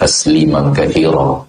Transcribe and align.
تسليما 0.00 0.72
كثيرا. 0.72 1.46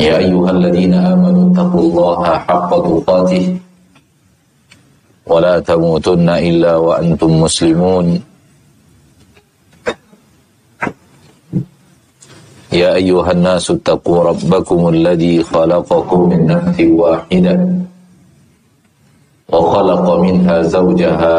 يا 0.00 0.16
أيها 0.16 0.50
الذين 0.50 0.94
آمنوا 0.96 1.52
اتقوا 1.52 1.80
الله 1.80 2.22
حق 2.48 2.70
تقاته. 2.88 3.44
ولا 5.26 5.60
تموتن 5.60 6.28
إلا 6.28 6.76
وأنتم 6.76 7.30
مسلمون. 7.44 8.06
يا 12.72 12.90
أيها 12.96 13.30
الناس 13.32 13.70
اتقوا 13.70 14.20
ربكم 14.24 14.80
الذي 14.88 15.44
خلقكم 15.52 16.20
من 16.28 16.40
نفس 16.46 16.80
واحدة. 16.80 17.56
وخلق 19.52 20.06
منها 20.16 20.56
زوجها 20.62 21.36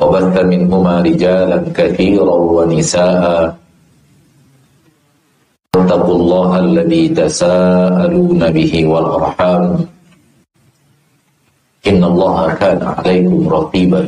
وبث 0.00 0.34
منهما 0.44 0.94
رجالا 1.00 1.58
كثيرا 1.72 2.36
ونساء. 2.56 3.56
اتقوا 5.76 6.16
الله 6.20 6.50
الذي 6.58 7.04
تساءلون 7.08 8.42
به 8.50 8.72
والأرحام. 8.86 9.64
إن 11.86 12.00
الله 12.04 12.36
كان 12.54 12.80
عليكم 12.82 13.48
رقيبا. 13.48 14.02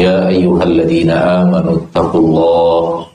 يا 0.00 0.28
أيها 0.28 0.62
الذين 0.62 1.10
آمنوا 1.10 1.74
اتقوا 1.76 2.20
الله 2.20 3.06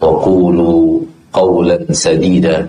وقولوا 0.00 1.00
قولا 1.32 1.78
سديدا. 1.92 2.68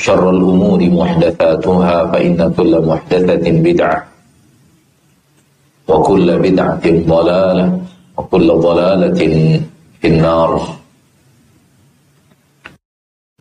شر 0.00 0.24
الأمور 0.30 0.80
محدثاتها 0.80 1.96
فإن 2.12 2.38
كل 2.56 2.72
محدثة 2.88 3.44
بدعة 3.66 3.98
وكل 5.88 6.26
بدعة 6.38 6.84
ضلالة 7.14 7.66
وكل 8.16 8.48
ضلالة 8.66 9.20
في 10.00 10.06
النار 10.08 10.50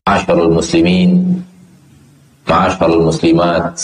معاشر 0.07 0.37
المسلمين 0.43 1.09
معاشر 2.49 2.89
المسلمات 2.99 3.77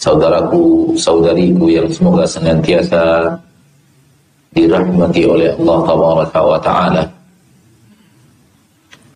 saudaraku 0.00 0.96
saudariku 0.96 1.68
yang 1.68 1.84
semoga 1.92 2.24
senantiasa 2.24 3.36
dirahmati 4.48 5.28
oleh 5.28 5.52
Allah 5.60 5.78
taala 6.64 7.04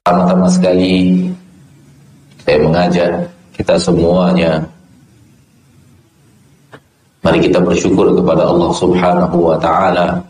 pertama-tama 0.04 0.44
sekali 0.52 1.24
saya 2.44 2.60
mengajak 2.60 3.10
kita 3.56 3.74
semuanya 3.80 4.60
mari 7.24 7.40
kita 7.40 7.56
bersyukur 7.64 8.12
kepada 8.12 8.44
Allah 8.44 8.70
Subhanahu 8.76 9.36
wa 9.40 9.56
taala 9.56 10.20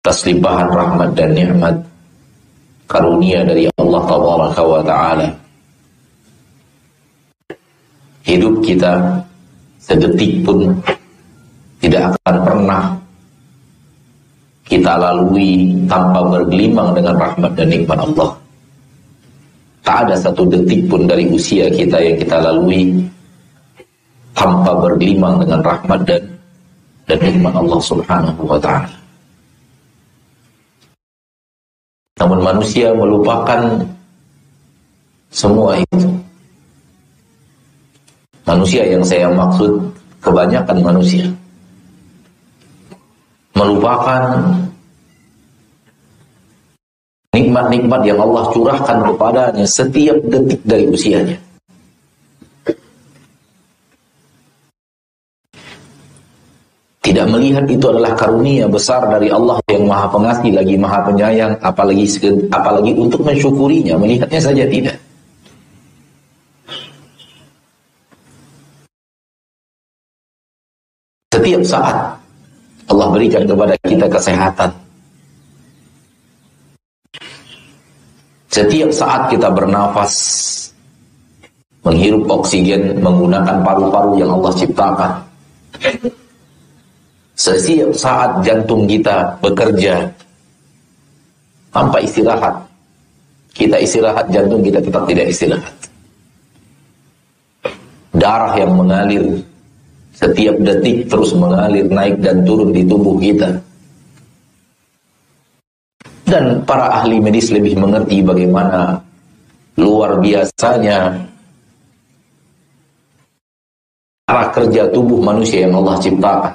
atas 0.00 0.24
limpahan 0.24 0.68
rahmat 0.72 1.12
dan 1.12 1.36
nikmat 1.36 1.76
karunia 2.88 3.44
dari 3.44 3.68
Allah 3.76 4.00
tabaraka 4.08 4.62
wa 4.64 4.80
taala 4.80 5.28
hidup 8.24 8.64
kita 8.64 8.96
sedetik 9.76 10.40
pun 10.40 10.72
tidak 11.84 12.16
akan 12.16 12.36
pernah 12.42 12.82
kita 14.66 14.98
lalui 14.98 15.70
tanpa 15.86 16.26
bergelimang 16.26 16.90
dengan 16.90 17.14
rahmat 17.22 17.54
dan 17.54 17.70
nikmat 17.70 18.02
Allah. 18.02 18.45
Tak 19.86 20.02
ada 20.02 20.18
satu 20.18 20.42
detik 20.50 20.90
pun 20.90 21.06
dari 21.06 21.30
usia 21.30 21.70
kita 21.70 22.02
yang 22.02 22.18
kita 22.18 22.42
lalui 22.42 22.90
tanpa 24.34 24.74
bergelimang 24.82 25.38
dengan 25.38 25.62
rahmat 25.62 26.02
dan 26.02 26.22
dan 27.06 27.18
nikmat 27.22 27.54
Allah 27.54 27.80
Subhanahu 27.80 28.42
wa 28.42 28.58
taala. 28.58 28.98
Namun 32.18 32.42
manusia 32.42 32.90
melupakan 32.90 33.62
semua 35.30 35.78
itu. 35.78 36.10
Manusia 38.42 38.82
yang 38.90 39.06
saya 39.06 39.30
maksud 39.30 39.70
kebanyakan 40.18 40.82
manusia 40.82 41.30
melupakan 43.56 44.22
nikmat-nikmat 47.36 48.00
yang 48.08 48.16
Allah 48.24 48.48
curahkan 48.48 48.98
kepadanya 49.12 49.66
setiap 49.68 50.16
detik 50.24 50.64
dari 50.64 50.88
usianya. 50.88 51.36
Tidak 57.04 57.26
melihat 57.30 57.64
itu 57.70 57.86
adalah 57.86 58.18
karunia 58.18 58.66
besar 58.66 59.06
dari 59.06 59.30
Allah 59.30 59.62
yang 59.70 59.86
maha 59.86 60.10
pengasih 60.10 60.50
lagi 60.58 60.74
maha 60.74 61.06
penyayang, 61.06 61.54
apalagi 61.62 62.02
apalagi 62.50 62.92
untuk 62.98 63.22
mensyukurinya, 63.22 63.94
melihatnya 63.94 64.40
saja 64.42 64.66
tidak. 64.66 64.96
Setiap 71.30 71.62
saat 71.62 71.96
Allah 72.90 73.06
berikan 73.14 73.46
kepada 73.46 73.78
kita 73.86 74.06
kesehatan. 74.10 74.85
Setiap 78.56 78.88
saat 78.88 79.28
kita 79.28 79.52
bernafas, 79.52 80.16
menghirup 81.84 82.24
oksigen 82.40 82.96
menggunakan 83.04 83.60
paru-paru 83.60 84.16
yang 84.16 84.32
Allah 84.32 84.52
ciptakan. 84.56 85.12
Setiap 87.36 87.92
saat 87.92 88.40
jantung 88.40 88.88
kita 88.88 89.36
bekerja 89.44 90.08
tanpa 91.68 92.00
istirahat. 92.00 92.56
Kita 93.52 93.76
istirahat, 93.76 94.24
jantung 94.32 94.64
kita 94.64 94.80
tetap 94.80 95.04
tidak 95.04 95.28
istirahat. 95.28 95.76
Darah 98.16 98.56
yang 98.56 98.72
mengalir 98.72 99.36
setiap 100.16 100.56
detik 100.64 101.04
terus 101.12 101.36
mengalir 101.36 101.84
naik 101.92 102.24
dan 102.24 102.40
turun 102.48 102.72
di 102.72 102.88
tubuh 102.88 103.20
kita. 103.20 103.52
Dan 106.26 106.66
para 106.66 106.90
ahli 106.90 107.22
medis 107.22 107.54
lebih 107.54 107.78
mengerti 107.78 108.18
bagaimana 108.18 108.98
luar 109.78 110.18
biasanya 110.18 111.14
arah 114.26 114.50
kerja 114.50 114.90
tubuh 114.90 115.22
manusia 115.22 115.70
yang 115.70 115.78
Allah 115.78 116.02
ciptakan. 116.02 116.54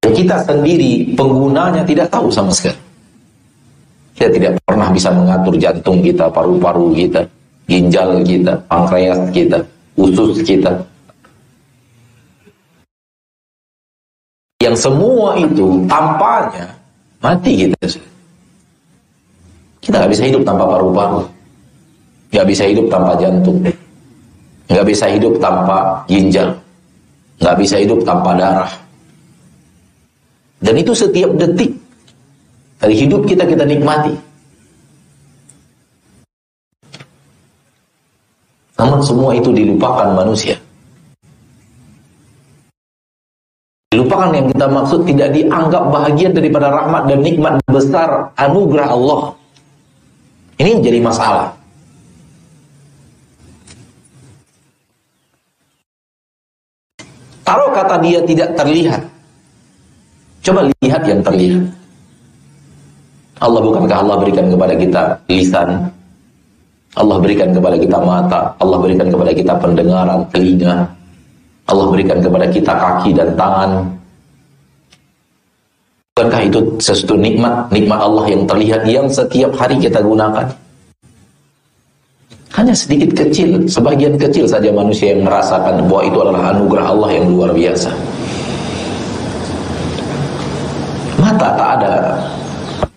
Dan 0.00 0.10
kita 0.16 0.40
sendiri 0.48 1.12
penggunanya 1.12 1.84
tidak 1.84 2.08
tahu 2.08 2.32
sama 2.32 2.48
sekali. 2.48 2.80
Kita 4.16 4.32
tidak 4.32 4.52
pernah 4.64 4.88
bisa 4.88 5.12
mengatur 5.12 5.54
jantung 5.60 6.00
kita, 6.00 6.32
paru-paru 6.32 6.96
kita, 6.96 7.20
ginjal 7.68 8.24
kita, 8.24 8.56
pankreas 8.72 9.20
kita, 9.36 9.60
usus 10.00 10.40
kita. 10.48 10.72
Yang 14.64 14.88
semua 14.88 15.36
itu 15.36 15.84
tampaknya 15.86 16.77
mati 17.22 17.66
kita. 17.66 17.78
Kita 19.78 19.94
nggak 20.04 20.12
bisa 20.12 20.24
hidup 20.28 20.42
tanpa 20.44 20.64
paru-paru, 20.68 21.22
nggak 22.34 22.46
bisa 22.50 22.62
hidup 22.68 22.86
tanpa 22.92 23.16
jantung, 23.16 23.58
nggak 24.68 24.84
bisa 24.84 25.06
hidup 25.08 25.32
tanpa 25.40 26.04
ginjal, 26.10 26.48
nggak 27.40 27.56
bisa 27.56 27.76
hidup 27.80 28.02
tanpa 28.04 28.36
darah. 28.36 28.72
Dan 30.58 30.74
itu 30.76 30.92
setiap 30.92 31.30
detik 31.38 31.72
dari 32.82 32.94
hidup 32.98 33.24
kita 33.24 33.46
kita 33.46 33.64
nikmati. 33.64 34.12
Namun 38.78 39.00
semua 39.02 39.32
itu 39.34 39.54
dilupakan 39.54 40.14
manusia. 40.14 40.57
Dilupakan 43.88 44.36
yang 44.36 44.46
kita 44.52 44.66
maksud 44.68 45.00
tidak 45.08 45.32
dianggap 45.32 45.88
bahagian 45.88 46.36
daripada 46.36 46.68
rahmat 46.68 47.08
dan 47.08 47.24
nikmat 47.24 47.54
besar 47.72 48.28
anugerah 48.36 48.88
Allah. 48.92 49.32
Ini 50.60 50.76
menjadi 50.76 51.00
masalah. 51.00 51.48
Taruh 57.48 57.72
kata 57.72 57.96
dia 58.04 58.20
tidak 58.28 58.52
terlihat. 58.60 59.08
Coba 60.44 60.68
lihat 60.84 61.02
yang 61.08 61.24
terlihat. 61.24 61.64
Allah 63.40 63.60
bukankah 63.64 63.96
Allah 64.04 64.16
berikan 64.20 64.52
kepada 64.52 64.74
kita 64.76 65.02
lisan? 65.32 65.88
Allah 66.92 67.16
berikan 67.24 67.56
kepada 67.56 67.80
kita 67.80 67.96
mata, 68.04 68.52
Allah 68.60 68.76
berikan 68.84 69.08
kepada 69.08 69.32
kita 69.32 69.52
pendengaran, 69.56 70.28
telinga. 70.28 70.97
Allah 71.68 71.86
berikan 71.92 72.18
kepada 72.24 72.48
kita 72.48 72.72
kaki 72.72 73.12
dan 73.12 73.36
tangan. 73.36 73.84
Bukankah 76.16 76.42
itu 76.48 76.60
sesuatu 76.80 77.14
nikmat, 77.14 77.68
nikmat 77.70 78.00
Allah 78.00 78.24
yang 78.26 78.42
terlihat 78.48 78.82
yang 78.88 79.06
setiap 79.06 79.54
hari 79.54 79.78
kita 79.78 80.02
gunakan? 80.02 80.48
Hanya 82.56 82.74
sedikit 82.74 83.14
kecil, 83.14 83.68
sebagian 83.70 84.18
kecil 84.18 84.48
saja 84.48 84.72
manusia 84.74 85.14
yang 85.14 85.22
merasakan 85.22 85.86
bahwa 85.86 86.02
itu 86.02 86.18
adalah 86.18 86.42
anugerah 86.56 86.86
Allah 86.90 87.10
yang 87.14 87.24
luar 87.30 87.50
biasa. 87.54 87.90
Mata 91.22 91.48
tak 91.54 91.70
ada 91.78 91.92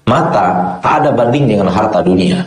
mata 0.07 0.45
tak 0.81 0.93
ada 1.03 1.09
banding 1.13 1.45
dengan 1.45 1.67
harta 1.69 1.99
dunia. 2.01 2.41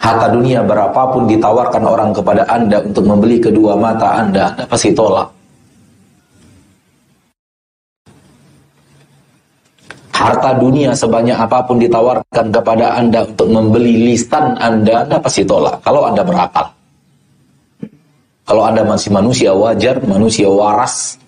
Harta 0.00 0.32
dunia 0.32 0.64
berapapun 0.64 1.28
ditawarkan 1.28 1.84
orang 1.84 2.10
kepada 2.16 2.48
Anda 2.48 2.80
untuk 2.80 3.04
membeli 3.04 3.36
kedua 3.36 3.76
mata 3.76 4.16
Anda, 4.16 4.56
Anda 4.56 4.64
pasti 4.64 4.96
tolak. 4.96 5.28
Harta 10.16 10.56
dunia 10.56 10.96
sebanyak 10.96 11.36
apa 11.36 11.64
pun 11.68 11.76
ditawarkan 11.76 12.46
kepada 12.48 12.96
Anda 12.96 13.28
untuk 13.28 13.48
membeli 13.52 14.08
lisan 14.08 14.56
Anda, 14.56 15.04
Anda 15.04 15.20
pasti 15.20 15.44
tolak. 15.44 15.84
Kalau 15.84 16.08
Anda 16.08 16.24
berakal. 16.24 16.72
Kalau 18.48 18.62
Anda 18.64 18.82
masih 18.88 19.12
manusia 19.12 19.52
wajar, 19.52 20.00
manusia 20.00 20.48
waras, 20.48 21.20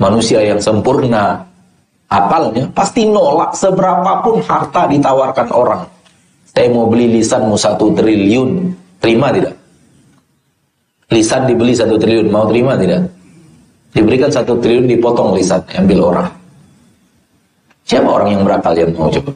manusia 0.00 0.40
yang 0.40 0.64
sempurna, 0.64 1.44
akalnya 2.08 2.72
pasti 2.72 3.04
nolak 3.04 3.52
seberapapun 3.52 4.40
harta 4.48 4.88
ditawarkan 4.88 5.48
orang. 5.52 5.97
Saya 6.52 6.68
mau 6.74 6.88
beli 6.90 7.20
lisanmu 7.20 7.54
satu 7.54 7.94
triliun, 7.94 8.72
terima 8.98 9.30
tidak? 9.30 9.54
Lisan 11.08 11.48
dibeli 11.48 11.72
satu 11.72 11.96
triliun, 11.96 12.28
mau 12.28 12.44
terima 12.48 12.76
tidak? 12.76 13.08
Diberikan 13.94 14.28
satu 14.28 14.60
triliun, 14.60 14.86
dipotong 14.90 15.32
lisan, 15.38 15.64
ambil 15.72 16.12
orang. 16.12 16.28
Siapa 17.88 18.04
orang 18.04 18.28
yang 18.36 18.42
berakal 18.44 18.76
yang 18.76 18.92
mau 18.92 19.08
coba? 19.08 19.32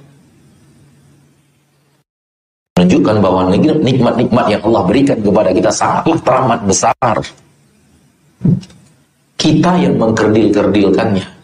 Menunjukkan 2.77 3.17
bahwa 3.25 3.41
nikmat-nikmat 3.57 4.47
yang 4.53 4.63
Allah 4.69 4.83
berikan 4.85 5.19
kepada 5.25 5.51
kita 5.57 5.71
sangatlah 5.73 6.19
teramat 6.21 6.61
besar. 6.69 7.17
Kita 9.41 9.73
yang 9.81 9.97
mengkerdil-kerdilkannya. 9.97 11.42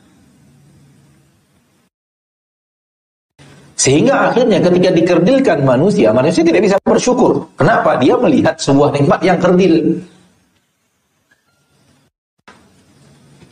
Sehingga 3.79 4.35
akhirnya 4.35 4.59
ketika 4.59 4.91
dikerdilkan 4.91 5.63
manusia, 5.63 6.11
manusia 6.11 6.43
tidak 6.43 6.67
bisa 6.67 6.77
bersyukur. 6.83 7.47
Kenapa? 7.55 7.95
Dia 8.03 8.19
melihat 8.19 8.59
sebuah 8.59 8.91
nikmat 8.91 9.23
yang 9.23 9.39
kerdil. 9.39 10.03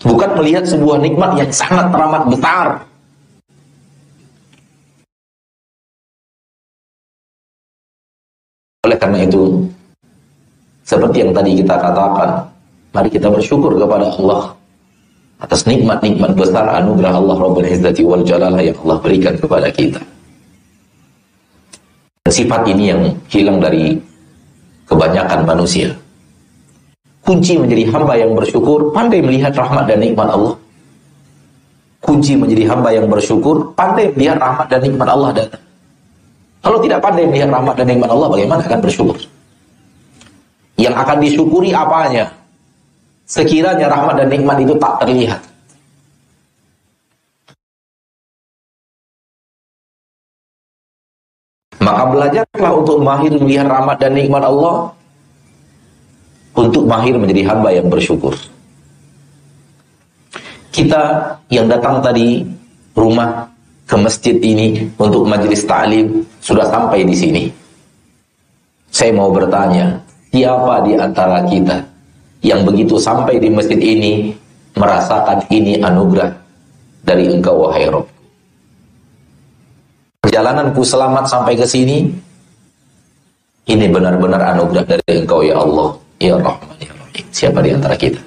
Bukan 0.02 0.30
melihat 0.34 0.66
sebuah 0.66 0.98
nikmat 0.98 1.30
yang 1.38 1.50
sangat 1.54 1.94
teramat 1.94 2.26
besar. 2.26 2.66
Oleh 8.82 8.98
karena 8.98 9.22
itu, 9.22 9.62
seperti 10.82 11.22
yang 11.22 11.30
tadi 11.30 11.62
kita 11.62 11.74
katakan, 11.78 12.50
mari 12.90 13.10
kita 13.14 13.30
bersyukur 13.30 13.78
kepada 13.78 14.10
Allah 14.10 14.58
atas 15.38 15.70
nikmat-nikmat 15.70 16.34
besar 16.34 16.66
anugerah 16.82 17.14
Allah 17.14 17.36
Rabbul 17.38 17.66
Izzati 17.66 18.02
wal 18.02 18.26
Jalalah 18.26 18.58
yang 18.58 18.78
Allah 18.82 18.98
berikan 18.98 19.38
kepada 19.38 19.70
kita. 19.70 20.15
Sifat 22.26 22.66
ini 22.66 22.90
yang 22.90 23.00
hilang 23.30 23.62
dari 23.62 23.94
kebanyakan 24.90 25.46
manusia. 25.46 25.94
Kunci 27.26 27.58
menjadi 27.58 27.90
hamba 27.90 28.14
yang 28.14 28.34
bersyukur, 28.38 28.94
pandai 28.94 29.18
melihat 29.18 29.50
rahmat 29.54 29.90
dan 29.90 29.98
nikmat 29.98 30.30
Allah. 30.30 30.54
Kunci 31.98 32.38
menjadi 32.38 32.70
hamba 32.70 32.94
yang 32.94 33.10
bersyukur, 33.10 33.74
pandai 33.74 34.14
melihat 34.14 34.38
rahmat 34.38 34.66
dan 34.70 34.80
nikmat 34.82 35.08
Allah 35.10 35.30
datang. 35.34 35.62
Kalau 36.62 36.78
tidak 36.82 37.02
pandai 37.02 37.26
melihat 37.26 37.50
rahmat 37.50 37.74
dan 37.78 37.86
nikmat 37.90 38.10
Allah, 38.10 38.28
bagaimana 38.30 38.62
akan 38.62 38.80
bersyukur? 38.82 39.18
Yang 40.78 40.94
akan 40.98 41.16
disyukuri 41.18 41.70
apanya? 41.74 42.30
Sekiranya 43.26 43.90
rahmat 43.90 44.22
dan 44.22 44.28
nikmat 44.30 44.62
itu 44.62 44.74
tak 44.78 45.02
terlihat. 45.02 45.42
Maka 51.86 52.02
belajarlah 52.10 52.72
untuk 52.82 52.98
mahir 52.98 53.30
melihat 53.38 53.70
rahmat 53.70 54.02
dan 54.02 54.18
nikmat 54.18 54.42
Allah 54.42 54.90
untuk 56.58 56.82
mahir 56.82 57.14
menjadi 57.14 57.46
hamba 57.46 57.70
yang 57.70 57.86
bersyukur. 57.86 58.34
Kita 60.74 61.30
yang 61.46 61.70
datang 61.70 62.02
tadi 62.02 62.42
rumah 62.98 63.46
ke 63.86 63.94
masjid 63.94 64.34
ini 64.42 64.90
untuk 64.98 65.30
majelis 65.30 65.62
ta'lim 65.62 66.26
sudah 66.42 66.66
sampai 66.66 67.06
di 67.06 67.14
sini. 67.14 67.44
Saya 68.90 69.14
mau 69.14 69.30
bertanya, 69.30 69.94
siapa 70.34 70.82
di 70.82 70.98
antara 70.98 71.46
kita 71.46 71.86
yang 72.42 72.66
begitu 72.66 72.98
sampai 72.98 73.38
di 73.38 73.46
masjid 73.46 73.78
ini 73.78 74.34
merasakan 74.74 75.38
ini 75.54 75.78
anugerah 75.78 76.34
dari 77.06 77.30
engkau 77.30 77.62
wahai 77.70 77.86
Rabb? 77.86 78.15
Perjalananku 80.36 80.84
selamat 80.84 81.24
sampai 81.32 81.56
ke 81.56 81.64
sini, 81.64 82.12
ini 83.72 83.86
benar-benar 83.88 84.52
anugerah 84.52 84.84
dari 84.84 85.24
engkau 85.24 85.40
ya 85.40 85.56
Allah, 85.56 85.96
ya 86.20 86.36
Rahman, 86.36 86.76
ya 86.76 86.92
Rahim. 86.92 87.24
Siapa 87.32 87.64
di 87.64 87.72
antara 87.72 87.96
kita? 87.96 88.20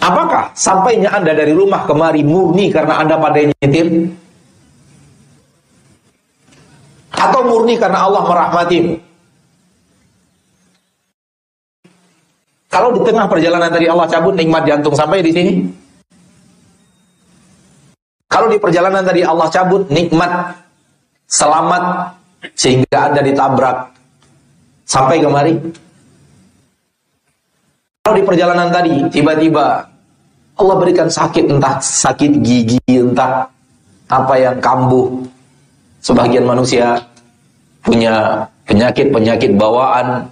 Apakah 0.00 0.56
sampainya 0.56 1.12
Anda 1.12 1.36
dari 1.36 1.52
rumah 1.52 1.84
kemari 1.84 2.24
murni 2.24 2.72
karena 2.72 2.96
Anda 3.04 3.20
pandai 3.20 3.52
nyetir? 3.52 4.08
Atau 7.12 7.44
murni 7.44 7.76
karena 7.76 8.08
Allah 8.08 8.24
merahmatimu? 8.24 8.96
Kalau 12.72 12.88
di 12.96 13.04
tengah 13.04 13.28
perjalanan 13.28 13.68
tadi 13.68 13.84
Allah 13.84 14.08
cabut 14.08 14.32
nikmat 14.32 14.64
jantung 14.64 14.96
sampai 14.96 15.20
di 15.20 15.28
sini, 15.28 15.81
kalau 18.32 18.48
di 18.48 18.56
perjalanan 18.56 19.04
tadi 19.04 19.20
Allah 19.20 19.44
cabut 19.52 19.84
nikmat, 19.92 20.56
selamat, 21.28 22.16
sehingga 22.56 23.12
Anda 23.12 23.20
ditabrak 23.20 23.92
sampai 24.88 25.20
kemari. 25.20 25.52
Kalau 28.00 28.16
di 28.16 28.24
perjalanan 28.24 28.72
tadi 28.72 29.04
tiba-tiba 29.12 29.84
Allah 30.56 30.76
berikan 30.80 31.12
sakit, 31.12 31.44
entah 31.44 31.76
sakit 31.76 32.40
gigi, 32.40 32.80
entah 32.88 33.44
apa 34.08 34.34
yang 34.40 34.56
kambuh. 34.64 35.12
Sebagian 36.00 36.48
manusia 36.48 37.04
punya 37.84 38.48
penyakit-penyakit 38.64 39.60
bawaan. 39.60 40.24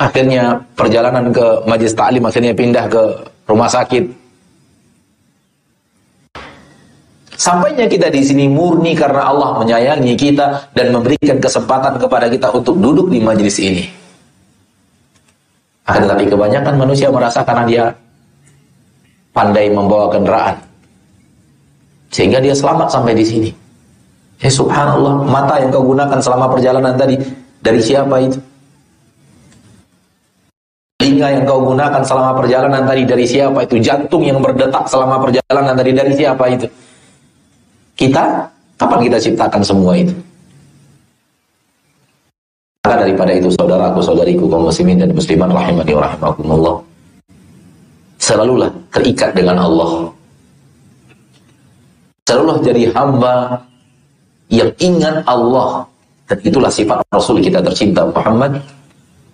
Akhirnya 0.00 0.56
perjalanan 0.72 1.30
ke 1.36 1.68
majlis 1.68 1.92
taklim 1.92 2.24
akhirnya 2.24 2.56
pindah 2.56 2.86
ke 2.88 3.02
rumah 3.44 3.68
sakit 3.68 4.17
Sampainya 7.38 7.86
kita 7.86 8.10
di 8.10 8.18
sini 8.26 8.50
murni 8.50 8.98
karena 8.98 9.30
Allah 9.30 9.62
menyayangi 9.62 10.18
kita 10.18 10.74
dan 10.74 10.90
memberikan 10.90 11.38
kesempatan 11.38 11.94
kepada 11.94 12.26
kita 12.26 12.50
untuk 12.50 12.74
duduk 12.82 13.14
di 13.14 13.22
majelis 13.22 13.62
ini. 13.62 13.86
Akan 15.86 16.02
tetapi 16.02 16.26
kebanyakan 16.26 16.74
manusia 16.74 17.14
merasa 17.14 17.46
karena 17.46 17.62
dia 17.62 17.84
pandai 19.30 19.70
membawa 19.70 20.10
kendaraan. 20.10 20.58
Sehingga 22.10 22.42
dia 22.42 22.58
selamat 22.58 22.90
sampai 22.90 23.14
di 23.14 23.22
sini. 23.22 23.50
Eh 24.42 24.50
subhanallah, 24.50 25.22
mata 25.22 25.62
yang 25.62 25.70
kau 25.70 25.86
gunakan 25.86 26.18
selama 26.18 26.50
perjalanan 26.50 26.98
tadi, 26.98 27.22
dari 27.62 27.78
siapa 27.78 28.18
itu? 28.18 28.38
Telinga 30.98 31.38
yang 31.38 31.46
kau 31.46 31.62
gunakan 31.62 32.02
selama 32.02 32.34
perjalanan 32.34 32.82
tadi, 32.82 33.02
dari 33.06 33.26
siapa 33.30 33.62
itu? 33.62 33.78
Jantung 33.78 34.26
yang 34.26 34.42
berdetak 34.42 34.90
selama 34.90 35.22
perjalanan 35.22 35.74
tadi, 35.78 35.90
dari 35.94 36.12
siapa 36.18 36.44
itu? 36.50 36.66
Kita, 37.98 38.46
kapan 38.78 39.10
kita 39.10 39.18
ciptakan 39.18 39.62
semua 39.66 39.98
itu? 39.98 40.14
Maka 42.86 43.04
daripada 43.04 43.34
itu 43.34 43.50
saudaraku, 43.58 43.98
saudariku, 43.98 44.46
kaum 44.46 44.70
muslimin 44.70 45.02
dan 45.02 45.10
muslimat 45.10 45.50
rahimani 45.50 45.92
wa 45.92 46.02
rahimakumullah. 46.06 46.76
Selalulah 48.22 48.70
terikat 48.94 49.34
dengan 49.34 49.58
Allah. 49.58 50.14
Selalulah 52.22 52.58
jadi 52.62 52.88
hamba 52.94 53.66
yang 54.46 54.70
ingat 54.78 55.26
Allah. 55.26 55.82
Dan 56.30 56.38
itulah 56.44 56.70
sifat 56.70 57.02
Rasul 57.10 57.42
kita 57.42 57.64
tercinta 57.64 58.04
Muhammad 58.04 58.60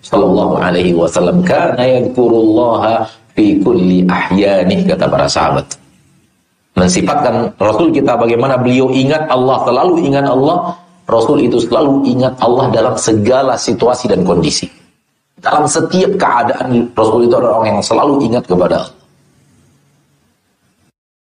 sallallahu 0.00 0.62
alaihi 0.62 0.94
wasallam 0.94 1.42
kana 1.42 1.82
yadhkurullaha 1.82 3.02
fi 3.34 3.58
kulli 3.60 4.06
ahyanih 4.08 4.88
kata 4.88 5.04
para 5.10 5.26
sahabat. 5.26 5.83
Mensifatkan 6.74 7.54
Rasul 7.54 7.94
kita 7.94 8.18
bagaimana 8.18 8.58
beliau 8.58 8.90
ingat 8.90 9.30
Allah, 9.30 9.62
selalu 9.62 10.10
ingat 10.10 10.26
Allah. 10.26 10.74
Rasul 11.06 11.46
itu 11.46 11.60
selalu 11.62 12.02
ingat 12.10 12.34
Allah 12.42 12.72
dalam 12.74 12.94
segala 12.98 13.54
situasi 13.54 14.10
dan 14.10 14.26
kondisi. 14.26 14.66
Dalam 15.38 15.68
setiap 15.68 16.16
keadaan 16.18 16.90
Rasul 16.96 17.28
itu 17.28 17.34
adalah 17.36 17.62
orang 17.62 17.78
yang 17.78 17.84
selalu 17.84 18.24
ingat 18.26 18.48
kepada 18.48 18.82
Allah. 18.82 18.96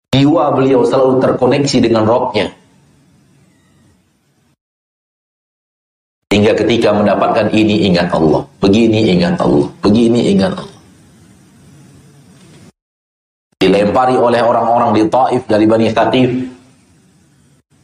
Jiwa 0.08 0.44
beliau 0.52 0.82
selalu 0.82 1.22
terkoneksi 1.22 1.78
dengan 1.78 2.04
rohnya. 2.04 2.50
Hingga 6.28 6.52
ketika 6.60 6.92
mendapatkan 6.92 7.48
ini 7.56 7.88
ingat 7.88 8.12
Allah, 8.12 8.44
begini 8.60 9.16
ingat 9.16 9.40
Allah, 9.40 9.64
begini 9.80 10.32
ingat 10.36 10.52
Allah. 10.60 10.77
Dilempari 13.58 14.14
oleh 14.14 14.38
orang-orang 14.38 14.94
di 14.94 15.02
Taif 15.10 15.42
dari 15.50 15.66
Bani 15.66 15.90
Thaqif. 15.90 16.30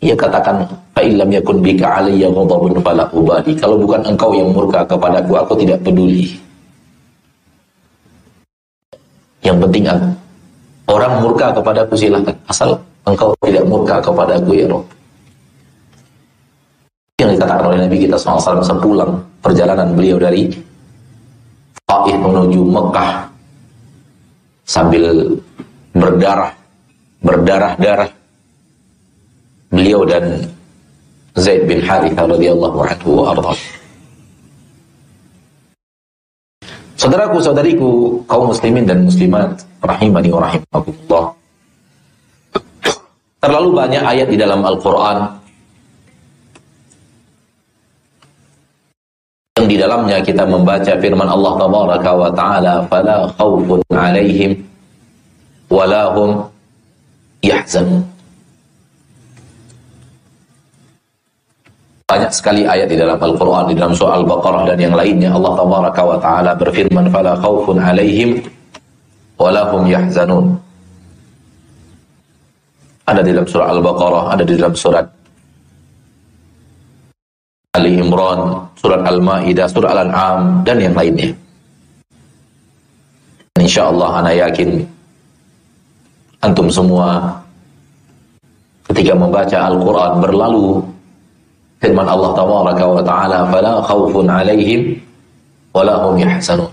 Ia 0.04 0.14
katakan, 0.14 0.62
"Fa'ilam 0.95 1.28
yakun 1.35 1.59
bika 1.59 1.99
alayya 1.99 2.31
ghadabun 2.31 2.78
fala 2.78 3.04
ubadi." 3.11 3.59
Kalau 3.59 3.75
bukan 3.81 4.07
engkau 4.07 4.31
yang 4.31 4.54
murka 4.54 4.87
kepadaku, 4.87 5.35
aku 5.35 5.52
tidak 5.59 5.83
peduli. 5.83 6.31
Yang 9.43 9.57
penting 9.66 9.85
aku. 9.90 10.09
Orang 10.95 11.12
murka 11.25 11.50
kepadaku 11.50 11.95
silahkan. 11.99 12.37
Asal 12.47 12.78
engkau 13.04 13.35
tidak 13.43 13.64
murka 13.66 13.99
kepadaku 13.99 14.50
ya 14.54 14.66
Rabb 14.71 14.95
yang 17.25 17.31
dikatakan 17.31 17.64
oleh 17.71 17.78
Nabi 17.87 17.97
kita 18.04 18.16
SAW 18.19 18.61
sepulang 18.61 19.12
perjalanan 19.38 19.95
beliau 19.97 20.19
dari 20.21 20.50
Taif 21.85 22.16
menuju 22.16 22.61
Mekah 22.64 23.11
sambil 24.66 25.31
berdarah 26.04 26.52
berdarah-darah. 27.25 28.11
Beliau 29.73 30.04
dan 30.06 30.44
Zaid 31.34 31.66
bin 31.66 31.82
Harithah 31.82 32.28
radhiyallahu 32.28 32.78
anhu 32.84 33.11
wa 33.25 33.56
Saudaraku, 36.94 37.42
saudariku, 37.42 38.23
kaum 38.30 38.54
muslimin 38.54 38.87
dan 38.87 39.02
muslimat 39.02 39.50
rahimani 39.82 40.30
wa 40.30 40.46
rahimakumullah. 40.46 41.25
Terlalu 43.42 43.70
banyak 43.76 44.02
ayat 44.06 44.28
di 44.30 44.38
dalam 44.38 44.62
Al-Qur'an. 44.62 45.37
Yang 49.58 49.66
di 49.68 49.76
dalamnya 49.76 50.18
kita 50.23 50.49
membaca 50.49 50.92
firman 50.96 51.28
Allah 51.28 51.52
tabaraka 51.61 52.11
wa 52.14 52.30
taala 52.32 52.75
fala 52.88 53.28
khaufun 53.37 53.80
alaihim 53.92 54.64
wala 55.75 56.14
hum 56.14 56.47
yahzanun 57.43 58.14
banyak 62.04 62.31
sekali 62.31 62.62
ayat 62.62 62.87
di 62.87 62.95
dalam 62.95 63.19
Al-Quran 63.19 63.73
di 63.73 63.75
dalam 63.75 63.90
surah 63.90 64.23
Al-Baqarah 64.23 64.71
dan 64.71 64.78
yang 64.78 64.95
lainnya. 64.95 65.33
Allah 65.33 65.57
tabaraka 65.57 66.02
wa 66.04 66.19
taala 66.21 66.52
berfirman 66.54 67.09
fala 67.11 67.33
khaufun 67.40 67.81
alaihim 67.81 68.45
wala 69.40 69.73
hum 69.73 69.88
yahzanun. 69.88 70.52
Ada 73.09 73.21
di 73.25 73.35
dalam 73.35 73.49
surah 73.49 73.66
Al-Baqarah 73.73 74.25
ada 74.37 74.45
di 74.47 74.54
dalam 74.54 74.76
surat 74.76 75.09
Ali 77.75 77.99
Imran, 77.99 78.62
surat 78.78 79.02
Al-Maidah, 79.02 79.66
surat 79.66 79.90
Al-An'am 79.99 80.62
dan 80.62 80.78
yang 80.78 80.95
lainnya. 80.95 81.35
Insya 83.59 83.90
Allah 83.90 84.23
anak 84.23 84.35
yakin 84.38 84.93
antum 86.44 86.68
semua 86.68 87.40
ketika 88.92 89.16
membaca 89.16 89.58
Al-Quran 89.64 90.12
berlalu 90.20 90.84
firman 91.80 92.04
Allah 92.04 92.30
Taala 92.36 92.72
wa 92.76 93.00
Ta'ala 93.00 93.38
fala 93.48 93.72
khawfun 93.80 94.28
alaihim 94.28 95.00
wala 95.72 96.04
hum 96.04 96.20
yahzanun. 96.20 96.68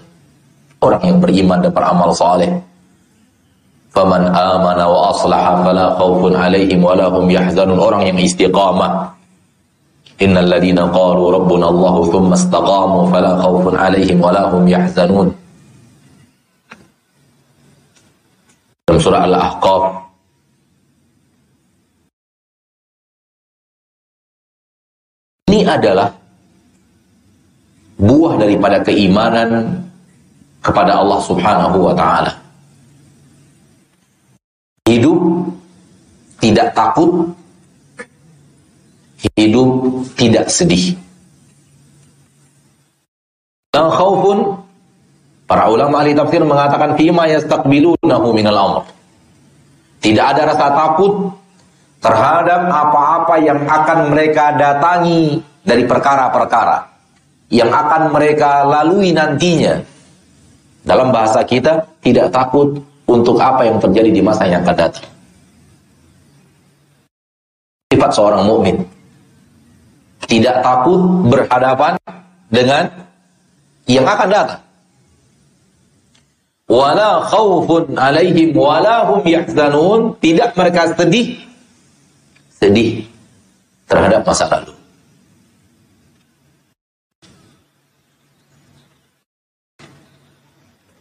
Orang 0.81 1.01
yang 1.07 1.17
beriman 1.23 1.63
dan 1.63 1.71
beramal 1.71 2.11
saleh. 2.11 2.51
Faman 3.91 4.27
amana 4.31 4.87
wa 4.87 5.13
aslaha 5.15 5.63
fala 5.63 5.95
khawfun 5.95 6.35
alaihim 6.35 6.83
wala 6.83 7.07
hum 7.07 7.31
yahzanun. 7.31 7.79
Orang 7.79 8.03
yang 8.03 8.19
istiqamah. 8.19 9.15
Innal 10.21 10.53
ladina 10.53 10.85
qalu 10.93 11.33
rabbuna 11.33 11.65
Allah 11.73 11.95
thumma 12.13 12.37
istaqamu 12.37 13.09
fala 13.09 13.41
khaufun 13.41 13.73
'alaihim 13.73 14.21
wala 14.21 14.53
hum 14.53 14.69
yahzanun. 14.69 15.33
Dalam 18.91 18.99
surah 19.07 19.23
Al-Ahqaf 19.23 19.83
Ini 25.47 25.63
adalah 25.63 26.11
buah 27.95 28.35
daripada 28.35 28.83
keimanan 28.83 29.79
kepada 30.59 30.99
Allah 30.99 31.23
Subhanahu 31.23 31.87
wa 31.87 31.95
taala. 31.95 32.35
Hidup 34.83 35.47
tidak 36.43 36.75
takut 36.75 37.31
hidup 39.39 40.03
tidak 40.19 40.51
sedih. 40.51 40.99
La 43.71 43.87
khaufun 43.87 44.60
para 45.51 45.67
ulama 45.67 45.99
ahli 45.99 46.15
tafsir 46.15 46.39
mengatakan 46.47 46.95
fima 46.95 47.27
yastaqbilunahu 47.27 48.27
minal 48.31 48.55
amr. 48.55 48.83
Tidak 49.99 50.23
ada 50.23 50.47
rasa 50.47 50.71
takut 50.71 51.27
terhadap 51.99 52.71
apa-apa 52.71 53.35
yang 53.43 53.59
akan 53.67 54.15
mereka 54.15 54.55
datangi 54.55 55.43
dari 55.67 55.83
perkara-perkara 55.83 56.87
yang 57.51 57.67
akan 57.67 58.15
mereka 58.15 58.63
lalui 58.63 59.11
nantinya. 59.11 59.75
Dalam 60.87 61.11
bahasa 61.11 61.43
kita 61.43 61.83
tidak 61.99 62.31
takut 62.31 62.79
untuk 63.03 63.35
apa 63.35 63.67
yang 63.67 63.75
terjadi 63.75 64.07
di 64.07 64.23
masa 64.23 64.47
yang 64.47 64.63
akan 64.63 64.87
datang. 64.87 65.05
Sifat 67.91 68.11
seorang 68.15 68.47
mukmin 68.47 68.79
tidak 70.31 70.63
takut 70.63 71.27
berhadapan 71.27 71.99
dengan 72.47 72.87
yang 73.83 74.07
akan 74.07 74.31
datang. 74.31 74.70
Wala 76.71 77.27
khaufun 77.27 77.99
alaihim 77.99 78.55
wala 78.55 79.03
hum 79.03 79.27
yahzanun, 79.27 80.15
tidak 80.23 80.55
mereka 80.55 80.95
sedih. 80.95 81.35
Sedih 82.55 83.03
terhadap 83.91 84.23
masa 84.23 84.47
lalu. 84.47 84.71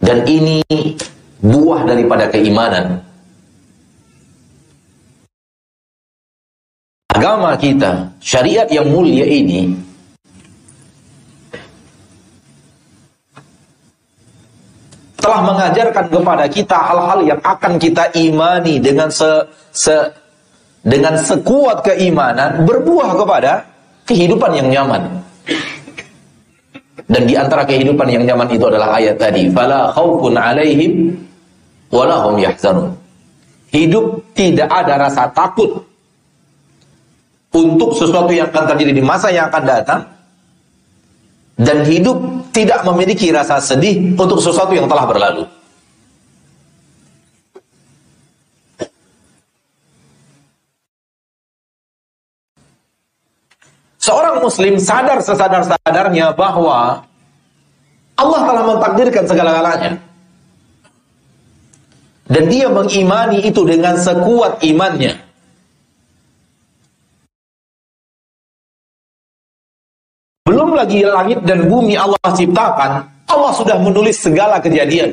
Dan 0.03 0.27
ini 0.27 0.59
buah 1.39 1.87
daripada 1.87 2.27
keimanan. 2.27 2.99
Agama 7.15 7.55
kita, 7.55 8.11
syariat 8.19 8.67
yang 8.75 8.91
mulia 8.91 9.23
ini 9.23 9.90
telah 15.21 15.41
mengajarkan 15.45 16.05
kepada 16.09 16.45
kita 16.49 16.77
hal-hal 16.77 17.21
yang 17.23 17.41
akan 17.45 17.77
kita 17.77 18.09
imani 18.17 18.81
dengan 18.81 19.13
se, 19.13 19.45
se 19.71 19.95
dengan 20.81 21.15
sekuat 21.21 21.85
keimanan 21.85 22.65
berbuah 22.65 23.15
kepada 23.21 23.69
kehidupan 24.09 24.51
yang 24.57 24.69
nyaman. 24.73 25.21
Dan 27.11 27.27
di 27.27 27.35
antara 27.35 27.67
kehidupan 27.67 28.07
yang 28.07 28.25
nyaman 28.25 28.49
itu 28.49 28.65
adalah 28.65 28.97
ayat 28.97 29.19
tadi, 29.19 29.51
fala 29.51 29.91
khaufun 29.93 30.39
alaihim 30.39 31.15
wala 31.91 32.23
hum 32.27 32.39
yahzanun. 32.39 32.95
Hidup 33.71 34.35
tidak 34.35 34.67
ada 34.71 34.99
rasa 34.99 35.31
takut 35.31 35.85
untuk 37.51 37.95
sesuatu 37.99 38.31
yang 38.31 38.51
akan 38.51 38.65
terjadi 38.75 38.93
di 38.95 39.03
masa 39.03 39.31
yang 39.31 39.51
akan 39.51 39.63
datang 39.67 40.01
dan 41.61 41.85
hidup 41.85 42.17
tidak 42.57 42.81
memiliki 42.89 43.29
rasa 43.29 43.61
sedih 43.61 44.17
untuk 44.17 44.41
sesuatu 44.41 44.73
yang 44.73 44.89
telah 44.89 45.05
berlalu. 45.05 45.45
Seorang 54.01 54.41
muslim 54.41 54.81
sadar 54.81 55.21
sesadar-sadarnya 55.21 56.33
bahwa 56.33 57.05
Allah 58.17 58.41
telah 58.49 58.65
mentakdirkan 58.65 59.25
segala-galanya. 59.29 60.01
Dan 62.31 62.47
dia 62.47 62.71
mengimani 62.73 63.45
itu 63.45 63.61
dengan 63.69 64.01
sekuat 64.01 64.65
imannya. 64.65 65.30
Lagi 70.81 71.05
langit 71.05 71.39
dan 71.45 71.69
bumi 71.69 71.95
Allah 71.95 72.19
ciptakan, 72.33 73.05
Allah 73.29 73.53
sudah 73.53 73.77
menulis 73.79 74.17
segala 74.17 74.57
kejadian. 74.59 75.13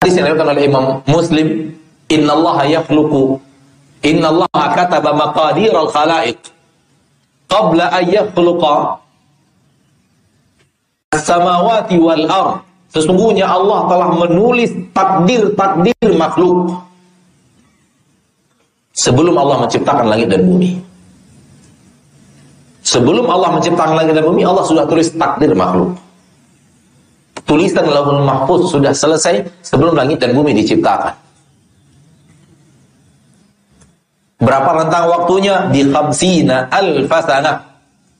Hadis 0.00 0.20
yang 0.20 0.36
oleh 0.36 0.64
Imam 0.68 1.00
Muslim, 1.08 1.72
Inna 2.12 2.36
Allah 2.36 2.80
yakhluqu 2.80 3.40
Inna 4.04 4.28
Allah 4.28 4.64
kataba 4.76 5.16
maqadir 5.16 5.72
al-khalaiq 5.72 6.36
qabla 7.48 7.88
an 7.88 8.04
yakhluqa 8.04 9.00
as-samawati 11.16 11.96
wal 11.96 12.24
ard. 12.28 12.60
Sesungguhnya 12.92 13.48
Allah 13.48 13.88
telah 13.90 14.08
menulis 14.12 14.70
takdir-takdir 14.92 16.14
makhluk 16.14 16.78
sebelum 18.94 19.34
Allah 19.34 19.66
menciptakan 19.66 20.06
langit 20.06 20.30
dan 20.30 20.46
bumi. 20.46 20.78
Sebelum 22.84 23.24
Allah 23.32 23.48
menciptakan 23.56 23.96
langit 23.96 24.12
dan 24.12 24.28
bumi, 24.28 24.44
Allah 24.44 24.60
sudah 24.68 24.84
tulis 24.84 25.08
takdir 25.16 25.56
makhluk. 25.56 25.96
Tulisan 27.48 27.88
lahul 27.88 28.20
mahfuz 28.20 28.68
sudah 28.68 28.92
selesai 28.92 29.40
sebelum 29.64 29.96
langit 29.96 30.20
dan 30.20 30.36
bumi 30.36 30.52
diciptakan. 30.52 31.16
Berapa 34.36 34.84
rentang 34.84 35.08
waktunya? 35.08 35.72
Di 35.72 35.88
khamsina 35.88 36.68
alfasana. 36.68 37.72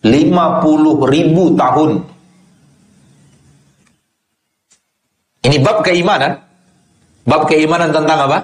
50 0.05 1.13
ribu 1.13 1.53
tahun. 1.57 1.91
Ini 5.45 5.57
bab 5.61 5.85
keimanan. 5.85 6.41
Bab 7.29 7.49
keimanan 7.49 7.93
tentang 7.93 8.29
apa? 8.29 8.39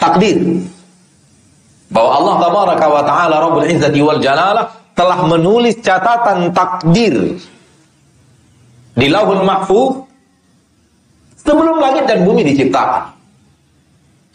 Takdir. 0.00 0.40
Bahwa 1.92 2.10
Allah 2.20 2.34
tabaraka 2.40 2.86
wa 2.88 3.02
ta'ala 3.04 3.34
Rabbul 3.40 3.68
Izzati 3.68 4.00
wal 4.00 4.20
Jalalah 4.20 4.85
telah 4.96 5.28
menulis 5.28 5.76
catatan 5.84 6.56
takdir 6.56 7.36
di 8.96 9.06
lauhul 9.12 9.44
mahfuz 9.44 10.08
sebelum 11.36 11.76
langit 11.78 12.08
dan 12.08 12.24
bumi 12.24 12.42
diciptakan. 12.48 13.12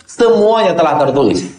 Semuanya 0.05 0.77
telah 0.77 1.01
tertulis. 1.01 1.49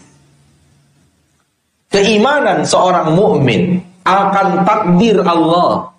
Keimanan 1.91 2.65
seorang 2.65 3.13
mukmin 3.13 3.83
akan 4.07 4.65
takdir 4.65 5.19
Allah 5.21 5.93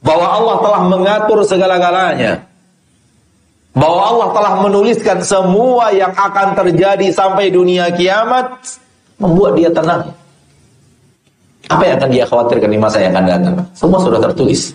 bahwa 0.00 0.26
Allah 0.26 0.56
telah 0.64 0.80
mengatur 0.88 1.38
segala-galanya. 1.44 2.48
Bahwa 3.70 4.02
Allah 4.02 4.28
telah 4.34 4.52
menuliskan 4.66 5.22
semua 5.22 5.94
yang 5.94 6.10
akan 6.10 6.58
terjadi 6.58 7.06
sampai 7.14 7.54
dunia 7.54 7.86
kiamat 7.94 8.58
membuat 9.20 9.54
dia 9.54 9.70
tenang. 9.70 10.10
Apa 11.70 11.82
yang 11.86 11.96
akan 12.02 12.10
dia 12.10 12.24
khawatirkan 12.26 12.66
di 12.66 12.78
masa 12.82 12.98
yang 12.98 13.14
akan 13.14 13.24
datang? 13.30 13.54
Semua 13.78 14.02
sudah 14.02 14.18
tertulis. 14.18 14.74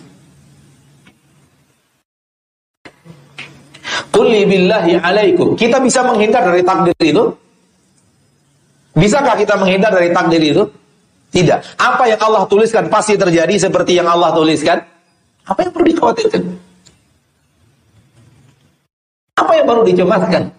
Kulli 4.08 4.48
alaikum. 5.04 5.52
Kita 5.60 5.76
bisa 5.84 6.00
menghindar 6.00 6.48
dari 6.48 6.64
takdir 6.64 6.96
itu? 7.04 7.36
Bisakah 8.96 9.36
kita 9.36 9.60
menghindar 9.60 9.92
dari 9.92 10.08
takdir 10.08 10.40
itu? 10.40 10.64
Tidak. 11.36 11.76
Apa 11.76 12.08
yang 12.08 12.20
Allah 12.24 12.48
tuliskan 12.48 12.88
pasti 12.88 13.20
terjadi 13.20 13.68
seperti 13.68 14.00
yang 14.00 14.08
Allah 14.08 14.32
tuliskan. 14.32 14.80
Apa 15.44 15.68
yang 15.68 15.72
perlu 15.76 15.86
dikhawatirkan? 15.92 16.42
Apa 19.36 19.52
yang 19.52 19.66
baru 19.68 19.84
dicemaskan? 19.84 20.55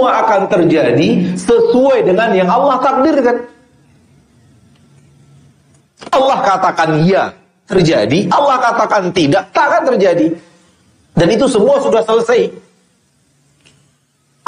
Semua 0.00 0.24
akan 0.24 0.48
terjadi 0.48 1.08
sesuai 1.36 2.08
dengan 2.08 2.32
yang 2.32 2.48
Allah 2.48 2.80
takdirkan. 2.80 3.36
Allah 6.08 6.40
katakan 6.40 7.04
ya, 7.04 7.28
terjadi. 7.68 8.24
Allah 8.32 8.56
katakan 8.64 9.12
tidak, 9.12 9.52
tak 9.52 9.68
akan 9.68 9.92
terjadi. 9.92 10.32
Dan 11.12 11.28
itu 11.36 11.44
semua 11.52 11.84
sudah 11.84 12.00
selesai. 12.00 12.48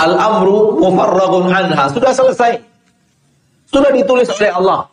Al-amru 0.01 0.81
mufarragun 0.81 1.53
anha. 1.53 1.85
Sudah 1.93 2.17
selesai. 2.17 2.57
Sudah 3.69 3.93
ditulis 3.93 4.33
oleh 4.33 4.57
Allah. 4.57 4.89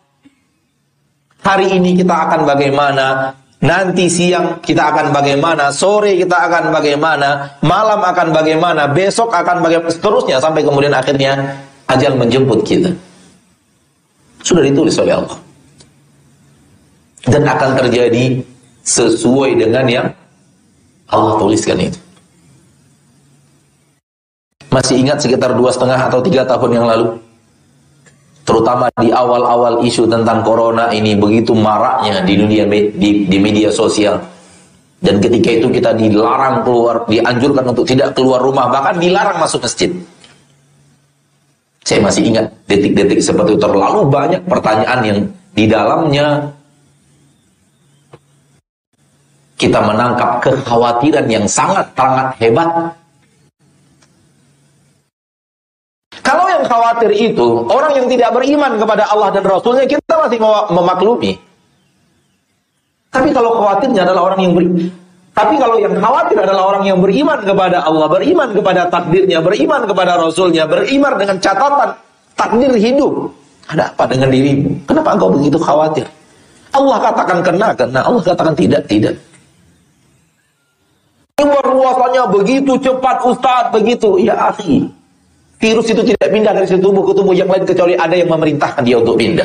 Hari 1.39 1.71
ini 1.71 2.03
kita 2.03 2.27
akan 2.27 2.43
bagaimana, 2.43 3.31
nanti 3.59 4.07
siang 4.07 4.63
kita 4.63 4.91
akan 4.95 5.11
bagaimana, 5.11 5.71
sore 5.71 6.15
kita 6.15 6.47
akan 6.47 6.71
bagaimana, 6.71 7.59
malam 7.63 7.99
akan 7.99 8.31
bagaimana, 8.31 8.87
besok 8.91 9.31
akan 9.35 9.59
bagaimana, 9.59 9.91
seterusnya 9.91 10.39
sampai 10.39 10.63
kemudian 10.63 10.95
akhirnya 10.95 11.59
ajal 11.91 12.15
menjemput 12.15 12.63
kita. 12.63 12.91
Sudah 14.39 14.63
ditulis 14.63 14.95
oleh 14.95 15.19
Allah. 15.19 15.37
Dan 17.27 17.43
akan 17.43 17.75
terjadi 17.75 18.39
sesuai 18.87 19.59
dengan 19.59 19.85
yang 19.85 20.07
Allah 21.11 21.35
tuliskan 21.35 21.75
itu. 21.77 21.99
Masih 24.71 25.01
ingat 25.01 25.19
sekitar 25.19 25.57
dua 25.57 25.73
setengah 25.73 26.07
atau 26.07 26.23
tiga 26.23 26.45
tahun 26.47 26.71
yang 26.79 26.85
lalu? 26.87 27.28
Terutama 28.49 28.89
di 28.97 29.13
awal-awal 29.13 29.85
isu 29.85 30.09
tentang 30.09 30.41
corona 30.41 30.89
ini 30.89 31.13
begitu 31.13 31.53
maraknya 31.53 32.25
di 32.25 32.33
dunia 32.33 32.65
di, 32.65 33.29
di 33.29 33.37
media 33.37 33.69
sosial. 33.69 34.17
Dan 34.97 35.21
ketika 35.21 35.53
itu 35.53 35.69
kita 35.69 35.93
dilarang 35.93 36.65
keluar, 36.65 37.05
dianjurkan 37.05 37.69
untuk 37.69 37.85
tidak 37.85 38.17
keluar 38.17 38.41
rumah, 38.41 38.65
bahkan 38.73 38.97
dilarang 38.97 39.37
masuk 39.37 39.61
masjid. 39.61 39.93
Saya 41.85 42.01
masih 42.01 42.25
ingat 42.25 42.49
detik-detik 42.65 43.21
seperti 43.21 43.53
itu 43.53 43.61
terlalu 43.61 44.09
banyak 44.09 44.41
pertanyaan 44.49 44.99
yang 45.05 45.19
di 45.53 45.65
dalamnya 45.69 46.49
kita 49.61 49.77
menangkap 49.77 50.41
kekhawatiran 50.41 51.29
yang 51.29 51.45
sangat 51.45 51.85
sangat 51.93 52.33
hebat 52.41 52.97
Kalau 56.25 56.45
yang 56.59 56.67
khawatir 56.67 57.11
itu 57.15 57.47
orang 57.71 57.91
yang 57.95 58.07
tidak 58.11 58.29
beriman 58.35 58.75
kepada 58.75 59.03
Allah 59.07 59.31
dan 59.31 59.43
Rasulnya 59.47 59.85
kita 59.87 60.13
masih 60.19 60.39
memaklumi. 60.75 61.33
Tapi 63.09 63.33
kalau 63.33 63.57
khawatirnya 63.57 64.05
adalah 64.05 64.21
orang 64.29 64.39
yang 64.45 64.53
beri, 64.53 64.69
tapi 65.33 65.55
kalau 65.57 65.81
yang 65.81 65.95
khawatir 65.97 66.37
adalah 66.37 66.63
orang 66.69 66.83
yang 66.85 66.99
beriman 67.01 67.39
kepada 67.41 67.81
Allah, 67.81 68.05
beriman 68.05 68.53
kepada 68.53 68.81
takdirnya, 68.91 69.39
beriman 69.41 69.81
kepada 69.89 70.11
Rasulnya, 70.19 70.69
beriman 70.69 71.17
dengan 71.17 71.37
catatan 71.41 71.89
takdir 72.37 72.69
hidup. 72.77 73.33
Ada 73.69 73.89
apa 73.93 74.03
dengan 74.09 74.29
dirimu? 74.29 74.69
Kenapa 74.85 75.17
engkau 75.17 75.29
begitu 75.33 75.57
khawatir? 75.57 76.05
Allah 76.73 76.97
katakan 77.01 77.37
kena, 77.41 77.69
kena. 77.73 77.99
Allah 78.05 78.21
katakan 78.21 78.53
tidak, 78.53 78.81
tidak. 78.85 79.15
Luasannya 81.39 82.23
begitu 82.35 82.75
cepat 82.83 83.23
Ustaz, 83.23 83.71
begitu. 83.71 84.19
Ya 84.19 84.35
akhi, 84.51 84.83
Virus 85.59 85.91
itu 85.91 86.01
tidak 86.07 86.31
pindah 86.31 86.55
dari 86.55 86.63
satu 86.63 86.87
tubuh 86.87 87.03
ke 87.03 87.13
tubuh 87.19 87.35
yang 87.35 87.51
lain 87.51 87.67
kecuali 87.67 87.91
ada 87.99 88.15
yang 88.15 88.31
memerintahkan 88.31 88.79
dia 88.79 88.95
untuk 88.95 89.19
pindah. 89.19 89.43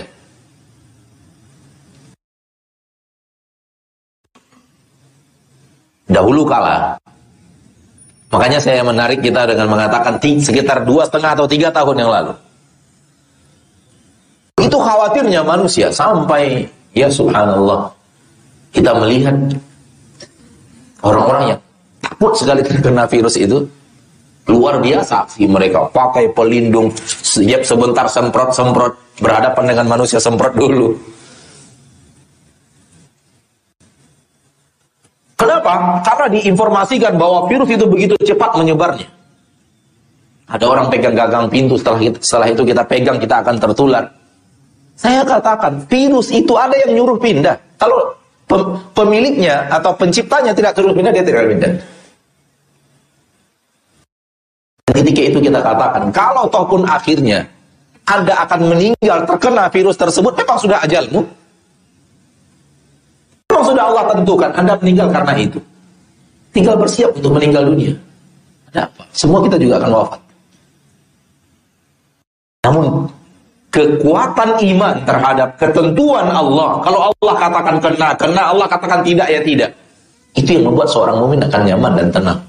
Dahulu 6.07 6.47
kala, 6.47 6.95
makanya 8.31 8.63
saya 8.63 8.87
menarik 8.87 9.19
kita 9.19 9.51
dengan 9.51 9.67
mengatakan 9.67 10.23
sekitar 10.23 10.87
dua 10.87 11.11
setengah 11.11 11.35
atau 11.35 11.51
tiga 11.51 11.75
tahun 11.75 12.07
yang 12.07 12.11
lalu. 12.15 12.33
Itu 14.63 14.79
khawatirnya 14.79 15.43
manusia 15.43 15.91
sampai 15.91 16.71
ya 16.95 17.11
subhanallah 17.11 17.91
kita 18.71 18.95
melihat 19.03 19.35
orang-orang 21.03 21.59
yang 21.59 21.61
takut 21.99 22.39
sekali 22.39 22.63
terkena 22.63 23.11
virus 23.11 23.35
itu 23.35 23.67
Luar 24.45 24.77
biasa 24.77 25.25
sih 25.33 25.49
mereka 25.49 25.89
pakai 25.89 26.29
pelindung 26.37 26.93
siap 27.01 27.65
sebentar 27.65 28.05
semprot-semprot 28.05 29.17
berhadapan 29.25 29.65
dengan 29.73 29.87
manusia 29.89 30.21
semprot 30.21 30.53
dulu. 30.53 30.93
Kenapa? 35.41 36.01
Karena 36.05 36.27
diinformasikan 36.29 37.17
bahwa 37.17 37.49
virus 37.49 37.69
itu 37.73 37.85
begitu 37.89 38.15
cepat 38.21 38.53
menyebarnya. 38.61 39.09
Ada 40.45 40.65
orang 40.69 40.93
pegang 40.93 41.17
gagang 41.17 41.49
pintu 41.49 41.81
setelah 41.81 42.01
itu, 42.05 42.19
setelah 42.21 42.49
itu 42.53 42.63
kita 42.69 42.83
pegang 42.85 43.17
kita 43.17 43.41
akan 43.41 43.57
tertular. 43.57 44.05
Saya 44.95 45.25
katakan 45.25 45.89
virus 45.89 46.29
itu 46.31 46.53
ada 46.55 46.77
yang 46.85 47.01
nyuruh 47.01 47.17
pindah. 47.17 47.57
Kalau 47.81 48.13
pemiliknya 48.93 49.67
atau 49.73 49.97
penciptanya 49.97 50.53
tidak 50.53 50.77
suruh 50.77 50.93
pindah 50.93 51.13
dia 51.17 51.25
tidak 51.25 51.49
pindah. 51.49 51.73
Ketika 54.95 55.21
itu 55.27 55.39
kita 55.43 55.59
katakan, 55.59 56.07
kalau 56.15 56.47
toh 56.47 56.63
pun 56.71 56.87
akhirnya 56.87 57.43
Anda 58.07 58.47
akan 58.47 58.71
meninggal 58.71 59.27
terkena 59.27 59.67
virus 59.67 59.99
tersebut, 59.99 60.39
memang 60.39 60.55
sudah 60.55 60.79
ajalmu. 60.87 61.27
Memang 63.51 63.65
sudah 63.67 63.83
Allah 63.91 64.05
tentukan, 64.15 64.51
Anda 64.55 64.79
meninggal 64.79 65.11
karena 65.11 65.35
itu. 65.35 65.59
Tinggal 66.55 66.79
bersiap 66.79 67.11
untuk 67.11 67.35
meninggal 67.35 67.67
dunia. 67.67 67.91
Ada 68.71 68.87
apa? 68.87 69.03
Semua 69.11 69.43
kita 69.43 69.59
juga 69.59 69.83
akan 69.83 69.91
wafat. 69.91 70.21
Namun, 72.71 72.87
kekuatan 73.75 74.51
iman 74.63 74.97
terhadap 75.03 75.49
ketentuan 75.59 76.31
Allah. 76.31 76.79
Kalau 76.87 77.11
Allah 77.11 77.35
katakan 77.35 77.77
kena, 77.83 78.09
kena 78.15 78.43
Allah 78.55 78.67
katakan 78.71 79.03
tidak 79.03 79.27
ya 79.27 79.43
tidak. 79.43 79.71
Itu 80.39 80.55
yang 80.55 80.71
membuat 80.71 80.87
seorang 80.87 81.19
mukmin 81.19 81.43
akan 81.43 81.63
nyaman 81.67 81.93
dan 81.99 82.09
tenang. 82.15 82.41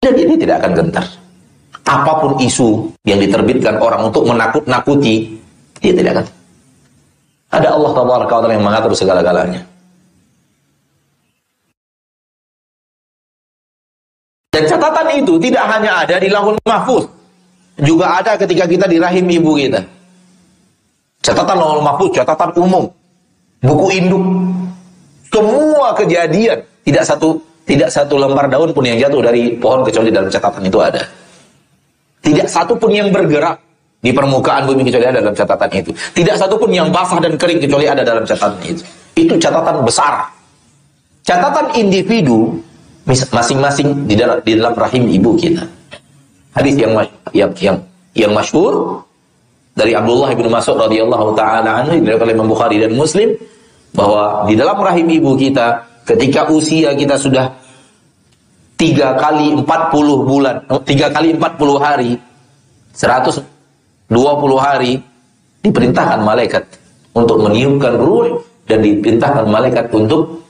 Dan 0.00 0.16
ini 0.16 0.34
tidak 0.40 0.64
akan 0.64 0.72
gentar. 0.72 1.06
Apa 1.84 2.12
pun 2.24 2.40
isu 2.40 2.88
yang 3.04 3.20
diterbitkan 3.20 3.76
orang 3.76 4.08
untuk 4.08 4.24
menakut-nakuti, 4.24 5.36
dia 5.84 5.92
tidak 5.92 6.12
akan. 6.16 6.26
Ada 7.50 7.68
Allah 7.76 7.90
Taala 7.92 8.52
yang 8.54 8.64
mengatur 8.64 8.96
segala-galanya. 8.96 9.60
Dan 14.50 14.66
catatan 14.66 15.20
itu 15.20 15.36
tidak 15.36 15.64
hanya 15.68 16.04
ada 16.04 16.16
di 16.16 16.28
lahul 16.32 16.56
mahfuz. 16.64 17.04
Juga 17.80 18.22
ada 18.22 18.40
ketika 18.40 18.64
kita 18.64 18.86
di 18.88 18.96
rahim 18.96 19.24
ibu 19.28 19.56
kita. 19.56 19.84
Catatan 21.20 21.56
lahul 21.60 21.84
mahfuz, 21.84 22.10
catatan 22.16 22.56
umum. 22.56 22.88
Buku 23.60 23.86
induk. 23.92 24.24
Semua 25.28 25.92
kejadian. 25.92 26.64
Tidak 26.80 27.04
satu 27.04 27.49
tidak 27.70 27.86
satu 27.94 28.18
lembar 28.18 28.50
daun 28.50 28.74
pun 28.74 28.82
yang 28.82 28.98
jatuh 28.98 29.22
dari 29.22 29.54
pohon 29.54 29.86
kecuali 29.86 30.10
dalam 30.10 30.26
catatan 30.26 30.66
itu 30.66 30.78
ada. 30.82 31.06
Tidak 32.18 32.50
satu 32.50 32.74
pun 32.74 32.90
yang 32.90 33.14
bergerak 33.14 33.62
di 34.02 34.10
permukaan 34.10 34.66
bumi 34.66 34.82
kecuali 34.82 35.06
ada 35.06 35.22
dalam 35.22 35.36
catatan 35.38 35.70
itu. 35.78 35.94
Tidak 35.94 36.34
satu 36.34 36.58
pun 36.58 36.74
yang 36.74 36.90
basah 36.90 37.22
dan 37.22 37.38
kering 37.38 37.62
kecuali 37.62 37.86
ada 37.86 38.02
dalam 38.02 38.26
catatan 38.26 38.58
itu. 38.66 38.82
Itu 39.14 39.38
catatan 39.38 39.86
besar. 39.86 40.26
Catatan 41.22 41.70
individu 41.78 42.58
masing-masing 43.06 44.10
di 44.10 44.18
dalam 44.18 44.74
rahim 44.74 45.06
ibu 45.06 45.38
kita. 45.38 45.62
Hadis 46.50 46.74
yang 46.74 46.98
yang 47.30 47.50
yang 47.54 47.78
yang 48.18 48.32
masyhur 48.34 49.06
dari 49.78 49.94
Abdullah 49.94 50.34
bin 50.34 50.50
Mas'ud 50.50 50.74
radhiyallahu 50.74 51.38
taala 51.38 51.86
anhu 51.86 52.02
dari 52.02 52.34
Imam 52.34 52.50
Bukhari 52.50 52.82
dan 52.82 52.98
Muslim 52.98 53.30
bahwa 53.94 54.42
di 54.50 54.58
dalam 54.58 54.74
rahim 54.82 55.06
ibu 55.06 55.38
kita 55.38 55.89
ketika 56.10 56.50
usia 56.50 56.90
kita 56.98 57.14
sudah 57.14 57.54
tiga 58.74 59.14
kali 59.20 59.54
empat 59.54 59.94
puluh 59.94 60.26
bulan, 60.26 60.66
tiga 60.82 61.12
kali 61.14 61.36
empat 61.38 61.54
puluh 61.54 61.78
hari, 61.78 62.18
seratus 62.90 63.38
dua 64.10 64.34
puluh 64.42 64.58
hari 64.58 64.98
diperintahkan 65.62 66.20
malaikat 66.26 66.66
untuk 67.14 67.38
meniupkan 67.46 67.94
ruh 67.94 68.42
dan 68.66 68.82
diperintahkan 68.82 69.46
malaikat 69.46 69.86
untuk 69.94 70.42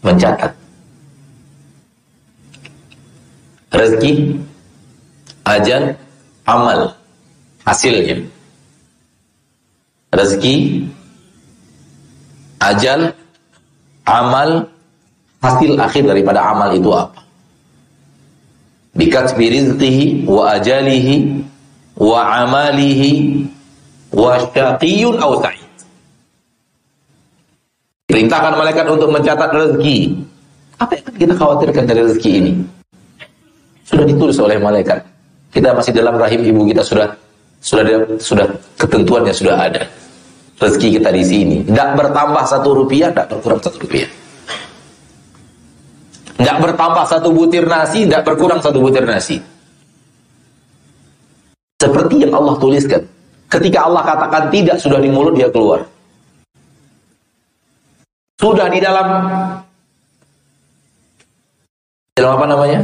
mencatat 0.00 0.60
rezeki, 3.70 4.34
ajal, 5.46 5.94
amal, 6.46 6.94
hasilnya. 7.62 8.26
Rezeki, 10.10 10.90
ajal, 12.58 13.14
amal, 14.06 14.68
hasil 15.40 15.76
akhir 15.80 16.04
daripada 16.08 16.40
amal 16.44 16.72
itu 16.76 16.90
apa? 16.92 17.20
Bikatbi 18.96 19.46
rizqihi 19.48 20.04
wa 20.26 20.56
ajalihi 20.58 21.44
wa 21.96 22.20
amalihi 22.44 23.10
wa 24.12 24.36
syaqiyun 24.50 25.16
aw. 25.20 25.38
Perintahkan 28.10 28.52
malaikat 28.58 28.86
untuk 28.90 29.14
mencatat 29.14 29.50
rezeki. 29.54 30.18
Apa 30.82 30.98
yang 30.98 31.14
kita 31.14 31.34
khawatirkan 31.38 31.84
dari 31.86 32.00
rezeki 32.02 32.30
ini? 32.42 32.52
sudah 33.90 34.06
ditulis 34.06 34.38
oleh 34.38 34.56
malaikat. 34.62 35.02
Kita 35.50 35.74
masih 35.74 35.90
dalam 35.90 36.14
rahim 36.14 36.46
ibu 36.46 36.62
kita 36.70 36.86
sudah 36.86 37.10
sudah 37.58 37.84
sudah 38.22 38.46
ketentuannya 38.78 39.34
sudah 39.34 39.58
ada. 39.58 39.82
Rezeki 40.60 41.00
kita 41.00 41.08
di 41.08 41.24
sini. 41.24 41.56
Tidak 41.64 41.88
bertambah 41.96 42.44
satu 42.44 42.84
rupiah, 42.84 43.08
tidak 43.08 43.32
berkurang 43.32 43.60
satu 43.64 43.80
rupiah. 43.80 44.10
Tidak 46.36 46.56
bertambah 46.60 47.04
satu 47.08 47.28
butir 47.32 47.64
nasi, 47.64 48.04
tidak 48.04 48.28
berkurang 48.28 48.60
satu 48.60 48.76
butir 48.80 49.04
nasi. 49.08 49.40
Seperti 51.80 52.28
yang 52.28 52.36
Allah 52.36 52.60
tuliskan. 52.60 53.08
Ketika 53.48 53.88
Allah 53.88 54.04
katakan 54.04 54.52
tidak, 54.52 54.76
sudah 54.76 55.00
di 55.00 55.08
mulut 55.08 55.32
dia 55.32 55.48
keluar. 55.48 55.80
Sudah 58.36 58.68
di 58.68 58.80
dalam 58.80 59.08
dalam 62.16 62.32
apa 62.36 62.46
namanya? 62.48 62.80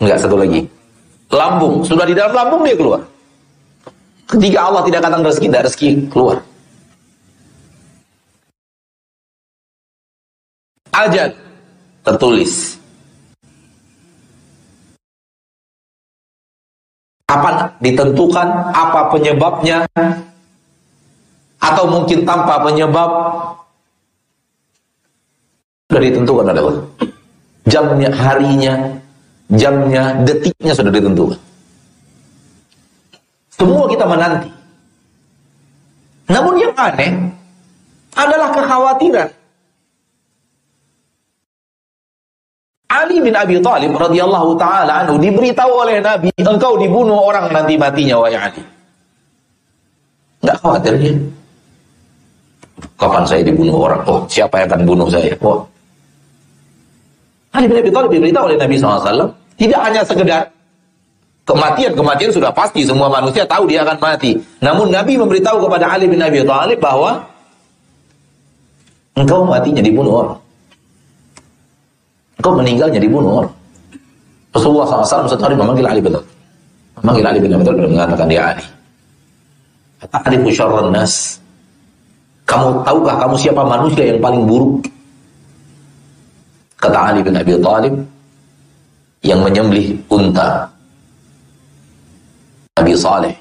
Enggak, 0.00 0.16
satu 0.20 0.36
lagi. 0.36 0.64
Lambung. 1.32 1.84
Sudah 1.84 2.04
di 2.04 2.12
dalam 2.12 2.36
lambung 2.36 2.68
dia 2.68 2.76
keluar. 2.76 3.00
Ketika 4.30 4.58
Allah 4.62 4.86
tidak 4.86 5.02
katakan 5.02 5.26
rezeki, 5.26 5.46
tidak 5.50 5.64
rezeki 5.66 5.88
keluar. 6.06 6.38
Ajal 10.94 11.34
tertulis. 12.06 12.78
Kapan 17.26 17.74
ditentukan, 17.82 18.48
apa 18.74 19.00
penyebabnya, 19.14 19.86
atau 21.62 21.84
mungkin 21.86 22.26
tanpa 22.26 22.58
penyebab, 22.66 23.10
sudah 25.90 26.02
ditentukan 26.06 26.50
oleh 26.50 26.62
Allah. 26.62 26.86
Jamnya, 27.70 28.10
harinya, 28.10 28.74
jamnya, 29.54 30.22
detiknya 30.26 30.74
sudah 30.74 30.90
ditentukan. 30.90 31.38
Semua 33.60 33.84
kita 33.92 34.08
menanti. 34.08 34.48
Namun 36.32 36.56
yang 36.56 36.72
aneh 36.80 37.12
adalah 38.16 38.48
kekhawatiran. 38.56 39.28
Ali 42.90 43.20
bin 43.20 43.36
Abi 43.36 43.60
Thalib 43.60 43.92
radhiyallahu 43.94 44.56
taala 44.56 45.04
anhu 45.04 45.20
diberitahu 45.20 45.72
oleh 45.76 46.00
Nabi, 46.00 46.32
engkau 46.40 46.80
dibunuh 46.80 47.20
orang 47.20 47.52
nanti 47.52 47.76
matinya 47.76 48.18
wahai 48.18 48.34
Ali. 48.34 48.62
Enggak 50.40 50.56
khawatir 50.64 50.94
dia. 50.96 51.14
Kapan 52.96 53.24
saya 53.28 53.44
dibunuh 53.44 53.76
orang? 53.76 54.00
Oh, 54.08 54.24
siapa 54.24 54.64
yang 54.64 54.72
akan 54.72 54.82
bunuh 54.88 55.08
saya? 55.12 55.36
Oh. 55.44 55.62
Ali 57.52 57.68
bin 57.68 57.76
Abi 57.76 57.92
Thalib 57.92 58.10
diberitahu 58.10 58.44
oleh 58.48 58.58
Nabi 58.58 58.74
SAW 58.80 59.28
tidak 59.60 59.80
hanya 59.84 60.02
sekedar 60.02 60.48
kematian, 61.50 61.92
kematian 61.98 62.30
sudah 62.30 62.54
pasti 62.54 62.86
semua 62.86 63.10
manusia 63.10 63.42
tahu 63.42 63.66
dia 63.66 63.82
akan 63.82 63.98
mati. 63.98 64.38
Namun 64.62 64.94
Nabi 64.94 65.18
memberitahu 65.18 65.66
kepada 65.66 65.90
Ali 65.90 66.06
bin 66.06 66.22
Abi 66.22 66.46
Thalib 66.46 66.78
bahwa 66.78 67.26
engkau 69.18 69.42
matinya 69.42 69.82
dibunuh 69.82 70.22
orang. 70.22 70.38
Engkau 72.38 72.52
meninggalnya 72.54 73.00
dibunuh 73.02 73.42
orang. 73.42 73.52
Rasulullah 74.54 74.86
SAW 74.86 75.26
satu 75.26 75.42
hari 75.50 75.58
memanggil 75.58 75.86
Ali 75.90 76.00
bin 76.00 76.14
Thalib. 76.14 76.30
Memanggil 77.02 77.24
Ali 77.26 77.38
bin 77.42 77.50
Abi 77.50 77.64
Thalib 77.66 77.80
dan 77.82 77.90
mengatakan 77.90 78.26
dia 78.30 78.42
Ali. 78.54 78.66
Ta'rifu 80.00 80.48
syarran 80.54 80.88
nas. 80.94 81.36
Kamu 82.46 82.82
tahukah 82.82 83.14
kamu 83.26 83.34
siapa 83.36 83.62
manusia 83.62 84.02
yang 84.10 84.18
paling 84.22 84.42
buruk? 84.46 84.86
Kata 86.80 87.12
Ali 87.12 87.20
bin 87.20 87.36
Abi 87.36 87.52
Thalib, 87.60 87.94
yang 89.20 89.44
menyembelih 89.44 89.98
unta. 90.08 90.69
Nabi 92.80 92.96
Saleh. 92.96 93.34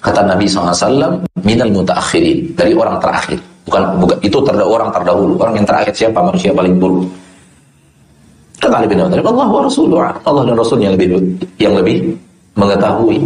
Kata 0.00 0.26
Nabi 0.26 0.50
SAW, 0.50 1.22
minal 1.46 1.70
mutaakhirin. 1.70 2.58
Dari 2.58 2.74
orang 2.74 2.98
terakhir. 2.98 3.38
Bukan, 3.68 3.82
bukan 4.02 4.18
itu 4.24 4.38
terda 4.42 4.64
orang 4.66 4.90
terdahulu. 4.90 5.38
Orang 5.38 5.54
yang 5.62 5.66
terakhir 5.68 5.94
siapa? 5.94 6.18
Manusia 6.18 6.50
paling 6.50 6.74
buruk. 6.80 7.06
Kata 8.58 8.82
Ali 8.82 8.90
bin 8.90 8.98
Abi 8.98 9.22
Allah 9.22 9.46
wa 9.46 9.62
Rasulullah. 9.62 10.10
Allah 10.26 10.42
dan 10.42 10.56
Rasulnya 10.58 10.90
yang 10.90 10.96
lebih, 10.98 11.08
yang 11.62 11.74
lebih 11.78 11.96
mengetahui. 12.58 13.18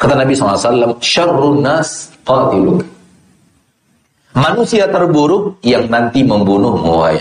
Kata 0.00 0.14
Nabi 0.16 0.32
SAW, 0.32 0.96
syarrun 1.04 1.60
nas 1.60 2.08
qatiluk. 2.24 2.80
Manusia 4.32 4.88
terburuk 4.88 5.58
yang 5.66 5.90
nanti 5.90 6.24
membunuh 6.24 6.72
wahai. 6.80 7.18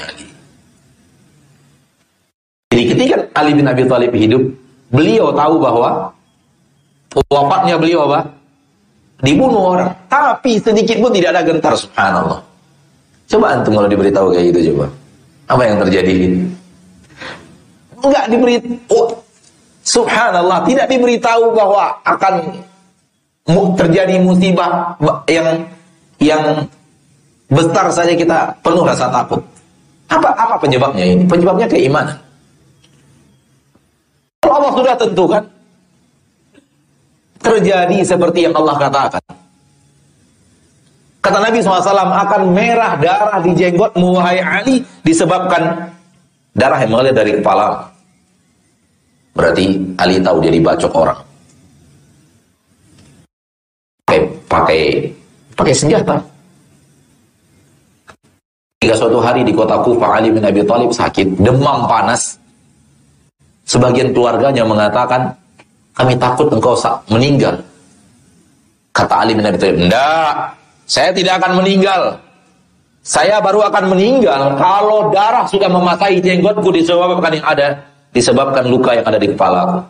Jadi 2.69 2.84
ketika 2.95 3.15
Ali 3.34 3.58
bin 3.58 3.65
Abi 3.65 3.84
Thalib 3.89 4.13
hidup, 4.13 4.45
beliau 4.93 5.34
tahu 5.34 5.56
bahwa 5.62 5.89
wafatnya 7.30 7.75
beliau 7.78 8.06
apa? 8.10 8.19
Dibunuh 9.19 9.75
orang. 9.75 9.91
Tapi 10.08 10.62
sedikit 10.62 10.97
pun 11.04 11.12
tidak 11.12 11.36
ada 11.36 11.41
gentar, 11.43 11.73
subhanallah. 11.75 12.39
Coba 13.30 13.45
antum 13.54 13.78
kalau 13.78 13.89
diberitahu 13.91 14.28
kayak 14.34 14.45
gitu 14.54 14.60
coba. 14.73 14.86
Apa 15.49 15.62
yang 15.65 15.78
terjadi? 15.86 16.13
Enggak 17.99 18.25
diberitahu. 18.32 18.73
Oh, 18.95 19.08
subhanallah, 19.84 20.63
tidak 20.65 20.88
diberitahu 20.88 21.52
bahwa 21.52 21.93
akan 22.08 22.34
terjadi 23.75 24.21
musibah 24.21 24.93
yang 25.25 25.65
yang 26.21 26.43
besar 27.49 27.89
saja 27.89 28.13
kita 28.13 28.54
penuh 28.62 28.86
rasa 28.86 29.10
takut. 29.10 29.41
Apa 30.10 30.34
apa 30.34 30.56
penyebabnya 30.62 31.06
ini? 31.06 31.23
Penyebabnya 31.25 31.67
keimanan. 31.69 32.17
Allah 34.60 34.72
sudah 34.76 34.95
tentukan. 35.00 35.43
Terjadi 37.39 37.98
seperti 38.04 38.43
yang 38.43 38.54
Allah 38.60 38.76
katakan. 38.76 39.24
Kata 41.19 41.38
Nabi 41.39 41.60
SAW 41.60 41.84
akan 42.28 42.41
merah 42.52 42.95
darah 43.00 43.39
di 43.43 43.52
jenggotmu 43.56 44.19
wahai 44.19 44.39
Ali 44.39 44.84
disebabkan 45.04 45.91
darah 46.56 46.80
yang 46.84 46.95
mengalir 46.95 47.15
dari 47.15 47.32
kepala. 47.39 47.88
Berarti 49.36 49.80
Ali 50.00 50.19
tahu 50.19 50.43
dia 50.43 50.52
dibacok 50.52 50.91
orang. 50.95 51.19
Pakai 54.04 54.19
pakai 54.48 54.82
pakai 55.56 55.74
senjata. 55.76 56.15
Hingga 58.80 58.95
suatu 58.95 59.19
hari 59.19 59.43
di 59.43 59.52
kota 59.52 59.76
Kufa 59.84 60.08
Ali 60.08 60.32
bin 60.32 60.39
Abi 60.39 60.63
Thalib 60.63 60.95
sakit, 60.95 61.36
demam 61.43 61.84
panas. 61.84 62.39
Sebagian 63.69 64.10
keluarganya 64.17 64.65
mengatakan, 64.65 65.29
kami 65.93 66.17
takut 66.17 66.49
engkau 66.49 66.73
meninggal. 67.05 67.53
Kata 68.89 69.21
Ali 69.21 69.38
bin 69.38 69.45
Abi 69.45 69.62
Thalib, 69.62 69.86
enggak, 69.86 70.58
saya 70.89 71.13
tidak 71.13 71.38
akan 71.38 71.62
meninggal. 71.62 72.17
Saya 73.05 73.38
baru 73.38 73.62
akan 73.69 73.93
meninggal 73.93 74.58
kalau 74.58 75.13
darah 75.13 75.45
sudah 75.45 75.69
mematai 75.69 76.17
jenggotku 76.17 76.73
disebabkan 76.73 77.32
yang 77.38 77.45
ada 77.45 77.67
disebabkan 78.10 78.65
luka 78.65 78.97
yang 78.97 79.05
ada 79.05 79.21
di 79.21 79.29
kepala. 79.29 79.86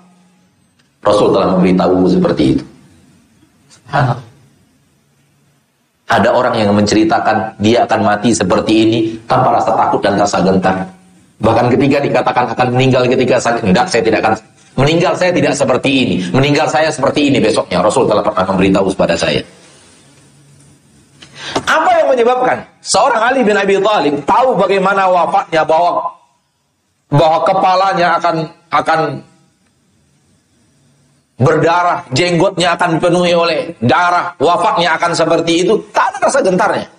Rasul 1.00 1.32
telah 1.32 1.56
memberitahu 1.56 2.04
seperti 2.12 2.44
itu. 2.60 2.64
Ada 6.10 6.30
orang 6.36 6.54
yang 6.60 6.76
menceritakan 6.76 7.56
dia 7.64 7.88
akan 7.88 8.00
mati 8.04 8.36
seperti 8.36 8.74
ini 8.84 9.00
tanpa 9.24 9.56
rasa 9.56 9.72
takut 9.72 10.04
dan 10.04 10.20
rasa 10.20 10.44
gentar. 10.44 10.99
Bahkan 11.40 11.66
ketika 11.72 11.98
dikatakan 12.04 12.46
akan 12.52 12.68
meninggal 12.76 13.08
ketika 13.08 13.40
sakit, 13.40 13.64
enggak 13.64 13.88
saya 13.88 14.04
tidak 14.04 14.20
akan 14.24 14.34
meninggal 14.76 15.14
saya 15.16 15.32
tidak 15.32 15.56
seperti 15.56 15.90
ini. 16.04 16.16
Meninggal 16.36 16.68
saya 16.68 16.92
seperti 16.92 17.32
ini 17.32 17.40
besoknya. 17.40 17.80
Rasul 17.80 18.08
telah 18.08 18.24
pernah 18.24 18.44
memberitahu 18.44 18.92
kepada 18.92 19.16
saya. 19.16 19.42
Apa 21.66 21.90
yang 22.04 22.08
menyebabkan 22.12 22.62
seorang 22.84 23.22
Ali 23.24 23.42
bin 23.48 23.56
Abi 23.56 23.80
Thalib 23.80 24.22
tahu 24.28 24.60
bagaimana 24.60 25.08
wafatnya 25.10 25.64
bahwa 25.64 26.14
bahwa 27.10 27.40
kepalanya 27.42 28.08
akan 28.22 28.36
akan 28.70 29.00
berdarah, 31.40 32.04
jenggotnya 32.12 32.76
akan 32.76 33.00
dipenuhi 33.00 33.32
oleh 33.34 33.60
darah, 33.80 34.36
wafatnya 34.38 35.00
akan 35.00 35.16
seperti 35.16 35.64
itu, 35.66 35.80
tak 35.96 36.12
ada 36.14 36.28
rasa 36.28 36.44
gentarnya. 36.44 36.99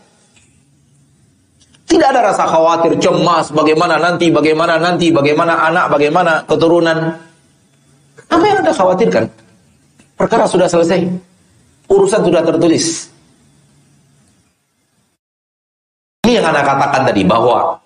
Tidak 1.90 2.07
ada 2.07 2.31
rasa 2.31 2.46
khawatir, 2.46 3.03
cemas, 3.03 3.50
bagaimana 3.50 3.98
nanti, 3.98 4.31
bagaimana 4.31 4.79
nanti, 4.79 5.11
bagaimana 5.11 5.59
anak, 5.66 5.90
bagaimana 5.90 6.46
keturunan. 6.46 7.18
Apa 8.31 8.44
yang 8.46 8.62
Anda 8.62 8.70
khawatirkan? 8.70 9.26
Perkara 10.14 10.46
sudah 10.46 10.70
selesai. 10.70 11.11
Urusan 11.90 12.22
sudah 12.22 12.46
tertulis. 12.46 13.11
Ini 16.22 16.38
yang 16.38 16.55
Anda 16.55 16.62
katakan 16.62 17.11
tadi 17.11 17.26
bahwa 17.26 17.83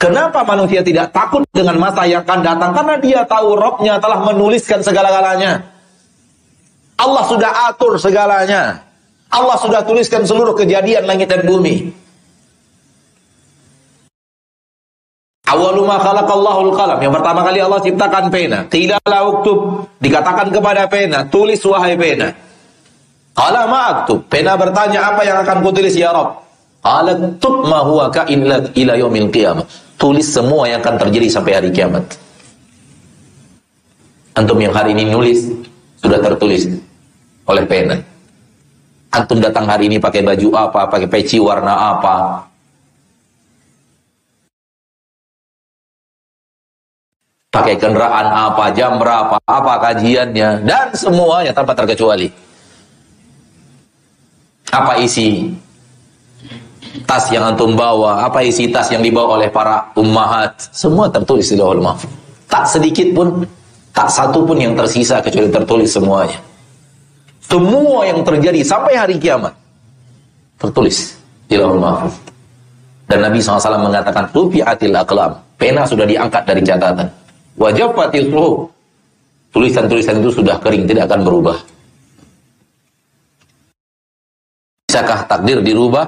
kenapa 0.00 0.40
manusia 0.48 0.80
tidak 0.80 1.12
takut 1.12 1.44
dengan 1.52 1.76
masa 1.76 2.08
yang 2.08 2.24
akan 2.24 2.40
datang 2.40 2.72
karena 2.72 2.96
dia 2.96 3.20
tahu 3.28 3.60
Robnya 3.60 4.00
telah 4.00 4.24
menuliskan 4.24 4.80
segala-galanya. 4.80 5.68
Allah 6.96 7.24
sudah 7.28 7.52
atur 7.68 8.00
segalanya. 8.00 8.88
Allah 9.28 9.60
sudah 9.60 9.84
tuliskan 9.84 10.24
seluruh 10.24 10.56
kejadian 10.56 11.04
langit 11.04 11.28
dan 11.28 11.44
bumi. 11.44 12.07
Awalu 15.48 15.88
ma 15.88 15.96
al-qalam. 15.96 16.98
Yang 17.00 17.12
pertama 17.20 17.40
kali 17.40 17.58
Allah 17.64 17.80
ciptakan 17.80 18.24
pena. 18.28 18.58
Tidak 18.68 19.00
uktub. 19.00 19.88
Dikatakan 19.96 20.52
kepada 20.52 20.84
pena, 20.86 21.24
tulis 21.24 21.60
wahai 21.64 21.96
pena. 21.96 22.28
Qala 23.32 23.64
ma. 23.64 24.04
Pena 24.28 24.60
bertanya 24.60 25.14
apa 25.14 25.24
yang 25.24 25.40
akan 25.40 25.64
kutulis 25.64 25.96
ya 25.96 26.12
Rabb? 26.12 26.44
Alat 26.84 27.40
tub 27.42 27.66
ma 27.66 27.82
huwa 27.82 28.12
ka'in 28.12 28.44
ila 28.76 28.92
yaumil 28.94 29.32
qiyamah. 29.32 29.64
Tulis 29.98 30.28
semua 30.30 30.70
yang 30.70 30.78
akan 30.84 30.94
terjadi 30.94 31.26
sampai 31.26 31.52
hari 31.58 31.70
kiamat. 31.74 32.06
Antum 34.38 34.62
yang 34.62 34.70
hari 34.70 34.94
ini 34.94 35.10
nulis 35.10 35.50
sudah 35.98 36.22
tertulis 36.22 36.70
oleh 37.50 37.64
pena. 37.66 37.98
Antum 39.10 39.42
datang 39.42 39.66
hari 39.66 39.90
ini 39.90 39.98
pakai 39.98 40.22
baju 40.22 40.48
apa, 40.54 40.86
pakai 40.86 41.08
peci 41.10 41.42
warna 41.42 41.98
apa. 41.98 42.46
Pakai 47.48 47.80
kendaraan 47.80 48.28
apa, 48.28 48.68
jam 48.76 49.00
berapa, 49.00 49.40
apa 49.40 49.72
kajiannya, 49.80 50.68
dan 50.68 50.92
semuanya 50.92 51.48
tanpa 51.48 51.72
terkecuali. 51.72 52.28
Apa 54.68 55.00
isi 55.00 55.56
tas 57.08 57.24
yang 57.32 57.48
antum 57.48 57.72
bawa, 57.72 58.28
apa 58.28 58.44
isi 58.44 58.68
tas 58.68 58.92
yang 58.92 59.00
dibawa 59.00 59.40
oleh 59.40 59.48
para 59.48 59.88
ummahat, 59.96 60.60
semua 60.76 61.08
tertulis 61.08 61.48
di 61.48 61.56
Lauhul. 61.56 61.80
Tak 62.52 62.68
sedikit 62.68 63.16
pun, 63.16 63.48
tak 63.96 64.12
satu 64.12 64.44
pun 64.44 64.60
yang 64.60 64.76
tersisa 64.76 65.24
kecuali 65.24 65.48
tertulis 65.48 65.88
semuanya. 65.88 66.36
Semua 67.48 68.04
yang 68.04 68.20
terjadi 68.28 68.60
sampai 68.60 68.92
hari 68.92 69.16
kiamat 69.16 69.56
tertulis 70.60 71.16
di 71.48 71.56
Lauhul. 71.56 71.80
Dan 73.08 73.24
Nabi 73.24 73.40
SAW 73.40 73.80
mengatakan, 73.80 74.28
Rufi'atil 74.36 74.92
aqlam. 74.92 75.32
Pena 75.56 75.88
sudah 75.88 76.04
diangkat 76.04 76.44
dari 76.44 76.60
catatan. 76.60 77.08
Wajah 77.58 77.90
fatil 77.92 78.30
Tulisan-tulisan 79.48 80.20
itu 80.22 80.30
sudah 80.30 80.60
kering, 80.60 80.84
tidak 80.86 81.08
akan 81.10 81.24
berubah. 81.24 81.56
Bisakah 84.86 85.24
takdir 85.24 85.58
dirubah? 85.64 86.04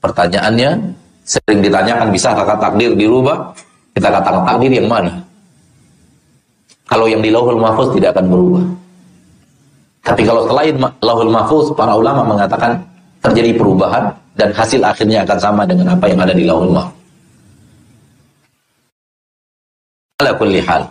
Pertanyaannya 0.00 0.94
sering 1.24 1.60
ditanyakan 1.60 2.08
bisa 2.10 2.32
kata 2.32 2.56
takdir 2.58 2.96
dirubah? 2.96 3.52
Kita 3.92 4.08
katakan 4.08 4.42
takdir 4.48 4.72
yang 4.72 4.88
mana? 4.88 5.20
Kalau 6.88 7.08
yang 7.08 7.20
di 7.20 7.28
Lauhul 7.28 7.60
Mahfuz 7.60 7.92
tidak 7.96 8.16
akan 8.16 8.26
berubah. 8.28 8.64
Tapi 10.04 10.22
kalau 10.24 10.48
selain 10.48 10.76
Lauhul 11.00 11.32
Mahfuz, 11.32 11.72
para 11.76 11.96
ulama 11.96 12.24
mengatakan 12.24 12.80
terjadi 13.24 13.56
perubahan 13.56 14.12
dan 14.36 14.52
hasil 14.52 14.80
akhirnya 14.84 15.24
akan 15.24 15.38
sama 15.40 15.62
dengan 15.64 15.92
apa 15.92 16.08
yang 16.08 16.20
ada 16.20 16.32
di 16.36 16.44
Lauhul 16.44 16.72
Mahfuz. 16.72 17.03
Ala 20.22 20.30
hal. 20.38 20.82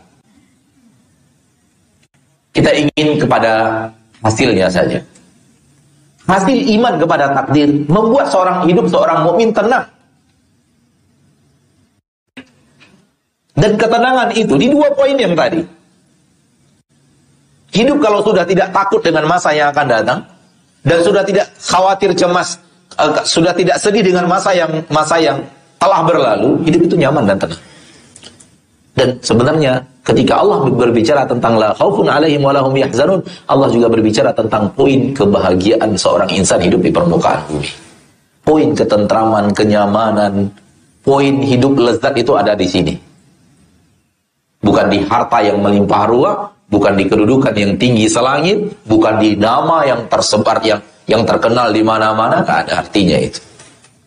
Kita 2.51 2.71
ingin 2.75 3.23
kepada 3.23 3.87
hasilnya 4.19 4.67
saja. 4.67 4.99
Hasil 6.27 6.59
iman 6.79 6.99
kepada 6.99 7.31
takdir 7.31 7.71
membuat 7.87 8.27
seorang 8.27 8.67
hidup 8.67 8.87
seorang 8.91 9.23
mukmin 9.23 9.55
tenang. 9.55 9.87
Dan 13.55 13.79
ketenangan 13.79 14.35
itu 14.35 14.59
di 14.59 14.67
dua 14.67 14.91
poin 14.91 15.15
yang 15.15 15.39
tadi. 15.39 15.63
Hidup 17.73 18.03
kalau 18.03 18.19
sudah 18.27 18.43
tidak 18.43 18.75
takut 18.75 18.99
dengan 18.99 19.23
masa 19.23 19.55
yang 19.55 19.71
akan 19.71 19.87
datang 19.87 20.19
dan 20.83 20.99
sudah 20.99 21.23
tidak 21.23 21.47
khawatir 21.63 22.11
cemas, 22.11 22.59
uh, 22.99 23.23
sudah 23.23 23.55
tidak 23.55 23.79
sedih 23.79 24.03
dengan 24.03 24.27
masa 24.27 24.51
yang 24.51 24.83
masa 24.91 25.15
yang 25.17 25.41
telah 25.79 26.03
berlalu, 26.03 26.59
hidup 26.67 26.91
itu 26.91 26.95
nyaman 26.99 27.23
dan 27.23 27.39
tenang. 27.39 27.72
Dan 28.93 29.17
sebenarnya 29.25 29.81
ketika 30.05 30.37
Allah 30.37 30.69
berbicara 30.69 31.25
tentang 31.25 31.57
la 31.57 31.73
khaufun 31.73 32.05
alaihim 32.05 32.45
walahum 32.45 32.77
yahzanun, 32.77 33.25
Allah 33.49 33.67
juga 33.73 33.89
berbicara 33.89 34.29
tentang 34.37 34.69
poin 34.77 35.09
kebahagiaan 35.17 35.97
seorang 35.97 36.29
insan 36.29 36.61
hidup 36.61 36.81
di 36.85 36.93
permukaan 36.93 37.41
bumi. 37.49 37.69
Poin 38.45 38.69
ketentraman, 38.77 39.49
kenyamanan, 39.55 40.51
poin 41.01 41.41
hidup 41.41 41.73
lezat 41.79 42.13
itu 42.21 42.37
ada 42.37 42.53
di 42.53 42.67
sini. 42.69 42.93
Bukan 44.63 44.87
di 44.93 45.01
harta 45.03 45.41
yang 45.41 45.59
melimpah 45.59 46.03
ruah, 46.07 46.35
bukan 46.69 46.93
di 46.93 47.09
kedudukan 47.09 47.55
yang 47.57 47.73
tinggi 47.75 48.05
selangit, 48.05 48.85
bukan 48.85 49.19
di 49.19 49.35
nama 49.35 49.83
yang 49.89 50.05
tersebar 50.07 50.61
yang 50.63 50.79
yang 51.03 51.27
terkenal 51.27 51.67
di 51.73 51.83
mana-mana, 51.83 52.45
ada 52.47 52.79
artinya 52.79 53.19
itu. 53.19 53.41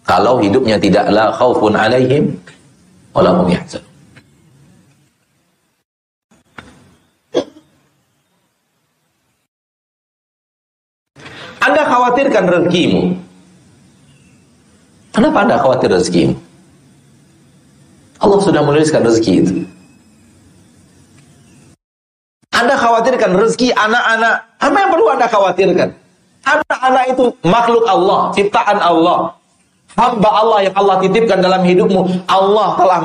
Kalau 0.06 0.40
hidupnya 0.40 0.78
tidak 0.78 1.10
la 1.12 1.34
khaufun 1.34 1.74
alaihim 1.76 2.32
walahum 3.12 3.50
yahzanun. 3.50 3.96
Anda 11.66 11.82
khawatirkan 11.96 12.44
rezekimu. 12.44 13.16
Kenapa 15.16 15.48
Anda 15.48 15.56
khawatir 15.56 15.88
rezekimu? 15.88 16.36
Allah 18.20 18.38
sudah 18.44 18.60
menuliskan 18.60 19.00
rezeki 19.00 19.32
itu. 19.40 19.54
Anda 22.52 22.76
khawatirkan 22.76 23.32
rezeki 23.36 23.72
anak-anak. 23.72 24.34
Apa 24.60 24.76
yang 24.76 24.90
perlu 24.92 25.06
Anda 25.08 25.26
khawatirkan? 25.28 25.88
Anak-anak 26.46 27.04
itu 27.16 27.24
makhluk 27.44 27.84
Allah, 27.88 28.32
ciptaan 28.32 28.78
Allah. 28.80 29.32
Hamba 29.96 30.28
Allah 30.28 30.58
yang 30.68 30.74
Allah 30.76 31.00
titipkan 31.00 31.40
dalam 31.40 31.64
hidupmu. 31.64 32.28
Allah 32.28 32.76
telah 32.76 33.00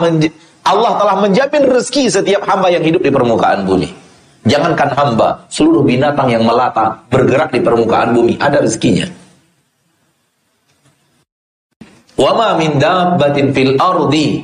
Allah 0.68 0.92
telah 1.00 1.16
menjamin 1.24 1.64
rezeki 1.72 2.12
setiap 2.12 2.44
hamba 2.44 2.68
yang 2.68 2.84
hidup 2.84 3.00
di 3.00 3.12
permukaan 3.12 3.64
bumi. 3.64 4.11
Jangankan 4.42 4.90
hamba, 4.98 5.46
seluruh 5.54 5.86
binatang 5.86 6.34
yang 6.34 6.42
melata 6.42 6.98
bergerak 7.14 7.54
di 7.54 7.62
permukaan 7.62 8.10
bumi 8.18 8.42
ada 8.42 8.58
rezekinya. 8.58 9.06
Wa 12.18 12.32
ma 12.34 12.58
min 12.58 12.82
dabbatin 12.82 13.54
fil 13.54 13.78
ardi 13.78 14.42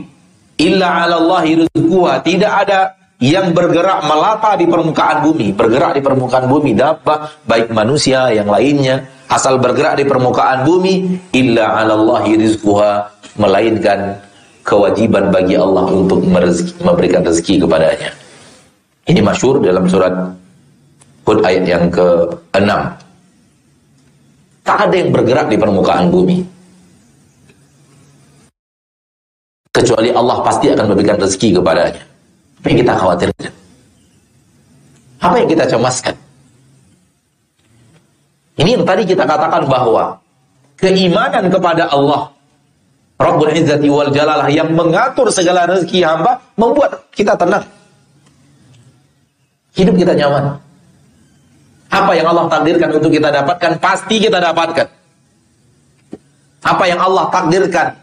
illa 0.61 1.01
'ala 1.01 1.17
Allahi 1.17 1.65
rizquha. 1.65 2.21
Tidak 2.21 2.51
ada 2.51 2.93
yang 3.17 3.57
bergerak 3.57 4.05
melata 4.05 4.53
di 4.53 4.69
permukaan 4.69 5.25
bumi, 5.25 5.49
bergerak 5.57 5.97
di 5.97 6.01
permukaan 6.05 6.45
bumi 6.45 6.77
dabbah 6.77 7.49
baik 7.49 7.73
manusia 7.73 8.29
yang 8.29 8.45
lainnya 8.45 9.01
asal 9.25 9.57
bergerak 9.57 9.97
di 9.97 10.05
permukaan 10.05 10.61
bumi 10.61 11.17
illa 11.33 11.81
'ala 11.81 11.97
Allahi 11.97 12.37
rizquha 12.37 13.09
melainkan 13.41 14.21
kewajiban 14.61 15.33
bagi 15.33 15.57
Allah 15.57 15.89
untuk 15.89 16.21
memberikan 16.85 17.25
rezeki 17.25 17.65
kepadanya. 17.65 18.26
Ini 19.07 19.23
masyur 19.23 19.63
dalam 19.63 19.87
surat 19.87 20.11
Hud 21.23 21.39
ayat 21.43 21.63
yang 21.63 21.87
ke-6. 21.87 22.71
Tak 24.67 24.77
ada 24.83 24.95
yang 24.95 25.11
bergerak 25.15 25.47
di 25.47 25.55
permukaan 25.55 26.11
bumi. 26.11 26.43
Kecuali 29.71 30.11
Allah 30.11 30.43
pasti 30.43 30.67
akan 30.67 30.85
memberikan 30.91 31.15
rezeki 31.23 31.55
kepadanya. 31.55 32.03
Apa 32.59 32.65
yang 32.67 32.79
kita 32.83 32.93
khawatirkan? 32.99 33.51
Apa 35.23 35.35
yang 35.39 35.49
kita 35.51 35.63
cemaskan? 35.71 36.15
Ini 38.57 38.69
yang 38.75 38.83
tadi 38.83 39.03
kita 39.07 39.23
katakan 39.23 39.63
bahwa 39.71 40.19
keimanan 40.75 41.47
kepada 41.47 41.87
Allah 41.93 42.27
Rabbul 43.21 43.53
Izzati 43.53 43.87
wal 43.87 44.11
Jalalah 44.11 44.49
yang 44.49 44.73
mengatur 44.73 45.29
segala 45.31 45.63
rezeki 45.69 46.03
hamba 46.03 46.41
membuat 46.57 47.07
kita 47.13 47.37
tenang. 47.37 47.76
Hidup 49.77 49.93
kita 49.93 50.17
nyaman. 50.17 50.57
Apa 51.87 52.11
yang 52.17 52.27
Allah 52.33 52.49
takdirkan 52.49 52.89
untuk 52.97 53.13
kita 53.13 53.29
dapatkan, 53.29 53.77
pasti 53.77 54.17
kita 54.19 54.41
dapatkan. 54.41 54.87
Apa 56.65 56.83
yang 56.89 56.99
Allah 56.99 57.29
takdirkan, 57.31 57.95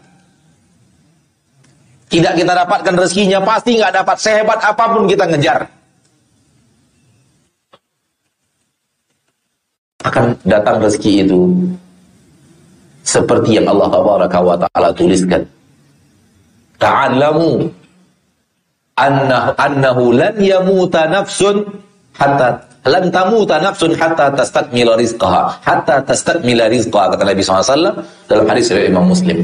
tidak 2.09 2.33
kita 2.39 2.53
dapatkan 2.65 2.93
rezekinya, 2.95 3.43
pasti 3.43 3.77
nggak 3.77 3.93
dapat. 3.93 4.17
Sehebat 4.17 4.59
apa 4.63 4.83
pun 4.95 5.03
kita 5.05 5.27
ngejar. 5.29 5.59
Akan 10.05 10.37
datang 10.47 10.79
rezeki 10.79 11.27
itu 11.27 11.39
seperti 13.03 13.57
yang 13.59 13.67
Allah 13.69 13.89
Taala 14.69 14.89
tuliskan. 14.95 15.43
Ta'allamu 16.79 17.69
annahu 18.95 19.51
annahu 19.59 20.03
lan 20.15 20.35
yamuta 20.39 21.11
nafsun 21.11 21.67
hatta 22.15 22.63
lan 22.87 23.11
tamuta 23.11 23.59
nafsun 23.59 23.91
hatta 23.95 24.31
tastakmila 24.31 24.95
rizqaha. 24.95 25.59
Hatta 25.61 26.01
tastakmila 26.07 26.71
rizqaha 26.71 27.15
kata 27.15 27.23
Nabi 27.27 27.41
SAW 27.43 27.91
dalam 28.31 28.45
hadis 28.47 28.71
dari 28.71 28.87
Imam 28.87 29.05
Muslim. 29.05 29.43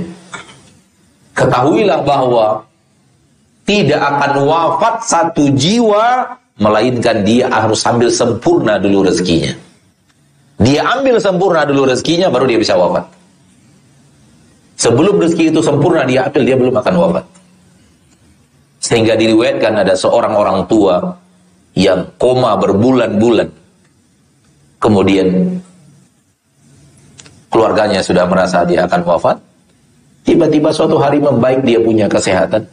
Ketahuilah 1.36 2.00
bahwa 2.08 2.64
tidak 3.68 4.02
akan 4.02 4.32
wafat 4.48 4.96
satu 5.06 5.52
jiwa 5.56 6.38
melainkan 6.60 7.24
dia 7.24 7.48
harus 7.50 7.82
ambil 7.88 8.12
sempurna 8.12 8.78
dulu 8.78 9.08
rezekinya. 9.08 9.52
Dia 10.62 10.86
ambil 10.94 11.18
sempurna 11.18 11.66
dulu 11.66 11.90
rezekinya 11.90 12.30
baru 12.30 12.46
dia 12.46 12.60
bisa 12.62 12.78
wafat. 12.78 13.10
Sebelum 14.78 15.18
rezeki 15.22 15.54
itu 15.54 15.62
sempurna 15.62 16.06
dia 16.06 16.30
ambil 16.30 16.42
dia 16.46 16.58
belum 16.58 16.76
akan 16.78 16.94
wafat 16.98 17.26
sehingga 18.82 19.14
diriwayatkan 19.14 19.86
ada 19.86 19.94
seorang 19.94 20.34
orang 20.34 20.60
tua 20.66 21.14
yang 21.78 22.10
koma 22.18 22.58
berbulan-bulan. 22.58 23.50
Kemudian 24.82 25.62
keluarganya 27.54 28.02
sudah 28.02 28.26
merasa 28.26 28.66
dia 28.66 28.90
akan 28.90 29.02
wafat. 29.06 29.38
Tiba-tiba 30.26 30.74
suatu 30.74 30.98
hari 30.98 31.22
membaik 31.22 31.62
dia 31.62 31.78
punya 31.78 32.10
kesehatan. 32.10 32.66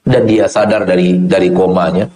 Dan 0.00 0.24
dia 0.24 0.48
sadar 0.48 0.88
dari 0.88 1.20
dari 1.28 1.52
komanya. 1.52 2.08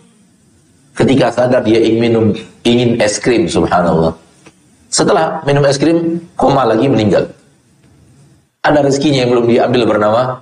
Ketika 0.96 1.28
sadar 1.28 1.60
dia 1.60 1.84
ingin 1.84 2.00
minum 2.00 2.24
ingin 2.64 2.96
es 2.96 3.20
krim 3.20 3.44
subhanallah. 3.44 4.16
Setelah 4.88 5.44
minum 5.44 5.68
es 5.68 5.76
krim, 5.76 6.16
koma 6.32 6.64
lagi 6.64 6.88
meninggal. 6.88 7.28
Ada 8.64 8.80
rezekinya 8.80 9.28
yang 9.28 9.30
belum 9.36 9.46
diambil 9.52 9.82
bernama 9.84 10.40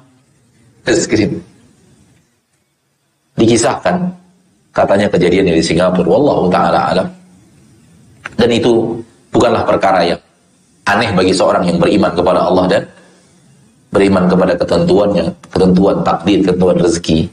es 0.86 1.10
krim 1.10 1.42
dikisahkan. 3.42 3.96
Katanya 4.72 5.10
kejadian 5.10 5.52
di 5.52 5.60
Singapura. 5.60 6.08
Wallahu 6.08 6.48
taala 6.48 6.80
alam. 6.94 7.08
Dan 8.38 8.48
itu 8.48 8.96
bukanlah 9.28 9.66
perkara 9.68 10.00
yang 10.06 10.20
aneh 10.88 11.12
bagi 11.12 11.34
seorang 11.36 11.68
yang 11.68 11.76
beriman 11.76 12.12
kepada 12.16 12.40
Allah 12.48 12.64
dan 12.70 12.82
beriman 13.92 14.24
kepada 14.24 14.56
ketentuannya 14.56 15.26
ketentuan 15.52 15.96
takdir 16.00 16.38
ketentuan 16.40 16.76
rezeki. 16.80 17.28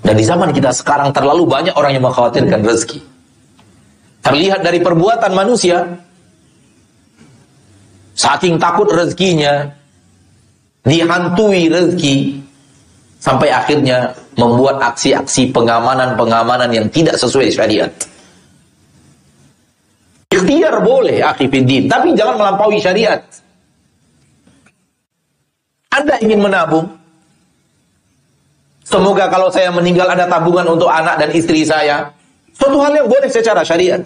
Dan 0.00 0.14
di 0.16 0.24
zaman 0.24 0.50
kita 0.56 0.72
sekarang 0.72 1.12
terlalu 1.12 1.44
banyak 1.44 1.76
orang 1.76 1.92
yang 1.92 2.04
mengkhawatirkan 2.08 2.64
rezeki. 2.64 3.04
Terlihat 4.24 4.64
dari 4.64 4.80
perbuatan 4.80 5.32
manusia 5.36 5.84
saking 8.16 8.56
takut 8.56 8.88
rezekinya 8.88 9.68
dihantui 10.84 11.68
rezeki 11.68 12.16
sampai 13.20 13.52
akhirnya 13.52 14.16
membuat 14.40 14.80
aksi-aksi 14.80 15.52
pengamanan-pengamanan 15.52 16.72
yang 16.72 16.88
tidak 16.88 17.20
sesuai 17.20 17.52
syariat. 17.52 17.92
Ikhtiar 20.32 20.80
boleh 20.80 21.20
akhifiddin, 21.20 21.86
tapi 21.86 22.16
jangan 22.16 22.40
melampaui 22.40 22.80
syariat. 22.80 23.20
Anda 25.90 26.16
ingin 26.22 26.40
menabung? 26.40 26.86
Semoga 28.86 29.30
kalau 29.30 29.52
saya 29.52 29.70
meninggal 29.70 30.08
ada 30.10 30.26
tabungan 30.26 30.66
untuk 30.66 30.90
anak 30.90 31.20
dan 31.20 31.30
istri 31.30 31.62
saya. 31.62 32.10
Suatu 32.56 32.78
hal 32.82 32.94
yang 32.94 33.06
boleh 33.06 33.30
secara 33.30 33.62
syariat. 33.62 34.02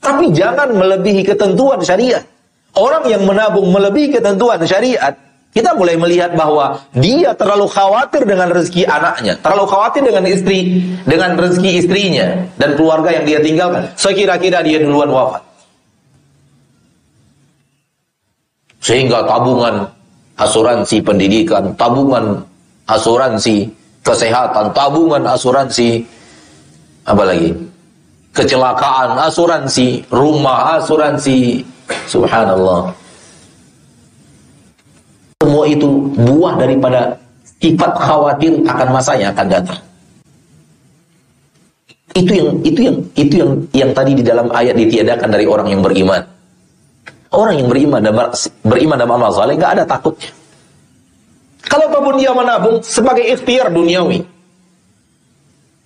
Tapi 0.00 0.32
jangan 0.32 0.72
melebihi 0.72 1.24
ketentuan 1.24 1.80
syariat. 1.84 2.24
Orang 2.72 3.04
yang 3.08 3.28
menabung 3.28 3.68
melebihi 3.68 4.16
ketentuan 4.16 4.60
syariat, 4.64 5.12
kita 5.52 5.76
mulai 5.76 6.00
melihat 6.00 6.32
bahwa 6.32 6.80
dia 6.96 7.36
terlalu 7.36 7.68
khawatir 7.68 8.24
dengan 8.24 8.48
rezeki 8.48 8.88
anaknya, 8.88 9.36
terlalu 9.36 9.68
khawatir 9.68 10.00
dengan 10.00 10.24
istri, 10.24 10.80
dengan 11.04 11.36
rezeki 11.36 11.70
istrinya 11.76 12.26
dan 12.56 12.72
keluarga 12.72 13.20
yang 13.20 13.28
dia 13.28 13.38
tinggalkan. 13.44 13.84
Sekira-kira 13.92 14.64
dia 14.64 14.80
duluan 14.80 15.12
wafat. 15.12 15.44
Sehingga 18.80 19.28
tabungan 19.28 19.92
asuransi 20.40 21.04
pendidikan, 21.04 21.76
tabungan 21.76 22.40
asuransi 22.88 23.68
kesehatan, 24.00 24.72
tabungan 24.72 25.20
asuransi 25.28 26.00
apa 27.04 27.28
lagi? 27.28 27.52
Kecelakaan, 28.32 29.20
asuransi 29.20 30.08
rumah, 30.08 30.80
asuransi 30.80 31.60
subhanallah 32.08 33.01
semua 35.42 35.66
itu 35.66 36.06
buah 36.14 36.54
daripada 36.54 37.18
sifat 37.58 37.98
khawatir 37.98 38.62
akan 38.62 38.88
masa 38.94 39.18
yang 39.18 39.34
akan 39.34 39.46
datang. 39.50 39.80
Itu 42.14 42.30
yang 42.30 42.48
itu 42.62 42.80
yang 42.86 42.96
itu 43.18 43.34
yang 43.42 43.50
yang 43.74 43.90
tadi 43.90 44.14
di 44.14 44.22
dalam 44.22 44.46
ayat 44.54 44.78
ditiadakan 44.78 45.28
dari 45.34 45.50
orang 45.50 45.66
yang 45.66 45.82
beriman. 45.82 46.22
Orang 47.32 47.58
yang 47.58 47.66
beriman 47.66 47.98
dan 48.04 48.14
beriman 48.62 48.96
dalam 49.00 49.16
amal 49.18 49.32
saleh 49.34 49.58
nggak 49.58 49.72
ada 49.80 49.84
takutnya. 49.88 50.30
Kalau 51.66 51.88
apa 51.88 51.98
pun 52.04 52.14
dia 52.20 52.30
menabung 52.36 52.84
sebagai 52.84 53.24
ikhtiar 53.24 53.72
duniawi. 53.72 54.22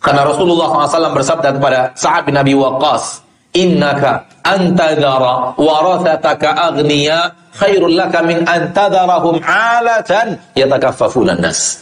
Karena 0.03 0.23
Rasulullah 0.27 0.71
SAW 0.87 1.19
bersabda 1.19 1.49
kepada 1.57 1.91
Sa'ad 1.99 2.31
bin 2.31 2.39
Abi 2.39 2.55
Waqqas, 2.55 3.26
"Innaka 3.57 4.29
antadara 4.45 5.57
warathataka 5.57 6.53
aghniya 6.71 7.33
khairul 7.57 7.97
laka 7.97 8.21
min 8.23 8.45
antadarahum 8.45 9.41
alatan 9.43 10.37
yatakaffafuna 10.53 11.35
nas. 11.41 11.81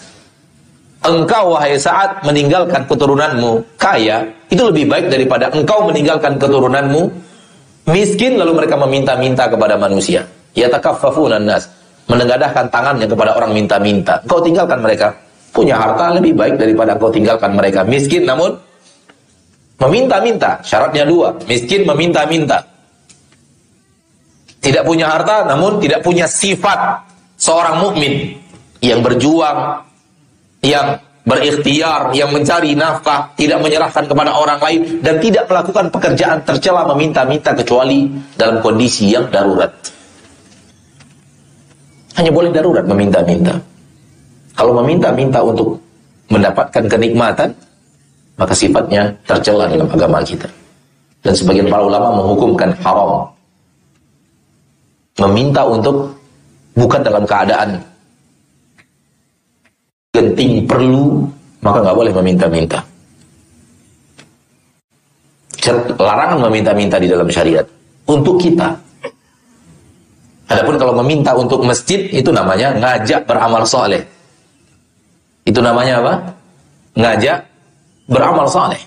Engkau 1.05 1.53
wahai 1.53 1.77
saat 1.77 2.25
meninggalkan 2.25 2.89
keturunanmu 2.89 3.77
kaya, 3.77 4.25
itu 4.49 4.62
lebih 4.64 4.89
baik 4.89 5.12
daripada 5.12 5.53
engkau 5.53 5.85
meninggalkan 5.85 6.41
keturunanmu 6.41 7.12
miskin 7.93 8.41
lalu 8.41 8.64
mereka 8.64 8.81
meminta-minta 8.81 9.45
kepada 9.51 9.77
manusia. 9.77 10.25
Yatakaffafuna 10.57 11.37
nas. 11.43 11.68
Menengadahkan 12.05 12.68
tangannya 12.68 13.09
kepada 13.09 13.37
orang 13.37 13.53
minta-minta. 13.53 14.20
Engkau 14.25 14.41
tinggalkan 14.41 14.81
mereka. 14.81 15.12
Punya 15.53 15.77
harta 15.77 16.16
lebih 16.16 16.33
baik 16.37 16.57
daripada 16.57 16.97
engkau 16.97 17.12
tinggalkan 17.12 17.53
mereka 17.53 17.85
miskin 17.85 18.25
namun 18.25 18.57
meminta-minta. 19.81 20.61
Syaratnya 20.62 21.05
dua, 21.07 21.35
miskin 21.49 21.87
meminta-minta. 21.89 22.62
Tidak 24.64 24.81
punya 24.87 25.12
harta 25.12 25.45
namun 25.45 25.77
tidak 25.77 26.01
punya 26.01 26.25
sifat 26.25 27.05
seorang 27.37 27.85
mukmin 27.85 28.33
yang 28.81 29.05
berjuang, 29.05 29.85
yang 30.64 30.97
berikhtiar, 31.25 32.12
yang 32.12 32.33
mencari 32.33 32.77
nafkah, 32.77 33.33
tidak 33.37 33.61
menyerahkan 33.64 34.05
kepada 34.05 34.33
orang 34.37 34.61
lain, 34.61 34.81
dan 35.01 35.16
tidak 35.20 35.49
melakukan 35.49 35.89
pekerjaan 35.89 36.39
tercela 36.45 36.85
meminta-minta 36.89 37.57
kecuali 37.57 38.12
dalam 38.37 38.61
kondisi 38.61 39.12
yang 39.12 39.29
darurat. 39.33 39.72
Hanya 42.14 42.31
boleh 42.31 42.53
darurat 42.53 42.85
meminta-minta. 42.87 43.57
Kalau 44.55 44.72
meminta-minta 44.85 45.43
untuk 45.43 45.81
mendapatkan 46.31 46.85
kenikmatan, 46.87 47.51
maka 48.35 48.55
sifatnya 48.55 49.14
tercela 49.26 49.70
dalam 49.70 49.87
agama 49.87 50.22
kita. 50.22 50.51
Dan 51.24 51.32
sebagian 51.32 51.70
para 51.70 51.82
ulama 51.87 52.20
menghukumkan 52.20 52.74
haram. 52.85 53.30
Meminta 55.14 55.62
untuk 55.62 56.11
bukan 56.74 57.01
dalam 57.01 57.22
keadaan 57.22 57.78
genting 60.11 60.66
perlu, 60.66 61.22
maka 61.62 61.78
nggak 61.80 61.97
boleh 61.97 62.12
meminta-minta. 62.12 62.78
Larangan 65.97 66.39
meminta-minta 66.51 67.01
di 67.01 67.09
dalam 67.09 67.24
syariat 67.30 67.64
untuk 68.05 68.37
kita. 68.37 68.74
Adapun 70.45 70.76
kalau 70.76 70.93
meminta 71.01 71.32
untuk 71.32 71.64
masjid 71.64 72.05
itu 72.12 72.28
namanya 72.28 72.76
ngajak 72.76 73.24
beramal 73.24 73.64
soleh. 73.64 74.05
Itu 75.49 75.64
namanya 75.64 76.05
apa? 76.05 76.14
Ngajak 77.01 77.39
beramal 78.09 78.46
soleh. 78.48 78.80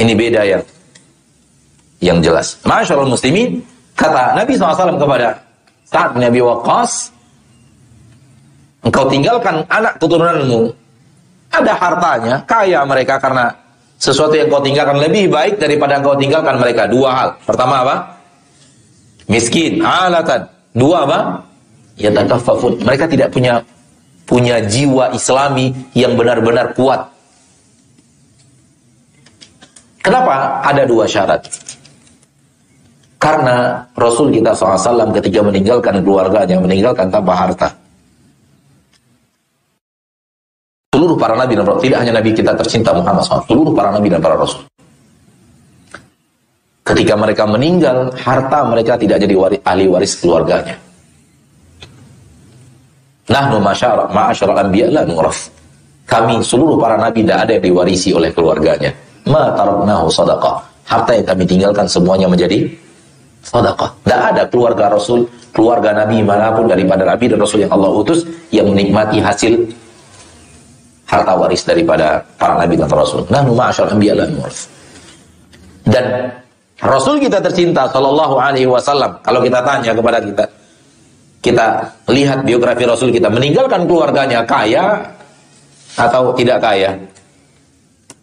Ini 0.00 0.12
beda 0.16 0.40
ya. 0.44 0.58
Yang 2.00 2.18
jelas. 2.24 2.46
Masyaallah 2.64 3.12
muslimin, 3.12 3.60
kata 3.92 4.32
Nabi 4.32 4.56
SAW 4.56 4.96
kepada 4.96 5.36
Sa'ad 5.84 6.16
bin 6.16 6.24
Abi 6.24 6.40
Waqqas, 6.40 7.12
Engkau 8.80 9.04
tinggalkan 9.12 9.60
anak 9.68 10.00
keturunanmu. 10.00 10.72
Ada 11.50 11.74
hartanya, 11.76 12.34
kaya 12.46 12.80
mereka 12.86 13.18
karena 13.18 13.50
sesuatu 14.00 14.38
yang 14.38 14.48
kau 14.48 14.62
tinggalkan 14.62 15.02
lebih 15.02 15.28
baik 15.28 15.60
daripada 15.60 15.98
engkau 15.98 16.16
tinggalkan 16.16 16.56
mereka. 16.56 16.86
Dua 16.88 17.10
hal. 17.12 17.28
Pertama 17.42 17.84
apa? 17.84 17.96
Miskin, 19.28 19.82
alatan. 19.82 20.46
Dua 20.72 21.04
apa? 21.04 21.20
Ya 21.98 22.08
takaffafun. 22.14 22.80
Mereka 22.86 23.10
tidak 23.10 23.34
punya 23.34 23.60
punya 24.24 24.62
jiwa 24.62 25.10
islami 25.12 25.74
yang 25.92 26.14
benar-benar 26.14 26.72
kuat. 26.78 27.09
Kenapa? 30.00 30.64
Ada 30.64 30.88
dua 30.88 31.04
syarat. 31.04 31.44
Karena 33.20 33.84
Rasul 33.92 34.32
kita 34.32 34.56
SAW 34.56 35.12
ketika 35.12 35.44
meninggalkan 35.44 36.00
keluarganya, 36.00 36.56
meninggalkan 36.56 37.12
tanpa 37.12 37.36
harta. 37.36 37.68
seluruh 41.00 41.16
para 41.16 41.32
nabi 41.32 41.56
dan 41.56 41.64
rasul, 41.64 41.80
tidak 41.80 41.98
hanya 42.04 42.12
nabi 42.20 42.30
kita 42.36 42.52
tercinta 42.52 42.92
Muhammad 42.92 43.24
SAW, 43.24 43.48
seluruh 43.48 43.72
para 43.72 43.88
nabi 43.88 44.12
dan 44.12 44.20
para 44.20 44.36
rasul. 44.36 44.60
Ketika 46.84 47.14
mereka 47.16 47.48
meninggal, 47.48 48.12
harta 48.20 48.68
mereka 48.68 49.00
tidak 49.00 49.16
jadi 49.24 49.32
waris, 49.32 49.60
ahli 49.64 49.84
waris 49.88 50.12
keluarganya. 50.20 50.76
Nahnu 53.30 53.62
ma'asyara 53.62 54.52
anbiya 54.60 54.90
la 54.92 55.02
nuraf. 55.06 55.48
Kami 56.04 56.42
seluruh 56.42 56.76
para 56.76 56.98
nabi 56.98 57.22
tidak 57.24 57.46
ada 57.46 57.52
yang 57.56 57.64
diwarisi 57.64 58.10
oleh 58.10 58.30
keluarganya. 58.34 58.90
Ma 59.28 59.52
sadaqah. 60.08 60.54
Harta 60.88 61.12
yang 61.14 61.26
kami 61.26 61.44
tinggalkan 61.46 61.86
semuanya 61.86 62.26
menjadi 62.26 62.66
sadaqah. 63.44 63.90
Tidak 64.04 64.20
ada 64.34 64.42
keluarga 64.48 64.90
Rasul, 64.92 65.28
keluarga 65.52 65.92
Nabi 65.92 66.24
mana 66.24 66.54
pun 66.54 66.66
daripada 66.66 67.04
Nabi 67.04 67.30
dan 67.30 67.38
Rasul 67.40 67.64
yang 67.66 67.72
Allah 67.72 67.90
utus 67.92 68.26
yang 68.50 68.70
menikmati 68.70 69.22
hasil 69.22 69.54
harta 71.10 71.34
waris 71.34 71.66
daripada 71.66 72.22
para 72.38 72.54
nabi 72.62 72.78
dan 72.78 72.86
rasul. 72.86 73.26
Nahnu 73.26 73.58
ma'asyar 73.58 73.90
anbiya 73.90 74.14
Dan 75.90 76.30
Rasul 76.78 77.18
kita 77.18 77.42
tercinta 77.42 77.90
sallallahu 77.90 78.38
alaihi 78.38 78.70
wasallam 78.70 79.18
kalau 79.26 79.42
kita 79.42 79.60
tanya 79.60 79.92
kepada 79.92 80.22
kita 80.22 80.44
kita 81.44 81.66
lihat 82.08 82.46
biografi 82.46 82.88
Rasul 82.88 83.10
kita 83.10 83.28
meninggalkan 83.28 83.84
keluarganya 83.84 84.46
kaya 84.46 85.02
atau 85.98 86.32
tidak 86.32 86.62
kaya? 86.62 86.94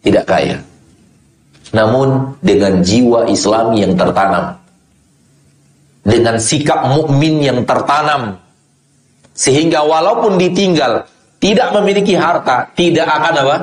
Tidak 0.02 0.24
kaya. 0.24 0.56
Namun 1.76 2.38
dengan 2.40 2.80
jiwa 2.80 3.28
Islam 3.28 3.76
yang 3.76 3.92
tertanam. 3.96 4.56
Dengan 6.08 6.40
sikap 6.40 6.88
mukmin 6.88 7.44
yang 7.44 7.60
tertanam 7.68 8.40
sehingga 9.38 9.86
walaupun 9.86 10.34
ditinggal 10.34 11.06
tidak 11.38 11.70
memiliki 11.70 12.18
harta, 12.18 12.66
tidak 12.74 13.06
akan 13.06 13.34
apa? 13.46 13.56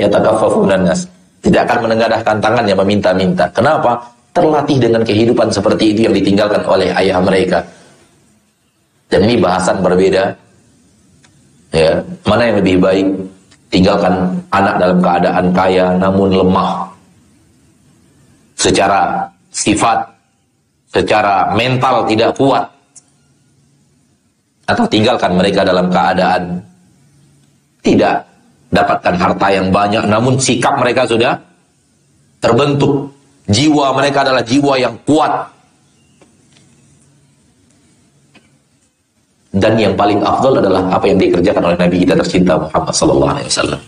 Ya 0.00 0.08
takaffafunan 0.08 0.88
nas. 0.88 1.04
Tidak 1.44 1.68
akan 1.68 1.84
menengadahkan 1.84 2.40
tangannya 2.40 2.72
meminta-minta. 2.72 3.52
Kenapa? 3.52 4.00
Terlatih 4.32 4.80
dengan 4.80 5.04
kehidupan 5.04 5.52
seperti 5.52 5.92
itu 5.92 6.08
yang 6.08 6.16
ditinggalkan 6.16 6.64
oleh 6.64 6.88
ayah 6.96 7.20
mereka. 7.20 7.60
Dan 9.12 9.28
ini 9.28 9.36
bahasan 9.36 9.84
berbeda. 9.84 10.32
Ya, 11.76 12.00
mana 12.24 12.42
yang 12.48 12.56
lebih 12.64 12.76
baik? 12.80 13.06
Tinggalkan 13.70 14.40
anak 14.50 14.74
dalam 14.80 14.98
keadaan 15.04 15.46
kaya 15.52 15.86
namun 16.00 16.32
lemah. 16.32 16.89
Secara 18.60 19.24
sifat, 19.48 20.04
secara 20.92 21.56
mental 21.56 22.04
tidak 22.04 22.36
kuat. 22.36 22.68
Atau 24.68 24.84
tinggalkan 24.84 25.32
mereka 25.32 25.64
dalam 25.64 25.88
keadaan 25.88 26.60
tidak 27.80 28.28
dapatkan 28.68 29.16
harta 29.16 29.48
yang 29.48 29.72
banyak, 29.72 30.04
namun 30.04 30.36
sikap 30.36 30.76
mereka 30.76 31.08
sudah 31.08 31.40
terbentuk. 32.44 33.16
Jiwa 33.50 33.96
mereka 33.96 34.22
adalah 34.28 34.44
jiwa 34.44 34.76
yang 34.76 34.94
kuat. 35.08 35.48
Dan 39.50 39.74
yang 39.74 39.98
paling 39.98 40.22
afdal 40.22 40.62
adalah 40.62 40.86
apa 40.86 41.10
yang 41.10 41.18
dikerjakan 41.18 41.64
oleh 41.66 41.78
Nabi 41.80 41.96
kita 42.06 42.14
tercinta 42.14 42.54
Muhammad 42.54 42.94
wasallam. 43.50 43.80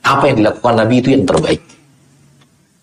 Apa 0.00 0.24
yang 0.32 0.36
dilakukan 0.40 0.74
Nabi 0.80 0.94
itu 1.04 1.08
yang 1.12 1.28
terbaik. 1.28 1.60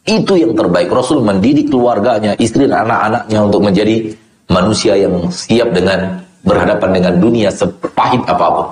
Itu 0.06 0.38
yang 0.38 0.54
terbaik. 0.54 0.94
Rasul 0.94 1.26
mendidik 1.26 1.74
keluarganya, 1.74 2.38
istri 2.38 2.70
dan 2.70 2.86
anak-anaknya 2.86 3.40
untuk 3.42 3.62
menjadi 3.66 4.14
manusia 4.54 4.94
yang 4.94 5.34
siap 5.34 5.74
dengan 5.74 6.22
berhadapan 6.46 6.90
dengan 7.02 7.14
dunia 7.18 7.50
sepahit 7.50 8.22
apa 8.30 8.46
pun. 8.54 8.68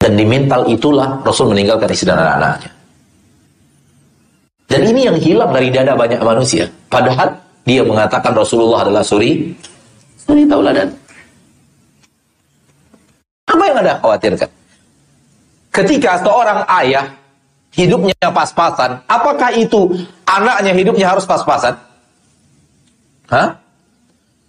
Dan 0.00 0.18
di 0.18 0.26
mental 0.26 0.66
itulah 0.66 1.22
Rasul 1.22 1.54
meninggalkan 1.54 1.86
istri 1.94 2.10
dan 2.10 2.18
anak-anaknya. 2.18 2.70
Dan 4.66 4.80
ini 4.86 5.00
yang 5.06 5.18
hilang 5.18 5.50
dari 5.54 5.70
dada 5.70 5.94
banyak 5.94 6.18
manusia. 6.22 6.66
Padahal 6.90 7.30
dia 7.62 7.86
mengatakan 7.86 8.34
Rasulullah 8.34 8.82
adalah 8.86 9.06
suri, 9.06 9.54
suri 10.18 10.46
tauladan. 10.50 10.90
Apa 13.50 13.62
yang 13.66 13.76
Anda 13.82 13.94
khawatirkan? 14.02 14.50
Ketika 15.70 16.22
seorang 16.22 16.66
ayah 16.82 17.06
hidupnya 17.74 18.28
pas-pasan, 18.30 19.02
apakah 19.06 19.50
itu 19.54 19.94
anaknya 20.26 20.72
hidupnya 20.74 21.06
harus 21.10 21.24
pas-pasan? 21.26 21.78
Hah? 23.30 23.58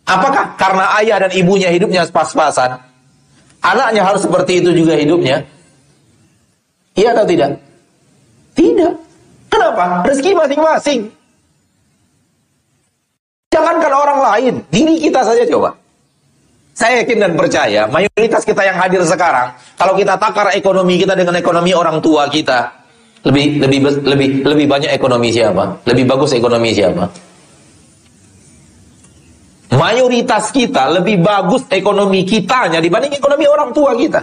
Apakah 0.05 0.57
karena 0.57 0.85
ayah 0.99 1.17
dan 1.23 1.31
ibunya 1.31 1.69
hidupnya 1.69 2.03
pas-pasan, 2.09 2.81
Anaknya 3.61 4.01
harus 4.01 4.25
seperti 4.25 4.57
itu 4.57 4.73
juga 4.73 4.97
hidupnya? 4.97 5.45
Iya 6.97 7.13
atau 7.13 7.25
tidak? 7.29 7.61
Tidak. 8.57 8.93
Kenapa? 9.53 10.01
Rezeki 10.09 10.33
masing-masing. 10.33 10.99
Jangankan 13.53 13.93
orang 13.93 14.19
lain, 14.19 14.53
diri 14.73 14.97
kita 14.97 15.21
saja 15.21 15.45
coba. 15.45 15.77
Saya 16.73 17.05
yakin 17.05 17.19
dan 17.19 17.33
percaya, 17.37 17.85
mayoritas 17.85 18.47
kita 18.47 18.63
yang 18.63 18.79
hadir 18.79 19.03
sekarang, 19.03 19.53
kalau 19.75 19.93
kita 19.93 20.15
takar 20.15 20.55
ekonomi 20.55 20.97
kita 20.97 21.13
dengan 21.13 21.35
ekonomi 21.35 21.75
orang 21.75 21.99
tua 21.99 22.31
kita, 22.31 22.80
lebih 23.21 23.61
lebih 23.61 23.79
lebih 24.01 24.27
lebih 24.45 24.65
banyak 24.65 24.91
ekonomi 24.93 25.29
siapa? 25.29 25.81
Lebih 25.85 26.05
bagus 26.09 26.33
ekonomi 26.33 26.73
siapa? 26.73 27.09
mayoritas 29.81 30.51
kita 30.51 30.91
lebih 30.91 31.23
bagus 31.23 31.63
ekonomi 31.71 32.27
kitanya 32.27 32.77
dibanding 32.77 33.15
ekonomi 33.15 33.45
orang 33.47 33.71
tua 33.71 33.95
kita. 33.95 34.21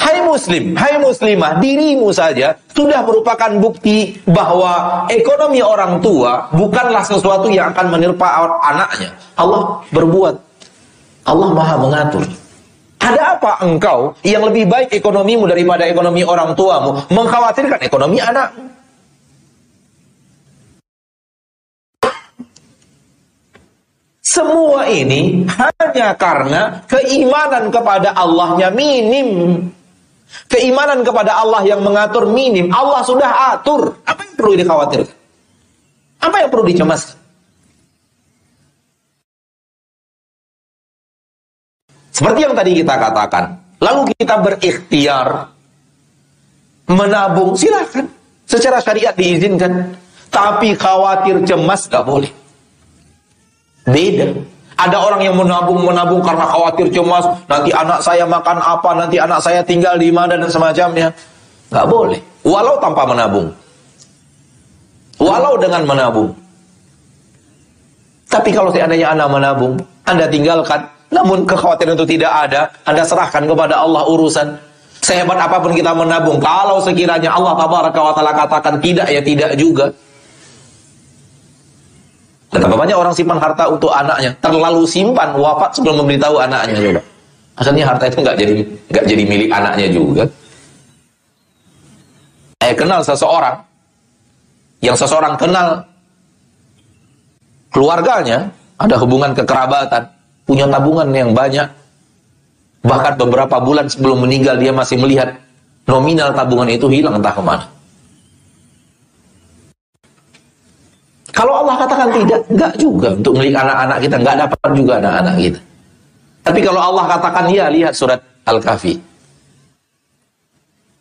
Hai 0.00 0.22
muslim, 0.22 0.78
hai 0.78 1.02
muslimah, 1.02 1.58
dirimu 1.58 2.14
saja 2.14 2.54
sudah 2.70 3.02
merupakan 3.02 3.50
bukti 3.58 4.14
bahwa 4.22 5.04
ekonomi 5.10 5.58
orang 5.58 5.98
tua 5.98 6.46
bukanlah 6.54 7.02
sesuatu 7.02 7.50
yang 7.50 7.74
akan 7.74 7.90
menirpa 7.90 8.46
anaknya. 8.62 9.10
Allah 9.34 9.82
berbuat. 9.90 10.34
Allah 11.26 11.48
maha 11.50 11.74
mengatur. 11.82 12.22
Ada 13.06 13.38
apa 13.38 13.62
engkau 13.62 14.18
yang 14.26 14.42
lebih 14.50 14.66
baik 14.66 14.90
ekonomimu 14.90 15.46
daripada 15.46 15.86
ekonomi 15.86 16.26
orang 16.26 16.58
tuamu 16.58 17.06
mengkhawatirkan 17.06 17.78
ekonomi 17.86 18.18
anakmu? 18.18 18.66
Semua 24.26 24.84
ini 24.90 25.46
hanya 25.48 26.12
karena 26.18 26.82
keimanan 26.90 27.70
kepada 27.70 28.12
Allahnya 28.12 28.68
minim. 28.74 29.62
Keimanan 30.50 31.06
kepada 31.06 31.40
Allah 31.40 31.62
yang 31.64 31.80
mengatur 31.80 32.28
minim. 32.28 32.68
Allah 32.74 33.00
sudah 33.06 33.56
atur. 33.56 33.96
Apa 34.02 34.26
yang 34.26 34.34
perlu 34.34 34.52
dikhawatirkan? 34.58 35.16
Apa 36.20 36.36
yang 36.42 36.50
perlu 36.50 36.66
dicemaskan? 36.68 37.15
Seperti 42.16 42.48
yang 42.48 42.56
tadi 42.56 42.72
kita 42.72 42.96
katakan. 42.96 43.44
Lalu 43.76 44.16
kita 44.16 44.40
berikhtiar. 44.40 45.52
Menabung. 46.88 47.52
Silakan. 47.52 48.08
Secara 48.48 48.80
syariat 48.80 49.12
diizinkan. 49.12 49.92
Tapi 50.32 50.72
khawatir 50.72 51.44
cemas 51.44 51.84
gak 51.84 52.08
boleh. 52.08 52.32
Beda. 53.84 54.32
Ada 54.76 54.96
orang 54.96 55.20
yang 55.24 55.36
menabung-menabung 55.36 56.20
karena 56.20 56.44
khawatir 56.44 56.92
cemas, 56.92 57.24
nanti 57.48 57.72
anak 57.72 58.04
saya 58.04 58.28
makan 58.28 58.60
apa, 58.60 58.92
nanti 58.92 59.16
anak 59.16 59.40
saya 59.40 59.64
tinggal 59.64 59.96
di 59.96 60.12
mana 60.12 60.36
dan 60.36 60.48
semacamnya. 60.52 61.08
Gak 61.68 61.84
boleh. 61.88 62.20
Walau 62.44 62.80
tanpa 62.80 63.04
menabung. 63.08 63.52
Walau 65.20 65.56
dengan 65.60 65.84
menabung. 65.84 66.28
Tapi 68.28 68.52
kalau 68.52 68.68
seandainya 68.72 69.16
Anda 69.16 69.28
menabung, 69.28 69.80
Anda 70.04 70.28
tinggalkan, 70.28 70.95
namun 71.10 71.46
kekhawatiran 71.46 71.94
itu 71.94 72.18
tidak 72.18 72.32
ada, 72.50 72.70
Anda 72.82 73.02
serahkan 73.06 73.46
kepada 73.46 73.78
Allah 73.78 74.02
urusan. 74.10 74.58
Sehebat 75.06 75.38
apa 75.38 75.62
pun 75.62 75.70
kita 75.70 75.94
menabung, 75.94 76.42
kalau 76.42 76.82
sekiranya 76.82 77.30
Allah 77.30 77.54
tabaraka 77.54 78.00
wa 78.02 78.10
ta'ala 78.10 78.32
katakan 78.34 78.74
tidak, 78.82 79.06
ya 79.06 79.22
tidak 79.22 79.54
juga. 79.54 79.86
Betapa 82.50 82.74
banyak 82.74 82.96
orang 82.96 83.14
simpan 83.14 83.38
harta 83.38 83.70
untuk 83.70 83.92
anaknya, 83.94 84.34
terlalu 84.42 84.82
simpan 84.88 85.36
wafat 85.38 85.78
sebelum 85.78 86.02
memberitahu 86.02 86.42
anaknya 86.42 86.74
coba. 86.74 87.02
Akhirnya 87.56 87.84
harta 87.86 88.04
itu 88.10 88.18
nggak 88.20 88.36
jadi 88.36 88.52
nggak 88.90 89.04
jadi 89.06 89.22
milik 89.28 89.50
anaknya 89.52 89.86
juga. 89.92 90.24
Saya 92.58 92.74
kenal 92.74 93.00
seseorang 93.04 93.56
yang 94.82 94.96
seseorang 94.98 95.38
kenal 95.38 95.86
keluarganya 97.70 98.50
ada 98.80 98.96
hubungan 99.00 99.36
kekerabatan, 99.36 100.02
punya 100.46 100.64
tabungan 100.70 101.10
yang 101.10 101.34
banyak. 101.34 101.68
Bahkan 102.86 103.18
beberapa 103.18 103.58
bulan 103.58 103.90
sebelum 103.90 104.22
meninggal 104.22 104.62
dia 104.62 104.70
masih 104.70 104.96
melihat 105.02 105.34
nominal 105.90 106.30
tabungan 106.32 106.70
itu 106.70 106.86
hilang 106.86 107.18
entah 107.18 107.34
ke 107.34 107.42
mana. 107.42 107.66
Kalau 111.34 111.52
Allah 111.52 111.74
katakan 111.84 112.08
tidak, 112.16 112.40
enggak 112.48 112.72
juga 112.80 113.08
untuk 113.12 113.36
milik 113.36 113.52
anak-anak 113.52 113.98
kita, 114.00 114.14
enggak 114.16 114.36
dapat 114.46 114.58
juga 114.72 114.92
anak-anak 115.02 115.34
kita. 115.36 115.60
Tapi 116.46 116.60
kalau 116.62 116.80
Allah 116.80 117.04
katakan 117.10 117.44
ya, 117.52 117.66
lihat 117.68 117.92
surat 117.92 118.22
Al-Kahfi. 118.46 118.94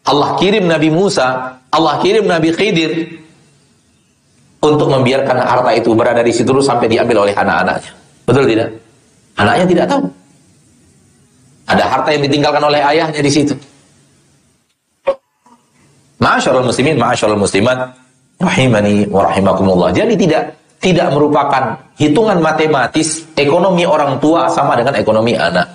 Allah 0.06 0.30
kirim 0.42 0.66
Nabi 0.68 0.90
Musa, 0.90 1.62
Allah 1.70 1.96
kirim 2.02 2.26
Nabi 2.26 2.50
Khidir 2.52 3.22
untuk 4.62 4.90
membiarkan 4.90 5.38
harta 5.38 5.72
itu 5.78 5.94
berada 5.94 6.22
di 6.26 6.34
situ 6.34 6.52
sampai 6.62 6.90
diambil 6.90 7.30
oleh 7.30 7.34
anak-anaknya. 7.38 7.92
Betul 8.26 8.44
tidak? 8.50 8.70
Anaknya 9.36 9.66
tidak 9.68 9.86
tahu. 9.92 10.04
Ada 11.66 11.84
harta 11.84 12.10
yang 12.14 12.24
ditinggalkan 12.30 12.64
oleh 12.64 12.82
ayahnya 12.82 13.22
di 13.22 13.32
situ. 13.32 13.56
Ma'asyarul 16.22 16.70
muslimin, 16.70 16.96
ma'asyarul 16.96 17.42
muslimat, 17.42 17.92
rahimani 18.40 19.10
wa 19.12 19.28
rahimakumullah. 19.28 19.90
Jadi 19.92 20.16
tidak 20.16 20.56
tidak 20.80 21.10
merupakan 21.12 21.76
hitungan 21.98 22.38
matematis 22.40 23.26
ekonomi 23.34 23.84
orang 23.84 24.22
tua 24.22 24.48
sama 24.52 24.78
dengan 24.78 24.94
ekonomi 24.96 25.34
anak. 25.34 25.66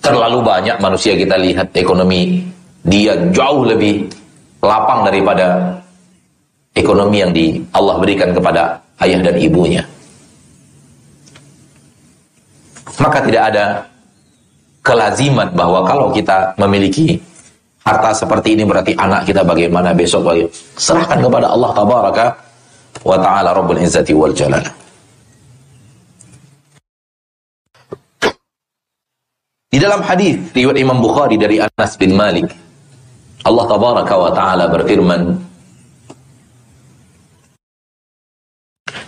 Terlalu 0.00 0.40
banyak 0.44 0.76
manusia 0.80 1.16
kita 1.16 1.36
lihat 1.40 1.72
ekonomi 1.76 2.44
dia 2.84 3.16
jauh 3.32 3.64
lebih 3.64 4.04
lapang 4.60 5.08
daripada 5.08 5.76
ekonomi 6.76 7.16
yang 7.24 7.32
di 7.32 7.60
Allah 7.72 7.96
berikan 8.00 8.32
kepada 8.32 8.76
ayah 9.00 9.20
dan 9.20 9.36
ibunya. 9.40 9.80
Maka 13.00 13.18
tidak 13.26 13.42
ada 13.54 13.64
kelaziman 14.84 15.50
bahwa 15.56 15.82
kalau 15.88 16.12
kita 16.14 16.54
memiliki 16.60 17.18
harta 17.82 18.14
seperti 18.14 18.54
ini 18.56 18.62
berarti 18.64 18.92
anak 18.94 19.26
kita 19.26 19.42
bagaimana 19.42 19.96
besok 19.96 20.30
bagaimana. 20.30 20.48
Serahkan 20.78 21.18
kepada 21.18 21.50
Allah 21.50 21.70
tabaraka 21.74 22.26
wa 23.02 23.16
taala 23.18 23.50
rabbul 23.52 23.80
izzati 23.80 24.12
wal 24.14 24.32
jalal. 24.36 24.62
Di 29.74 29.82
dalam 29.82 30.06
hadis 30.06 30.38
riwayat 30.54 30.78
Imam 30.78 31.02
Bukhari 31.02 31.34
dari 31.34 31.58
Anas 31.58 31.98
bin 31.98 32.14
Malik 32.14 32.46
Allah 33.44 33.64
tabaraka 33.68 34.14
wa 34.16 34.30
taala 34.32 34.64
berfirman 34.72 35.20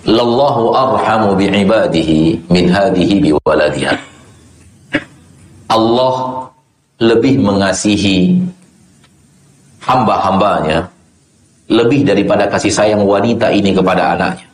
Lallahu 0.06 0.70
arhamu 0.70 1.34
bi'ibadihi 1.34 2.46
min 2.46 2.70
hadihi 2.70 3.18
biwaladiha 3.26 3.94
Allah 5.66 6.46
lebih 7.02 7.42
mengasihi 7.42 8.38
hamba-hambanya 9.82 10.86
lebih 11.66 12.06
daripada 12.06 12.46
kasih 12.46 12.70
sayang 12.70 13.02
wanita 13.02 13.50
ini 13.50 13.74
kepada 13.74 14.14
anaknya. 14.14 14.46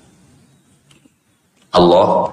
Allah 1.72 2.32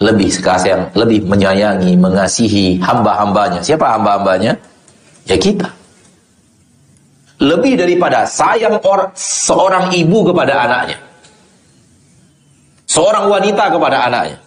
lebih 0.00 0.32
kasih 0.40 0.88
lebih 0.96 1.28
menyayangi, 1.28 1.92
mengasihi 2.00 2.80
hamba-hambanya. 2.80 3.60
Siapa 3.60 3.84
hamba-hambanya? 3.84 4.56
Ya 5.28 5.36
kita. 5.36 5.68
Lebih 7.38 7.76
daripada 7.76 8.24
sayang 8.24 8.80
or, 8.82 9.12
seorang 9.14 9.92
ibu 9.92 10.24
kepada 10.32 10.64
anaknya. 10.64 11.07
Seorang 12.88 13.28
wanita 13.28 13.68
kepada 13.68 14.08
anaknya. 14.08 14.40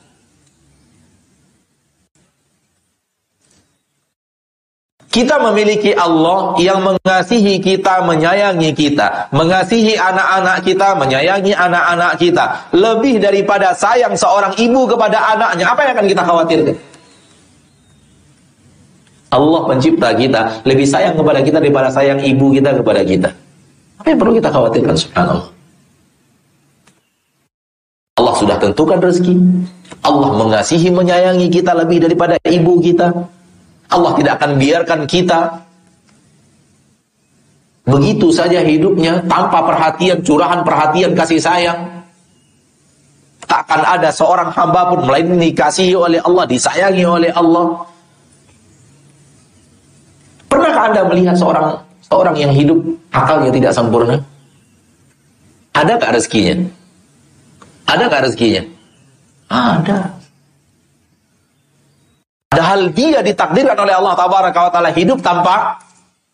Kita 5.12 5.44
memiliki 5.44 5.92
Allah 5.92 6.56
yang 6.56 6.80
mengasihi 6.88 7.60
kita, 7.60 8.00
menyayangi 8.08 8.72
kita. 8.72 9.28
Mengasihi 9.36 10.00
anak-anak 10.00 10.64
kita, 10.64 10.96
menyayangi 10.96 11.52
anak-anak 11.52 12.16
kita. 12.16 12.72
Lebih 12.72 13.20
daripada 13.20 13.76
sayang 13.76 14.16
seorang 14.16 14.56
ibu 14.56 14.88
kepada 14.88 15.36
anaknya. 15.36 15.68
Apa 15.68 15.84
yang 15.84 15.92
akan 16.00 16.08
kita 16.08 16.24
khawatirkan? 16.24 16.76
Allah 19.32 19.62
pencipta 19.68 20.10
kita 20.16 20.42
lebih 20.68 20.88
sayang 20.88 21.16
kepada 21.16 21.39
kita 21.44 21.60
daripada 21.60 21.88
sayang 21.92 22.20
ibu 22.24 22.52
kita 22.56 22.72
kepada 22.76 23.04
kita. 23.04 23.30
Apa 24.00 24.16
yang 24.16 24.20
perlu 24.20 24.34
kita 24.39 24.50
khawatirkan 24.52 24.96
subhanallah? 24.96 25.61
Sudah 28.42 28.58
tentukan 28.58 28.98
rezeki. 28.98 29.38
Allah 30.02 30.34
mengasihi 30.34 30.89
menyayangi 30.89 31.46
kita 31.54 31.78
lebih 31.78 32.02
daripada 32.02 32.42
ibu 32.50 32.82
kita. 32.82 33.14
Allah 33.94 34.12
tidak 34.18 34.42
akan 34.42 34.58
biarkan 34.58 35.02
kita 35.06 35.62
begitu 37.86 38.34
saja 38.34 38.66
hidupnya 38.66 39.22
tanpa 39.30 39.62
perhatian, 39.62 40.26
curahan 40.26 40.66
perhatian, 40.66 41.14
kasih 41.14 41.38
sayang. 41.38 42.02
Takkan 43.46 43.84
ada 43.86 44.10
seorang 44.10 44.50
hamba 44.50 44.89
pun 44.89 45.06
melainkan 45.06 45.38
dikasihi 45.38 45.94
oleh 45.94 46.18
Allah, 46.26 46.50
disayangi 46.50 47.06
oleh 47.06 47.30
Allah. 47.36 47.86
Pernahkah 50.50 50.84
Anda 50.89 51.02
melihat 51.06 51.36
seorang 51.38 51.78
seorang 52.10 52.36
yang 52.42 52.56
hidup 52.58 52.80
akalnya 53.14 53.54
tidak 53.54 53.76
sempurna? 53.76 54.18
Ada 55.78 56.00
Adakah 56.00 56.10
rezekinya? 56.18 56.81
Adakah 57.90 58.20
rezekinya? 58.28 58.64
Ada. 59.52 60.00
Padahal 62.52 62.92
dia 62.92 63.24
ditakdirkan 63.24 63.80
oleh 63.80 63.96
Allah 63.96 64.14
Tabaraka 64.16 64.60
wa 64.68 64.72
taala 64.72 64.92
hidup 64.92 65.24
tanpa 65.24 65.80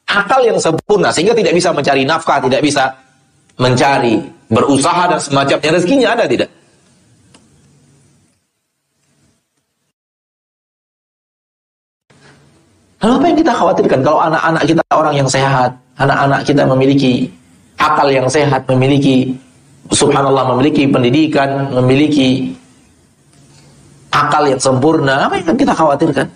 akal 0.10 0.41
yang 0.41 0.58
sempurna 0.58 1.14
sehingga 1.14 1.38
tidak 1.38 1.54
bisa 1.54 1.70
mencari 1.70 2.02
nafkah, 2.08 2.41
tidak 2.41 2.62
bisa 2.66 2.89
mencari, 3.62 4.22
berusaha 4.50 5.14
dan 5.14 5.20
semacamnya. 5.22 5.70
Rezekinya 5.78 6.10
ada 6.18 6.26
tidak? 6.26 6.50
Lalu 12.98 13.14
apa 13.14 13.26
yang 13.30 13.38
kita 13.38 13.54
khawatirkan 13.54 14.00
kalau 14.02 14.20
anak-anak 14.26 14.64
kita 14.66 14.84
orang 14.89 15.16
yang 15.16 15.30
sehat, 15.30 15.72
anak-anak 16.02 16.41
kita 16.50 16.64
memiliki 16.66 17.30
akal 17.78 18.10
yang 18.10 18.26
sehat, 18.26 18.66
memiliki 18.66 19.38
subhanallah 19.91 20.55
memiliki 20.55 20.88
pendidikan, 20.88 21.71
memiliki 21.83 22.55
akal 24.11 24.47
yang 24.47 24.59
sempurna, 24.59 25.27
apa 25.27 25.39
yang 25.39 25.57
kita 25.57 25.73
khawatirkan? 25.75 26.27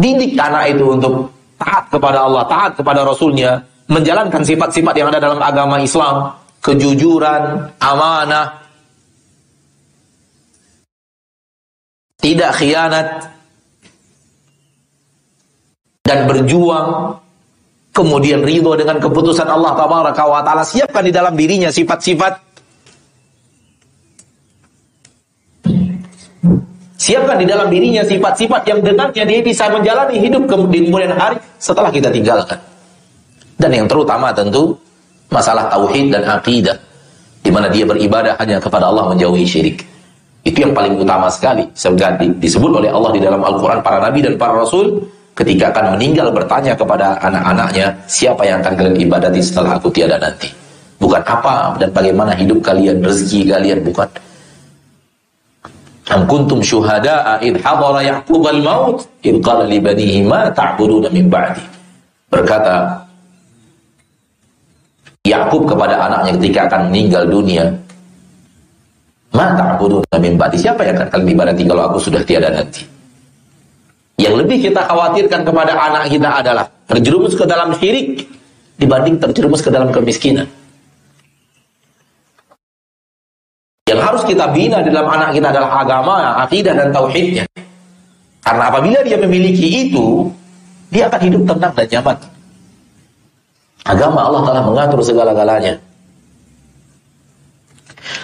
Didik 0.00 0.32
anak 0.40 0.72
itu 0.72 0.84
untuk 0.96 1.28
taat 1.60 1.84
kepada 1.92 2.24
Allah, 2.24 2.42
taat 2.48 2.72
kepada 2.72 3.04
Rasulnya, 3.04 3.60
menjalankan 3.92 4.40
sifat-sifat 4.40 4.94
yang 4.96 5.12
ada 5.12 5.20
dalam 5.20 5.40
agama 5.40 5.76
Islam, 5.84 6.32
kejujuran, 6.64 7.76
amanah, 7.76 8.64
tidak 12.16 12.50
khianat, 12.56 13.08
dan 16.00 16.24
berjuang, 16.24 17.19
kemudian 18.00 18.40
ridho 18.40 18.72
dengan 18.80 18.96
keputusan 18.96 19.44
Allah 19.44 19.76
Taala, 19.76 20.64
siapkan 20.64 21.04
di 21.04 21.12
dalam 21.12 21.36
dirinya 21.36 21.68
sifat-sifat 21.68 22.48
Siapkan 27.00 27.40
di 27.40 27.48
dalam 27.48 27.72
dirinya 27.72 28.04
sifat-sifat 28.04 28.62
yang 28.68 28.84
dengannya 28.84 29.24
dia 29.24 29.40
bisa 29.40 29.72
menjalani 29.72 30.20
hidup 30.20 30.44
di 30.68 30.84
kemudian 30.92 31.16
hari 31.16 31.40
setelah 31.56 31.88
kita 31.88 32.12
tinggalkan. 32.12 32.60
Dan 33.56 33.72
yang 33.72 33.88
terutama 33.88 34.36
tentu 34.36 34.76
masalah 35.32 35.72
tauhid 35.72 36.12
dan 36.12 36.28
akidah 36.28 36.76
di 37.40 37.48
mana 37.48 37.72
dia 37.72 37.88
beribadah 37.88 38.36
hanya 38.36 38.60
kepada 38.60 38.92
Allah 38.92 39.16
menjauhi 39.16 39.48
syirik. 39.48 39.80
Itu 40.44 40.60
yang 40.60 40.76
paling 40.76 41.00
utama 41.00 41.32
sekali. 41.32 41.64
Disebut 42.36 42.68
oleh 42.68 42.92
Allah 42.92 43.10
di 43.16 43.20
dalam 43.24 43.40
Al-Quran 43.48 43.80
para 43.80 43.96
nabi 43.96 44.20
dan 44.20 44.36
para 44.36 44.60
rasul 44.60 45.00
ketika 45.34 45.72
akan 45.72 45.96
meninggal 45.96 46.28
bertanya 46.34 46.74
kepada 46.76 47.16
anak-anaknya 47.22 47.94
siapa 48.10 48.42
yang 48.44 48.60
akan 48.60 48.74
kalian 48.76 48.98
ibadati 48.98 49.40
setelah 49.40 49.78
aku 49.78 49.88
tiada 49.92 50.20
nanti. 50.20 50.50
Bukan 51.00 51.22
apa 51.24 51.80
dan 51.80 51.88
bagaimana 51.96 52.36
hidup 52.36 52.60
kalian, 52.60 53.00
rezeki 53.00 53.48
kalian, 53.48 53.80
bukan 53.80 54.08
Am 56.10 56.26
kuntum 56.26 56.58
syuhada'a 56.58 57.38
id 57.38 57.62
hadara 57.62 58.02
Ya'qub 58.02 58.42
al-maut 58.42 59.06
id 59.22 59.38
qala 59.46 59.62
li 59.62 59.78
banihi 59.78 60.26
ma 60.26 60.50
ta'buduna 60.50 61.06
min 61.14 61.30
ba'di. 61.30 61.62
Berkata 62.26 62.98
Yakub 65.22 65.70
kepada 65.70 66.02
anaknya 66.02 66.34
ketika 66.40 66.60
akan 66.66 66.90
meninggal 66.90 67.22
dunia, 67.30 67.70
"Ma 69.30 69.54
ta'buduna 69.54 70.16
min 70.18 70.34
ba'di?" 70.34 70.58
Siapa 70.58 70.82
yang 70.82 70.98
akan 70.98 71.08
kalian 71.14 71.30
ibadati 71.38 71.62
kalau 71.62 71.82
aku 71.94 71.98
sudah 72.02 72.22
tiada 72.26 72.50
nanti? 72.50 72.82
Yang 74.20 74.34
lebih 74.44 74.68
kita 74.68 74.84
khawatirkan 74.84 75.48
kepada 75.48 75.72
anak 75.72 76.12
kita 76.12 76.28
adalah 76.44 76.68
terjerumus 76.84 77.32
ke 77.32 77.48
dalam 77.48 77.72
syirik 77.72 78.28
dibanding 78.76 79.16
terjerumus 79.16 79.64
ke 79.64 79.72
dalam 79.72 79.88
kemiskinan. 79.88 80.44
Yang 83.88 84.00
harus 84.04 84.22
kita 84.28 84.52
bina 84.52 84.84
di 84.84 84.92
dalam 84.92 85.08
anak 85.08 85.32
kita 85.32 85.48
adalah 85.48 85.80
agama, 85.80 86.36
akidah 86.44 86.76
dan 86.76 86.92
tauhidnya. 86.92 87.48
Karena 88.44 88.68
apabila 88.68 89.00
dia 89.08 89.16
memiliki 89.16 89.88
itu, 89.88 90.28
dia 90.92 91.08
akan 91.08 91.20
hidup 91.24 91.42
tenang 91.48 91.72
dan 91.72 91.86
nyaman. 91.88 92.16
Agama 93.88 94.20
Allah 94.28 94.42
telah 94.52 94.62
mengatur 94.68 95.00
segala-galanya. 95.00 95.80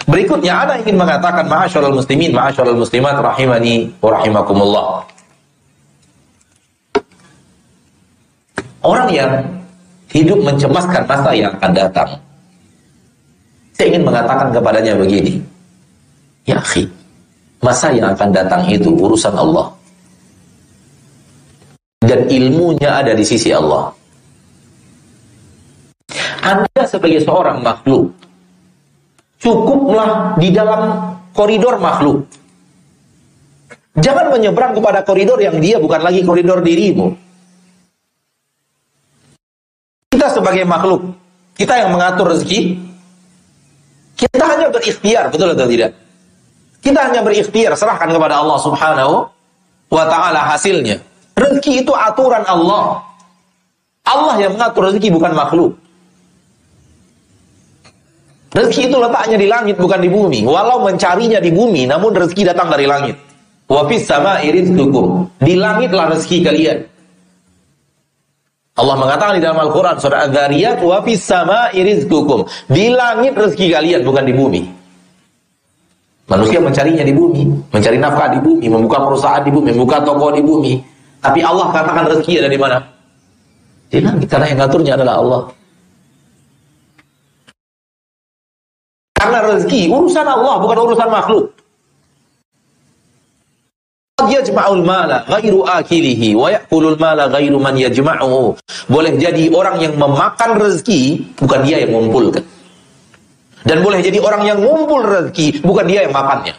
Berikutnya 0.05 0.53
ada 0.61 0.76
ingin 0.76 1.01
mengatakan 1.01 1.49
ma'asyarul 1.49 1.97
muslimin, 1.97 2.36
ma'asyarul 2.36 2.78
muslimat 2.78 3.16
rahimani 3.16 3.97
wa 3.99 4.12
rahimakumullah. 4.12 5.16
Orang 8.87 9.11
yang 9.11 9.43
hidup 10.14 10.39
mencemaskan 10.47 11.03
masa 11.11 11.34
yang 11.34 11.51
akan 11.59 11.72
datang. 11.74 12.11
Saya 13.74 13.87
ingin 13.91 14.07
mengatakan 14.07 14.55
kepadanya 14.55 14.95
begini. 14.95 15.43
Ya 16.47 16.62
akhi, 16.62 16.87
masa 17.59 17.91
yang 17.91 18.14
akan 18.14 18.30
datang 18.30 18.62
itu 18.70 18.95
urusan 18.95 19.34
Allah. 19.34 19.74
Dan 21.99 22.30
ilmunya 22.30 23.03
ada 23.03 23.11
di 23.18 23.26
sisi 23.26 23.51
Allah. 23.51 23.91
Anda 26.47 26.87
sebagai 26.87 27.26
seorang 27.26 27.66
makhluk, 27.66 28.14
cukuplah 29.43 30.39
di 30.39 30.55
dalam 30.55 31.11
koridor 31.34 31.82
makhluk. 31.82 32.22
Jangan 33.99 34.30
menyeberang 34.30 34.78
kepada 34.78 35.03
koridor 35.03 35.43
yang 35.43 35.59
dia 35.59 35.82
bukan 35.82 35.99
lagi 36.07 36.22
koridor 36.22 36.62
dirimu. 36.62 37.26
Kita 40.17 40.33
sebagai 40.33 40.64
makhluk, 40.64 41.12
kita 41.61 41.77
yang 41.77 41.93
mengatur 41.93 42.33
rezeki, 42.33 42.73
kita 44.17 44.45
hanya 44.49 44.73
berikhtiar, 44.73 45.29
betul 45.29 45.53
atau 45.53 45.69
tidak? 45.69 45.93
Kita 46.81 47.05
hanya 47.05 47.21
berikhtiar, 47.21 47.77
serahkan 47.77 48.09
kepada 48.09 48.41
Allah 48.41 48.57
Subhanahu 48.64 49.29
wa 49.93 50.05
taala 50.09 50.41
hasilnya. 50.57 51.05
Rezeki 51.37 51.85
itu 51.85 51.93
aturan 51.93 52.49
Allah. 52.49 53.05
Allah 54.09 54.41
yang 54.41 54.57
mengatur 54.57 54.89
rezeki 54.89 55.12
bukan 55.12 55.37
makhluk. 55.37 55.77
Rezeki 58.57 58.89
itu 58.89 58.97
letaknya 58.97 59.37
di 59.37 59.49
langit 59.53 59.77
bukan 59.77 60.01
di 60.01 60.09
bumi. 60.09 60.49
Walau 60.49 60.81
mencarinya 60.81 61.45
di 61.45 61.53
bumi, 61.53 61.85
namun 61.85 62.17
rezeki 62.17 62.57
datang 62.57 62.73
dari 62.73 62.89
langit. 62.89 63.21
Wa 63.69 63.85
fis 63.85 64.09
sama'i 64.09 64.49
rizqukum. 64.49 65.29
Di 65.45 65.61
langitlah 65.61 66.17
rezeki 66.17 66.39
kalian. 66.41 66.79
Allah 68.77 68.97
mengatakan 69.01 69.41
di 69.41 69.43
dalam 69.43 69.57
Al-Qur'an 69.57 69.97
surah 69.97 70.29
Adz-Dzariyat 70.29 70.85
wa 70.85 71.01
fis 71.01 71.24
sama'i 71.24 71.81
rizqukum. 71.81 72.45
Di 72.68 72.93
langit 72.93 73.33
rezeki 73.33 73.72
kalian 73.72 74.05
bukan 74.05 74.24
di 74.29 74.35
bumi. 74.37 74.62
Manusia 76.29 76.61
mencarinya 76.61 77.01
di 77.07 77.14
bumi, 77.14 77.47
mencari 77.72 77.97
nafkah 77.97 78.29
di 78.37 78.39
bumi, 78.43 78.66
membuka 78.68 79.01
perusahaan 79.01 79.41
di 79.41 79.49
bumi, 79.49 79.72
membuka 79.72 80.05
toko 80.05 80.29
di 80.35 80.43
bumi. 80.45 80.72
Tapi 81.24 81.41
Allah 81.41 81.72
katakan 81.72 82.05
rezeki 82.12 82.45
ada 82.45 82.51
di 82.53 82.59
mana? 82.61 82.79
Di 83.89 83.99
langit, 84.03 84.29
karena 84.29 84.47
yang 84.51 84.59
ngaturnya 84.61 84.93
adalah 84.99 85.14
Allah. 85.22 85.41
Karena 89.16 89.39
rezeki 89.55 89.81
urusan 89.89 90.27
Allah, 90.27 90.55
bukan 90.61 90.79
urusan 90.85 91.09
makhluk. 91.09 91.56
Yajma'ul 94.17 94.81
mala 94.81 95.29
ghairu 95.29 95.61
akilihi 95.69 96.33
wa 96.33 96.49
ya'kulul 96.49 96.97
mala 96.97 97.29
ghairu 97.29 97.61
man 97.61 97.77
yajma'uhu. 97.77 98.57
Boleh 98.89 99.12
jadi 99.21 99.53
orang 99.53 99.77
yang 99.77 99.93
memakan 100.01 100.57
rezeki 100.57 101.37
bukan 101.37 101.61
dia 101.61 101.85
yang 101.85 101.93
mengumpulkan. 101.93 102.41
Dan 103.69 103.85
boleh 103.85 104.01
jadi 104.01 104.17
orang 104.17 104.49
yang 104.49 104.59
ngumpul 104.64 105.05
rezeki, 105.05 105.61
bukan 105.61 105.85
dia 105.85 106.09
yang 106.09 106.17
makannya. 106.17 106.57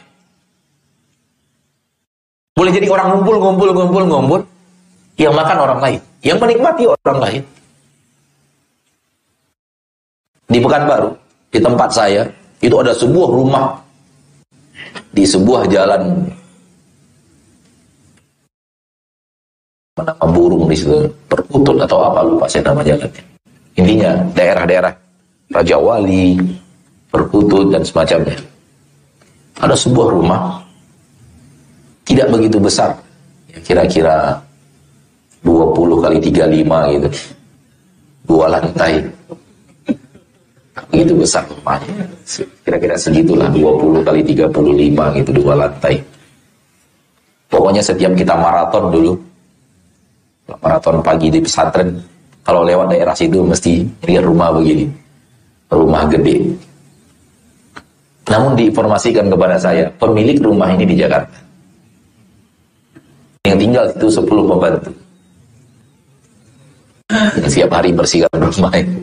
Boleh 2.54 2.72
jadi 2.78 2.88
orang 2.94 3.08
ngumpul, 3.16 3.36
ngumpul, 3.42 3.70
ngumpul, 3.74 4.04
ngumpul, 4.06 4.42
yang 5.18 5.34
makan 5.34 5.58
orang 5.58 5.80
lain, 5.82 6.00
yang 6.22 6.38
menikmati 6.38 6.84
orang 6.86 7.18
lain. 7.24 7.42
Di 10.46 10.60
Pekanbaru, 10.62 11.10
di 11.50 11.60
tempat 11.64 11.90
saya, 11.90 12.22
itu 12.62 12.76
ada 12.78 12.94
sebuah 12.94 13.30
rumah 13.34 13.82
di 15.16 15.26
sebuah 15.26 15.66
jalan 15.72 16.28
nama 20.06 20.26
burung 20.30 20.70
di 20.70 20.78
situ 20.78 21.10
terputul 21.26 21.82
atau 21.82 21.98
apa 22.06 22.22
lupa 22.22 22.46
saya 22.46 22.70
nama 22.70 22.82
jalannya. 22.86 23.24
Intinya 23.78 24.12
daerah-daerah 24.34 24.94
Raja 25.54 25.78
Wali, 25.80 26.38
perkutut 27.10 27.72
dan 27.72 27.82
semacamnya. 27.86 28.38
Ada 29.58 29.74
sebuah 29.74 30.08
rumah 30.14 30.62
tidak 32.06 32.30
begitu 32.30 32.58
besar, 32.62 32.94
ya, 33.50 33.58
kira-kira 33.66 34.38
20 35.42 36.04
kali 36.04 36.18
35 36.22 36.94
gitu. 36.98 37.10
Dua 38.28 38.46
lantai. 38.52 38.94
Begitu 40.94 41.14
besar 41.18 41.44
rumahnya. 41.50 42.06
Kira-kira 42.62 42.96
segitulah 43.00 43.50
20 43.50 44.06
kali 44.06 44.22
35 44.24 45.18
gitu 45.20 45.30
dua 45.36 45.54
lantai. 45.58 45.96
Pokoknya 47.48 47.82
setiap 47.82 48.12
kita 48.14 48.36
maraton 48.36 48.92
dulu, 48.92 49.14
maraton 50.48 51.04
pagi 51.04 51.28
di 51.28 51.40
pesantren, 51.44 52.00
kalau 52.48 52.64
lewat 52.64 52.96
daerah 52.96 53.16
situ 53.16 53.44
mesti 53.44 53.84
lihat 54.08 54.24
rumah 54.24 54.56
begini. 54.56 54.88
Rumah 55.68 56.08
gede, 56.08 56.56
namun 58.28 58.60
diinformasikan 58.60 59.32
kepada 59.32 59.56
saya, 59.56 59.88
pemilik 59.96 60.36
rumah 60.44 60.68
ini 60.76 60.84
di 60.84 60.96
Jakarta. 61.00 61.40
Yang 63.48 63.58
tinggal 63.64 63.86
itu 63.96 64.08
10 64.12 64.52
pembantu. 64.52 64.92
Yang 67.40 67.52
siap 67.56 67.72
hari 67.72 67.96
bersihkan 67.96 68.36
rumah 68.36 68.74
ini. 68.76 69.00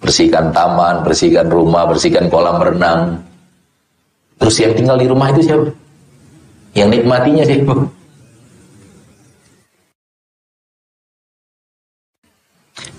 Bersihkan 0.00 0.44
taman, 0.56 1.04
bersihkan 1.04 1.46
rumah, 1.52 1.84
bersihkan 1.84 2.32
kolam 2.32 2.56
renang. 2.56 3.20
Terus 4.40 4.56
yang 4.56 4.72
tinggal 4.72 4.96
di 4.96 5.04
rumah 5.04 5.28
itu 5.28 5.44
siapa? 5.44 5.68
Yang 6.72 6.88
nikmatinya 6.96 7.44
siapa? 7.44 7.74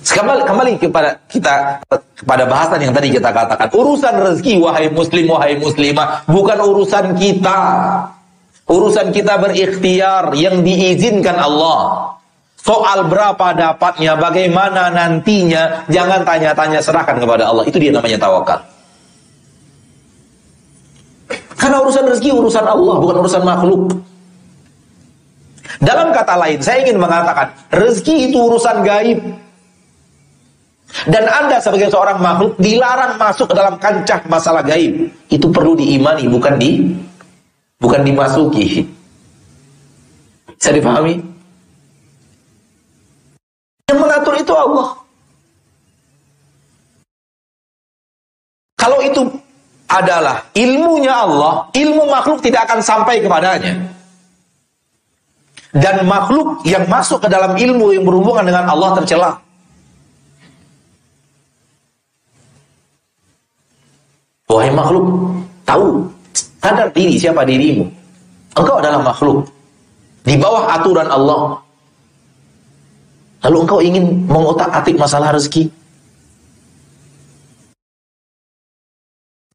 Kembali, 0.10 0.42
kembali 0.42 0.72
kepada 0.82 1.22
kita 1.30 1.86
kepada 2.18 2.44
bahasan 2.50 2.82
yang 2.82 2.94
tadi 2.94 3.14
kita 3.14 3.30
katakan. 3.30 3.70
Urusan 3.70 4.14
rezeki 4.18 4.58
wahai 4.58 4.90
muslim 4.90 5.26
wahai 5.30 5.54
muslimah 5.62 6.26
bukan 6.26 6.58
urusan 6.58 7.14
kita. 7.14 7.60
Urusan 8.70 9.14
kita 9.14 9.38
berikhtiar 9.38 10.34
yang 10.34 10.62
diizinkan 10.62 11.38
Allah. 11.38 12.14
Soal 12.60 13.08
berapa 13.08 13.56
dapatnya, 13.56 14.20
bagaimana 14.20 14.94
nantinya, 14.94 15.88
jangan 15.90 16.22
tanya-tanya 16.22 16.78
serahkan 16.84 17.18
kepada 17.18 17.50
Allah. 17.50 17.66
Itu 17.66 17.82
dia 17.82 17.90
namanya 17.90 18.20
tawakal. 18.20 18.60
Karena 21.56 21.82
urusan 21.82 22.06
rezeki 22.14 22.30
urusan 22.36 22.66
Allah, 22.68 22.96
bukan 23.00 23.16
urusan 23.26 23.42
makhluk. 23.42 23.82
Dalam 25.80 26.12
kata 26.12 26.36
lain, 26.36 26.60
saya 26.60 26.84
ingin 26.84 27.00
mengatakan, 27.00 27.48
rezeki 27.74 28.30
itu 28.30 28.38
urusan 28.38 28.84
gaib. 28.84 29.20
Dan 31.06 31.30
Anda 31.30 31.62
sebagai 31.62 31.94
seorang 31.94 32.18
makhluk 32.18 32.58
dilarang 32.58 33.16
masuk 33.22 33.54
ke 33.54 33.56
dalam 33.56 33.78
kancah 33.78 34.20
masalah 34.26 34.66
gaib. 34.66 35.10
Itu 35.30 35.54
perlu 35.54 35.78
diimani, 35.78 36.26
bukan 36.26 36.58
di 36.58 36.82
bukan 37.78 38.02
dimasuki. 38.02 38.84
Bisa 40.58 40.74
dipahami? 40.74 41.22
Yang 43.88 43.98
mengatur 44.02 44.34
itu 44.36 44.54
Allah. 44.54 44.88
Kalau 48.80 49.00
itu 49.06 49.22
adalah 49.90 50.46
ilmunya 50.58 51.14
Allah, 51.14 51.70
ilmu 51.74 52.10
makhluk 52.10 52.42
tidak 52.42 52.66
akan 52.70 52.80
sampai 52.82 53.22
kepadanya 53.22 53.90
dan 55.76 56.02
makhluk 56.10 56.66
yang 56.66 56.90
masuk 56.90 57.22
ke 57.22 57.30
dalam 57.30 57.54
ilmu 57.54 57.94
yang 57.94 58.02
berhubungan 58.06 58.42
dengan 58.42 58.66
Allah 58.66 58.98
tercela. 58.98 59.32
Wahai 64.50 64.74
makhluk, 64.74 65.06
tahu, 65.62 66.10
sadar 66.34 66.90
diri 66.90 67.22
siapa 67.22 67.46
dirimu. 67.46 67.86
Engkau 68.58 68.82
adalah 68.82 68.98
makhluk 69.06 69.46
di 70.26 70.34
bawah 70.42 70.66
aturan 70.74 71.06
Allah. 71.06 71.54
Lalu 73.46 73.58
engkau 73.62 73.80
ingin 73.80 74.06
mengotak-atik 74.26 74.98
masalah 74.98 75.32
rezeki. 75.38 75.70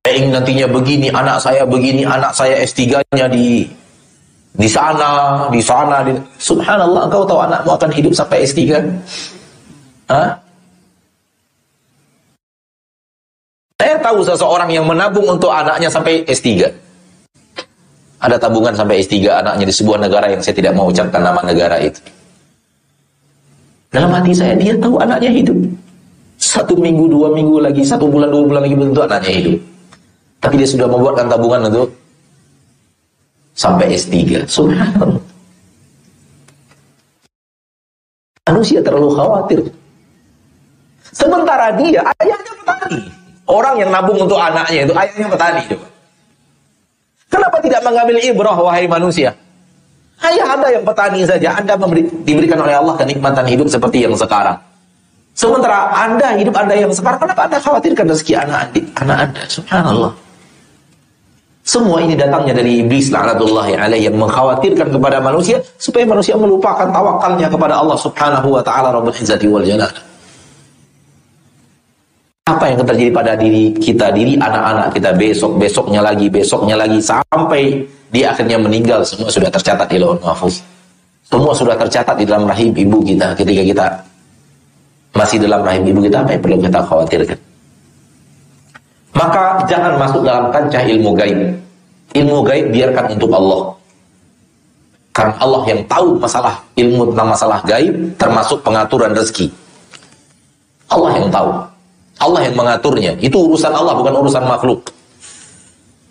Ingin 0.07 0.31
nantinya 0.31 0.71
begini, 0.71 1.11
anak 1.11 1.43
saya 1.43 1.67
begini, 1.67 2.07
anak 2.07 2.31
saya 2.31 2.63
S3-nya 2.63 3.27
di 3.27 3.67
di 4.55 4.69
sana, 4.71 5.51
di 5.51 5.59
sana, 5.59 6.07
di... 6.07 6.15
Subhanallah, 6.39 7.11
engkau 7.11 7.27
tahu 7.27 7.43
anakmu 7.43 7.75
akan 7.75 7.91
hidup 7.91 8.15
sampai 8.15 8.47
S3? 8.47 8.79
Hah? 10.07 10.44
Saya 13.75 13.99
tahu 13.99 14.23
seseorang 14.23 14.71
yang 14.71 14.87
menabung 14.87 15.27
untuk 15.27 15.51
anaknya 15.51 15.91
sampai 15.91 16.23
S3. 16.31 16.71
Ada 18.23 18.41
tabungan 18.41 18.73
sampai 18.73 19.03
S3 19.03 19.29
anaknya 19.29 19.67
di 19.69 19.75
sebuah 19.75 19.99
negara 20.01 20.31
yang 20.31 20.41
saya 20.41 20.57
tidak 20.57 20.73
mau 20.73 20.89
ucapkan 20.89 21.21
nama 21.21 21.43
negara 21.45 21.77
itu. 21.83 22.01
Dalam 23.91 24.11
hati 24.11 24.33
saya, 24.35 24.55
dia 24.57 24.75
tahu 24.79 24.97
anaknya 24.99 25.31
hidup. 25.31 25.59
Satu 26.39 26.75
minggu, 26.79 27.07
dua 27.11 27.31
minggu 27.31 27.63
lagi, 27.63 27.83
satu 27.87 28.11
bulan, 28.11 28.31
dua 28.31 28.43
bulan 28.47 28.63
lagi 28.67 28.75
tentu 28.75 29.01
anaknya 29.03 29.33
hidup. 29.43 29.57
Tapi 30.41 30.55
dia 30.61 30.69
sudah 30.69 30.87
membuatkan 30.89 31.27
tabungan 31.29 31.61
untuk 31.69 31.89
sampai 33.55 33.95
S3. 33.95 34.47
Subhanallah. 34.49 35.23
Manusia 38.45 38.79
terlalu 38.85 39.09
khawatir. 39.15 39.61
Sementara 41.15 41.73
dia 41.81 42.03
ayahnya 42.23 42.53
petani. 42.61 43.24
Orang 43.45 43.77
yang 43.77 43.93
nabung 43.93 44.17
untuk 44.17 44.41
anaknya 44.41 44.89
itu 44.89 44.95
ayahnya 44.97 45.29
petani 45.29 45.63
coba. 45.69 45.87
Kenapa 47.29 47.57
tidak 47.61 47.81
mengambil 47.85 48.17
ibrah 48.25 48.57
wahai 48.57 48.87
manusia? 48.89 49.37
Ayah 50.25 50.57
Anda 50.57 50.69
yang 50.73 50.85
petani 50.87 51.21
saja, 51.29 51.59
Anda 51.59 51.77
memberi, 51.77 52.09
diberikan 52.25 52.57
oleh 52.63 52.73
Allah 52.73 52.95
kenikmatan 52.97 53.45
hidup 53.45 53.69
seperti 53.69 54.07
yang 54.07 54.17
sekarang. 54.17 54.57
Sementara 55.35 55.93
Anda 55.93 56.39
hidup 56.39 56.55
Anda 56.55 56.79
yang 56.79 56.95
sekarang, 56.95 57.21
kenapa 57.21 57.51
Anda 57.51 57.59
khawatirkan 57.61 58.07
rezeki 58.07 58.35
anak, 58.39 58.73
anak 59.03 59.19
Anda? 59.29 59.43
Subhanallah. 59.51 60.13
Semua 61.65 61.97
ini 62.05 62.13
datangnya 62.13 62.61
dari 62.61 62.85
iblis 62.85 63.09
la'natullahi 63.09 63.73
alaih 63.81 64.09
yang 64.09 64.21
mengkhawatirkan 64.21 64.93
kepada 64.93 65.17
manusia 65.25 65.65
supaya 65.81 66.05
manusia 66.05 66.37
melupakan 66.37 66.87
tawakalnya 66.93 67.49
kepada 67.49 67.81
Allah 67.81 67.97
Subhanahu 67.97 68.53
wa 68.53 68.61
taala 68.61 68.93
Rabbul 68.93 69.17
Izzati 69.17 69.49
wal 69.49 69.65
Jalal. 69.65 70.14
Apa 72.45 72.69
yang 72.69 72.77
terjadi 72.85 73.09
pada 73.09 73.33
diri 73.41 73.73
kita, 73.73 74.13
diri 74.13 74.37
anak-anak 74.37 74.93
kita 74.93 75.17
besok, 75.17 75.57
besoknya 75.57 76.05
lagi, 76.05 76.29
besoknya 76.29 76.77
lagi 76.77 77.01
sampai 77.01 77.81
di 78.13 78.21
akhirnya 78.21 78.61
meninggal 78.61 79.01
semua 79.01 79.33
sudah 79.33 79.49
tercatat 79.49 79.89
di 79.89 79.97
Lauhul 79.97 80.21
Mahfuz. 80.21 80.61
Semua 81.25 81.57
sudah 81.57 81.73
tercatat 81.73 82.21
di 82.21 82.29
dalam 82.29 82.45
rahim 82.45 82.77
ibu 82.77 83.01
kita 83.01 83.33
ketika 83.33 83.63
kita 83.65 83.87
masih 85.17 85.41
dalam 85.41 85.65
rahim 85.65 85.89
ibu 85.89 86.05
kita 86.05 86.21
apa 86.21 86.37
yang 86.37 86.43
perlu 86.45 86.59
kita 86.61 86.79
khawatirkan? 86.85 87.39
Maka 89.17 89.45
jangan 89.65 89.97
masuk 89.97 90.21
dalam 90.21 90.53
kancah 90.53 90.85
ilmu 90.85 91.11
gaib. 91.17 91.41
Ilmu 92.13 92.45
gaib 92.45 92.67
biarkan 92.77 93.05
untuk 93.17 93.33
Allah. 93.33 93.61
Karena 95.17 95.35
Allah 95.41 95.63
yang 95.65 95.81
tahu 95.89 96.21
masalah 96.21 96.61
ilmu 96.77 97.09
tentang 97.09 97.29
masalah 97.33 97.59
gaib 97.65 97.95
termasuk 98.21 98.61
pengaturan 98.61 99.17
rezeki. 99.17 99.49
Allah 100.93 101.11
yang 101.17 101.33
tahu. 101.33 101.73
Allah 102.23 102.41
yang 102.47 102.55
mengaturnya. 102.55 103.13
Itu 103.19 103.51
urusan 103.51 103.73
Allah 103.75 103.99
bukan 103.99 104.15
urusan 104.23 104.45
makhluk. 104.47 104.95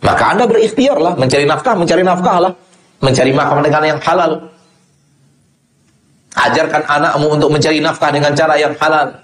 Maka 0.03 0.35
Anda 0.35 0.43
berikhtiarlah 0.43 1.15
mencari 1.15 1.47
nafkah, 1.47 1.73
mencari 1.79 2.03
nafkah 2.03 2.37
lah. 2.43 2.53
Mencari 3.03 3.31
makan 3.35 3.63
dengan 3.63 3.83
yang 3.83 3.99
halal. 4.03 4.31
Ajarkan 6.33 6.83
anakmu 6.87 7.27
untuk 7.39 7.49
mencari 7.51 7.79
nafkah 7.79 8.11
dengan 8.11 8.31
cara 8.35 8.55
yang 8.59 8.75
halal. 8.79 9.15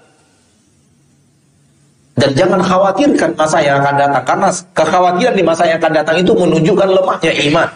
Dan 2.20 2.30
jangan 2.36 2.60
khawatirkan 2.60 3.32
masa 3.32 3.64
yang 3.64 3.80
akan 3.80 3.94
datang. 3.96 4.24
Karena 4.28 4.48
kekhawatiran 4.76 5.34
di 5.36 5.44
masa 5.44 5.64
yang 5.64 5.80
akan 5.80 5.92
datang 5.96 6.16
itu 6.20 6.32
menunjukkan 6.36 6.88
lemahnya 6.92 7.32
iman. 7.48 7.68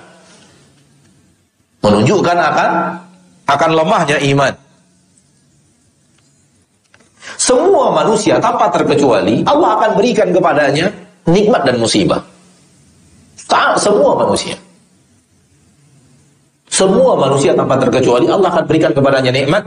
Menunjukkan 1.80 2.36
akan 2.36 2.70
akan 3.48 3.70
lemahnya 3.72 4.18
iman. 4.32 4.52
Semua 7.45 7.92
manusia 7.92 8.40
tanpa 8.40 8.72
terkecuali 8.72 9.45
Allah 9.45 9.76
akan 9.76 9.90
berikan 10.01 10.32
kepadanya 10.32 10.88
nikmat 11.28 11.61
dan 11.68 11.76
musibah. 11.76 12.24
Semua 13.76 14.16
manusia. 14.16 14.57
Semua 16.72 17.12
manusia 17.20 17.53
tanpa 17.53 17.76
terkecuali 17.76 18.32
Allah 18.32 18.49
akan 18.49 18.64
berikan 18.64 18.97
kepadanya 18.97 19.28
nikmat 19.28 19.61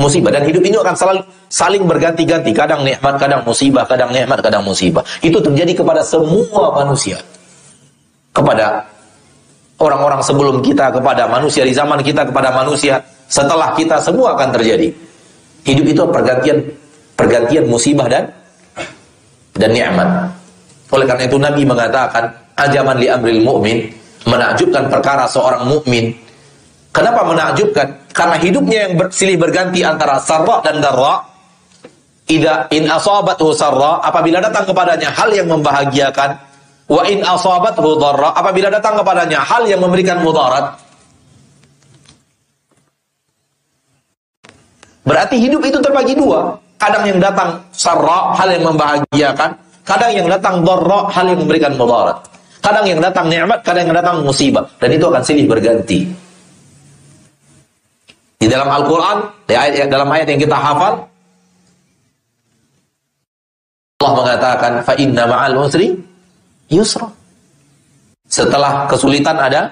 musibah. 0.00 0.32
Dan 0.32 0.48
hidup 0.48 0.64
ini 0.64 0.80
akan 0.80 0.96
selalu 0.96 1.20
saling 1.52 1.84
berganti-ganti. 1.84 2.56
Kadang 2.56 2.88
nikmat 2.88 3.20
kadang 3.20 3.44
musibah 3.44 3.84
kadang 3.84 4.16
nikmat 4.16 4.40
kadang 4.40 4.64
musibah. 4.64 5.04
Itu 5.20 5.44
terjadi 5.44 5.76
kepada 5.76 6.00
semua 6.00 6.72
manusia. 6.72 7.20
Kepada 8.32 8.80
orang-orang 9.76 10.24
sebelum 10.24 10.64
kita 10.64 10.88
kepada 10.88 11.28
manusia 11.28 11.68
di 11.68 11.76
zaman 11.76 12.00
kita 12.00 12.32
kepada 12.32 12.48
manusia 12.48 13.04
setelah 13.28 13.76
kita 13.76 14.00
semua 14.00 14.40
akan 14.40 14.56
terjadi. 14.56 14.88
Hidup 15.68 15.84
itu 15.84 16.02
pergantian 16.08 16.79
pergantian 17.20 17.68
musibah 17.68 18.08
dan 18.08 18.24
dan 19.52 19.70
nikmat 19.76 20.08
oleh 20.88 21.04
karena 21.04 21.24
itu 21.28 21.36
Nabi 21.36 21.62
mengatakan 21.68 22.24
ajaman 22.56 22.96
li 22.96 23.12
amril 23.12 23.44
mu'min 23.44 23.92
menakjubkan 24.24 24.88
perkara 24.88 25.28
seorang 25.28 25.68
mukmin 25.68 26.16
Kenapa 26.90 27.22
menakjubkan? 27.22 27.86
Karena 28.10 28.36
hidupnya 28.42 28.78
yang 28.90 28.92
silih 29.14 29.38
berganti 29.38 29.86
antara 29.86 30.18
sarra 30.18 30.58
dan 30.66 30.82
darra. 30.82 31.22
Ida 32.30 32.70
in 32.70 32.86
asabathu 32.86 33.50
sarra, 33.54 34.02
apabila 34.06 34.38
datang 34.38 34.62
kepadanya 34.62 35.10
hal 35.10 35.34
yang 35.34 35.50
membahagiakan, 35.50 36.38
wa 36.86 37.02
in 37.06 37.26
asabathu 37.26 37.98
darra, 37.98 38.34
apabila 38.38 38.70
datang 38.70 38.98
kepadanya 39.02 39.42
hal 39.42 39.66
yang 39.66 39.82
memberikan 39.82 40.22
mudarat. 40.22 40.78
Berarti 45.02 45.42
hidup 45.42 45.62
itu 45.66 45.78
terbagi 45.82 46.14
dua. 46.14 46.54
Kadang 46.79 47.03
yang 47.07 47.19
datang 47.23 47.55
sarra, 47.71 48.35
hal 48.35 48.51
yang 48.51 48.63
membahagiakan, 48.67 49.49
kadang 49.87 50.11
yang 50.11 50.27
datang 50.27 50.61
darra, 50.61 50.99
hal 51.09 51.25
yang 51.25 51.39
memberikan 51.39 51.71
mudarat. 51.79 52.17
Kadang 52.59 52.85
yang 52.85 52.99
datang 52.99 53.25
nikmat, 53.29 53.59
kadang 53.61 53.89
yang 53.89 53.95
datang 53.95 54.25
musibah, 54.25 54.65
dan 54.81 54.89
itu 54.89 55.05
akan 55.05 55.23
silih 55.23 55.45
berganti. 55.45 55.99
Di 58.41 58.47
dalam 58.51 58.69
Al-Quran, 58.69 59.17
dalam 59.89 60.09
ayat 60.11 60.27
yang 60.29 60.41
kita 60.41 60.57
hafal, 60.57 60.93
Allah 64.01 64.13
mengatakan, 64.21 64.71
فَإِنَّ 64.85 65.17
مَعَ 65.17 65.41
الْعُسْرِ 65.49 65.81
yusra. 66.69 67.09
Setelah 68.25 68.89
kesulitan 68.89 69.37
ada 69.37 69.69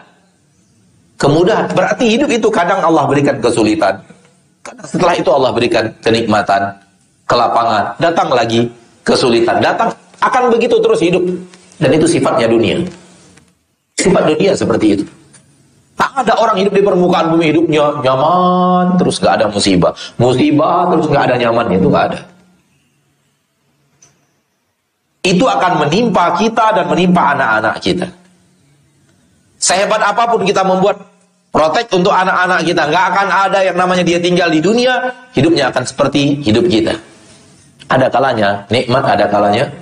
kemudahan. 1.18 1.66
Berarti 1.74 2.18
hidup 2.18 2.30
itu 2.30 2.48
kadang 2.54 2.82
Allah 2.86 3.10
berikan 3.10 3.38
kesulitan. 3.42 3.98
Kadang 4.62 4.88
setelah 4.88 5.14
itu 5.18 5.30
Allah 5.34 5.52
berikan 5.52 5.90
kenikmatan, 6.00 6.62
kelapangan. 7.29 7.95
Datang 8.01 8.33
lagi 8.33 8.67
kesulitan. 9.05 9.61
Datang 9.61 9.93
akan 10.19 10.43
begitu 10.51 10.81
terus 10.81 10.99
hidup. 11.05 11.23
Dan 11.79 11.95
itu 11.95 12.09
sifatnya 12.11 12.51
dunia. 12.51 12.83
Sifat 13.95 14.25
dunia 14.27 14.57
seperti 14.57 14.99
itu. 14.99 15.05
Tak 15.95 16.27
ada 16.27 16.35
orang 16.39 16.63
hidup 16.63 16.75
di 16.75 16.83
permukaan 16.83 17.35
bumi 17.35 17.51
hidupnya 17.51 18.03
nyaman 18.03 18.99
terus 18.99 19.19
gak 19.19 19.43
ada 19.43 19.47
musibah. 19.51 19.95
Musibah 20.19 20.91
terus 20.91 21.07
gak 21.11 21.31
ada 21.31 21.35
nyaman 21.39 21.67
itu 21.75 21.87
gak 21.91 22.05
ada. 22.15 22.21
Itu 25.23 25.45
akan 25.45 25.87
menimpa 25.87 26.39
kita 26.39 26.73
dan 26.79 26.87
menimpa 26.87 27.35
anak-anak 27.35 27.77
kita. 27.83 28.07
Sehebat 29.59 29.99
apa 29.99 30.31
pun 30.31 30.47
kita 30.47 30.63
membuat 30.63 31.03
protek 31.51 31.91
untuk 31.91 32.15
anak-anak 32.15 32.63
kita, 32.63 32.87
nggak 32.87 33.05
akan 33.11 33.29
ada 33.29 33.59
yang 33.67 33.75
namanya 33.75 34.07
dia 34.07 34.23
tinggal 34.23 34.47
di 34.47 34.63
dunia, 34.63 35.11
hidupnya 35.35 35.75
akan 35.75 35.83
seperti 35.83 36.39
hidup 36.47 36.71
kita. 36.71 36.95
Ada 37.89 38.13
kalanya 38.13 38.69
nikmat, 38.69 39.05
ada 39.05 39.27
kalanya 39.33 39.73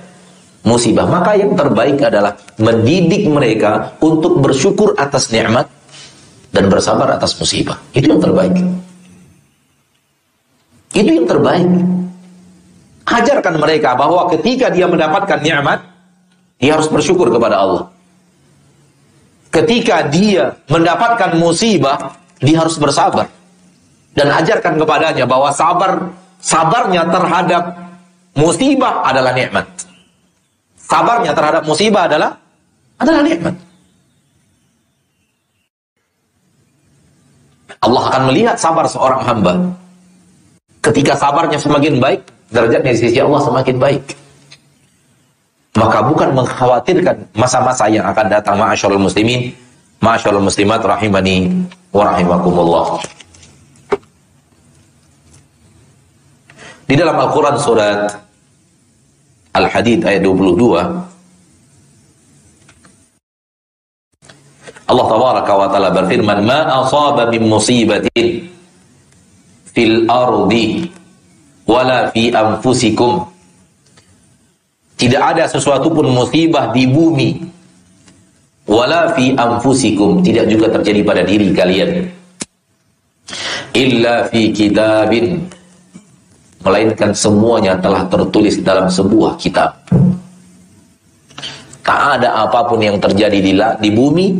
musibah. 0.62 1.06
Maka 1.06 1.34
yang 1.38 1.58
terbaik 1.58 1.98
adalah 2.02 2.38
mendidik 2.58 3.26
mereka 3.26 3.94
untuk 4.02 4.38
bersyukur 4.42 4.94
atas 4.94 5.30
nikmat 5.34 5.66
dan 6.54 6.70
bersabar 6.70 7.10
atas 7.14 7.34
musibah. 7.38 7.78
Itu 7.90 8.14
yang 8.14 8.22
terbaik. 8.22 8.54
Itu 10.94 11.10
yang 11.10 11.26
terbaik. 11.26 11.66
Ajarkan 13.06 13.54
mereka 13.62 13.94
bahwa 13.94 14.26
ketika 14.34 14.66
dia 14.70 14.90
mendapatkan 14.90 15.38
nikmat, 15.38 15.82
dia 16.58 16.74
harus 16.74 16.90
bersyukur 16.90 17.30
kepada 17.30 17.62
Allah. 17.62 17.84
Ketika 19.50 20.10
dia 20.10 20.58
mendapatkan 20.66 21.38
musibah, 21.38 22.18
dia 22.42 22.60
harus 22.60 22.76
bersabar. 22.76 23.30
Dan 24.16 24.32
ajarkan 24.32 24.80
kepadanya 24.80 25.28
bahwa 25.28 25.52
sabar 25.52 26.12
sabarnya 26.40 27.04
terhadap 27.08 27.85
musibah 28.36 29.02
adalah 29.02 29.32
nikmat. 29.32 29.66
Sabarnya 30.76 31.34
terhadap 31.34 31.66
musibah 31.66 32.06
adalah 32.06 32.38
adalah 33.00 33.22
nikmat. 33.24 33.54
Allah 37.82 38.02
akan 38.12 38.22
melihat 38.30 38.56
sabar 38.56 38.86
seorang 38.86 39.22
hamba. 39.26 39.54
Ketika 40.80 41.18
sabarnya 41.18 41.58
semakin 41.58 41.98
baik, 41.98 42.22
derajatnya 42.54 42.94
di 42.94 43.00
sisi 43.02 43.18
Allah 43.18 43.42
semakin 43.42 43.76
baik. 43.76 44.04
Maka 45.76 45.98
bukan 46.08 46.32
mengkhawatirkan 46.32 47.36
masa-masa 47.36 47.84
yang 47.90 48.06
akan 48.08 48.26
datang 48.32 48.56
ma'asyarul 48.56 49.02
muslimin, 49.02 49.52
ma'asyarul 50.00 50.40
muslimat 50.40 50.80
rahimani 50.80 51.52
wa 51.92 52.02
rahimakumullah. 52.06 52.86
Di 56.86 56.94
dalam 56.94 57.18
Al-Quran 57.18 57.56
surat 57.60 58.25
Al-Hadid 59.56 60.04
ayat 60.04 60.20
22 60.20 61.16
Allah 64.86 65.06
tabaraka 65.10 65.52
wa 65.56 65.66
taala 65.72 65.90
berfirman 65.90 66.46
ma 66.46 66.62
asaba 66.84 67.26
min 67.32 67.48
musibatin 67.50 68.46
fil 69.74 70.06
ardi 70.06 70.86
wala 71.66 72.14
fi 72.14 72.30
anfusikum. 72.30 73.26
Tidak 74.96 75.20
ada 75.20 75.44
sesuatu 75.50 75.90
pun 75.92 76.08
musibah 76.08 76.70
di 76.70 76.86
bumi 76.86 77.42
wala 78.70 79.12
fi 79.18 79.34
anfusikum, 79.34 80.22
tidak 80.22 80.48
juga 80.48 80.70
terjadi 80.78 81.00
pada 81.02 81.22
diri 81.26 81.50
kalian. 81.50 81.90
Illa 83.74 84.30
fi 84.30 84.54
kitabin 84.54 85.50
melainkan 86.66 87.14
semuanya 87.14 87.78
telah 87.78 88.02
tertulis 88.10 88.58
dalam 88.58 88.90
sebuah 88.90 89.38
kitab. 89.38 89.78
Tak 91.86 92.18
ada 92.18 92.42
apa 92.42 92.66
pun 92.66 92.82
yang 92.82 92.98
terjadi 92.98 93.38
di, 93.38 93.54
di 93.54 93.90
bumi, 93.94 94.34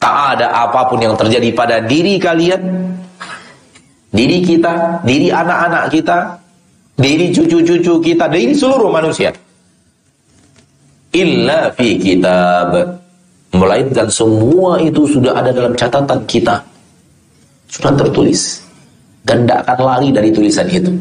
tak 0.00 0.40
ada 0.40 0.64
apa 0.64 0.88
pun 0.88 0.96
yang 0.96 1.12
terjadi 1.12 1.52
pada 1.52 1.84
diri 1.84 2.16
kalian, 2.16 2.64
diri 4.08 4.40
kita, 4.40 5.04
diri 5.04 5.28
anak-anak 5.28 5.92
kita, 5.92 6.40
diri 6.96 7.28
cucu-cucu 7.28 8.00
kita, 8.00 8.24
diri 8.32 8.56
seluruh 8.56 8.88
manusia. 8.88 9.28
Illa 11.12 11.68
fi 11.76 12.00
kitab. 12.00 12.72
Melainkan 13.48 14.12
semua 14.12 14.76
itu 14.76 15.08
sudah 15.08 15.32
ada 15.32 15.48
dalam 15.52 15.72
catatan 15.72 16.20
kita. 16.28 16.60
Sudah 17.68 17.96
tertulis. 17.96 18.60
Dan 19.24 19.44
tidak 19.44 19.64
akan 19.64 19.78
lari 19.84 20.08
dari 20.12 20.28
tulisan 20.32 20.68
itu. 20.68 20.92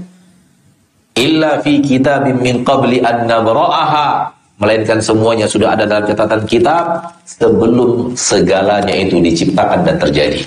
Illa 1.18 1.58
fi 1.66 1.82
kitabim 1.82 2.38
min 2.40 2.62
qabli 2.62 3.02
an 3.02 3.26
nabra'aha. 3.26 4.30
Melainkan 4.58 4.98
semuanya 4.98 5.46
sudah 5.46 5.78
ada 5.78 5.86
dalam 5.86 6.06
catatan 6.10 6.42
kitab 6.50 6.98
sebelum 7.30 8.14
segalanya 8.18 8.90
itu 8.90 9.22
diciptakan 9.22 9.86
dan 9.86 10.02
terjadi. 10.02 10.42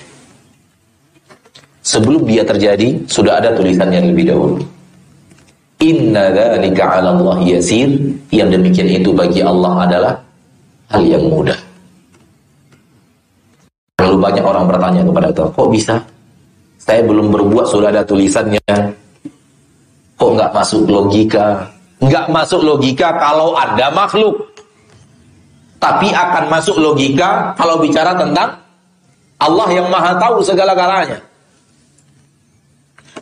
Sebelum 1.87 2.27
dia 2.27 2.43
terjadi, 2.43 3.07
sudah 3.07 3.39
ada 3.39 3.55
tulisannya 3.55 4.11
lebih 4.11 4.35
dahulu. 4.35 4.59
Inna 5.81 6.35
dzalika 6.35 6.83
'ala 6.87 7.15
Allah 7.15 7.39
yasir. 7.55 7.87
Yang 8.35 8.59
demikian 8.59 8.89
itu 8.91 9.11
bagi 9.15 9.47
Allah 9.47 9.87
adalah 9.87 10.15
hal 10.91 11.03
yang 11.07 11.25
mudah. 11.31 11.57
Lalu 14.03 14.17
banyak 14.19 14.45
orang 14.45 14.65
bertanya 14.67 15.03
kepada 15.07 15.27
Allah, 15.31 15.49
kok 15.55 15.69
bisa? 15.71 15.97
Saya 16.83 17.01
belum 17.07 17.31
berbuat 17.31 17.67
sudah 17.71 17.95
ada 17.95 18.03
tulisannya. 18.03 19.00
Kok 20.21 20.37
nggak 20.37 20.53
masuk 20.53 20.85
logika? 20.85 21.65
Nggak 22.05 22.29
masuk 22.29 22.61
logika 22.61 23.17
kalau 23.17 23.57
ada 23.57 23.89
makhluk. 23.89 24.53
Tapi 25.81 26.13
akan 26.13 26.53
masuk 26.53 26.77
logika 26.77 27.57
kalau 27.57 27.81
bicara 27.81 28.13
tentang 28.13 28.61
Allah 29.41 29.69
yang 29.73 29.89
maha 29.89 30.21
tahu 30.21 30.45
segala-galanya. 30.45 31.25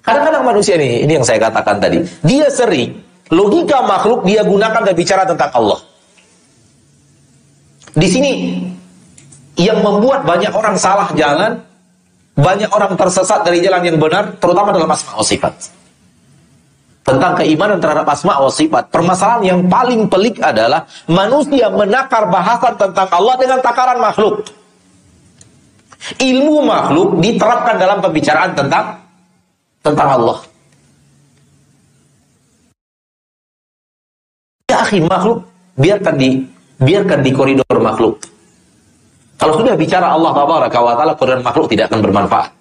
Kadang-kadang 0.03 0.43
manusia 0.43 0.75
ini, 0.75 1.07
ini 1.07 1.23
yang 1.23 1.23
saya 1.23 1.39
katakan 1.39 1.79
tadi, 1.79 2.03
dia 2.27 2.51
sering 2.51 2.99
logika 3.31 3.79
makhluk 3.87 4.27
dia 4.27 4.43
gunakan 4.43 4.83
dan 4.83 4.95
bicara 4.99 5.23
tentang 5.23 5.55
Allah. 5.55 5.79
Di 7.95 8.09
sini 8.11 8.59
yang 9.55 9.79
membuat 9.87 10.27
banyak 10.27 10.51
orang 10.51 10.75
salah 10.75 11.15
jalan, 11.15 11.63
banyak 12.35 12.71
orang 12.75 12.99
tersesat 12.99 13.47
dari 13.47 13.63
jalan 13.63 13.87
yang 13.87 13.99
benar, 14.03 14.35
terutama 14.43 14.75
dalam 14.75 14.91
asma 14.91 15.23
sifat. 15.23 15.78
Tentang 17.09 17.41
keimanan 17.41 17.81
terhadap 17.81 18.05
asma 18.05 18.37
wa 18.37 18.53
sifat. 18.53 18.93
Permasalahan 18.93 19.41
yang 19.41 19.61
paling 19.65 20.13
pelik 20.13 20.45
adalah 20.45 20.85
manusia 21.09 21.73
menakar 21.73 22.29
bahasan 22.29 22.77
tentang 22.77 23.09
Allah 23.09 23.35
dengan 23.41 23.65
takaran 23.65 23.97
makhluk. 23.97 24.45
Ilmu 26.21 26.69
makhluk 26.69 27.17
diterapkan 27.25 27.81
dalam 27.81 28.05
pembicaraan 28.05 28.53
tentang 28.53 29.01
tentang 29.81 30.09
Allah. 30.21 30.39
Ya 34.69 34.85
akhi, 34.85 35.01
makhluk 35.01 35.49
biarkan 35.81 36.15
di 36.21 36.45
biarkan 36.77 37.25
di 37.25 37.31
koridor 37.33 37.77
makhluk. 37.81 38.21
Kalau 39.41 39.57
sudah 39.57 39.81
bicara 39.81 40.13
Allah 40.13 40.37
tabaraka 40.37 40.77
wa 40.77 40.93
taala 40.93 41.17
koridor 41.17 41.41
makhluk 41.41 41.73
tidak 41.73 41.89
akan 41.89 42.05
bermanfaat. 42.05 42.53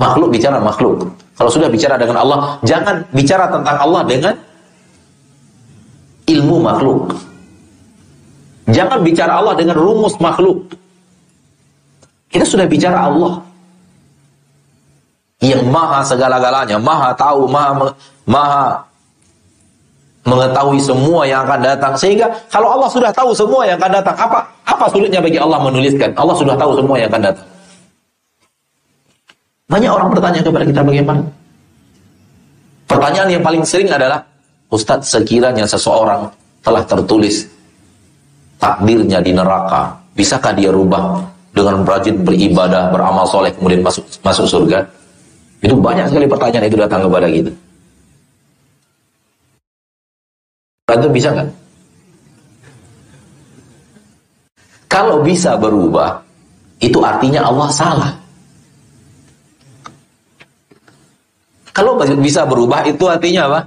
Makhluk 0.00 0.32
bicara 0.32 0.64
makhluk. 0.64 1.12
Kalau 1.34 1.50
sudah 1.50 1.66
bicara 1.66 1.98
dengan 1.98 2.22
Allah, 2.22 2.58
jangan 2.62 3.02
bicara 3.10 3.50
tentang 3.50 3.76
Allah 3.76 4.02
dengan 4.06 4.34
ilmu 6.30 6.56
makhluk. 6.62 7.10
Jangan 8.70 9.02
bicara 9.04 9.42
Allah 9.42 9.54
dengan 9.58 9.76
rumus 9.76 10.16
makhluk. 10.22 10.72
Kita 12.30 12.46
sudah 12.46 12.66
bicara 12.66 13.10
Allah 13.10 13.42
yang 15.44 15.68
maha 15.68 16.00
segala-galanya, 16.06 16.80
maha 16.80 17.12
tahu, 17.12 17.44
maha 17.50 17.92
maha 18.24 18.80
mengetahui 20.24 20.80
semua 20.80 21.28
yang 21.28 21.44
akan 21.44 21.60
datang. 21.60 21.92
Sehingga 21.94 22.32
kalau 22.48 22.72
Allah 22.72 22.88
sudah 22.88 23.10
tahu 23.12 23.36
semua 23.36 23.68
yang 23.68 23.76
akan 23.76 24.00
datang, 24.00 24.16
apa 24.16 24.38
apa 24.64 24.84
sulitnya 24.88 25.20
bagi 25.20 25.36
Allah 25.36 25.60
menuliskan? 25.60 26.16
Allah 26.16 26.34
sudah 26.34 26.56
tahu 26.56 26.80
semua 26.80 26.96
yang 26.96 27.12
akan 27.12 27.22
datang. 27.30 27.46
Banyak 29.64 29.90
orang 29.90 30.08
bertanya 30.12 30.40
kepada 30.44 30.64
kita 30.68 30.80
bagaimana? 30.84 31.24
Pertanyaan 32.84 33.28
yang 33.32 33.42
paling 33.44 33.64
sering 33.64 33.88
adalah, 33.88 34.20
Ustadz 34.68 35.08
sekiranya 35.08 35.64
seseorang 35.64 36.28
telah 36.60 36.84
tertulis 36.84 37.48
takdirnya 38.60 39.24
di 39.24 39.32
neraka, 39.32 39.96
bisakah 40.12 40.52
dia 40.52 40.68
rubah 40.68 41.20
dengan 41.56 41.80
rajin 41.86 42.20
beribadah, 42.20 42.92
beramal 42.92 43.24
soleh, 43.24 43.52
kemudian 43.56 43.80
masuk 43.80 44.04
masuk 44.20 44.44
surga? 44.44 44.84
Itu 45.64 45.80
banyak 45.80 46.12
sekali 46.12 46.28
pertanyaan 46.28 46.68
itu 46.68 46.76
datang 46.76 47.08
kepada 47.08 47.28
kita. 47.30 47.52
Itu 50.92 51.08
bisa 51.08 51.28
nggak? 51.32 51.48
Kalau 54.92 55.24
bisa 55.24 55.56
berubah, 55.56 56.20
itu 56.78 57.00
artinya 57.00 57.48
Allah 57.48 57.68
salah. 57.72 58.23
Kalau 61.74 61.98
bisa 61.98 62.46
berubah, 62.46 62.86
itu 62.86 63.02
artinya 63.10 63.50
apa? 63.50 63.60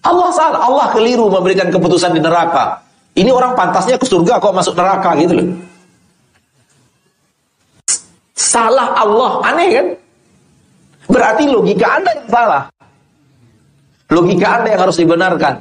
Allah 0.00 0.28
salah. 0.32 0.60
Allah 0.64 0.86
keliru 0.96 1.28
memberikan 1.28 1.68
keputusan 1.68 2.16
di 2.16 2.20
neraka. 2.24 2.80
Ini 3.12 3.28
orang 3.28 3.52
pantasnya 3.52 4.00
ke 4.00 4.08
surga 4.08 4.40
kok 4.40 4.56
masuk 4.56 4.72
neraka 4.72 5.12
gitu 5.20 5.36
loh. 5.36 5.48
Salah 8.32 8.96
Allah. 8.96 9.32
Aneh 9.44 9.68
kan? 9.68 9.86
Berarti 11.12 11.44
logika 11.52 12.00
Anda 12.00 12.10
yang 12.16 12.30
salah. 12.32 12.62
Logika 14.08 14.46
Anda 14.56 14.68
yang 14.72 14.80
harus 14.88 14.96
dibenarkan. 14.96 15.54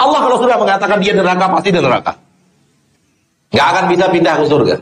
Allah 0.00 0.20
kalau 0.24 0.36
sudah 0.40 0.56
mengatakan 0.56 0.98
dia 1.04 1.12
neraka, 1.12 1.44
pasti 1.52 1.68
dia 1.68 1.84
neraka. 1.84 2.12
Nggak 3.52 3.66
akan 3.68 3.84
bisa 3.92 4.04
pindah 4.08 4.34
ke 4.40 4.44
surga. 4.48 4.74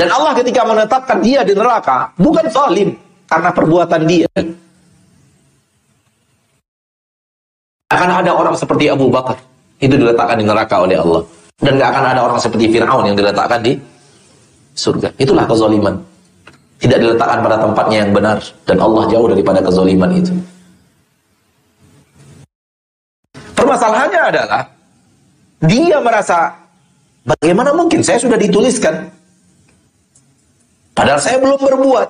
Dan 0.00 0.08
Allah 0.08 0.32
ketika 0.32 0.64
menetapkan 0.64 1.20
dia 1.20 1.44
di 1.44 1.52
neraka, 1.52 2.08
bukan 2.16 2.48
zalim 2.48 2.96
karena 3.28 3.52
perbuatan 3.52 4.00
dia. 4.08 4.32
Akan 7.92 8.08
ada 8.08 8.32
orang 8.32 8.56
seperti 8.56 8.88
Abu 8.88 9.12
Bakar. 9.12 9.36
Itu 9.76 10.00
diletakkan 10.00 10.40
di 10.40 10.48
neraka 10.48 10.80
oleh 10.80 10.96
Allah. 10.96 11.20
Dan 11.60 11.76
gak 11.76 11.92
akan 11.92 12.04
ada 12.16 12.20
orang 12.24 12.40
seperti 12.40 12.72
Fir'aun 12.72 13.12
yang 13.12 13.16
diletakkan 13.20 13.60
di 13.60 13.76
surga. 14.72 15.12
Itulah 15.20 15.44
kezaliman. 15.44 16.00
Tidak 16.80 16.96
diletakkan 16.96 17.44
pada 17.44 17.60
tempatnya 17.60 18.08
yang 18.08 18.12
benar. 18.16 18.40
Dan 18.64 18.80
Allah 18.80 19.04
jauh 19.12 19.28
daripada 19.28 19.60
kezaliman 19.60 20.16
itu. 20.16 20.32
Permasalahannya 23.52 24.22
adalah, 24.32 24.64
dia 25.60 26.00
merasa, 26.00 26.56
bagaimana 27.28 27.76
mungkin 27.76 28.00
saya 28.00 28.16
sudah 28.16 28.40
dituliskan. 28.40 29.19
Padahal 31.00 31.16
saya 31.16 31.40
belum 31.40 31.56
berbuat. 31.56 32.08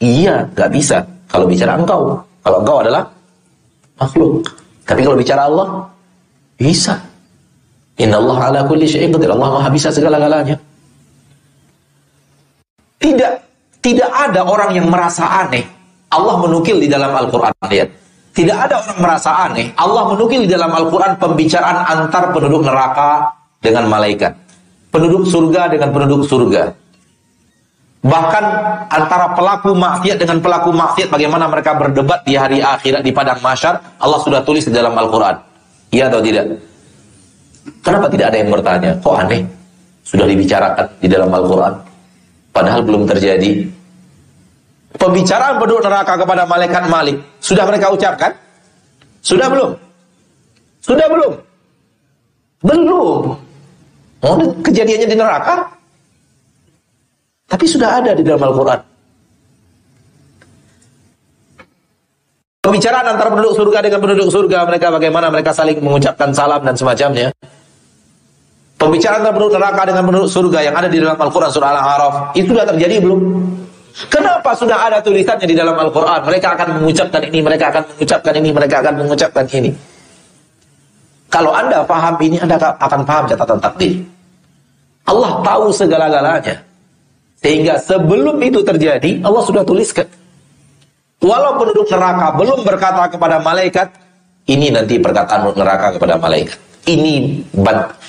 Iya, 0.00 0.48
gak 0.56 0.72
bisa. 0.72 1.04
Kalau 1.28 1.44
bicara 1.44 1.76
engkau. 1.76 2.16
Kalau 2.40 2.64
engkau 2.64 2.80
adalah 2.80 3.04
makhluk. 4.00 4.40
Tapi 4.88 5.04
kalau 5.04 5.20
bicara 5.20 5.44
Allah, 5.52 5.84
bisa. 6.56 6.96
Inna 8.00 8.16
Allah 8.16 8.38
ala 8.40 8.60
kulli 8.64 8.88
syai'in. 8.88 9.12
Allah 9.12 9.52
maha 9.52 9.68
bisa 9.68 9.92
segala-galanya. 9.92 10.56
Tidak 12.96 13.32
tidak 13.84 14.10
ada 14.16 14.48
orang 14.48 14.72
yang 14.72 14.88
merasa 14.88 15.44
aneh. 15.44 15.66
Allah 16.08 16.40
menukil 16.40 16.80
di 16.80 16.88
dalam 16.88 17.12
Al-Quran. 17.12 17.52
Lihat. 17.68 17.88
Tidak 18.32 18.56
ada 18.56 18.80
orang 18.80 18.96
merasa 18.96 19.30
aneh. 19.44 19.76
Allah 19.76 20.08
menukil 20.08 20.48
di 20.48 20.50
dalam 20.56 20.72
Al-Quran 20.72 21.20
pembicaraan 21.20 21.84
antar 21.84 22.32
penduduk 22.32 22.64
neraka 22.64 23.28
dengan 23.60 23.92
malaikat. 23.92 24.41
Penduduk 24.92 25.24
surga 25.24 25.72
dengan 25.72 25.88
penduduk 25.88 26.28
surga. 26.28 26.76
Bahkan 28.02 28.44
antara 28.90 29.30
pelaku 29.32 29.72
maksiat 29.78 30.18
dengan 30.18 30.42
pelaku 30.42 30.74
maksiat 30.74 31.08
bagaimana 31.08 31.46
mereka 31.46 31.78
berdebat 31.78 32.26
di 32.26 32.34
hari 32.34 32.58
akhirat 32.58 33.00
di 33.00 33.14
padang 33.14 33.38
masyar 33.38 33.78
Allah 33.96 34.18
sudah 34.20 34.42
tulis 34.42 34.66
di 34.66 34.74
dalam 34.74 34.92
Al-Qur'an. 34.92 35.38
Iya 35.94 36.10
atau 36.10 36.20
tidak? 36.20 36.60
Kenapa 37.80 38.10
tidak 38.10 38.34
ada 38.34 38.36
yang 38.42 38.50
bertanya? 38.50 38.90
Kok 38.98 39.16
aneh? 39.16 39.46
Sudah 40.02 40.26
dibicarakan 40.26 40.86
di 40.98 41.08
dalam 41.08 41.30
Al-Qur'an. 41.30 41.74
Padahal 42.50 42.82
belum 42.84 43.06
terjadi. 43.06 43.70
Pembicaraan 44.98 45.56
penduduk 45.56 45.86
neraka 45.88 46.20
kepada 46.20 46.42
malaikat 46.44 46.84
Malik 46.90 47.16
sudah 47.40 47.64
mereka 47.64 47.88
ucapkan? 47.94 48.34
Sudah 49.22 49.46
belum? 49.48 49.70
Sudah 50.82 51.06
belum? 51.06 51.32
Belum. 52.66 53.22
Oh, 54.22 54.38
kejadiannya 54.38 55.08
di 55.10 55.18
neraka? 55.18 55.66
Tapi 57.50 57.64
sudah 57.66 57.98
ada 57.98 58.14
di 58.14 58.22
dalam 58.22 58.38
Al-Quran. 58.38 58.80
Pembicaraan 62.62 63.06
antara 63.10 63.34
penduduk 63.34 63.58
surga 63.58 63.78
dengan 63.82 63.98
penduduk 63.98 64.30
surga, 64.30 64.58
mereka 64.62 64.94
bagaimana 64.94 65.26
mereka 65.26 65.50
saling 65.50 65.82
mengucapkan 65.82 66.30
salam 66.30 66.62
dan 66.62 66.78
semacamnya. 66.78 67.34
Pembicaraan 68.78 69.26
antara 69.26 69.34
penduduk 69.34 69.58
neraka 69.58 69.82
dengan 69.90 70.02
penduduk 70.06 70.30
surga 70.30 70.58
yang 70.70 70.74
ada 70.78 70.86
di 70.86 71.02
dalam 71.02 71.18
Al-Quran 71.18 71.50
surah 71.50 71.70
Al-A'raf, 71.74 72.14
itu 72.38 72.54
sudah 72.54 72.66
terjadi 72.70 73.02
belum? 73.02 73.20
Kenapa 74.08 74.54
sudah 74.54 74.78
ada 74.78 75.02
tulisannya 75.02 75.44
di 75.50 75.58
dalam 75.58 75.74
Al-Quran? 75.74 76.22
Mereka 76.22 76.48
akan 76.54 76.68
mengucapkan 76.80 77.20
ini, 77.26 77.38
mereka 77.42 77.64
akan 77.74 77.82
mengucapkan 77.90 78.34
ini, 78.38 78.48
mereka 78.54 78.74
akan 78.80 78.94
mengucapkan 79.02 79.44
ini. 79.50 79.70
Kalau 81.32 81.56
Anda 81.56 81.80
paham 81.80 82.20
ini, 82.20 82.36
Anda 82.36 82.60
akan 82.60 83.08
paham 83.08 83.24
catatan 83.24 83.56
takdir. 83.56 84.04
Allah 85.08 85.40
tahu 85.40 85.72
segala-galanya. 85.72 86.60
Sehingga 87.40 87.80
sebelum 87.80 88.36
itu 88.44 88.60
terjadi, 88.60 89.24
Allah 89.24 89.42
sudah 89.42 89.64
tuliskan. 89.64 90.06
Walau 91.24 91.56
penduduk 91.56 91.88
neraka 91.88 92.34
belum 92.36 92.60
berkata 92.66 93.08
kepada 93.08 93.40
malaikat, 93.40 93.88
ini 94.46 94.74
nanti 94.74 94.98
perkataan 95.00 95.54
neraka 95.54 95.96
kepada 95.96 96.20
malaikat. 96.20 96.58
Ini 96.82 97.14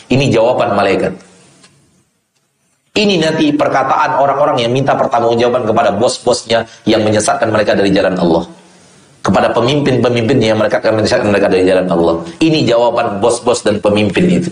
ini 0.09 0.25
jawaban 0.33 0.73
malaikat. 0.73 1.13
Ini 2.93 3.25
nanti 3.25 3.49
perkataan 3.53 4.21
orang-orang 4.21 4.65
yang 4.65 4.71
minta 4.73 4.93
pertanggungjawaban 4.93 5.65
kepada 5.65 5.89
bos-bosnya 5.97 6.65
yang 6.85 7.01
menyesatkan 7.01 7.49
mereka 7.49 7.73
dari 7.73 7.89
jalan 7.89 8.13
Allah. 8.17 8.45
Kepada 9.23 9.55
pemimpin-pemimpin 9.55 10.35
yang 10.43 10.59
mereka 10.59 10.83
akan 10.83 10.99
menyesatkan 10.99 11.31
mereka 11.31 11.47
dari 11.47 11.63
jalan 11.63 11.87
Allah. 11.87 12.15
Ini 12.43 12.67
jawaban 12.67 13.23
bos-bos 13.23 13.63
dan 13.63 13.79
pemimpin 13.79 14.27
itu. 14.27 14.51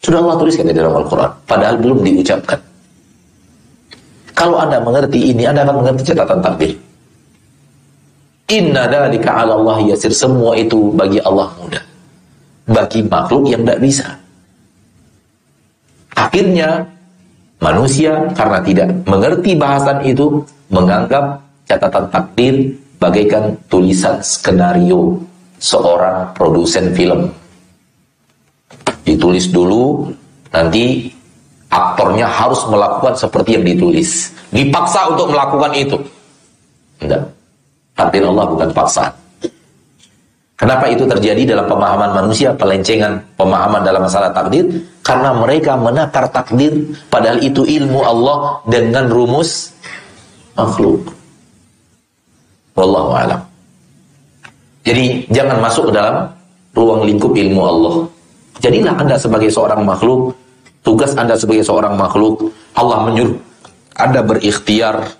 Sudah 0.00 0.24
Allah 0.24 0.40
tuliskan 0.40 0.66
di 0.66 0.74
dalam 0.74 0.96
Al-Quran. 0.96 1.30
Padahal 1.44 1.76
belum 1.76 2.00
diucapkan. 2.00 2.58
Kalau 4.32 4.56
Anda 4.56 4.80
mengerti 4.80 5.30
ini, 5.30 5.44
Anda 5.44 5.68
akan 5.68 5.84
mengerti 5.84 6.10
catatan 6.10 6.40
takdir. 6.40 6.72
Inna 8.50 8.88
dalika 8.90 9.30
'ala 9.32 9.54
Allah 9.60 9.94
yasir. 9.94 10.10
Semua 10.10 10.58
itu 10.58 10.90
bagi 10.96 11.22
Allah 11.22 11.52
mudah. 11.60 11.84
Bagi 12.66 13.04
makhluk 13.06 13.52
yang 13.52 13.62
tidak 13.62 13.80
bisa. 13.84 14.06
Akhirnya 16.18 16.84
manusia 17.62 18.32
karena 18.34 18.58
tidak 18.60 18.88
mengerti 19.06 19.54
bahasan 19.56 20.02
itu 20.04 20.42
menganggap 20.68 21.40
catatan 21.64 22.10
takdir 22.10 22.54
bagaikan 23.02 23.58
tulisan 23.66 24.22
skenario 24.22 25.18
seorang 25.58 26.30
produsen 26.38 26.94
film. 26.94 27.26
Ditulis 29.02 29.50
dulu, 29.50 30.06
nanti 30.54 31.10
aktornya 31.66 32.30
harus 32.30 32.62
melakukan 32.70 33.18
seperti 33.18 33.58
yang 33.58 33.66
ditulis. 33.66 34.30
Dipaksa 34.54 35.10
untuk 35.10 35.34
melakukan 35.34 35.74
itu. 35.74 35.98
Tidak. 37.02 37.22
Takdir 37.98 38.22
Allah 38.30 38.46
bukan 38.46 38.70
paksa. 38.70 39.10
Kenapa 40.54 40.86
itu 40.86 41.02
terjadi 41.02 41.42
dalam 41.42 41.66
pemahaman 41.66 42.22
manusia, 42.22 42.54
pelencengan 42.54 43.18
pemahaman 43.34 43.82
dalam 43.82 44.06
masalah 44.06 44.30
takdir? 44.30 44.62
Karena 45.02 45.34
mereka 45.34 45.74
menakar 45.74 46.30
takdir, 46.30 46.86
padahal 47.10 47.42
itu 47.42 47.66
ilmu 47.66 47.98
Allah 48.06 48.62
dengan 48.70 49.10
rumus 49.10 49.74
makhluk. 50.54 51.21
Wallahu 52.74 53.10
alam. 53.12 53.40
Jadi 54.82 55.28
jangan 55.30 55.62
masuk 55.62 55.90
ke 55.90 55.92
dalam 55.94 56.26
ruang 56.74 57.06
lingkup 57.06 57.32
ilmu 57.36 57.60
Allah. 57.62 57.94
Jadilah 58.58 58.94
Anda 58.98 59.16
sebagai 59.18 59.50
seorang 59.52 59.82
makhluk 59.86 60.34
Tugas 60.82 61.14
Anda 61.14 61.38
sebagai 61.38 61.62
seorang 61.62 61.94
makhluk, 61.94 62.50
Allah 62.74 63.06
menyuruh 63.06 63.38
Anda 63.94 64.18
berikhtiar 64.26 65.14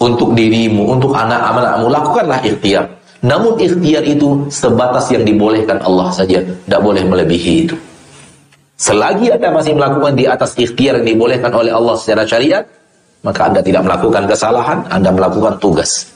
untuk 0.00 0.32
dirimu, 0.32 0.96
untuk 0.96 1.12
anak-anakmu, 1.12 1.92
lakukanlah 1.92 2.40
ikhtiar. 2.40 2.88
Namun 3.20 3.60
ikhtiar 3.60 4.00
itu 4.04 4.48
sebatas 4.48 5.12
yang 5.12 5.28
dibolehkan 5.28 5.76
Allah 5.84 6.08
saja, 6.08 6.40
tidak 6.40 6.80
boleh 6.80 7.04
melebihi 7.04 7.68
itu. 7.68 7.76
Selagi 8.80 9.28
Anda 9.28 9.52
masih 9.52 9.76
melakukan 9.76 10.16
di 10.16 10.24
atas 10.24 10.56
ikhtiar 10.56 11.04
yang 11.04 11.06
dibolehkan 11.16 11.52
oleh 11.52 11.72
Allah 11.72 12.00
secara 12.00 12.24
syariat, 12.24 12.64
maka 13.20 13.52
Anda 13.52 13.60
tidak 13.60 13.84
melakukan 13.84 14.24
kesalahan, 14.24 14.88
Anda 14.88 15.12
melakukan 15.12 15.60
tugas. 15.60 16.08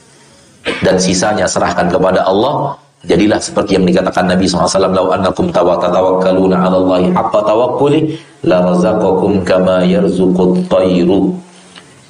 Dan 0.83 0.95
sisanya 0.99 1.47
serahkan 1.47 1.87
kepada 1.87 2.23
Allah, 2.27 2.75
Jadilah 3.07 3.39
seperti 3.39 3.79
yang 3.79 3.87
dikatakan 3.87 4.27
Nabi 4.27 4.43
SAW, 4.43 4.91
"Lau 4.91 5.07
annakum 5.15 5.47
tawakkaluna 5.55 6.67
'ala 6.67 6.75
Allahi 6.83 7.07
haqqa 7.15 7.47
tawakkuli 7.47 8.11
la 8.43 8.59
razaqakum 8.59 9.39
kama 9.47 9.87
yarzuqut 9.87 10.67
tayru 10.67 11.31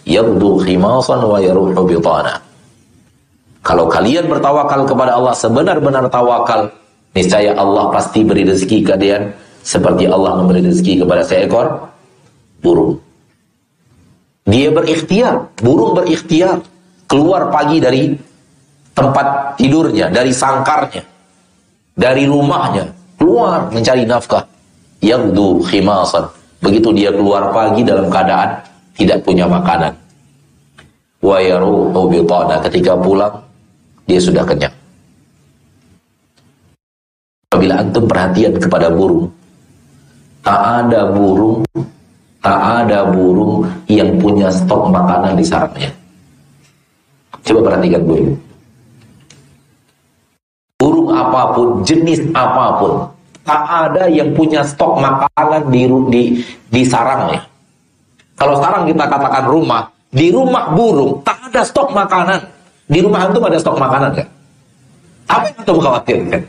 yabdu 0.10 0.66
khimasan 0.66 1.22
wa 1.22 1.38
yaruhu 1.38 1.78
bitana." 1.86 2.42
Kalau 3.62 3.86
kalian 3.86 4.26
bertawakal 4.26 4.90
kepada 4.90 5.14
Allah 5.14 5.38
sebenar-benar 5.38 6.10
tawakal, 6.10 6.74
niscaya 7.14 7.54
Allah 7.54 7.94
pasti 7.94 8.26
beri 8.26 8.50
rezeki 8.50 8.82
kalian 8.82 9.30
seperti 9.62 10.10
Allah 10.10 10.42
memberi 10.42 10.66
rezeki 10.66 11.06
kepada 11.06 11.22
seekor 11.22 11.86
burung. 12.66 12.98
Dia 14.50 14.74
berikhtiar, 14.74 15.54
burung 15.62 15.94
berikhtiar 15.94 16.66
keluar 17.06 17.54
pagi 17.54 17.78
dari 17.78 18.18
tempat 19.00 19.56
tidurnya, 19.56 20.12
dari 20.12 20.36
sangkarnya, 20.36 21.04
dari 21.96 22.28
rumahnya, 22.28 22.84
keluar 23.16 23.72
mencari 23.72 24.04
nafkah. 24.04 24.44
Yagdu 25.00 25.64
khimasan. 25.64 26.28
Begitu 26.60 26.92
dia 26.92 27.08
keluar 27.16 27.56
pagi 27.56 27.88
dalam 27.88 28.12
keadaan 28.12 28.60
tidak 29.00 29.24
punya 29.24 29.48
makanan. 29.48 29.96
Wa 31.24 31.40
yaruhu 31.40 32.12
bitana. 32.12 32.60
Ketika 32.60 33.00
pulang, 33.00 33.40
dia 34.04 34.20
sudah 34.20 34.44
kenyang. 34.44 34.76
Apabila 37.48 37.80
antum 37.80 38.04
perhatian 38.04 38.60
kepada 38.60 38.92
burung, 38.92 39.32
tak 40.44 40.60
ada 40.60 41.08
burung, 41.08 41.64
tak 42.44 42.60
ada 42.84 43.08
burung 43.08 43.64
yang 43.88 44.20
punya 44.20 44.52
stok 44.52 44.92
makanan 44.92 45.40
di 45.40 45.48
sarangnya. 45.48 45.92
Coba 47.40 47.72
perhatikan 47.72 48.04
burung 48.04 48.49
apa 51.20 51.42
pun, 51.52 51.84
jenis 51.84 52.32
apa 52.32 52.80
pun, 52.80 52.94
tak 53.44 53.64
ada 53.68 54.08
yang 54.08 54.32
punya 54.32 54.64
stok 54.64 55.04
makanan 55.04 55.68
di 55.68 55.82
di, 56.08 56.24
di 56.72 56.82
sarangnya. 56.88 57.44
Kalau 58.40 58.56
sekarang 58.56 58.88
kita 58.88 59.04
katakan 59.04 59.44
rumah, 59.52 59.92
di 60.10 60.32
rumah 60.32 60.72
burung 60.72 61.20
tak 61.28 61.52
ada 61.52 61.62
stok 61.68 61.92
makanan. 61.92 62.40
Di 62.90 63.04
rumah 63.06 63.28
antum 63.28 63.44
ada 63.46 63.60
stok 63.62 63.78
makanan 63.78 64.12
kan? 64.18 64.28
Apa 65.30 65.44
yang 65.46 65.58
antum 65.62 65.78
khawatirkan? 65.78 66.42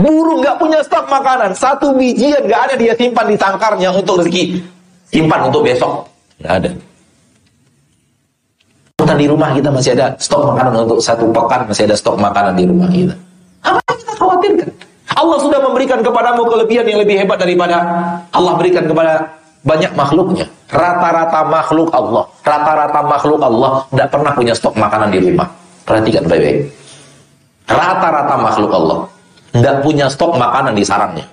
Burung 0.00 0.40
nggak 0.40 0.56
punya 0.56 0.80
stok 0.80 1.06
makanan, 1.08 1.50
satu 1.52 1.92
bijian 1.94 2.46
nggak 2.46 2.62
ada 2.70 2.74
dia 2.78 2.94
simpan 2.96 3.26
di 3.28 3.36
tangkarnya 3.36 3.90
untuk 3.92 4.22
rezeki, 4.22 4.60
simpan 5.08 5.50
untuk 5.50 5.66
besok, 5.66 6.08
nggak 6.40 6.54
ada. 6.62 6.70
Di 9.18 9.26
rumah 9.26 9.50
kita 9.52 9.68
masih 9.74 9.92
ada 9.98 10.14
stok 10.16 10.54
makanan 10.54 10.86
untuk 10.86 10.98
satu 11.02 11.28
pekan, 11.34 11.66
masih 11.66 11.84
ada 11.90 11.96
stok 11.98 12.16
makanan 12.16 12.54
di 12.54 12.64
rumah 12.64 12.88
kita. 12.88 13.14
Apa 13.66 13.78
yang 13.82 13.98
kita 13.98 14.12
khawatirkan? 14.16 14.68
Allah 15.18 15.38
sudah 15.42 15.60
memberikan 15.60 15.98
kepadamu 16.00 16.42
kelebihan 16.46 16.86
yang 16.86 16.98
lebih 17.02 17.16
hebat 17.20 17.36
daripada 17.36 17.76
Allah 18.30 18.52
berikan 18.56 18.86
kepada 18.86 19.26
banyak 19.66 19.92
makhluknya. 19.92 20.46
Rata-rata 20.70 21.40
makhluk 21.50 21.90
Allah, 21.90 22.24
rata-rata 22.46 23.00
makhluk 23.02 23.40
Allah 23.42 23.82
tidak 23.90 24.08
pernah 24.14 24.32
punya 24.32 24.54
stok 24.54 24.74
makanan 24.78 25.10
di 25.10 25.18
rumah. 25.18 25.48
Perhatikan 25.82 26.24
baik-baik. 26.30 26.70
Rata-rata 27.66 28.34
makhluk 28.38 28.70
Allah 28.70 28.98
tidak 29.50 29.76
punya 29.82 30.06
stok 30.06 30.32
makanan 30.38 30.72
di 30.78 30.84
sarangnya. 30.86 31.26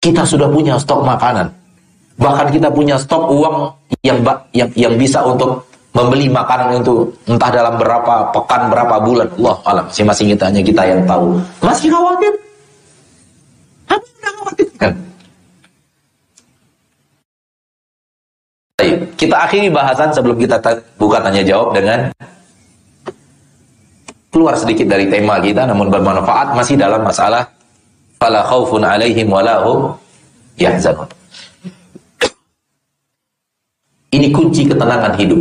Kita 0.00 0.24
sudah 0.24 0.48
punya 0.48 0.80
stok 0.80 1.04
makanan. 1.04 1.59
Bahkan 2.20 2.46
kita 2.52 2.68
punya 2.68 3.00
stok 3.00 3.32
uang 3.32 3.72
yang 4.04 4.20
yang 4.52 4.68
yang 4.76 4.94
bisa 5.00 5.24
untuk 5.24 5.64
membeli 5.96 6.28
makanan 6.28 6.84
itu 6.84 7.08
entah 7.26 7.48
dalam 7.48 7.80
berapa 7.80 8.28
pekan 8.30 8.68
berapa 8.68 9.00
bulan. 9.00 9.28
Allah 9.40 9.56
alam 9.64 9.84
masing-masing 9.88 10.36
kita 10.36 10.52
hanya 10.52 10.62
kita 10.62 10.82
yang 10.84 11.00
tahu. 11.08 11.40
Masih 11.64 11.88
khawatir? 11.88 12.32
Apa 13.88 14.04
yang 14.04 14.34
khawatirkan? 14.36 14.92
Baik, 18.76 18.96
kita 19.16 19.36
akhiri 19.40 19.68
bahasan 19.72 20.08
sebelum 20.12 20.36
kita 20.36 20.56
buka 21.00 21.24
tanya 21.24 21.40
jawab 21.40 21.72
dengan 21.72 22.12
keluar 24.30 24.54
sedikit 24.60 24.86
dari 24.86 25.10
tema 25.10 25.42
kita 25.42 25.66
namun 25.66 25.90
bermanfaat 25.90 26.54
masih 26.54 26.78
dalam 26.78 27.02
masalah 27.02 27.48
fala 28.20 28.46
khaufun 28.46 28.84
alaihim 28.86 29.26
walahum 29.26 29.96
yahzanun. 30.60 31.19
Ini 34.10 34.34
kunci 34.34 34.66
ketenangan 34.66 35.14
hidup. 35.14 35.38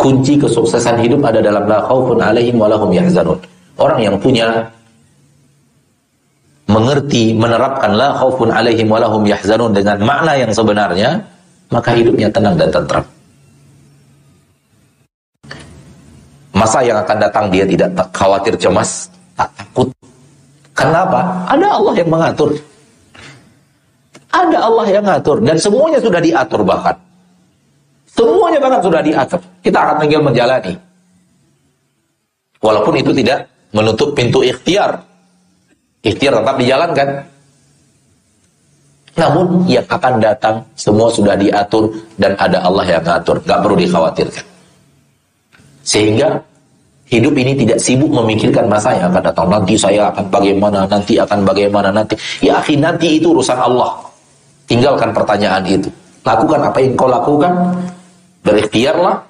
Kunci 0.00 0.40
kesuksesan 0.40 0.96
hidup 1.00 1.20
ada 1.24 1.44
dalam 1.44 1.68
la 1.68 1.84
khaufun 1.84 2.20
alaihim 2.20 2.56
walahum 2.56 2.88
yahzanun. 2.88 3.36
Orang 3.76 4.00
yang 4.00 4.16
punya 4.16 4.72
mengerti, 6.72 7.36
menerapkan 7.36 7.92
la 7.92 8.16
khaufun 8.16 8.48
alaihim 8.48 8.88
walahum 8.88 9.28
yahzanun 9.28 9.76
dengan 9.76 10.00
makna 10.00 10.40
yang 10.40 10.52
sebenarnya, 10.56 11.20
maka 11.68 11.92
hidupnya 11.92 12.32
tenang 12.32 12.56
dan 12.56 12.72
tentram. 12.72 13.04
Masa 16.56 16.80
yang 16.80 16.96
akan 17.04 17.16
datang 17.20 17.44
dia 17.52 17.68
tidak 17.68 17.92
khawatir 18.16 18.56
cemas, 18.56 19.12
tak 19.36 19.52
takut. 19.52 19.92
Kenapa? 20.72 21.44
Ada 21.52 21.68
Allah 21.76 21.94
yang 22.00 22.08
mengatur. 22.08 22.56
Ada 24.32 24.58
Allah 24.64 24.86
yang 24.88 25.04
mengatur 25.04 25.36
dan 25.44 25.56
semuanya 25.60 26.00
sudah 26.00 26.20
diatur 26.24 26.64
bahkan. 26.64 27.05
Semuanya 28.16 28.58
bahkan 28.58 28.80
sudah 28.80 29.00
diatur. 29.04 29.40
Kita 29.60 29.78
akan 29.78 29.96
tinggal 30.00 30.22
menjalani. 30.24 30.72
Walaupun 32.64 32.94
itu 32.96 33.12
tidak 33.12 33.44
menutup 33.76 34.16
pintu 34.16 34.40
ikhtiar. 34.40 34.96
Ikhtiar 36.00 36.40
tetap 36.40 36.56
dijalankan. 36.56 37.08
Namun 39.16 39.64
yang 39.68 39.84
akan 39.84 40.20
datang 40.20 40.64
semua 40.76 41.08
sudah 41.12 41.36
diatur 41.36 41.92
dan 42.16 42.32
ada 42.40 42.64
Allah 42.64 42.84
yang 42.88 43.04
mengatur. 43.04 43.36
Gak 43.44 43.60
perlu 43.60 43.76
dikhawatirkan. 43.84 44.44
Sehingga 45.84 46.40
hidup 47.06 47.34
ini 47.36 47.52
tidak 47.54 47.78
sibuk 47.78 48.10
memikirkan 48.10 48.66
masa 48.66 48.96
yang 48.96 49.12
akan 49.12 49.22
datang. 49.24 49.46
Nanti 49.48 49.74
saya 49.76 50.08
akan 50.10 50.24
bagaimana, 50.28 50.88
nanti 50.88 51.20
akan 51.20 51.46
bagaimana, 51.46 51.88
nanti. 51.92 52.16
Ya 52.42 52.58
akhi, 52.60 52.80
nanti 52.80 53.20
itu 53.20 53.32
urusan 53.32 53.56
Allah. 53.56 53.92
Tinggalkan 54.66 55.14
pertanyaan 55.14 55.62
itu. 55.64 55.88
Lakukan 56.26 56.60
apa 56.60 56.78
yang 56.82 56.92
kau 56.98 57.06
lakukan. 57.06 57.52
Berikhtiarlah. 58.46 59.26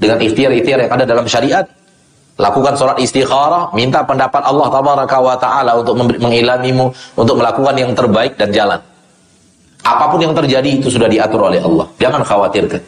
Dengan 0.00 0.16
ikhtiar-ikhtiar 0.20 0.84
yang 0.84 0.92
ada 0.92 1.04
dalam 1.04 1.24
syariat. 1.24 1.64
Lakukan 2.40 2.72
sholat 2.72 2.96
istikharah, 2.96 3.68
minta 3.76 4.00
pendapat 4.00 4.40
Allah 4.40 4.72
tabaraka 4.72 5.16
wa 5.20 5.36
ta'ala 5.36 5.76
untuk 5.76 5.92
mengilamimu, 6.00 6.88
untuk 7.12 7.36
melakukan 7.36 7.76
yang 7.76 7.92
terbaik 7.92 8.32
dan 8.40 8.48
jalan. 8.48 8.80
Apa 9.84 10.08
pun 10.08 10.24
yang 10.24 10.32
terjadi 10.32 10.80
itu 10.80 10.88
sudah 10.88 11.04
diatur 11.04 11.52
oleh 11.52 11.60
Allah. 11.60 11.84
Jangan 12.00 12.24
khawatirkan. 12.24 12.80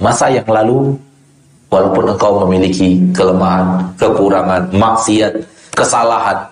Masa 0.00 0.32
yang 0.32 0.48
lalu 0.48 0.96
Walaupun 1.70 2.02
engkau 2.10 2.42
memiliki 2.44 2.98
kelemahan, 3.14 3.78
kekurangan, 3.94 4.74
maksiat, 4.74 5.38
kesalahan, 5.70 6.42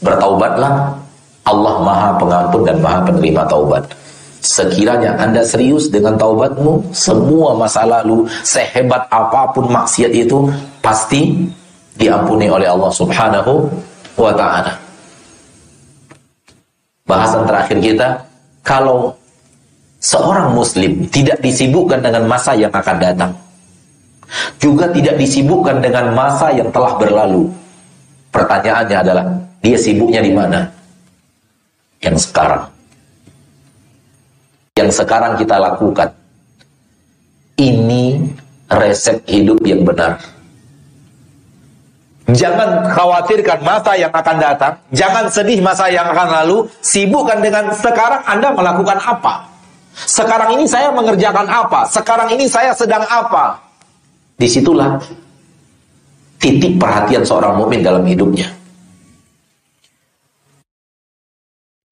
bertaubatlah. 0.00 0.96
Allah 1.44 1.74
Maha 1.84 2.16
Pengampun 2.16 2.64
dan 2.64 2.80
Maha 2.80 3.04
Penerima 3.04 3.44
taubat. 3.44 3.84
Sekiranya 4.44 5.16
Anda 5.16 5.40
serius 5.40 5.88
dengan 5.88 6.20
taubatmu, 6.20 6.92
semua 6.92 7.56
masa 7.56 7.88
lalu, 7.88 8.28
sehebat 8.44 9.08
apa 9.08 9.48
pun 9.56 9.72
maksiat 9.72 10.12
itu, 10.12 10.52
pasti 10.84 11.48
diampuni 11.96 12.52
oleh 12.52 12.68
Allah 12.68 12.92
Subhanahu 12.92 13.64
wa 14.20 14.36
Ta'ala. 14.36 14.76
Bahasan 17.08 17.48
terakhir 17.48 17.78
kita, 17.80 18.08
kalau 18.60 19.16
seorang 20.04 20.52
Muslim 20.52 21.08
tidak 21.08 21.40
disibukkan 21.40 22.04
dengan 22.04 22.28
masa 22.28 22.52
yang 22.52 22.68
akan 22.68 22.96
datang, 23.00 23.32
juga 24.60 24.92
tidak 24.92 25.16
disibukkan 25.24 25.80
dengan 25.80 26.12
masa 26.12 26.52
yang 26.52 26.68
telah 26.68 26.92
berlalu. 27.00 27.48
Pertanyaannya 28.28 28.98
adalah, 29.08 29.24
dia 29.64 29.80
sibuknya 29.80 30.20
di 30.20 30.36
mana? 30.36 30.68
Yang 32.04 32.28
sekarang. 32.28 32.73
Yang 34.74 35.06
sekarang 35.06 35.38
kita 35.38 35.54
lakukan. 35.54 36.10
Ini 37.54 38.26
resep 38.66 39.22
hidup 39.30 39.62
yang 39.62 39.86
benar. 39.86 40.18
Jangan 42.34 42.90
khawatirkan 42.90 43.62
masa 43.62 43.94
yang 43.94 44.10
akan 44.10 44.36
datang. 44.42 44.74
Jangan 44.90 45.30
sedih 45.30 45.62
masa 45.62 45.86
yang 45.94 46.10
akan 46.10 46.42
lalu. 46.42 46.66
Sibukkan 46.82 47.38
dengan 47.38 47.70
sekarang 47.70 48.26
Anda 48.26 48.50
melakukan 48.50 48.98
apa. 48.98 49.46
Sekarang 49.94 50.58
ini 50.58 50.66
saya 50.66 50.90
mengerjakan 50.90 51.46
apa. 51.46 51.86
Sekarang 51.86 52.34
ini 52.34 52.50
saya 52.50 52.74
sedang 52.74 53.06
apa. 53.06 53.54
Di 54.34 54.50
situlah 54.50 54.98
titik 56.42 56.82
perhatian 56.82 57.22
seorang 57.22 57.62
mukmin 57.62 57.86
dalam 57.86 58.02
hidupnya. 58.02 58.50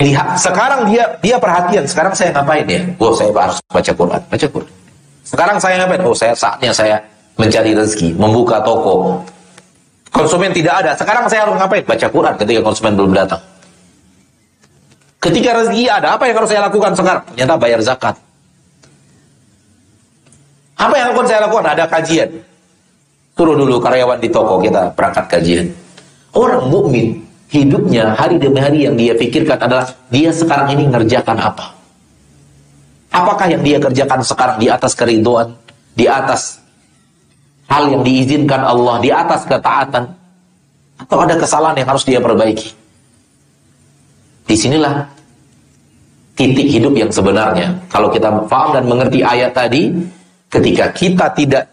Lihat, 0.03 0.35
sekarang 0.35 0.91
dia 0.91 1.07
dia 1.23 1.39
perhatian. 1.39 1.87
Sekarang 1.87 2.11
saya 2.11 2.35
ngapain 2.35 2.67
ya? 2.67 2.83
Oh, 2.99 3.15
saya 3.15 3.31
harus 3.31 3.63
baca 3.71 3.93
Quran, 3.95 4.21
baca 4.27 4.47
Quran. 4.51 4.73
Sekarang 5.23 5.57
saya 5.63 5.75
ngapain? 5.79 6.03
Oh, 6.03 6.17
saya 6.17 6.35
saatnya 6.35 6.75
saya 6.75 6.99
mencari 7.39 7.71
rezeki, 7.71 8.19
membuka 8.19 8.59
toko. 8.67 9.23
Konsumen 10.11 10.51
tidak 10.51 10.83
ada. 10.83 10.93
Sekarang 10.99 11.31
saya 11.31 11.47
harus 11.47 11.55
ngapain? 11.55 11.87
Baca 11.87 12.07
Quran 12.11 12.35
ketika 12.35 12.61
konsumen 12.67 12.93
belum 12.99 13.13
datang. 13.15 13.41
Ketika 15.23 15.51
rezeki 15.63 15.87
ada, 15.87 16.19
apa 16.19 16.27
yang 16.27 16.37
harus 16.43 16.51
saya 16.51 16.67
lakukan 16.67 16.93
sekarang? 16.99 17.23
Ternyata 17.31 17.55
bayar 17.55 17.81
zakat. 17.81 18.15
Apa 20.83 20.95
yang 20.99 21.15
akan 21.15 21.27
saya 21.31 21.41
lakukan? 21.47 21.65
Ada 21.79 21.85
kajian. 21.87 22.31
Suruh 23.39 23.55
dulu 23.55 23.79
karyawan 23.79 24.19
di 24.19 24.29
toko 24.29 24.59
kita 24.59 24.91
berangkat 24.99 25.31
kajian. 25.31 25.67
Orang 26.35 26.67
mukmin 26.75 27.23
hidupnya 27.53 28.17
hari 28.17 28.41
demi 28.41 28.59
hari 28.59 28.89
yang 28.89 28.97
dia 28.97 29.13
pikirkan 29.13 29.61
adalah 29.61 29.93
dia 30.09 30.33
sekarang 30.33 30.73
ini 30.73 30.89
ngerjakan 30.89 31.37
apa? 31.37 31.77
Apakah 33.13 33.47
yang 33.53 33.61
dia 33.61 33.77
kerjakan 33.77 34.25
sekarang 34.25 34.57
di 34.57 34.73
atas 34.73 34.97
keriduan, 34.97 35.53
di 35.93 36.09
atas 36.09 36.57
hal 37.69 37.93
yang 37.93 38.01
diizinkan 38.01 38.65
Allah, 38.65 38.97
di 39.05 39.13
atas 39.13 39.45
ketaatan, 39.45 40.09
atau 40.97 41.17
ada 41.21 41.37
kesalahan 41.37 41.77
yang 41.77 41.89
harus 41.93 42.09
dia 42.09 42.25
perbaiki? 42.25 42.73
Di 44.49 44.57
sinilah 44.57 45.05
titik 46.33 46.73
hidup 46.73 46.97
yang 46.97 47.13
sebenarnya. 47.13 47.77
Kalau 47.93 48.09
kita 48.09 48.33
paham 48.49 48.81
dan 48.81 48.89
mengerti 48.89 49.21
ayat 49.21 49.53
tadi, 49.53 49.93
Ketika 50.53 50.93
kita 50.93 51.33
tidak 51.33 51.65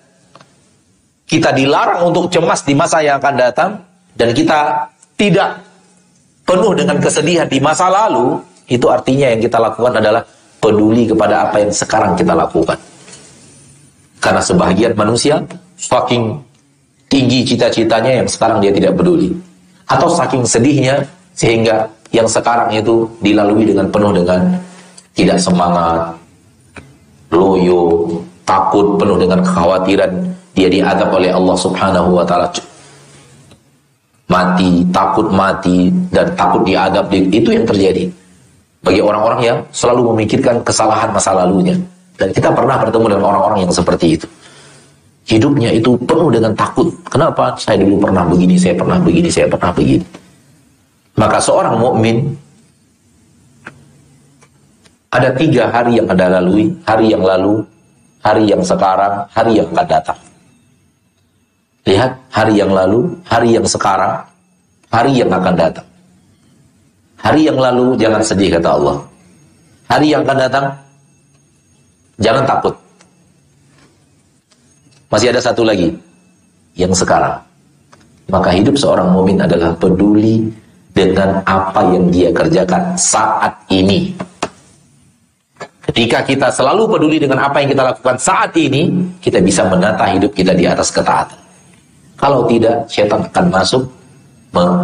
kita 1.27 1.51
dilarang 1.51 2.10
untuk 2.10 2.31
cemas 2.31 2.64
di 2.64 2.72
masa 2.72 3.03
yang 3.03 3.19
akan 3.19 3.35
datang 3.35 3.72
dan 4.15 4.31
kita 4.31 4.88
tidak 5.19 5.60
penuh 6.49 6.73
dengan 6.73 6.97
kesedihan 6.97 7.45
di 7.45 7.61
masa 7.61 7.93
lalu, 7.93 8.41
itu 8.65 8.89
artinya 8.89 9.30
yang 9.30 9.38
kita 9.38 9.61
lakukan 9.61 10.01
adalah 10.01 10.26
peduli 10.57 11.05
kepada 11.05 11.45
apa 11.45 11.61
yang 11.61 11.69
sekarang 11.69 12.17
kita 12.17 12.34
lakukan. 12.34 12.73
Karena 14.17 14.41
sebagian 14.41 14.97
manusia 14.97 15.45
saking 15.77 16.41
tinggi 17.05 17.45
cita-citanya 17.45 18.26
yang 18.26 18.27
sekarang 18.27 18.57
dia 18.65 18.73
tidak 18.73 18.97
peduli. 18.97 19.30
Atau 19.85 20.09
saking 20.09 20.41
sedihnya 20.41 21.05
sehingga 21.38 21.85
yang 22.09 22.26
sekarang 22.26 22.73
itu 22.73 23.05
dilalui 23.21 23.69
dengan 23.69 23.85
penuh 23.93 24.09
dengan 24.09 24.57
tidak 25.13 25.38
semangat, 25.38 26.17
loyo, 27.30 28.09
takut, 28.43 28.97
penuh 28.97 29.21
dengan 29.21 29.45
kekhawatiran 29.45 30.11
dia 30.57 30.67
diadab 30.67 31.13
oleh 31.13 31.30
Allah 31.30 31.55
Subhanahu 31.55 32.09
wa 32.17 32.26
taala. 32.26 32.49
Mati, 34.30 34.85
takut 34.93 35.26
mati 35.34 35.89
dan 36.14 36.30
takut 36.38 36.61
diadab 36.61 37.10
itu 37.10 37.49
yang 37.49 37.65
terjadi 37.65 38.06
bagi 38.85 39.01
orang-orang 39.01 39.41
yang 39.41 39.57
selalu 39.73 40.14
memikirkan 40.14 40.61
kesalahan 40.61 41.10
masa 41.10 41.34
lalunya. 41.34 41.73
Dan 42.14 42.30
kita 42.30 42.53
pernah 42.53 42.77
bertemu 42.77 43.15
dengan 43.15 43.26
orang-orang 43.31 43.65
yang 43.65 43.73
seperti 43.73 44.19
itu. 44.19 44.27
Hidupnya 45.26 45.73
itu 45.73 45.97
penuh 46.06 46.30
dengan 46.30 46.53
takut. 46.53 46.93
Kenapa? 47.10 47.57
Saya 47.57 47.81
dulu 47.81 48.01
pernah 48.06 48.22
begini, 48.26 48.53
saya 48.53 48.77
pernah 48.77 48.97
begini, 49.01 49.30
saya 49.34 49.49
pernah 49.49 49.72
begini. 49.73 50.06
Maka 51.18 51.38
seorang 51.41 51.76
mukmin 51.81 52.30
ada 55.10 55.34
tiga 55.34 55.73
hari 55.73 55.97
yang 55.97 56.06
ada 56.06 56.38
lalui, 56.38 56.69
hari 56.85 57.10
yang 57.10 57.26
lalu, 57.26 57.65
hari 58.22 58.45
yang 58.45 58.61
sekarang, 58.61 59.26
hari 59.34 59.57
yang 59.57 59.68
akan 59.73 59.88
datang. 59.89 60.19
Lihat 61.89 62.11
hari 62.29 62.61
yang 62.61 62.69
lalu, 62.69 63.09
hari 63.25 63.57
yang 63.57 63.65
sekarang, 63.65 64.21
hari 64.93 65.17
yang 65.17 65.33
akan 65.33 65.57
datang. 65.57 65.87
Hari 67.17 67.49
yang 67.49 67.57
lalu 67.57 67.97
jangan 67.97 68.21
sedih 68.21 68.53
kata 68.61 68.77
Allah. 68.77 68.97
Hari 69.89 70.13
yang 70.13 70.21
akan 70.21 70.37
datang 70.37 70.65
jangan 72.21 72.45
takut. 72.45 72.77
Masih 75.09 75.33
ada 75.33 75.41
satu 75.41 75.65
lagi 75.65 75.89
yang 76.77 76.93
sekarang. 76.93 77.41
Maka 78.29 78.53
hidup 78.53 78.77
seorang 78.77 79.09
mumin 79.09 79.41
adalah 79.41 79.73
peduli 79.73 80.45
dengan 80.93 81.41
apa 81.41 81.81
yang 81.89 82.13
dia 82.13 82.29
kerjakan 82.29 82.93
saat 82.93 83.49
ini. 83.73 84.13
Ketika 85.89 86.21
kita 86.21 86.53
selalu 86.53 86.85
peduli 86.85 87.17
dengan 87.17 87.49
apa 87.49 87.65
yang 87.65 87.73
kita 87.73 87.81
lakukan 87.81 88.21
saat 88.21 88.53
ini, 88.53 88.93
kita 89.17 89.41
bisa 89.41 89.65
menata 89.65 90.05
hidup 90.05 90.29
kita 90.37 90.53
di 90.53 90.69
atas 90.69 90.93
ketaatan. 90.93 91.38
Kalau 92.19 92.43
tidak, 92.45 92.83
syaitan 92.91 93.23
akan 93.23 93.45
masuk 93.47 93.83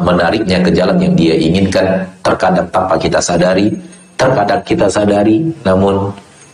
menariknya 0.01 0.63
ke 0.63 0.71
jalan 0.71 0.97
yang 0.97 1.13
dia 1.13 1.35
inginkan, 1.35 2.07
terkadang 2.23 2.65
tanpa 2.71 2.95
kita 2.95 3.19
sadari, 3.19 3.75
terkadang 4.15 4.63
kita 4.63 4.87
sadari, 4.87 5.43
namun 5.67 6.09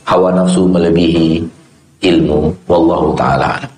hawa 0.09 0.33
nafsu 0.33 0.65
melebihi 0.65 1.45
ilmu. 2.01 2.49
Wallahu 2.65 3.13
ta'ala 3.13 3.70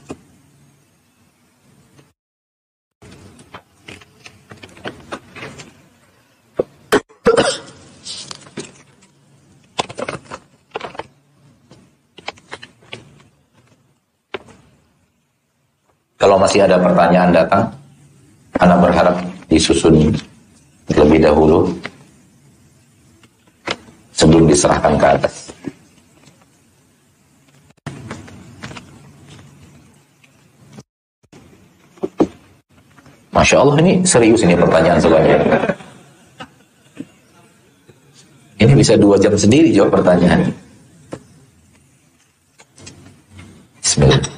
Kalau 16.23 16.39
masih 16.39 16.63
ada 16.63 16.79
pertanyaan 16.79 17.35
datang, 17.35 17.67
Anda 18.55 18.79
berharap 18.79 19.19
disusun 19.51 20.15
terlebih 20.87 21.19
dahulu 21.19 21.67
sebelum 24.15 24.47
diserahkan 24.47 24.95
ke 24.95 25.03
atas. 25.19 25.51
Masya 33.35 33.59
Allah 33.59 33.75
ini 33.83 33.93
serius 34.07 34.47
ini 34.47 34.55
pertanyaan 34.55 35.03
sebagian. 35.03 35.43
Ini 38.63 38.73
bisa 38.79 38.95
dua 38.95 39.19
jam 39.19 39.35
sendiri 39.35 39.75
jawab 39.75 39.99
pertanyaan. 39.99 40.47
Bismillah. 43.83 44.32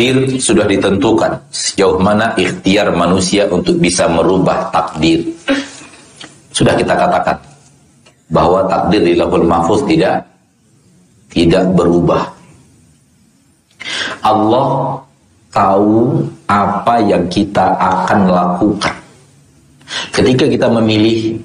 Takdir 0.00 0.40
sudah 0.40 0.64
ditentukan 0.64 1.36
sejauh 1.52 2.00
mana 2.00 2.32
ikhtiar 2.40 2.88
manusia 2.96 3.44
untuk 3.52 3.76
bisa 3.76 4.08
merubah 4.08 4.72
takdir. 4.72 5.20
Sudah 6.56 6.72
kita 6.72 6.96
katakan 6.96 7.36
bahwa 8.32 8.64
takdir 8.64 9.04
di 9.04 9.12
lahul 9.12 9.44
mahfuz 9.44 9.84
tidak 9.84 10.24
tidak 11.28 11.68
berubah. 11.76 12.32
Allah 14.24 14.96
tahu 15.52 16.24
apa 16.48 16.96
yang 17.04 17.28
kita 17.28 17.76
akan 17.76 18.24
lakukan. 18.24 18.96
Ketika 20.16 20.48
kita 20.48 20.72
memilih 20.80 21.36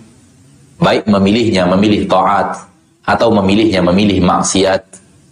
baik 0.79 1.03
memilihnya 1.11 1.67
memilih 1.67 2.07
taat 2.07 2.55
atau 3.03 3.35
memilihnya 3.35 3.83
memilih 3.83 4.23
maksiat, 4.23 4.79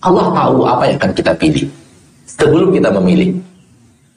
Allah 0.04 0.28
tahu 0.36 0.68
apa 0.68 0.92
yang 0.92 1.00
akan 1.00 1.14
kita 1.16 1.32
pilih 1.40 1.72
sebelum 2.38 2.74
kita 2.74 2.90
memilih. 3.02 3.38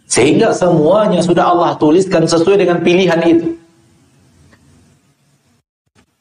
Sehingga 0.07 0.55
semuanya 0.55 1.19
sudah 1.19 1.51
Allah 1.51 1.75
tuliskan 1.77 2.25
sesuai 2.25 2.63
dengan 2.63 2.79
pilihan 2.81 3.21
itu. 3.27 3.49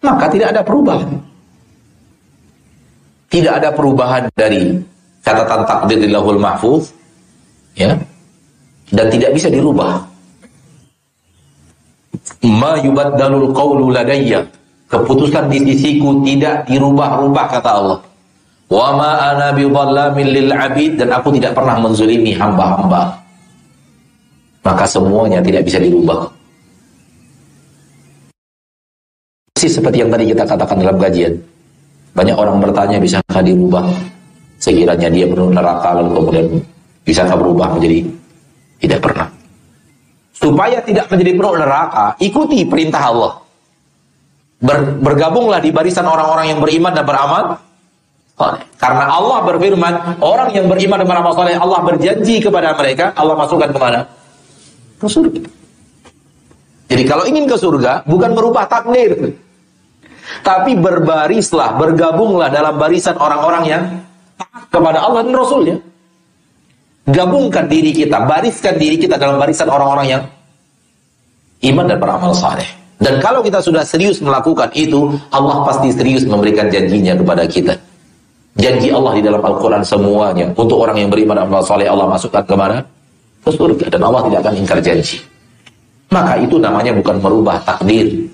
Maka 0.02 0.26
tidak 0.30 0.54
ada 0.54 0.62
perubahan. 0.66 1.10
Tidak 3.30 3.54
ada 3.62 3.70
perubahan 3.74 4.24
dari 4.34 4.78
catatan 5.22 5.62
takdir 5.66 5.98
di 6.02 6.10
lahul 6.10 6.42
mahfuz. 6.42 6.94
Ya. 7.78 7.98
Dan 8.90 9.10
tidak 9.10 9.34
bisa 9.34 9.50
dirubah. 9.50 10.02
Ma 12.46 12.78
yubaddalul 12.82 13.54
qawlu 13.54 13.94
ladayya. 13.94 14.46
Keputusan 14.86 15.50
di 15.50 15.66
sisiku 15.66 16.22
tidak 16.22 16.70
dirubah-rubah 16.70 17.46
kata 17.50 17.72
Allah. 17.74 18.00
Wa 18.66 18.98
ma 18.98 19.12
ana 19.30 19.54
lil 19.54 20.50
abid 20.50 20.98
dan 20.98 21.14
aku 21.14 21.30
tidak 21.38 21.54
pernah 21.54 21.78
menzulimi 21.78 22.34
hamba-hamba. 22.34 23.14
Maka 24.66 24.86
semuanya 24.90 25.38
tidak 25.46 25.62
bisa 25.70 25.78
dirubah. 25.78 26.26
Sih 29.62 29.70
seperti 29.70 30.02
yang 30.02 30.10
tadi 30.10 30.34
kita 30.34 30.44
katakan 30.50 30.82
dalam 30.82 30.98
kajian. 30.98 31.38
Banyak 32.18 32.34
orang 32.34 32.58
bertanya 32.58 32.98
bisakah 32.98 33.46
dirubah? 33.46 33.86
Sekiranya 34.58 35.14
dia 35.14 35.30
penuh 35.30 35.52
neraka 35.54 36.02
lalu 36.02 36.10
kemudian 36.18 36.48
bisakah 37.06 37.38
berubah 37.38 37.78
menjadi 37.78 38.02
tidak 38.82 39.00
pernah. 39.06 39.28
Supaya 40.36 40.82
tidak 40.82 41.08
menjadi 41.08 41.32
penuh 41.38 41.56
neraka, 41.56 42.06
ikuti 42.20 42.66
perintah 42.66 43.14
Allah. 43.14 43.34
Ber, 44.60 44.98
bergabunglah 45.00 45.62
di 45.62 45.70
barisan 45.70 46.08
orang-orang 46.08 46.56
yang 46.56 46.60
beriman 46.64 46.92
dan 46.96 47.06
beramal 47.06 47.60
karena 48.36 49.06
Allah 49.08 49.48
berfirman, 49.48 50.20
orang 50.20 50.52
yang 50.52 50.68
beriman 50.68 51.00
dan 51.00 51.08
beramal 51.08 51.32
soleh, 51.32 51.56
Allah 51.56 51.80
berjanji 51.88 52.44
kepada 52.44 52.76
mereka, 52.76 53.16
Allah 53.16 53.40
masukkan 53.40 53.72
ke 53.72 53.80
mana? 53.80 54.04
Ke 55.00 55.08
surga. 55.08 55.42
Jadi 56.92 57.04
kalau 57.08 57.24
ingin 57.24 57.48
ke 57.48 57.56
surga, 57.56 58.04
bukan 58.04 58.36
merubah 58.36 58.68
takdir. 58.68 59.40
Tapi 60.44 60.76
berbarislah, 60.76 61.80
bergabunglah 61.80 62.52
dalam 62.52 62.76
barisan 62.76 63.16
orang-orang 63.16 63.64
yang 63.64 63.84
taat 64.36 64.68
kepada 64.68 65.00
Allah 65.00 65.24
dan 65.24 65.34
Rasulnya. 65.34 65.78
Gabungkan 67.08 67.72
diri 67.72 67.96
kita, 67.96 68.26
bariskan 68.26 68.76
diri 68.76 69.00
kita 69.00 69.16
dalam 69.16 69.40
barisan 69.40 69.70
orang-orang 69.72 70.08
yang 70.12 70.24
iman 71.72 71.86
dan 71.88 71.98
beramal 72.04 72.34
saleh. 72.36 72.68
Dan 73.00 73.22
kalau 73.24 73.40
kita 73.46 73.64
sudah 73.64 73.86
serius 73.88 74.20
melakukan 74.20 74.74
itu, 74.76 75.14
Allah 75.32 75.64
pasti 75.64 75.94
serius 75.94 76.28
memberikan 76.28 76.68
janjinya 76.68 77.16
kepada 77.16 77.46
kita. 77.48 77.95
Janji 78.56 78.88
Allah 78.88 79.12
di 79.20 79.22
dalam 79.22 79.44
Al-Quran 79.44 79.84
semuanya. 79.84 80.48
Untuk 80.56 80.80
orang 80.80 80.96
yang 80.96 81.12
beriman 81.12 81.44
amal 81.44 81.60
soleh 81.60 81.92
Allah 81.92 82.08
masukkan 82.08 82.44
ke 82.48 82.56
mana? 82.56 82.80
ke 83.46 83.52
surga 83.54 83.86
dan 83.94 84.02
Allah 84.02 84.26
tidak 84.26 84.40
akan 84.42 84.54
ingkar 84.58 84.80
janji. 84.82 85.22
Maka 86.10 86.42
itu 86.42 86.58
namanya 86.58 86.98
bukan 86.98 87.22
merubah 87.22 87.62
takdir, 87.62 88.26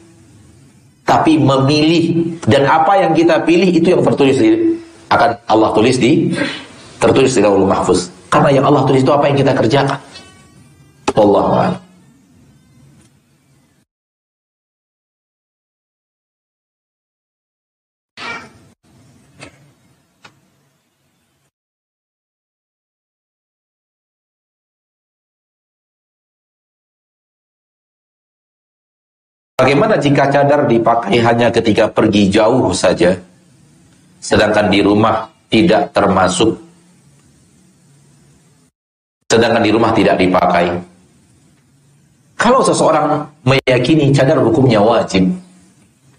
tapi 1.03 1.35
memilih 1.35 2.35
dan 2.48 2.64
apa 2.64 3.03
yang 3.03 3.11
kita 3.11 3.43
pilih 3.43 3.68
itu 3.68 3.91
yang 3.91 4.03
tertulis 4.03 4.39
di, 4.39 4.80
akan 5.11 5.35
Allah 5.52 5.69
tulis 5.76 5.99
di 5.99 6.31
tertulis 7.03 7.35
di 7.35 7.43
Lauhul 7.43 7.68
Mahfuz. 7.68 8.07
Karena 8.31 8.56
yang 8.56 8.65
Allah 8.72 8.88
tulis 8.88 9.03
itu 9.03 9.11
apa 9.11 9.27
yang 9.27 9.35
kita 9.35 9.52
kerjakan. 9.52 9.99
Allah 11.11 11.76
Bagaimana 29.61 29.93
jika 29.93 30.25
cadar 30.25 30.65
dipakai 30.65 31.21
hanya 31.21 31.53
ketika 31.53 31.85
pergi 31.85 32.33
jauh 32.33 32.73
saja, 32.73 33.13
sedangkan 34.17 34.73
di 34.73 34.81
rumah 34.81 35.29
tidak 35.53 35.93
termasuk, 35.93 36.57
sedangkan 39.29 39.61
di 39.61 39.69
rumah 39.69 39.93
tidak 39.93 40.17
dipakai? 40.17 40.65
Kalau 42.41 42.65
seseorang 42.65 43.21
meyakini 43.45 44.09
cadar 44.09 44.41
hukumnya 44.41 44.81
wajib, 44.81 45.29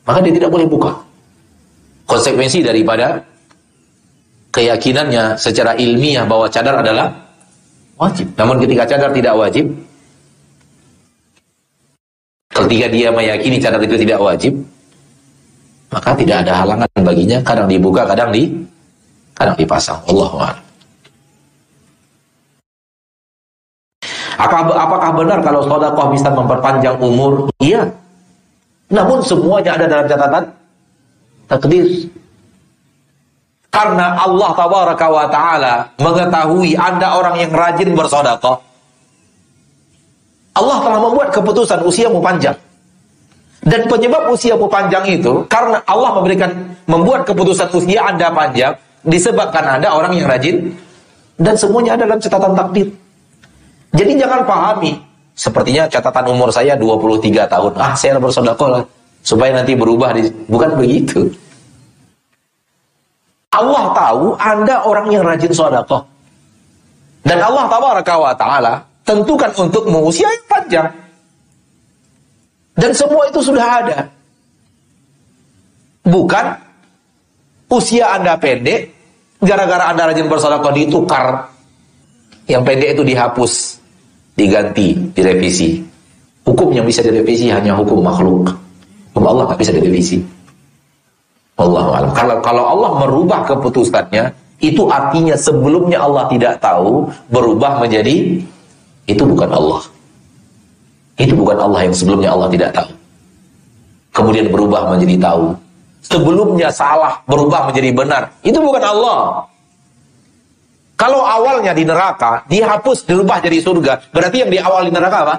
maka 0.06 0.23
dia 0.23 0.39
tidak 0.39 0.55
boleh 0.55 0.70
buka. 0.70 0.94
Konsekuensi 2.06 2.62
daripada 2.62 3.27
keyakinannya 4.55 5.35
secara 5.35 5.74
ilmiah 5.82 6.23
bahwa 6.31 6.47
cadar 6.47 6.78
adalah 6.78 7.10
wajib. 7.98 8.31
Namun 8.39 8.62
ketika 8.62 8.86
cadar 8.86 9.10
tidak 9.10 9.35
wajib, 9.35 9.66
Ketika 12.53 12.87
dia 12.93 13.09
meyakini 13.09 13.57
cadar 13.57 13.81
itu 13.81 13.97
tidak 13.97 14.20
wajib, 14.20 14.53
maka 15.89 16.12
tidak 16.12 16.45
ada 16.45 16.53
halangan 16.65 16.89
baginya 17.01 17.39
kadang 17.41 17.69
dibuka, 17.69 18.05
kadang 18.05 18.29
di 18.29 18.53
kadang 19.33 19.57
dipasang. 19.57 20.01
Allah 20.09 20.57
Apakah, 24.43 24.74
apakah 24.74 25.11
benar 25.15 25.39
kalau 25.45 25.61
sodakoh 25.62 26.11
bisa 26.11 26.33
memperpanjang 26.33 26.99
umur? 26.99 27.47
Iya. 27.62 27.87
Namun 28.91 29.23
semuanya 29.23 29.79
ada 29.79 29.87
dalam 29.87 30.07
catatan 30.11 30.45
takdir. 31.47 31.87
Karena 33.73 34.20
Allah 34.20 34.51
tabaraka 34.53 35.07
wa 35.09 35.27
ta'ala 35.33 35.74
mengetahui 35.97 36.77
Anda 36.77 37.16
orang 37.16 37.41
yang 37.41 37.53
rajin 37.55 37.97
bersodakoh. 37.97 38.61
Allah 40.53 40.85
telah 40.85 41.01
membuat 41.01 41.33
keputusan 41.33 41.81
usiamu 41.85 42.20
panjang. 42.20 42.57
Dan 43.62 43.87
penyebab 43.87 44.27
usiamu 44.29 44.66
panjang 44.66 45.07
itu 45.07 45.47
karena 45.47 45.79
Allah 45.87 46.19
memberikan 46.19 46.51
membuat 46.91 47.23
keputusan 47.23 47.70
usia 47.73 48.03
Anda 48.11 48.29
panjang 48.35 48.74
disebabkan 49.07 49.79
Anda 49.79 49.95
orang 49.95 50.19
yang 50.19 50.27
rajin 50.27 50.74
dan 51.39 51.55
semuanya 51.55 51.95
ada 51.95 52.11
dalam 52.11 52.19
catatan 52.19 52.53
takdir. 52.59 52.91
Jadi 53.95 54.12
jangan 54.19 54.43
pahami 54.43 54.99
sepertinya 55.39 55.87
catatan 55.87 56.35
umur 56.35 56.51
saya 56.51 56.74
23 56.74 57.47
tahun. 57.47 57.73
Ah, 57.79 57.95
saya 57.95 58.19
bersedekah 58.19 58.83
supaya 59.23 59.51
nanti 59.55 59.79
berubah 59.79 60.11
di 60.11 60.27
bukan 60.51 60.70
begitu. 60.74 61.31
Allah 63.55 63.95
tahu 63.95 64.35
Anda 64.43 64.83
orang 64.83 65.07
yang 65.07 65.23
rajin 65.23 65.55
sedekah. 65.55 66.03
Dan 67.23 67.39
Allah 67.39 67.70
tabaraka 67.70 68.15
wa 68.19 68.35
taala 68.35 68.74
tentukan 69.03 69.51
untukmu 69.55 70.09
usia 70.09 70.27
yang 70.27 70.47
panjang. 70.49 70.89
Dan 72.73 72.91
semua 72.97 73.29
itu 73.29 73.41
sudah 73.45 73.66
ada. 73.85 73.99
Bukan 76.03 76.47
usia 77.69 78.16
Anda 78.16 78.35
pendek, 78.41 78.91
gara-gara 79.39 79.93
Anda 79.93 80.11
rajin 80.11 80.27
bersedekah 80.27 80.73
ditukar. 80.73 81.27
Yang 82.49 82.62
pendek 82.66 82.89
itu 82.99 83.03
dihapus, 83.07 83.53
diganti, 84.35 84.99
direvisi. 85.15 85.79
Hukum 86.43 86.74
yang 86.74 86.83
bisa 86.83 87.05
direvisi 87.07 87.53
hanya 87.55 87.79
hukum 87.79 88.03
makhluk. 88.03 88.51
Hukum 89.15 89.24
Allah 89.31 89.47
nggak 89.47 89.61
bisa 89.62 89.70
direvisi. 89.70 90.19
Allah 91.55 92.11
Kalau 92.16 92.37
kalau 92.43 92.65
Allah 92.66 92.91
merubah 93.07 93.47
keputusannya, 93.47 94.35
itu 94.59 94.87
artinya 94.91 95.39
sebelumnya 95.39 96.03
Allah 96.03 96.27
tidak 96.27 96.59
tahu 96.59 97.07
berubah 97.31 97.79
menjadi 97.79 98.43
itu 99.07 99.23
bukan 99.27 99.51
Allah. 99.51 99.83
Itu 101.19 101.35
bukan 101.37 101.59
Allah 101.59 101.81
yang 101.87 101.95
sebelumnya 101.95 102.31
Allah 102.33 102.49
tidak 102.51 102.70
tahu. 102.74 102.91
Kemudian 104.12 104.47
berubah 104.53 104.93
menjadi 104.93 105.16
tahu. 105.19 105.45
Sebelumnya 106.03 106.69
salah, 106.69 107.15
berubah 107.31 107.70
menjadi 107.70 107.91
benar. 107.95 108.23
Itu 108.43 108.59
bukan 108.59 108.83
Allah. 108.83 109.47
Kalau 110.99 111.23
awalnya 111.23 111.74
di 111.74 111.83
neraka, 111.83 112.47
dihapus, 112.47 113.07
dirubah 113.07 113.43
jadi 113.43 113.59
surga. 113.59 114.12
Berarti 114.15 114.37
yang 114.47 114.51
di 114.51 114.59
awal 114.59 114.87
di 114.87 114.93
neraka 114.95 115.19
apa? 115.27 115.37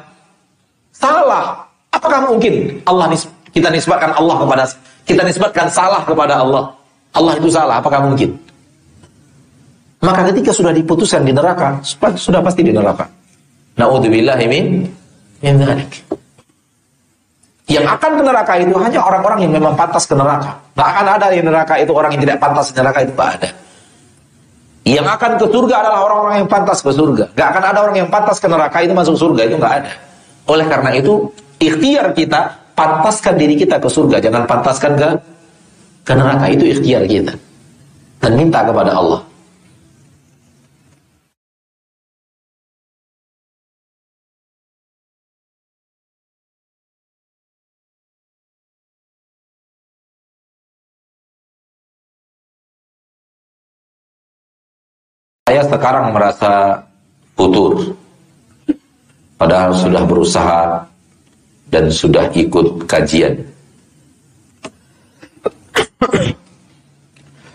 Salah. 0.91 1.63
Apakah 1.93 2.25
mungkin 2.25 2.83
Allah 2.89 3.05
nis 3.13 3.29
kita 3.53 3.69
nisbatkan 3.69 4.17
Allah 4.17 4.35
kepada 4.41 4.63
kita 5.05 5.21
nisbatkan 5.23 5.67
salah 5.69 6.01
kepada 6.03 6.41
Allah? 6.41 6.73
Allah 7.13 7.33
itu 7.37 7.47
salah, 7.53 7.77
apakah 7.77 8.01
mungkin? 8.01 8.33
Maka 10.01 10.33
ketika 10.33 10.51
sudah 10.51 10.73
diputuskan 10.73 11.23
di 11.23 11.31
neraka, 11.31 11.79
sudah 12.17 12.41
pasti 12.41 12.65
di 12.65 12.73
neraka. 12.73 13.05
Min. 14.47 14.87
Yang 17.63 17.85
akan 17.95 18.11
ke 18.19 18.23
neraka 18.23 18.53
itu 18.59 18.75
hanya 18.75 18.99
orang-orang 19.01 19.39
yang 19.47 19.51
memang 19.55 19.73
pantas 19.73 20.03
ke 20.03 20.13
neraka. 20.13 20.51
Gak 20.75 20.87
akan 20.93 21.05
ada 21.15 21.27
di 21.31 21.39
neraka 21.41 21.73
itu 21.79 21.91
orang 21.95 22.11
yang 22.13 22.21
tidak 22.27 22.37
pantas 22.43 22.69
ke 22.69 22.79
neraka 22.83 22.99
itu 23.01 23.13
gak 23.15 23.31
ada. 23.39 23.49
Yang 24.83 25.07
akan 25.15 25.31
ke 25.39 25.45
surga 25.47 25.75
adalah 25.79 25.99
orang-orang 26.03 26.35
yang 26.43 26.49
pantas 26.51 26.79
ke 26.83 26.91
surga. 26.91 27.25
Gak 27.33 27.47
akan 27.55 27.63
ada 27.63 27.79
orang 27.87 27.95
yang 28.03 28.09
pantas 28.11 28.37
ke 28.37 28.47
neraka 28.51 28.77
itu 28.83 28.93
masuk 28.93 29.15
surga 29.15 29.41
itu 29.47 29.55
gak 29.57 29.73
ada. 29.79 29.91
Oleh 30.43 30.65
karena 30.67 30.89
itu 30.91 31.31
ikhtiar 31.63 32.11
kita 32.11 32.51
pantaskan 32.75 33.39
diri 33.39 33.55
kita 33.55 33.79
ke 33.79 33.87
surga, 33.87 34.19
jangan 34.19 34.43
pantaskan 34.43 34.91
ke 36.03 36.13
neraka 36.13 36.45
itu 36.51 36.63
ikhtiar 36.67 37.07
kita. 37.07 37.33
Dan 38.19 38.31
minta 38.35 38.59
kepada 38.63 38.91
Allah. 38.91 39.32
Sekarang 55.83 56.15
merasa 56.15 56.79
putur. 57.35 57.91
Padahal 59.35 59.75
sudah 59.75 60.07
berusaha 60.07 60.79
dan 61.67 61.91
sudah 61.91 62.23
ikut 62.31 62.87
kajian. 62.87 63.35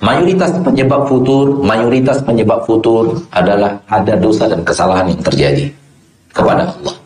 Mayoritas 0.04 0.52
penyebab 0.60 1.08
futur, 1.08 1.56
mayoritas 1.64 2.20
penyebab 2.20 2.68
futur 2.68 3.16
adalah 3.32 3.80
ada 3.88 4.12
dosa 4.20 4.44
dan 4.44 4.60
kesalahan 4.60 5.08
yang 5.08 5.24
terjadi 5.24 5.64
kepada 6.28 6.68
Allah. 6.68 6.96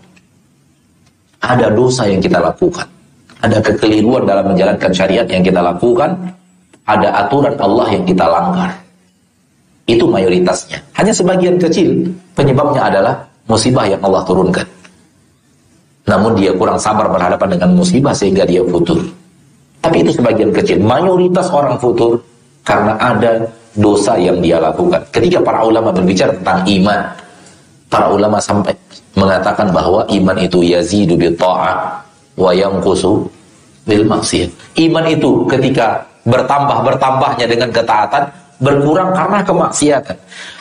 Ada 1.38 1.70
dosa 1.70 2.10
yang 2.10 2.18
kita 2.18 2.42
lakukan. 2.42 2.90
Ada 3.46 3.62
kekeliruan 3.62 4.26
dalam 4.26 4.50
menjalankan 4.50 4.90
syariat 4.90 5.26
yang 5.30 5.46
kita 5.46 5.62
lakukan. 5.62 6.18
Ada 6.82 7.30
aturan 7.30 7.54
Allah 7.62 7.86
yang 7.94 8.02
kita 8.10 8.26
langgar. 8.26 8.81
Itu 9.92 10.08
mayoritasnya. 10.08 10.80
Hanya 10.96 11.12
sebagian 11.12 11.60
kecil 11.60 12.08
penyebabnya 12.32 12.88
adalah 12.88 13.14
musibah 13.44 13.84
yang 13.84 14.00
Allah 14.00 14.24
turunkan. 14.24 14.64
Namun 16.08 16.32
dia 16.34 16.50
kurang 16.56 16.80
sabar 16.80 17.12
berhadapan 17.12 17.60
dengan 17.60 17.76
musibah 17.76 18.16
sehingga 18.16 18.48
dia 18.48 18.64
futur. 18.64 18.98
Tapi 19.84 20.00
itu 20.00 20.16
sebagian 20.16 20.48
kecil. 20.48 20.80
Mayoritas 20.80 21.52
orang 21.52 21.76
futur 21.76 22.16
karena 22.64 22.96
ada 22.96 23.44
dosa 23.76 24.16
yang 24.16 24.40
dia 24.40 24.56
lakukan. 24.56 25.02
Ketika 25.12 25.44
para 25.44 25.60
ulama 25.66 25.92
berbicara 25.92 26.32
tentang 26.40 26.64
iman, 26.64 27.00
para 27.92 28.06
ulama 28.08 28.38
sampai 28.40 28.72
mengatakan 29.12 29.68
bahwa 29.68 30.08
iman 30.08 30.36
itu 30.40 30.64
yazidu 30.64 31.14
bi 31.18 31.28
ta'ah 31.36 32.00
wa 32.40 32.50
yanqusu 32.56 33.28
bil 33.84 34.04
maksiyah. 34.06 34.48
Iman 34.78 35.04
itu 35.10 35.44
ketika 35.50 36.00
bertambah 36.22 36.86
bertambahnya 36.86 37.46
dengan 37.50 37.68
ketaatan 37.74 38.22
berkurang 38.62 39.10
karena 39.10 39.42
kemaksiatan. 39.42 40.16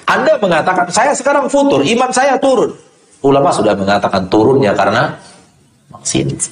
Anda 0.10 0.34
mengatakan, 0.42 0.90
saya 0.90 1.14
sekarang 1.14 1.46
futur, 1.46 1.86
iman 1.86 2.10
saya 2.10 2.36
turun. 2.42 2.74
Ulama 3.22 3.54
sudah 3.54 3.78
mengatakan 3.78 4.26
turunnya 4.28 4.74
karena 4.74 5.14
maksiat. 5.94 6.50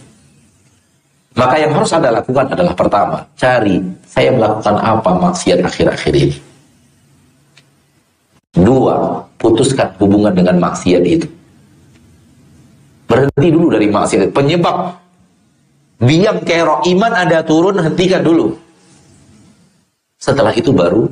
Maka 1.34 1.56
yang 1.58 1.74
harus 1.74 1.90
Anda 1.90 2.14
lakukan 2.14 2.54
adalah 2.54 2.74
pertama, 2.78 3.18
cari 3.34 3.82
saya 4.06 4.30
melakukan 4.30 4.76
apa 4.78 5.12
maksiat 5.18 5.60
akhir-akhir 5.66 6.14
ini. 6.14 6.38
Dua, 8.54 9.18
putuskan 9.42 9.90
hubungan 9.98 10.34
dengan 10.38 10.62
maksiat 10.62 11.02
itu. 11.02 11.28
Berhenti 13.10 13.50
dulu 13.50 13.74
dari 13.74 13.90
maksiat. 13.90 14.30
Penyebab 14.30 14.94
biang 16.06 16.46
kerok 16.46 16.86
iman 16.94 17.14
ada 17.18 17.42
turun, 17.42 17.82
hentikan 17.82 18.22
dulu. 18.22 18.54
Setelah 20.22 20.54
itu 20.54 20.70
baru 20.70 21.10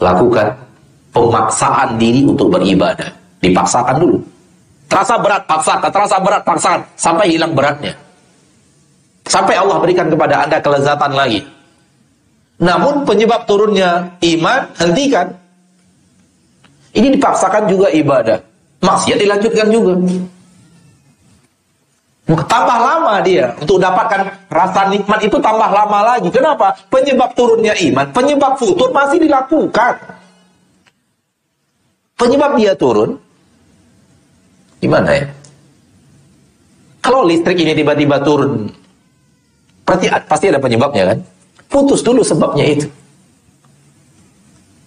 lakukan 0.00 0.52
pemaksaan 1.12 1.96
diri 1.96 2.24
untuk 2.28 2.52
beribadah. 2.52 3.08
Dipaksakan 3.40 3.96
dulu. 4.00 4.18
Terasa 4.86 5.14
berat, 5.18 5.42
paksakan. 5.48 5.90
Terasa 5.90 6.16
berat, 6.22 6.42
paksakan. 6.46 6.80
Sampai 6.94 7.26
hilang 7.32 7.52
beratnya. 7.52 7.94
Sampai 9.26 9.58
Allah 9.58 9.82
berikan 9.82 10.06
kepada 10.06 10.46
anda 10.46 10.58
kelezatan 10.62 11.12
lagi. 11.12 11.42
Namun 12.56 13.04
penyebab 13.04 13.44
turunnya 13.44 14.16
iman, 14.22 14.60
hentikan. 14.80 15.34
Ini 16.96 17.12
dipaksakan 17.18 17.68
juga 17.68 17.92
ibadah. 17.92 18.40
Maksiat 18.80 19.18
dilanjutkan 19.20 19.68
juga. 19.68 19.92
Tambah 22.26 22.78
lama 22.82 23.22
dia 23.22 23.54
untuk 23.62 23.78
dapatkan 23.78 24.50
rasa 24.50 24.90
nikmat 24.90 25.22
itu 25.22 25.38
tambah 25.38 25.70
lama 25.70 26.02
lagi. 26.02 26.26
Kenapa? 26.34 26.74
Penyebab 26.90 27.38
turunnya 27.38 27.70
iman, 27.86 28.10
penyebab 28.10 28.58
futur 28.58 28.90
masih 28.90 29.22
dilakukan. 29.22 29.94
Penyebab 32.18 32.58
dia 32.58 32.74
turun, 32.74 33.14
gimana 34.82 35.14
ya? 35.14 35.26
Kalau 36.98 37.22
listrik 37.22 37.62
ini 37.62 37.78
tiba-tiba 37.78 38.18
turun, 38.18 38.74
pasti, 39.86 40.10
pasti 40.26 40.50
ada 40.50 40.58
penyebabnya 40.58 41.14
kan? 41.14 41.18
Putus 41.70 42.02
dulu 42.02 42.26
sebabnya 42.26 42.66
itu. 42.66 42.90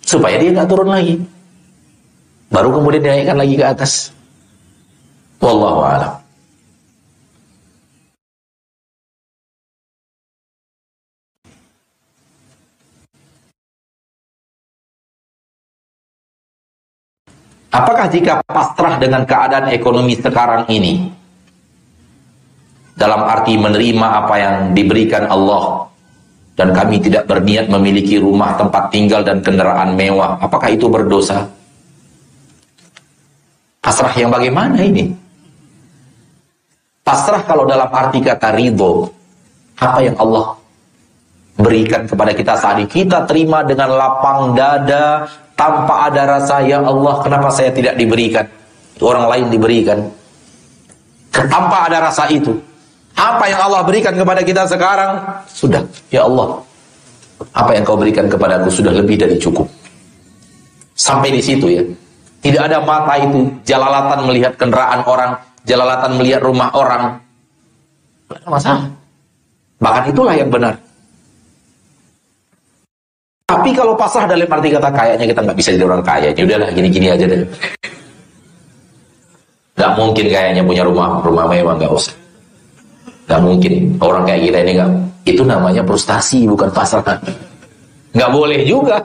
Supaya 0.03 0.35
dia 0.43 0.51
nggak 0.51 0.67
turun 0.67 0.91
lagi. 0.91 1.23
Baru 2.51 2.75
kemudian 2.75 2.99
dinaikkan 2.99 3.39
lagi 3.39 3.55
ke 3.55 3.63
atas. 3.63 4.11
Wallahu 5.39 5.87
a'lam. 5.87 6.18
Apakah 17.69 18.09
jika 18.09 18.41
pasrah 18.49 18.97
dengan 18.97 19.21
keadaan 19.29 19.69
ekonomi 19.69 20.17
sekarang 20.17 20.65
ini? 20.73 21.05
Dalam 22.97 23.29
arti 23.29 23.55
menerima 23.55 24.07
apa 24.25 24.35
yang 24.41 24.55
diberikan 24.73 25.29
Allah. 25.29 25.85
Dan 26.59 26.75
kami 26.75 26.99
tidak 26.99 27.23
berniat 27.23 27.71
memiliki 27.71 28.19
rumah 28.19 28.51
tempat 28.59 28.91
tinggal 28.91 29.23
dan 29.23 29.39
kendaraan 29.39 29.95
mewah, 29.95 30.35
apakah 30.43 30.67
itu 30.67 30.91
berdosa? 30.91 31.47
Pasrah 33.79 34.11
yang 34.11 34.27
bagaimana 34.27 34.75
ini? 34.83 35.07
Pasrah 36.99 37.47
kalau 37.47 37.63
dalam 37.63 37.87
arti 37.87 38.19
kata 38.19 38.59
ridho, 38.59 39.07
apa 39.79 40.03
yang 40.03 40.19
Allah 40.19 40.59
berikan 41.55 42.03
kepada 42.03 42.35
kita 42.35 42.59
saat 42.59 42.83
ini, 42.83 42.91
kita 42.91 43.23
terima 43.23 43.63
dengan 43.63 43.95
lapang 43.95 44.51
dada, 44.51 45.31
tanpa 45.59 46.07
ada 46.07 46.39
rasa 46.39 46.63
ya 46.63 46.79
Allah 46.79 47.19
kenapa 47.19 47.51
saya 47.51 47.75
tidak 47.75 47.99
diberikan? 47.99 48.47
Orang 49.03 49.27
lain 49.27 49.51
diberikan. 49.51 50.07
Tanpa 51.35 51.91
ada 51.91 52.07
rasa 52.07 52.31
itu 52.31 52.55
apa 53.19 53.51
yang 53.51 53.59
Allah 53.67 53.83
berikan 53.83 54.15
kepada 54.15 54.39
kita 54.39 54.63
sekarang? 54.71 55.19
Sudah 55.51 55.83
ya 56.07 56.23
Allah 56.23 56.63
apa 57.51 57.71
yang 57.75 57.83
kau 57.83 57.99
berikan 57.99 58.31
kepadaku 58.31 58.71
sudah 58.71 58.95
lebih 58.95 59.19
dari 59.19 59.35
cukup. 59.35 59.67
Sampai 60.95 61.35
di 61.35 61.43
situ 61.43 61.67
ya. 61.67 61.83
Tidak 62.39 62.71
ada 62.71 62.79
mata 62.79 63.19
itu 63.19 63.51
jalalatan 63.67 64.23
melihat 64.23 64.55
kendaraan 64.55 65.03
orang 65.03 65.35
jalalatan 65.67 66.15
melihat 66.15 66.39
rumah 66.39 66.71
orang. 66.71 67.19
Masalah. 68.47 68.87
Bahkan 69.83 70.03
itulah 70.11 70.35
yang 70.35 70.47
benar 70.47 70.79
tapi 73.49 73.73
kalau 73.73 73.97
pasrah 73.97 74.29
dalam 74.29 74.45
arti 74.45 74.69
kata 74.69 74.89
kayaknya 74.93 75.25
kita 75.25 75.41
nggak 75.41 75.57
bisa 75.57 75.69
jadi 75.73 75.85
orang 75.89 76.03
kaya. 76.05 76.29
Ya 76.37 76.43
udahlah 76.45 76.69
gini-gini 76.69 77.07
aja 77.09 77.25
deh. 77.25 77.41
Gak 79.73 79.91
mungkin 79.97 80.25
kayaknya 80.29 80.61
punya 80.61 80.85
rumah 80.85 81.17
rumah 81.25 81.49
mewah 81.49 81.73
nggak 81.73 81.89
usah. 81.89 82.13
Gak 83.25 83.41
mungkin 83.41 83.97
orang 84.05 84.29
kayak 84.29 84.41
kita 84.45 84.57
ini 84.61 84.71
nggak. 84.77 84.91
Itu 85.25 85.41
namanya 85.49 85.81
frustasi 85.81 86.45
bukan 86.45 86.69
pasrah. 86.69 87.17
Nggak 88.13 88.29
boleh 88.29 88.61
juga. 88.69 89.01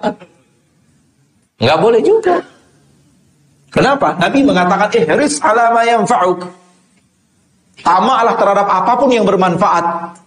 Nggak 1.56 1.78
boleh 1.80 2.00
juga. 2.04 2.36
Kenapa? 3.72 4.12
Nabi 4.20 4.44
mengatakan 4.44 4.92
eh 4.92 5.08
haris 5.08 5.40
alama 5.40 5.80
yang 5.88 6.04
fauk. 6.04 6.44
Tamalah 7.80 8.36
terhadap 8.36 8.68
apa 8.68 8.92
pun 9.00 9.08
yang 9.08 9.24
bermanfaat. 9.24 10.20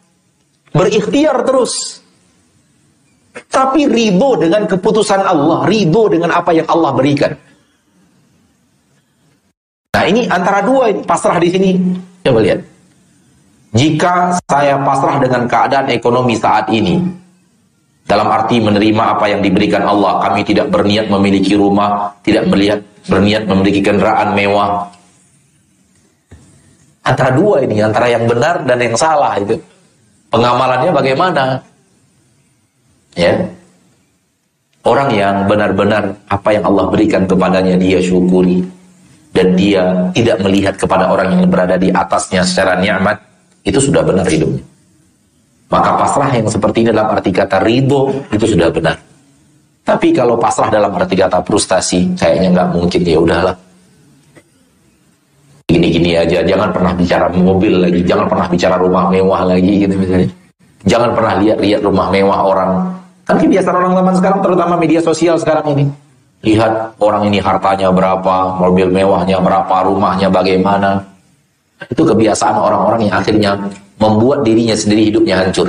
Berikhtiar 0.74 1.46
terus. 1.46 2.02
Tapi 3.46 3.86
ribo 3.86 4.34
dengan 4.40 4.66
keputusan 4.66 5.22
Allah, 5.22 5.70
ribo 5.70 6.10
dengan 6.10 6.34
apa 6.34 6.52
yang 6.56 6.66
Allah 6.66 6.92
berikan. 6.98 7.32
Nah 9.94 10.04
ini 10.06 10.26
antara 10.30 10.66
dua 10.66 10.94
pasrah 11.06 11.38
di 11.38 11.50
sini. 11.50 11.72
Coba 12.26 12.40
lihat. 12.42 12.62
Jika 13.78 14.42
saya 14.50 14.82
pasrah 14.82 15.22
dengan 15.22 15.46
keadaan 15.46 15.94
ekonomi 15.94 16.34
saat 16.34 16.72
ini, 16.74 16.98
dalam 18.08 18.32
arti 18.32 18.64
menerima 18.64 19.20
apa 19.20 19.28
yang 19.28 19.44
diberikan 19.44 19.84
Allah, 19.84 20.24
kami 20.24 20.48
tidak 20.48 20.72
berniat 20.72 21.12
memiliki 21.12 21.60
rumah, 21.60 22.16
tidak 22.24 22.48
melihat 22.48 22.80
berniat 23.06 23.44
memiliki 23.44 23.84
kendaraan 23.84 24.32
mewah. 24.32 24.88
Antara 27.04 27.36
dua 27.36 27.64
ini, 27.68 27.84
antara 27.84 28.08
yang 28.08 28.28
benar 28.28 28.64
dan 28.64 28.80
yang 28.80 28.96
salah 28.96 29.36
itu. 29.40 29.60
Pengamalannya 30.28 30.92
bagaimana? 30.92 31.44
Ya. 33.18 33.34
Orang 34.88 35.12
yang 35.12 35.50
benar-benar 35.52 36.16
apa 36.32 36.56
yang 36.56 36.64
Allah 36.64 36.88
berikan 36.88 37.28
kepadanya 37.28 37.76
dia 37.76 38.00
syukuri. 38.00 38.64
Dan 39.36 39.54
dia 39.54 40.10
tidak 40.16 40.42
melihat 40.42 40.74
kepada 40.80 41.12
orang 41.12 41.36
yang 41.36 41.46
berada 41.52 41.78
di 41.78 41.92
atasnya 41.94 42.42
secara 42.42 42.80
nikmat 42.80 43.20
itu 43.68 43.78
sudah 43.78 44.02
benar 44.02 44.26
hidupnya. 44.26 44.64
Maka 45.68 46.00
pasrah 46.00 46.32
yang 46.32 46.48
seperti 46.48 46.88
ini 46.88 46.96
dalam 46.96 47.12
arti 47.12 47.30
kata 47.36 47.60
ridho 47.60 48.16
itu 48.32 48.46
sudah 48.48 48.72
benar. 48.72 48.96
Tapi 49.84 50.16
kalau 50.16 50.40
pasrah 50.40 50.72
dalam 50.72 50.96
arti 50.96 51.20
kata 51.20 51.44
frustasi 51.44 52.16
kayaknya 52.16 52.50
nggak 52.56 52.70
mungkin. 52.72 53.02
Ya 53.04 53.20
udahlah. 53.20 53.56
Gini-gini 55.68 56.16
aja. 56.16 56.40
Jangan 56.42 56.72
pernah 56.72 56.96
bicara 56.96 57.28
mobil 57.30 57.74
lagi. 57.78 58.02
Jangan 58.08 58.26
pernah 58.32 58.48
bicara 58.48 58.76
rumah 58.80 59.12
mewah 59.12 59.42
lagi 59.44 59.74
gitu 59.84 59.94
misalnya. 60.00 60.32
Jangan 60.88 61.12
pernah 61.12 61.34
lihat-lihat 61.44 61.82
rumah 61.84 62.08
mewah 62.10 62.40
orang 62.48 62.72
Kan 63.28 63.36
kebiasaan 63.44 63.76
orang 63.76 63.94
zaman 64.00 64.14
sekarang, 64.16 64.40
terutama 64.40 64.74
media 64.80 65.04
sosial 65.04 65.36
sekarang 65.36 65.76
ini. 65.76 65.86
Lihat 66.48 66.96
orang 67.04 67.28
ini 67.28 67.44
hartanya 67.44 67.92
berapa, 67.92 68.56
mobil 68.56 68.88
mewahnya 68.88 69.44
berapa, 69.44 69.76
rumahnya 69.84 70.32
bagaimana. 70.32 71.04
Itu 71.92 72.08
kebiasaan 72.08 72.56
orang-orang 72.56 73.12
yang 73.12 73.16
akhirnya 73.20 73.52
membuat 74.00 74.48
dirinya 74.48 74.74
sendiri 74.74 75.12
hidupnya 75.12 75.44
hancur. 75.44 75.68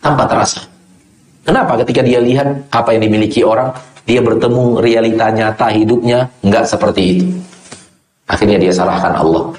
Tanpa 0.00 0.24
terasa. 0.24 0.64
Kenapa? 1.44 1.76
Ketika 1.84 2.00
dia 2.00 2.18
lihat 2.24 2.72
apa 2.72 2.96
yang 2.96 3.04
dimiliki 3.04 3.44
orang, 3.44 3.70
dia 4.08 4.24
bertemu 4.24 4.80
realita 4.80 5.28
nyata 5.28 5.66
hidupnya, 5.70 6.30
nggak 6.40 6.64
seperti 6.64 7.02
itu. 7.20 7.26
Akhirnya 8.26 8.58
dia 8.58 8.72
salahkan 8.72 9.14
Allah. 9.14 9.54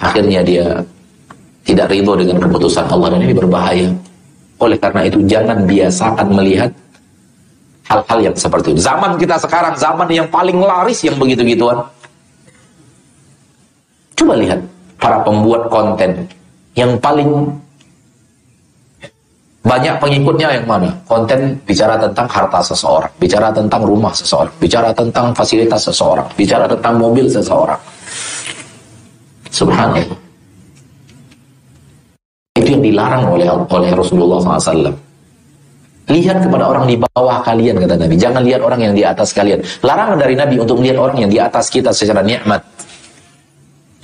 Akhirnya 0.00 0.40
dia 0.46 0.80
tidak 1.64 1.90
ridho 1.90 2.12
dengan 2.16 2.38
keputusan 2.44 2.86
Allah 2.92 3.16
dan 3.16 3.20
ini 3.24 3.34
berbahaya. 3.34 3.88
Oleh 4.62 4.78
karena 4.78 5.02
itu 5.06 5.18
jangan 5.26 5.66
biasakan 5.66 6.28
melihat 6.30 6.70
hal-hal 7.90 8.18
yang 8.30 8.36
seperti 8.36 8.72
itu. 8.72 8.80
Zaman 8.80 9.18
kita 9.20 9.36
sekarang 9.38 9.74
zaman 9.76 10.08
yang 10.08 10.28
paling 10.30 10.56
laris 10.58 11.04
yang 11.04 11.16
begitu-gituan. 11.20 11.84
Coba 14.14 14.34
lihat 14.38 14.60
para 14.96 15.20
pembuat 15.26 15.68
konten 15.68 16.24
yang 16.78 16.96
paling 17.02 17.50
banyak 19.64 19.96
pengikutnya 19.96 20.60
yang 20.60 20.66
mana? 20.68 20.92
Konten 21.08 21.56
bicara 21.64 21.96
tentang 21.96 22.28
harta 22.28 22.60
seseorang, 22.60 23.08
bicara 23.16 23.48
tentang 23.48 23.80
rumah 23.80 24.12
seseorang, 24.12 24.52
bicara 24.60 24.92
tentang 24.92 25.32
fasilitas 25.32 25.88
seseorang, 25.88 26.28
bicara 26.36 26.68
tentang 26.68 27.00
mobil 27.00 27.26
seseorang. 27.32 27.80
Subhanallah. 29.48 30.23
Itu 32.64 32.80
yang 32.80 32.84
dilarang 32.84 33.28
oleh 33.28 33.44
oleh 33.52 33.90
Rasulullah 33.92 34.40
SAW. 34.40 34.96
Lihat 36.08 36.48
kepada 36.48 36.64
orang 36.64 36.88
di 36.88 36.96
bawah 36.96 37.44
kalian, 37.44 37.76
kata 37.76 38.00
Nabi. 38.00 38.16
Jangan 38.16 38.40
lihat 38.40 38.64
orang 38.64 38.80
yang 38.80 38.94
di 38.96 39.04
atas 39.04 39.36
kalian. 39.36 39.60
Larangan 39.84 40.16
dari 40.16 40.32
Nabi 40.32 40.56
untuk 40.56 40.80
melihat 40.80 40.96
orang 41.04 41.28
yang 41.28 41.28
di 41.28 41.36
atas 41.36 41.68
kita 41.68 41.92
secara 41.92 42.24
nikmat. 42.24 42.64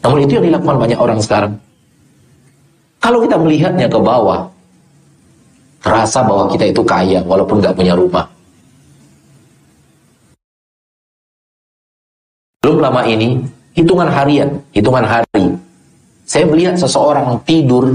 Namun 0.05 0.29
itu 0.29 0.37
yang 0.37 0.45
dilakukan 0.45 0.77
banyak 0.77 1.01
orang 1.01 1.21
sekarang. 1.25 1.57
Kalau 3.01 3.25
kita 3.25 3.41
melihatnya 3.41 3.89
ke 3.89 3.97
bawah, 3.97 4.45
terasa 5.81 6.21
bahwa 6.21 6.53
kita 6.53 6.69
itu 6.69 6.85
kaya 6.85 7.25
walaupun 7.25 7.65
nggak 7.65 7.73
punya 7.73 7.97
rumah. 7.97 8.29
Belum 12.61 12.77
lama 12.77 13.09
ini 13.09 13.41
hitungan 13.73 14.09
harian, 14.13 14.61
hitungan 14.77 15.05
hari. 15.05 15.57
Saya 16.29 16.45
melihat 16.45 16.77
seseorang 16.77 17.41
tidur 17.49 17.89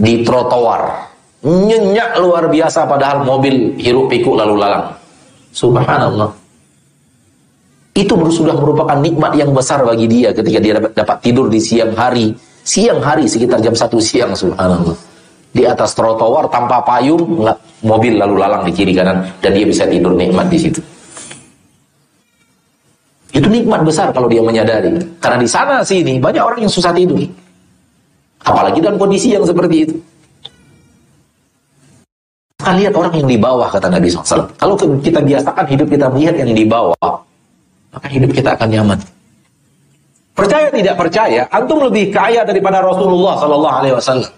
di 0.00 0.24
trotoar. 0.24 1.12
Nyenyak 1.40 2.20
luar 2.20 2.48
biasa 2.52 2.84
padahal 2.84 3.24
mobil 3.24 3.76
hiruk 3.80 4.12
pikuk 4.12 4.36
lalu 4.36 4.60
lalang. 4.60 4.92
Subhanallah. 5.52 6.28
Itu 7.96 8.16
sudah 8.32 8.56
merupakan 8.56 8.96
nikmat 8.96 9.36
yang 9.36 9.52
besar 9.52 9.84
bagi 9.84 10.08
dia 10.08 10.32
ketika 10.32 10.58
dia 10.60 10.74
dapat, 10.80 11.16
tidur 11.20 11.52
di 11.52 11.60
siang 11.60 11.92
hari. 11.92 12.32
Siang 12.60 13.00
hari 13.00 13.24
sekitar 13.24 13.60
jam 13.64 13.72
satu 13.72 13.96
siang 14.00 14.36
subhanallah. 14.36 14.96
Di 15.50 15.66
atas 15.66 15.96
trotoar 15.96 16.46
tanpa 16.52 16.84
payung, 16.84 17.42
mobil 17.82 18.14
lalu 18.20 18.36
lalang 18.38 18.62
di 18.68 18.72
kiri 18.76 18.94
kanan 18.94 19.26
dan 19.40 19.50
dia 19.50 19.66
bisa 19.66 19.88
tidur 19.88 20.14
nikmat 20.14 20.46
di 20.46 20.58
situ. 20.60 20.80
Itu 23.32 23.48
nikmat 23.48 23.82
besar 23.82 24.12
kalau 24.12 24.28
dia 24.28 24.44
menyadari. 24.44 24.92
Karena 25.18 25.38
di 25.40 25.48
sana 25.48 25.82
sini 25.82 26.20
banyak 26.20 26.42
orang 26.44 26.60
yang 26.68 26.72
susah 26.72 26.92
tidur. 26.94 27.18
Apalagi 28.44 28.78
dalam 28.80 28.96
kondisi 28.96 29.36
yang 29.36 29.44
seperti 29.44 29.76
itu. 29.88 29.96
Kita 32.60 32.76
lihat 32.76 32.92
orang 32.92 33.12
yang 33.16 33.28
di 33.28 33.40
bawah 33.40 33.68
kata 33.72 33.88
Nabi 33.88 34.12
SAW. 34.12 34.48
Kalau 34.60 34.74
kita 34.76 35.20
biasakan 35.24 35.64
hidup 35.64 35.88
kita 35.88 36.06
melihat 36.12 36.34
yang 36.44 36.52
di 36.52 36.64
bawah, 36.68 37.12
maka 37.90 38.06
hidup 38.12 38.30
kita 38.36 38.52
akan 38.52 38.68
nyaman. 38.68 38.98
Percaya 40.36 40.68
tidak 40.72 40.96
percaya, 40.96 41.42
antum 41.52 41.84
lebih 41.84 42.12
kaya 42.12 42.44
daripada 42.44 42.80
Rasulullah 42.80 43.36
Sallallahu 43.40 43.76
Alaihi 43.80 43.94
Wasallam. 43.96 44.32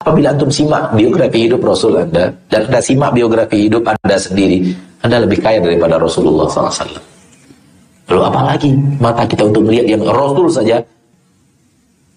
Apabila 0.00 0.32
antum 0.32 0.48
simak 0.48 0.96
biografi 0.96 1.44
hidup 1.44 1.60
Rasul 1.60 2.00
Anda 2.00 2.32
dan 2.48 2.72
Anda 2.72 2.80
simak 2.80 3.12
biografi 3.12 3.68
hidup 3.68 3.84
Anda 3.84 4.16
sendiri, 4.16 4.72
Anda 5.04 5.28
lebih 5.28 5.44
kaya 5.44 5.60
daripada 5.60 6.00
Rasulullah 6.00 6.48
SAW. 6.48 6.96
Lalu 8.08 8.22
apalagi 8.24 8.70
mata 8.96 9.28
kita 9.28 9.46
untuk 9.52 9.68
melihat 9.68 9.86
yang 9.92 10.02
Rasul 10.02 10.48
saja, 10.48 10.80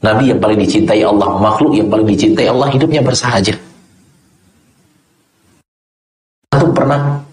Nabi 0.04 0.36
yang 0.36 0.40
paling 0.44 0.60
dicintai 0.60 1.00
Allah, 1.00 1.30
makhluk 1.40 1.80
yang 1.80 1.88
paling 1.88 2.04
dicintai 2.04 2.52
Allah, 2.52 2.68
hidupnya 2.68 3.00
bersahaja. 3.00 3.56
Antum 6.52 6.76
pernah 6.76 7.24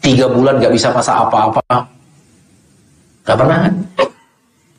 tiga 0.00 0.26
bulan 0.32 0.56
gak 0.56 0.72
bisa 0.72 0.88
masak 0.88 1.12
apa-apa? 1.12 1.60
Gak 3.28 3.36
pernah 3.36 3.68
kan? 3.68 3.74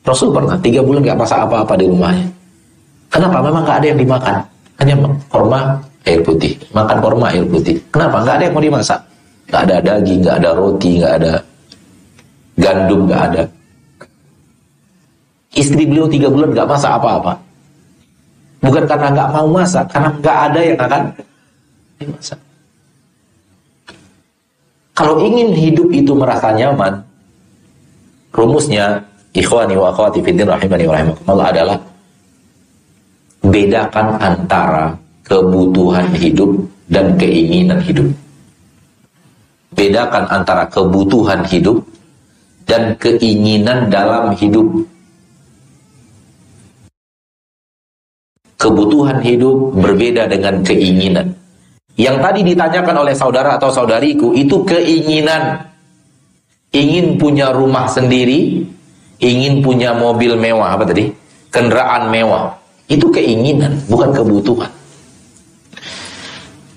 Rasul 0.04 0.34
pernah 0.34 0.58
tiga 0.58 0.82
bulan 0.82 1.00
gak 1.06 1.18
masak 1.22 1.38
apa-apa 1.46 1.78
di 1.78 1.86
rumahnya. 1.86 2.26
Kenapa? 3.14 3.38
Memang 3.38 3.62
nggak 3.62 3.78
ada 3.78 3.86
yang 3.94 4.00
dimakan. 4.02 4.36
Hanya 4.82 4.94
korma 5.30 5.78
air 6.02 6.18
putih. 6.18 6.58
Makan 6.74 6.98
korma 6.98 7.30
air 7.30 7.46
putih. 7.46 7.78
Kenapa? 7.94 8.26
Nggak 8.26 8.34
ada 8.34 8.44
yang 8.50 8.54
mau 8.58 8.64
dimasak. 8.66 9.00
Nggak 9.46 9.62
ada 9.70 9.76
daging, 9.78 10.18
nggak 10.26 10.36
ada 10.42 10.50
roti, 10.50 10.90
nggak 10.98 11.14
ada 11.22 11.32
gandum, 12.58 13.00
nggak 13.06 13.22
ada. 13.30 13.42
Istri 15.54 15.86
beliau 15.86 16.10
tiga 16.10 16.26
bulan 16.26 16.50
nggak 16.50 16.66
masak 16.66 16.92
apa-apa. 16.98 17.32
Bukan 18.64 18.84
karena 18.88 19.08
nggak 19.12 19.28
mau 19.30 19.46
masak, 19.46 19.86
karena 19.92 20.10
nggak 20.18 20.38
ada 20.50 20.60
yang 20.64 20.78
akan 20.80 21.02
dimasak. 22.00 22.38
Kalau 24.94 25.18
ingin 25.20 25.50
hidup 25.52 25.88
itu 25.90 26.14
merasa 26.14 26.54
nyaman, 26.54 27.02
rumusnya 28.30 29.02
ikhwani 29.34 29.74
wa 29.74 29.90
akhwati 29.90 30.22
fiddin 30.22 30.46
rahimani 30.46 30.86
wa 30.86 31.44
adalah 31.44 31.78
bedakan 33.42 34.16
antara 34.22 34.94
kebutuhan 35.26 36.08
hidup 36.14 36.50
dan 36.88 37.14
keinginan 37.18 37.82
hidup. 37.82 38.06
Bedakan 39.74 40.24
antara 40.30 40.64
kebutuhan 40.70 41.42
hidup 41.50 41.82
dan 42.64 42.94
keinginan 42.96 43.90
dalam 43.90 44.32
hidup. 44.38 44.66
Kebutuhan 48.64 49.20
hidup 49.20 49.76
berbeda 49.76 50.24
dengan 50.24 50.64
keinginan. 50.64 51.36
Yang 52.00 52.16
tadi 52.24 52.40
ditanyakan 52.48 52.96
oleh 53.04 53.12
saudara 53.12 53.60
atau 53.60 53.68
saudariku 53.68 54.32
itu 54.32 54.64
keinginan. 54.64 55.68
Ingin 56.72 57.20
punya 57.20 57.52
rumah 57.52 57.84
sendiri, 57.92 58.64
ingin 59.20 59.60
punya 59.60 59.92
mobil 59.92 60.32
mewah, 60.40 60.80
apa 60.80 60.88
tadi? 60.88 61.12
Kendaraan 61.52 62.08
mewah 62.08 62.56
itu 62.88 63.04
keinginan, 63.12 63.76
bukan 63.84 64.16
kebutuhan. 64.16 64.72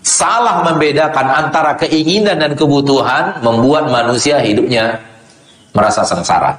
Salah 0.03 0.67
membedakan 0.67 1.27
antara 1.47 1.71
keinginan 1.79 2.35
dan 2.35 2.51
kebutuhan 2.51 3.39
membuat 3.39 3.87
manusia 3.87 4.43
hidupnya 4.43 4.99
merasa 5.71 6.03
sengsara. 6.03 6.51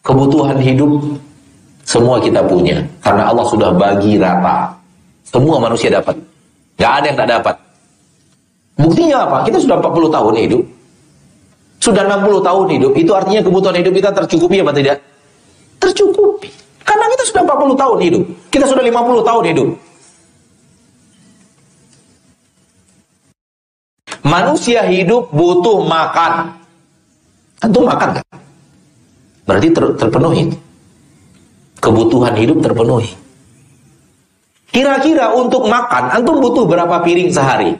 Kebutuhan 0.00 0.58
hidup 0.64 1.20
semua 1.94 2.18
kita 2.18 2.42
punya 2.42 2.82
karena 2.98 3.30
Allah 3.30 3.46
sudah 3.46 3.70
bagi 3.70 4.18
rata. 4.18 4.74
Semua 5.22 5.62
manusia 5.62 5.94
dapat. 5.94 6.18
Gak 6.74 6.90
ada 6.90 7.06
yang 7.06 7.18
tak 7.22 7.30
dapat. 7.30 7.54
Buktinya 8.74 9.22
apa? 9.22 9.46
Kita 9.46 9.62
sudah 9.62 9.78
40 9.78 10.10
tahun 10.10 10.34
hidup. 10.42 10.62
Sudah 11.78 12.02
60 12.02 12.42
tahun 12.42 12.66
hidup. 12.74 12.92
Itu 12.98 13.14
artinya 13.14 13.46
kebutuhan 13.46 13.78
hidup 13.78 13.92
kita 13.94 14.10
tercukupi 14.10 14.58
apa 14.58 14.74
tidak? 14.74 14.98
tercukupi. 15.78 16.48
Karena 16.82 17.06
kita 17.14 17.22
sudah 17.30 17.42
40 17.46 17.76
tahun 17.78 17.98
hidup. 18.02 18.22
Kita 18.50 18.64
sudah 18.66 18.82
50 18.82 19.28
tahun 19.28 19.44
hidup. 19.54 19.68
Manusia 24.24 24.80
hidup 24.88 25.30
butuh 25.30 25.84
makan. 25.86 26.58
Antum 27.62 27.86
makan 27.86 28.18
gak? 28.18 28.28
Berarti 29.46 29.68
ter 29.70 29.84
terpenuhi. 30.00 30.42
Kebutuhan 31.84 32.32
hidup 32.40 32.64
terpenuhi. 32.64 33.12
Kira-kira 34.72 35.36
untuk 35.36 35.68
makan, 35.68 36.16
antum 36.16 36.40
butuh 36.40 36.64
berapa 36.64 37.04
piring 37.04 37.28
sehari? 37.28 37.76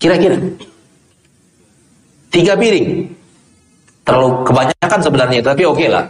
Kira-kira. 0.00 0.40
Tiga 2.32 2.56
piring. 2.56 3.12
Terlalu 4.08 4.28
kebanyakan 4.48 5.00
sebenarnya, 5.04 5.40
tapi 5.44 5.62
oke 5.68 5.76
okay 5.76 5.88
lah. 5.92 6.04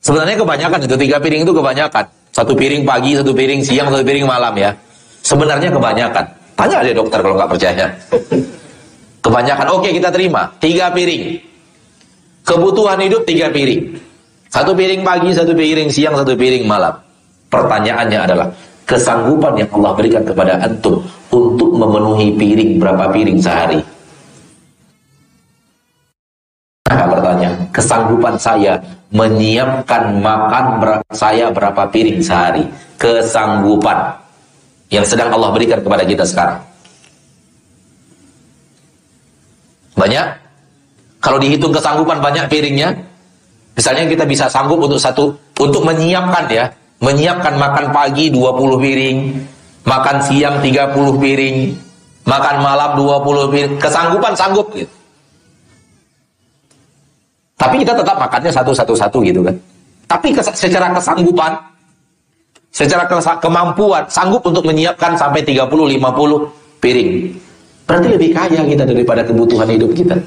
Sebenarnya 0.00 0.40
kebanyakan 0.40 0.80
itu 0.80 0.96
tiga 0.96 1.16
piring 1.20 1.44
itu 1.44 1.52
kebanyakan. 1.52 2.04
Satu 2.32 2.56
piring 2.56 2.82
pagi, 2.88 3.12
satu 3.12 3.36
piring 3.36 3.60
siang, 3.60 3.92
satu 3.92 4.00
piring 4.00 4.24
malam 4.24 4.56
ya. 4.56 4.72
Sebenarnya 5.20 5.68
kebanyakan. 5.68 6.24
Tanya 6.56 6.76
aja 6.80 6.92
dokter 6.96 7.20
kalau 7.20 7.36
nggak 7.36 7.50
percaya. 7.52 7.86
Kebanyakan, 9.20 9.66
oke 9.76 9.84
okay, 9.84 9.90
kita 9.94 10.08
terima. 10.08 10.48
Tiga 10.56 10.88
piring. 10.88 11.36
Kebutuhan 12.42 12.98
hidup 12.98 13.22
tiga 13.28 13.52
piring. 13.52 14.11
Satu 14.52 14.76
piring 14.76 15.00
pagi, 15.00 15.32
satu 15.32 15.56
piring 15.56 15.88
siang, 15.88 16.12
satu 16.12 16.36
piring 16.36 16.68
malam. 16.68 16.92
Pertanyaannya 17.48 18.20
adalah, 18.20 18.52
kesanggupan 18.84 19.56
yang 19.56 19.70
Allah 19.80 19.92
berikan 19.96 20.20
kepada 20.28 20.60
antum 20.60 21.00
untuk 21.32 21.72
memenuhi 21.72 22.36
piring 22.36 22.76
berapa 22.76 23.08
piring 23.08 23.40
sehari? 23.40 23.80
Maka 26.84 27.04
bertanya, 27.08 27.50
kesanggupan 27.72 28.36
saya 28.36 28.76
menyiapkan 29.08 30.20
makan 30.20 30.64
ber 30.84 30.90
saya 31.16 31.48
berapa 31.48 31.88
piring 31.88 32.20
sehari? 32.20 32.68
Kesanggupan 33.00 34.20
yang 34.92 35.08
sedang 35.08 35.32
Allah 35.32 35.48
berikan 35.48 35.80
kepada 35.80 36.04
kita 36.04 36.28
sekarang. 36.28 36.60
Banyak? 39.96 40.26
Kalau 41.24 41.40
dihitung 41.40 41.72
kesanggupan 41.72 42.20
banyak 42.20 42.52
piringnya, 42.52 43.11
misalnya 43.76 44.04
kita 44.08 44.24
bisa 44.28 44.46
sanggup 44.48 44.80
untuk 44.80 45.00
satu, 45.00 45.32
untuk 45.60 45.82
menyiapkan 45.84 46.44
ya, 46.48 46.68
menyiapkan 47.02 47.58
makan 47.58 47.90
pagi 47.90 48.30
20 48.30 48.78
piring, 48.78 49.18
makan 49.84 50.16
siang 50.22 50.62
30 50.62 51.18
piring, 51.18 51.56
makan 52.24 52.56
malam 52.62 52.90
20 52.94 53.52
piring, 53.52 53.74
kesanggupan 53.82 54.32
sanggup 54.38 54.70
gitu. 54.76 54.94
Tapi 57.58 57.78
kita 57.86 57.94
tetap 57.94 58.18
makannya 58.18 58.50
satu-satu-satu 58.50 59.22
gitu 59.22 59.40
kan. 59.46 59.54
Tapi 60.10 60.34
secara 60.34 60.90
kesanggupan, 60.98 61.54
secara 62.74 63.06
kemampuan, 63.38 64.02
sanggup 64.10 64.42
untuk 64.42 64.66
menyiapkan 64.66 65.14
sampai 65.14 65.46
30-50 65.46 66.82
piring. 66.82 67.10
Berarti 67.86 68.08
lebih 68.10 68.30
kaya 68.34 68.62
kita 68.66 68.82
daripada 68.82 69.22
kebutuhan 69.22 69.70
hidup 69.70 69.94
kita. 69.94 70.18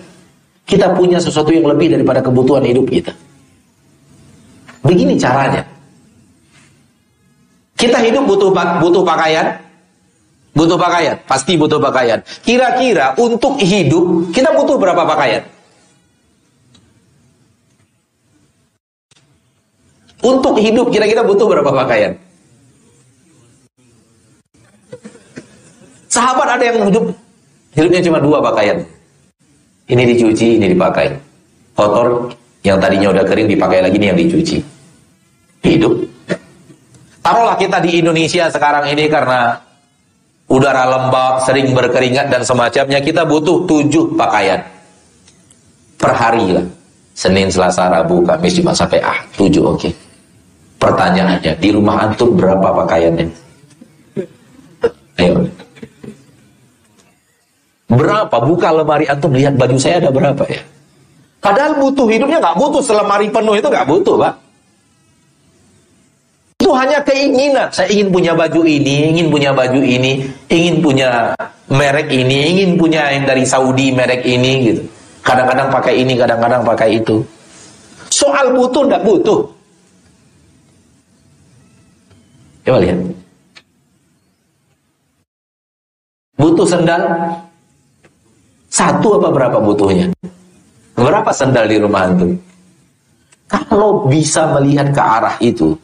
Kita 0.65 0.95
punya 0.95 1.19
sesuatu 1.19 1.51
yang 1.51 1.67
lebih 1.67 1.93
daripada 1.93 2.23
kebutuhan 2.23 2.63
hidup 2.63 2.87
kita. 2.87 3.11
Begini 4.85 5.17
caranya. 5.17 5.65
Kita 7.75 7.97
hidup 8.05 8.29
butuh 8.29 8.53
butuh 8.53 9.03
pakaian, 9.03 9.57
butuh 10.53 10.77
pakaian, 10.77 11.17
pasti 11.25 11.57
butuh 11.57 11.81
pakaian. 11.81 12.21
Kira-kira 12.45 13.17
untuk 13.17 13.57
hidup 13.59 14.29
kita 14.29 14.53
butuh 14.53 14.77
berapa 14.77 15.03
pakaian? 15.03 15.43
Untuk 20.21 20.57
hidup 20.61 20.93
kira-kira 20.93 21.25
butuh 21.25 21.49
berapa 21.49 21.69
pakaian? 21.73 22.13
Sahabat 26.07 26.47
ada 26.55 26.63
yang 26.63 26.87
hidup 26.87 27.11
hidupnya 27.75 28.01
cuma 28.05 28.23
dua 28.23 28.39
pakaian. 28.39 28.85
Ini 29.85 30.01
dicuci, 30.15 30.57
ini 30.61 30.71
dipakai. 30.71 31.11
Kotor 31.75 32.31
yang 32.63 32.79
tadinya 32.79 33.11
udah 33.13 33.21
kering 33.27 33.51
dipakai 33.51 33.83
lagi 33.83 33.99
ini 33.99 34.07
yang 34.09 34.17
dicuci. 34.17 34.74
Hidup. 35.65 35.93
Taruhlah 37.25 37.57
kita 37.57 37.81
di 37.81 37.97
Indonesia 38.05 38.45
sekarang 38.53 38.85
ini 38.93 39.09
karena 39.09 39.57
udara 40.45 40.85
lembab, 40.85 41.41
sering 41.41 41.73
berkeringat 41.73 42.29
dan 42.29 42.45
semacamnya, 42.45 43.01
kita 43.01 43.25
butuh 43.25 43.65
tujuh 43.65 44.13
pakaian 44.13 44.61
per 45.97 46.13
hari 46.13 46.53
lah. 46.53 46.65
Senin, 47.15 47.49
Selasa, 47.49 47.89
Rabu, 47.89 48.21
Kamis, 48.27 48.59
Jumat 48.59 48.75
sampai 48.77 48.99
ah 49.01 49.17
tujuh 49.33 49.63
oke. 49.63 49.79
Okay. 49.79 49.93
Pertanyaannya 50.77 51.57
di 51.57 51.69
rumah 51.73 52.05
antum 52.05 52.35
berapa 52.35 52.67
pakaiannya? 52.85 53.25
Ayo. 55.17 55.47
Berapa? 57.89 58.35
Buka 58.43 58.69
lemari 58.75 59.07
antum 59.07 59.31
lihat 59.31 59.55
baju 59.55 59.79
saya 59.79 60.03
ada 60.03 60.11
berapa 60.11 60.43
ya? 60.45 60.61
Padahal 61.39 61.79
butuh 61.79 62.05
hidupnya 62.11 62.37
nggak 62.43 62.57
butuh 62.59 62.83
selemari 62.83 63.31
penuh 63.31 63.55
itu 63.55 63.65
nggak 63.71 63.87
butuh 63.87 64.15
pak. 64.19 64.44
Itu 66.65 66.73
hanya 66.73 66.97
keinginan. 67.05 67.69
Saya 67.69 67.93
ingin 67.93 68.09
punya 68.09 68.33
baju 68.33 68.65
ini, 68.65 69.13
ingin 69.13 69.29
punya 69.29 69.53
baju 69.53 69.85
ini, 69.85 70.25
ingin 70.49 70.81
punya 70.81 71.29
merek 71.69 72.09
ini, 72.09 72.57
ingin 72.57 72.73
punya 72.73 73.05
yang 73.13 73.29
dari 73.29 73.45
Saudi 73.45 73.93
merek 73.93 74.25
ini 74.25 74.73
gitu. 74.73 74.81
Kadang-kadang 75.21 75.69
pakai 75.69 76.01
ini, 76.01 76.17
kadang-kadang 76.17 76.65
pakai 76.65 76.97
itu. 76.97 77.21
Soal 78.09 78.57
butuh 78.57 78.81
enggak 78.81 79.05
butuh. 79.05 79.45
Coba 82.65 82.81
lihat. 82.81 82.97
Butuh 86.33 86.65
sendal? 86.65 87.01
Satu 88.73 89.21
apa 89.21 89.29
berapa 89.29 89.61
butuhnya? 89.61 90.09
Berapa 90.97 91.29
sendal 91.29 91.69
di 91.69 91.77
rumah 91.77 92.09
antum? 92.09 92.33
Kalau 93.53 94.09
bisa 94.09 94.49
melihat 94.57 94.89
ke 94.89 95.01
arah 95.05 95.37
itu, 95.37 95.77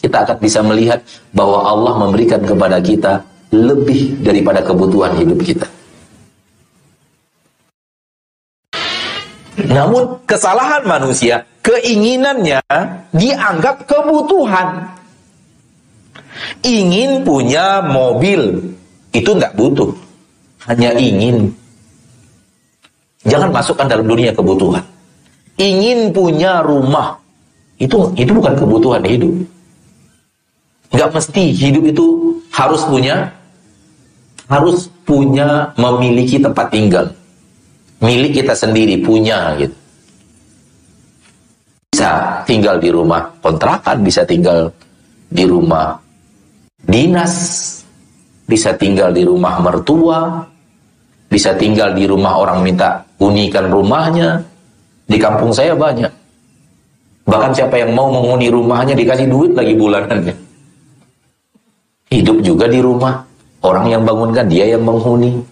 kita 0.00 0.26
akan 0.28 0.36
bisa 0.40 0.60
melihat 0.60 1.00
bahwa 1.32 1.64
Allah 1.64 1.94
memberikan 2.06 2.40
kepada 2.42 2.78
kita 2.80 3.24
lebih 3.54 4.20
daripada 4.20 4.60
kebutuhan 4.62 5.16
hidup 5.16 5.40
kita. 5.42 5.68
Namun 9.56 10.20
kesalahan 10.28 10.84
manusia, 10.84 11.44
keinginannya 11.64 12.60
dianggap 13.16 13.88
kebutuhan. 13.88 14.92
Ingin 16.60 17.24
punya 17.24 17.80
mobil, 17.80 18.60
itu 19.16 19.30
nggak 19.32 19.56
butuh. 19.56 19.88
Hanya 20.68 20.92
ingin. 20.92 21.48
Jangan 23.24 23.50
masukkan 23.50 23.88
dalam 23.88 24.04
dunia 24.04 24.36
kebutuhan. 24.36 24.84
Ingin 25.56 26.12
punya 26.12 26.60
rumah, 26.60 27.16
itu 27.80 28.12
itu 28.20 28.28
bukan 28.28 28.52
kebutuhan 28.52 29.00
hidup. 29.08 29.32
Nggak 30.94 31.10
mesti 31.10 31.42
hidup 31.50 31.84
itu 31.90 32.06
harus 32.54 32.82
punya 32.86 33.34
harus 34.46 34.86
punya 35.02 35.74
memiliki 35.74 36.38
tempat 36.38 36.70
tinggal. 36.70 37.06
Milik 37.98 38.42
kita 38.42 38.54
sendiri 38.54 39.02
punya 39.02 39.56
gitu. 39.58 39.74
Bisa 41.90 42.44
tinggal 42.44 42.76
di 42.78 42.92
rumah 42.92 43.24
kontrakan, 43.40 44.04
bisa 44.04 44.22
tinggal 44.22 44.68
di 45.32 45.48
rumah 45.48 45.96
dinas, 46.84 47.34
bisa 48.46 48.76
tinggal 48.76 49.10
di 49.10 49.24
rumah 49.26 49.58
mertua, 49.58 50.44
bisa 51.26 51.56
tinggal 51.56 51.96
di 51.96 52.04
rumah 52.06 52.38
orang 52.38 52.62
minta 52.62 53.02
unikan 53.18 53.72
rumahnya. 53.72 54.44
Di 55.06 55.22
kampung 55.22 55.54
saya 55.54 55.70
banyak. 55.74 56.10
Bahkan 57.26 57.54
siapa 57.54 57.78
yang 57.78 57.94
mau 57.94 58.10
menghuni 58.10 58.50
rumahnya 58.50 58.94
dikasih 58.94 59.30
duit 59.30 59.54
lagi 59.54 59.74
bulanannya 59.74 60.45
hidup 62.10 62.42
juga 62.42 62.66
di 62.70 62.80
rumah. 62.82 63.22
Orang 63.64 63.90
yang 63.90 64.06
bangunkan 64.06 64.46
dia 64.46 64.68
yang 64.68 64.84
menghuni. 64.86 65.42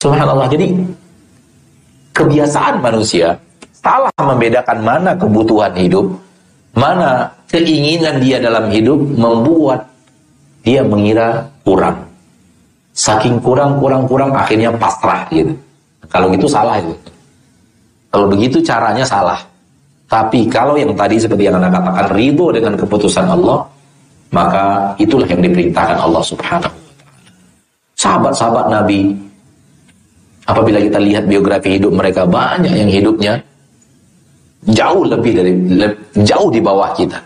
Subhanallah. 0.00 0.48
Jadi 0.52 0.76
kebiasaan 2.12 2.80
manusia 2.80 3.36
salah 3.72 4.12
membedakan 4.20 4.78
mana 4.84 5.10
kebutuhan 5.16 5.72
hidup, 5.76 6.12
mana 6.76 7.32
keinginan 7.48 8.20
dia 8.20 8.36
dalam 8.36 8.68
hidup 8.68 9.00
membuat 9.00 9.88
dia 10.60 10.84
mengira 10.84 11.48
kurang. 11.64 12.04
Saking 12.92 13.40
kurang, 13.40 13.80
kurang, 13.80 14.04
kurang, 14.04 14.36
akhirnya 14.36 14.72
pasrah 14.76 15.24
gitu. 15.32 15.56
Kalau 16.10 16.28
gitu 16.34 16.44
salah 16.50 16.76
itu. 16.76 16.92
Kalau 18.10 18.26
begitu 18.26 18.58
caranya 18.60 19.06
salah. 19.06 19.49
Tapi 20.10 20.50
kalau 20.50 20.74
yang 20.74 20.90
tadi 20.98 21.22
seperti 21.22 21.46
yang 21.46 21.62
Anda 21.62 21.70
katakan 21.70 22.10
ridho 22.18 22.50
dengan 22.50 22.74
keputusan 22.74 23.30
Allah, 23.30 23.62
maka 24.34 24.90
itulah 24.98 25.30
yang 25.30 25.38
diperintahkan 25.38 26.02
Allah 26.02 26.22
Subhanahu 26.26 26.66
wa 26.66 26.74
taala. 26.74 27.14
Sahabat-sahabat 27.94 28.66
Nabi 28.74 29.14
apabila 30.50 30.82
kita 30.82 30.98
lihat 30.98 31.24
biografi 31.30 31.78
hidup 31.78 31.94
mereka 31.94 32.26
banyak 32.26 32.74
yang 32.74 32.90
hidupnya 32.90 33.38
jauh 34.66 35.06
lebih 35.06 35.32
dari 35.38 35.52
jauh 36.26 36.50
di 36.50 36.58
bawah 36.58 36.90
kita. 36.98 37.22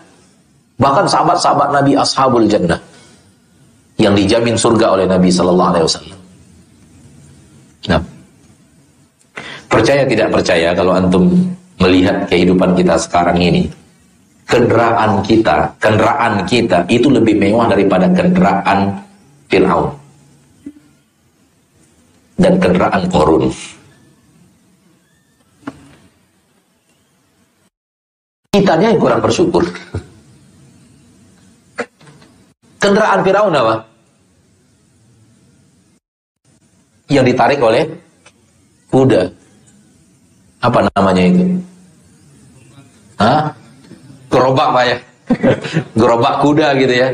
Bahkan 0.77 1.09
sahabat-sahabat 1.09 1.73
Nabi 1.73 1.97
ashabul 1.97 2.45
jannah 2.45 2.79
yang 3.97 4.13
dijamin 4.13 4.59
surga 4.59 4.99
oleh 4.99 5.07
Nabi 5.09 5.33
sallallahu 5.33 5.71
alaihi 5.73 5.87
wasallam. 5.87 6.19
Nah, 7.89 8.01
percaya 9.73 10.03
tidak 10.05 10.29
percaya 10.35 10.69
kalau 10.77 10.93
antum 10.99 11.31
melihat 11.79 12.27
kehidupan 12.31 12.79
kita 12.79 12.95
sekarang 13.01 13.39
ini, 13.39 13.71
kendaraan 14.47 15.23
kita, 15.25 15.75
kendaraan 15.79 16.45
kita 16.47 16.87
itu 16.87 17.11
lebih 17.11 17.35
mewah 17.39 17.67
daripada 17.71 18.07
kendaraan 18.13 19.03
Fir'aun 19.51 19.91
dan 22.39 22.55
kendaraan 22.59 23.03
Korun. 23.11 23.51
Kitanya 28.55 28.95
yang 28.95 29.03
kurang 29.03 29.19
bersyukur. 29.19 29.67
Kendaraan 32.79 33.27
Firaun 33.27 33.51
apa? 33.51 33.75
Yang 37.11 37.35
ditarik 37.35 37.59
oleh 37.59 37.83
kuda. 38.95 39.27
Apa 40.65 40.89
namanya 40.97 41.23
itu? 41.29 41.45
Hah? 43.21 43.53
Gerobak 44.33 44.69
Pak 44.73 44.85
ya? 44.89 44.97
Gerobak 46.01 46.35
kuda 46.41 46.69
gitu 46.81 46.95
ya. 46.97 47.09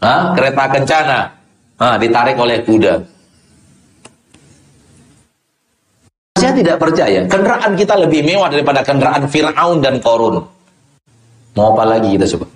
Hah? 0.00 0.32
Kereta 0.32 0.64
kencana. 0.72 1.18
Hah, 1.76 1.94
ditarik 2.00 2.40
oleh 2.40 2.64
kuda. 2.64 3.04
Saya 6.40 6.52
tidak 6.56 6.76
percaya. 6.80 7.20
Kendaraan 7.28 7.72
kita 7.76 7.94
lebih 8.00 8.20
mewah 8.24 8.48
daripada 8.48 8.80
kendaraan 8.80 9.28
Fir'aun 9.28 9.84
dan 9.84 10.00
Korun. 10.00 10.40
Mau 11.54 11.66
apa 11.76 11.84
lagi 11.86 12.16
kita 12.16 12.26
coba? 12.34 12.46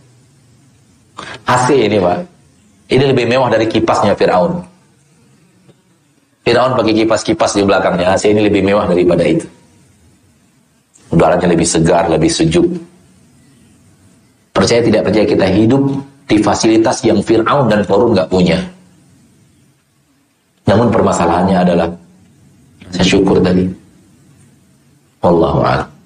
AC 1.46 1.68
ini 1.76 2.00
Pak. 2.00 2.18
Ini 2.88 3.04
lebih 3.12 3.28
mewah 3.28 3.52
dari 3.52 3.68
kipasnya 3.68 4.16
Fir'aun. 4.16 4.64
Fir'aun 6.48 6.80
pakai 6.80 7.04
kipas-kipas 7.04 7.60
di 7.60 7.62
belakangnya. 7.68 8.16
AC 8.16 8.32
ini 8.32 8.40
lebih 8.48 8.64
mewah 8.64 8.88
daripada 8.88 9.20
itu. 9.20 9.44
Udaranya 11.12 11.44
lebih 11.52 11.68
segar, 11.68 12.08
lebih 12.08 12.32
sejuk. 12.32 12.64
Percaya 14.56 14.80
tidak 14.80 15.04
percaya 15.04 15.28
kita 15.28 15.44
hidup 15.44 15.92
di 16.24 16.40
fasilitas 16.40 17.04
yang 17.04 17.20
Fir'aun 17.20 17.68
dan 17.68 17.84
Korun 17.84 18.16
nggak 18.16 18.32
punya. 18.32 18.56
Namun 20.64 20.88
permasalahannya 20.88 21.56
adalah 21.68 21.88
saya 22.96 23.04
syukur 23.04 23.44
tadi. 23.44 23.68
Wallahu 25.20 25.60
a'lam. 25.60 25.97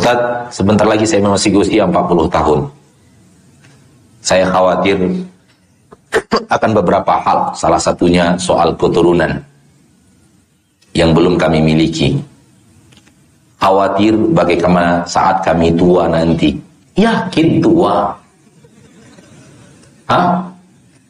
Ustaz, 0.00 0.16
sebentar 0.48 0.88
lagi 0.88 1.04
saya 1.04 1.20
masih 1.28 1.60
usia 1.60 1.84
40 1.84 2.32
tahun. 2.32 2.60
Saya 4.24 4.48
khawatir 4.48 4.96
akan 6.48 6.70
beberapa 6.72 7.20
hal. 7.20 7.52
Salah 7.52 7.76
satunya 7.76 8.32
soal 8.40 8.72
keturunan 8.80 9.28
yang 10.96 11.12
belum 11.12 11.36
kami 11.36 11.60
miliki. 11.60 12.16
Khawatir 13.60 14.16
bagaimana 14.32 15.04
saat 15.04 15.44
kami 15.44 15.76
tua 15.76 16.08
nanti. 16.08 16.56
Yakin 16.96 17.60
tua. 17.60 18.16
Hah? 20.08 20.48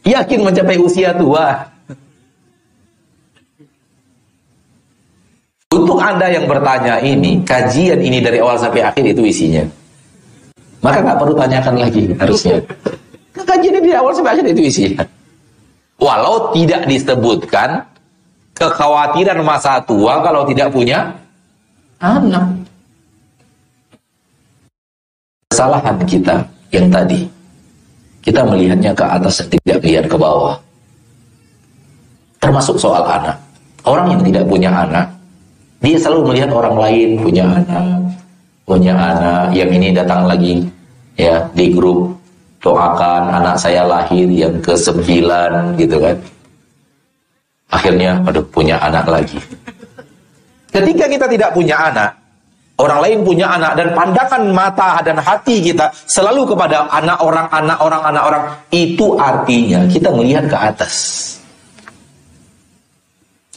Yakin 0.03 0.51
mencapai 0.51 0.83
usia 0.83 1.15
tua. 1.15 1.63
Untuk 5.71 6.03
Anda 6.03 6.27
yang 6.27 6.51
bertanya 6.51 6.99
ini, 6.99 7.47
kajian 7.47 8.03
ini 8.03 8.19
dari 8.19 8.43
awal 8.43 8.59
sampai 8.59 8.83
akhir 8.83 9.15
itu 9.15 9.23
isinya. 9.23 9.63
Maka 10.83 10.99
nggak 10.99 11.19
perlu 11.23 11.35
tanyakan 11.39 11.75
lagi 11.79 12.11
harusnya. 12.19 12.59
Kajian 13.31 13.79
ini 13.79 13.87
dari 13.87 13.95
awal 13.95 14.11
sampai 14.11 14.35
akhir 14.35 14.51
itu 14.51 14.63
isinya. 14.67 15.07
Walau 16.03 16.51
tidak 16.51 16.91
disebutkan 16.91 17.87
kekhawatiran 18.59 19.39
masa 19.47 19.79
tua 19.87 20.19
kalau 20.27 20.43
tidak 20.49 20.75
punya 20.75 21.15
anak. 22.03 22.51
Kesalahan 25.55 26.03
kita 26.03 26.43
yang 26.75 26.91
tadi, 26.91 27.31
kita 28.27 28.43
melihatnya 28.43 28.91
ke 28.91 29.05
atas 29.07 29.45
dan 29.45 29.55
tidak 29.55 29.79
melihat 29.87 30.05
ke 30.11 30.17
bawah. 30.19 30.57
Termasuk 32.43 32.75
soal 32.75 33.07
anak. 33.07 33.39
Orang 33.85 34.19
yang 34.19 34.23
tidak 34.25 34.45
punya 34.49 34.73
anak, 34.73 35.20
dia 35.81 35.97
selalu 35.97 36.33
melihat 36.33 36.53
orang 36.53 36.77
lain 36.77 37.09
punya 37.25 37.45
anak, 37.49 37.89
punya 38.69 38.93
anak. 38.93 39.45
Yang 39.57 39.71
ini 39.81 39.89
datang 39.97 40.29
lagi 40.29 40.61
ya 41.17 41.41
di 41.57 41.73
grup 41.73 42.13
doakan 42.61 43.33
anak 43.41 43.57
saya 43.57 43.89
lahir 43.89 44.29
yang 44.29 44.61
ke 44.61 44.77
sembilan 44.77 45.81
gitu 45.81 45.97
kan. 45.97 46.17
Akhirnya 47.73 48.21
aduh 48.29 48.45
punya 48.53 48.77
anak 48.77 49.09
lagi. 49.09 49.41
Ketika 50.71 51.09
kita 51.09 51.27
tidak 51.27 51.51
punya 51.57 51.81
anak, 51.81 52.13
orang 52.77 53.01
lain 53.01 53.19
punya 53.25 53.47
anak 53.49 53.73
dan 53.75 53.89
pandangan 53.97 54.43
mata 54.53 55.01
dan 55.01 55.17
hati 55.17 55.65
kita 55.65 55.89
selalu 56.05 56.53
kepada 56.53 56.87
anak 56.93 57.19
orang, 57.25 57.47
anak 57.51 57.79
orang, 57.81 58.03
anak 58.05 58.25
orang, 58.29 58.45
itu 58.69 59.07
artinya 59.17 59.81
kita 59.89 60.13
melihat 60.13 60.45
ke 60.47 60.57
atas. 60.61 60.95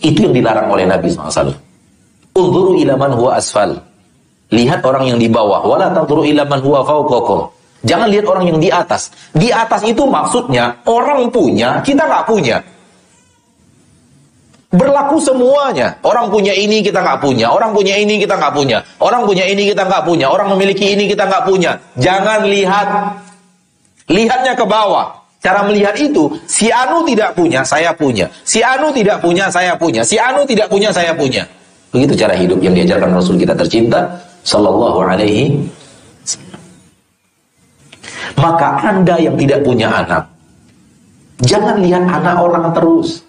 Itu 0.04 0.28
yang 0.28 0.34
dilarang 0.36 0.68
oleh 0.72 0.88
Nabi 0.88 1.08
SAW. 1.12 1.62
Unzuru 2.34 2.78
ila 2.82 2.98
man 2.98 3.14
huwa 3.14 3.38
asfal. 3.38 3.78
Lihat 4.50 4.82
orang 4.86 5.14
yang 5.14 5.18
di 5.22 5.30
bawah. 5.30 5.66
Wala 5.66 5.94
tanzuru 5.94 6.26
ila 6.26 6.46
man 6.46 6.62
huwa 6.62 6.82
fawqakum. 6.82 7.50
Jangan 7.84 8.08
lihat 8.10 8.26
orang 8.26 8.46
yang 8.48 8.60
di 8.64 8.70
atas. 8.72 9.12
Di 9.36 9.52
atas 9.52 9.84
itu 9.84 10.08
maksudnya 10.08 10.82
orang 10.88 11.28
punya, 11.30 11.84
kita 11.84 12.08
nggak 12.08 12.26
punya. 12.26 12.58
Berlaku 14.74 15.22
semuanya. 15.22 15.94
Orang 16.02 16.34
punya 16.34 16.56
ini 16.58 16.82
kita 16.82 17.06
nggak 17.06 17.22
punya. 17.22 17.54
Orang 17.54 17.78
punya 17.78 17.94
ini 17.94 18.18
kita 18.18 18.34
nggak 18.40 18.54
punya. 18.58 18.82
Orang 18.98 19.30
punya 19.30 19.46
ini 19.46 19.70
kita 19.70 19.86
nggak 19.86 20.02
punya. 20.02 20.26
Orang 20.34 20.50
memiliki 20.58 20.98
ini 20.98 21.06
kita 21.06 21.30
nggak 21.30 21.46
punya. 21.46 21.78
Jangan 22.02 22.50
lihat. 22.50 22.88
Lihatnya 24.10 24.58
ke 24.58 24.66
bawah. 24.66 25.22
Cara 25.44 25.60
melihat 25.68 25.94
itu, 26.00 26.32
si 26.48 26.72
Anu 26.72 27.04
tidak 27.04 27.36
punya, 27.36 27.68
saya 27.68 27.92
punya. 27.92 28.32
Si 28.48 28.64
Anu 28.64 28.96
tidak 28.96 29.20
punya, 29.20 29.52
saya 29.52 29.76
punya. 29.76 30.02
Si 30.08 30.16
Anu 30.16 30.48
tidak 30.48 30.72
punya, 30.72 30.88
saya 30.96 31.12
punya. 31.12 31.44
Begitu 31.94 32.26
cara 32.26 32.34
hidup 32.34 32.57
yang 32.60 32.74
diajarkan 32.74 33.14
Rasul 33.14 33.38
kita 33.38 33.53
tercinta 33.53 34.10
sallallahu 34.41 34.99
alaihi 35.06 35.61
Maka 38.34 38.82
Anda 38.82 39.22
yang 39.22 39.38
tidak 39.38 39.61
punya 39.61 39.88
anak, 39.88 40.26
jangan 41.45 41.80
lihat 41.80 42.03
anak 42.10 42.36
orang 42.41 42.65
terus. 42.76 43.22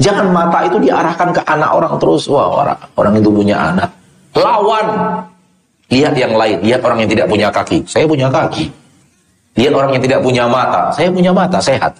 Jangan 0.00 0.32
mata 0.32 0.64
itu 0.64 0.80
diarahkan 0.80 1.28
ke 1.36 1.42
anak 1.44 1.70
orang 1.76 1.94
terus. 2.00 2.24
Wah, 2.30 2.64
orang, 2.64 2.80
orang 2.96 3.14
itu 3.20 3.28
punya 3.28 3.56
anak. 3.60 3.90
Lawan. 4.32 4.86
Lihat 5.90 6.14
yang 6.16 6.32
lain, 6.38 6.64
lihat 6.64 6.80
orang 6.80 7.04
yang 7.04 7.10
tidak 7.12 7.26
punya 7.28 7.48
kaki. 7.52 7.84
Saya 7.84 8.08
punya 8.08 8.32
kaki. 8.32 8.72
Lihat 9.60 9.74
orang 9.76 9.90
yang 9.98 10.02
tidak 10.06 10.20
punya 10.24 10.44
mata. 10.48 10.94
Saya 10.94 11.12
punya 11.12 11.34
mata, 11.34 11.58
sehat. 11.60 11.92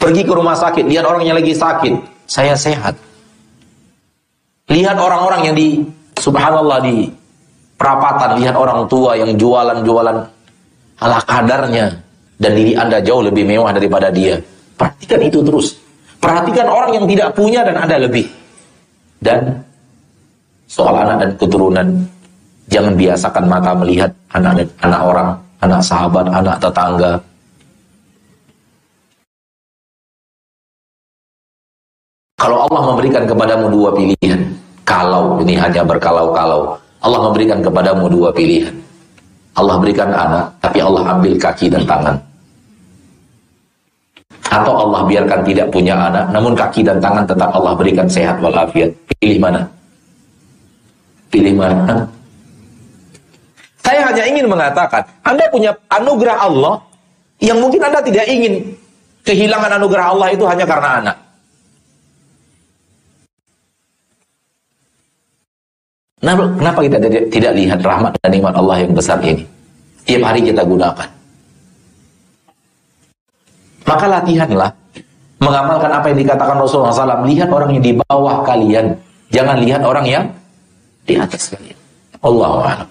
Pergi 0.00 0.22
ke 0.24 0.32
rumah 0.32 0.56
sakit, 0.56 0.88
lihat 0.88 1.04
orang 1.04 1.26
yang 1.26 1.36
lagi 1.36 1.52
sakit. 1.52 1.92
Saya 2.24 2.56
sehat. 2.56 2.96
Lihat 4.64 4.96
orang-orang 4.96 5.52
yang 5.52 5.56
di 5.56 5.84
subhanallah 6.16 6.80
di 6.80 7.04
perapatan, 7.76 8.40
lihat 8.40 8.56
orang 8.56 8.88
tua 8.88 9.12
yang 9.12 9.36
jualan-jualan 9.36 10.16
ala 11.04 11.18
kadarnya 11.28 11.92
dan 12.40 12.52
diri 12.56 12.72
Anda 12.72 13.04
jauh 13.04 13.20
lebih 13.20 13.44
mewah 13.44 13.76
daripada 13.76 14.08
dia. 14.08 14.40
Perhatikan 14.74 15.20
itu 15.20 15.44
terus. 15.44 15.76
Perhatikan 16.16 16.64
orang 16.72 16.96
yang 16.96 17.04
tidak 17.04 17.36
punya 17.36 17.60
dan 17.60 17.76
ada 17.76 18.00
lebih. 18.00 18.24
Dan 19.20 19.52
soal 20.64 20.96
anak 20.96 21.16
dan 21.20 21.30
keturunan, 21.36 21.86
jangan 22.72 22.96
biasakan 22.96 23.44
mata 23.44 23.76
melihat 23.76 24.10
anak 24.32 24.64
anak 24.80 25.00
orang, 25.04 25.28
anak 25.60 25.80
sahabat, 25.84 26.24
anak 26.32 26.56
tetangga. 26.56 27.12
Kalau 32.34 32.66
Allah 32.66 32.82
memberikan 32.90 33.24
kepadamu 33.30 33.66
dua 33.70 33.90
pilihan, 33.94 34.40
kalau 34.82 35.38
ini 35.38 35.54
hanya 35.54 35.86
berkalau-kalau, 35.86 36.74
Allah 36.98 37.20
memberikan 37.30 37.62
kepadamu 37.62 38.10
dua 38.10 38.34
pilihan. 38.34 38.74
Allah 39.54 39.78
berikan 39.78 40.10
anak, 40.10 40.50
tapi 40.58 40.82
Allah 40.82 41.14
ambil 41.14 41.38
kaki 41.38 41.70
dan 41.70 41.86
tangan. 41.86 42.16
Atau 44.50 44.74
Allah 44.74 45.06
biarkan 45.06 45.40
tidak 45.46 45.70
punya 45.70 45.94
anak, 45.94 46.26
namun 46.34 46.58
kaki 46.58 46.82
dan 46.82 46.98
tangan 46.98 47.22
tetap 47.22 47.54
Allah 47.54 47.72
berikan 47.78 48.10
sehat 48.10 48.42
walafiat. 48.42 48.90
Pilih 49.22 49.38
mana? 49.38 49.62
Pilih 51.30 51.54
mana? 51.54 52.02
Saya 53.78 54.10
hanya 54.10 54.24
ingin 54.26 54.50
mengatakan, 54.50 55.06
Anda 55.22 55.46
punya 55.54 55.70
anugerah 55.86 56.50
Allah 56.50 56.74
yang 57.38 57.62
mungkin 57.62 57.78
Anda 57.78 58.02
tidak 58.02 58.26
ingin 58.26 58.74
kehilangan 59.22 59.78
anugerah 59.78 60.06
Allah 60.18 60.28
itu 60.34 60.44
hanya 60.50 60.66
karena 60.66 60.90
anak. 60.98 61.16
Kenapa 66.24 66.80
kita 66.80 66.96
tidak 67.28 67.52
lihat 67.52 67.84
rahmat 67.84 68.16
dan 68.24 68.32
nikmat 68.32 68.56
Allah 68.56 68.80
yang 68.80 68.96
besar 68.96 69.20
ini? 69.20 69.44
Tiap 70.08 70.24
hari 70.24 70.40
kita 70.40 70.64
gunakan. 70.64 71.08
Maka 73.84 74.06
latihanlah 74.08 74.72
mengamalkan 75.36 75.92
apa 75.92 76.08
yang 76.08 76.18
dikatakan 76.24 76.56
Rasulullah 76.56 76.96
SAW. 76.96 77.28
Lihat 77.28 77.52
orang 77.52 77.76
yang 77.76 77.84
di 77.84 77.92
bawah 78.00 78.40
kalian. 78.40 78.96
Jangan 79.28 79.60
lihat 79.60 79.84
orang 79.84 80.06
yang 80.08 80.24
di 81.04 81.20
atas 81.20 81.52
kalian. 81.52 81.76
Allah 82.24 82.88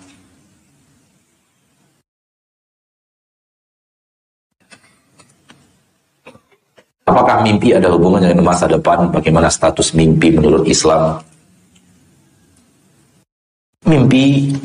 Apakah 7.03 7.43
mimpi 7.43 7.76
ada 7.76 7.91
hubungannya 7.91 8.31
dengan 8.31 8.47
masa 8.47 8.69
depan? 8.69 9.11
Bagaimana 9.11 9.49
status 9.51 9.91
mimpi 9.91 10.31
menurut 10.31 10.64
Islam? 10.69 11.19
Mimpi 13.84 14.55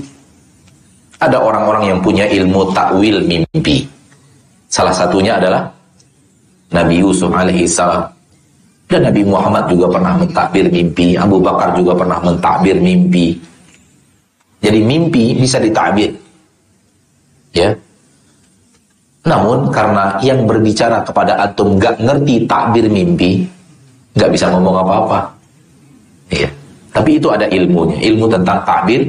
ada 1.19 1.43
orang-orang 1.43 1.91
yang 1.91 1.99
punya 1.99 2.25
ilmu 2.31 2.71
takwil 2.71 3.19
mimpi. 3.27 3.83
Salah 4.71 4.95
satunya 4.95 5.35
adalah 5.35 5.67
Nabi 6.71 7.03
Yusuf 7.03 7.33
alaihi 7.35 7.67
salam. 7.67 8.07
Dan 8.89 9.05
Nabi 9.05 9.21
Muhammad 9.21 9.69
juga 9.69 9.85
pernah 9.93 10.17
mentakbir 10.17 10.65
mimpi, 10.73 11.13
Abu 11.13 11.45
Bakar 11.45 11.77
juga 11.77 11.93
pernah 11.93 12.25
mentakbir 12.25 12.81
mimpi. 12.81 13.37
Jadi 14.65 14.81
mimpi 14.81 15.37
bisa 15.37 15.61
ditakbir. 15.61 16.09
Ya. 17.53 17.69
Namun 19.29 19.69
karena 19.69 20.17
yang 20.25 20.49
berbicara 20.49 21.05
kepada 21.05 21.37
antum 21.37 21.77
gak 21.77 22.01
ngerti 22.01 22.49
takbir 22.49 22.89
mimpi, 22.89 23.45
gak 24.17 24.33
bisa 24.33 24.49
ngomong 24.49 24.81
apa-apa. 24.81 25.21
Ya. 26.33 26.49
Tapi 26.99 27.15
itu 27.15 27.31
ada 27.31 27.47
ilmunya, 27.47 27.95
ilmu 28.11 28.27
tentang 28.27 28.59
takbir, 28.67 29.07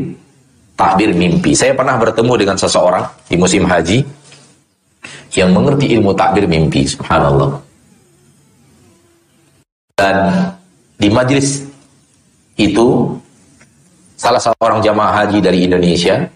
takbir 0.78 1.10
mimpi. 1.10 1.58
Saya 1.58 1.74
pernah 1.74 1.98
bertemu 1.98 2.38
dengan 2.38 2.54
seseorang 2.54 3.02
di 3.26 3.34
musim 3.34 3.66
haji 3.66 4.06
yang 5.34 5.50
mengerti 5.58 5.98
ilmu 5.98 6.14
takbir 6.14 6.46
mimpi, 6.46 6.86
subhanallah. 6.86 7.58
Dan 9.98 10.18
di 11.02 11.10
majlis 11.10 11.66
itu 12.62 13.10
salah 14.14 14.38
seorang 14.38 14.86
jamaah 14.86 15.26
haji 15.26 15.42
dari 15.42 15.66
Indonesia 15.66 16.30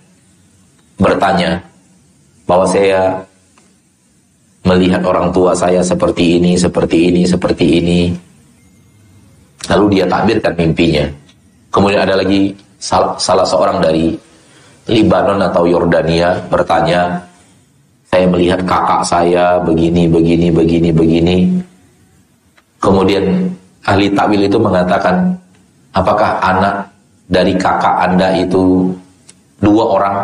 bertanya 0.98 1.62
bahwa 2.50 2.66
saya 2.66 3.22
melihat 4.66 5.06
orang 5.06 5.30
tua 5.30 5.54
saya 5.54 5.86
seperti 5.86 6.42
ini, 6.42 6.58
seperti 6.58 7.14
ini, 7.14 7.22
seperti 7.30 7.66
ini. 7.78 8.02
Lalu 9.70 10.02
dia 10.02 10.10
takbirkan 10.10 10.58
mimpinya. 10.58 11.23
Kemudian 11.74 12.06
ada 12.06 12.22
lagi 12.22 12.54
salah 12.78 13.18
seorang 13.50 13.82
dari 13.82 14.14
Libanon 14.94 15.42
atau 15.42 15.66
Yordania 15.66 16.38
bertanya, 16.52 17.18
saya 18.14 18.30
melihat 18.30 18.62
kakak 18.62 19.02
saya 19.02 19.58
begini, 19.66 20.06
begini, 20.06 20.54
begini, 20.54 20.90
begini. 20.94 21.38
Kemudian 22.78 23.50
ahli 23.90 24.12
takwil 24.14 24.46
itu 24.46 24.62
mengatakan, 24.62 25.34
apakah 25.98 26.38
anak 26.46 26.94
dari 27.26 27.58
kakak 27.58 27.96
anda 28.06 28.38
itu 28.38 28.94
dua 29.58 29.84
orang? 29.98 30.16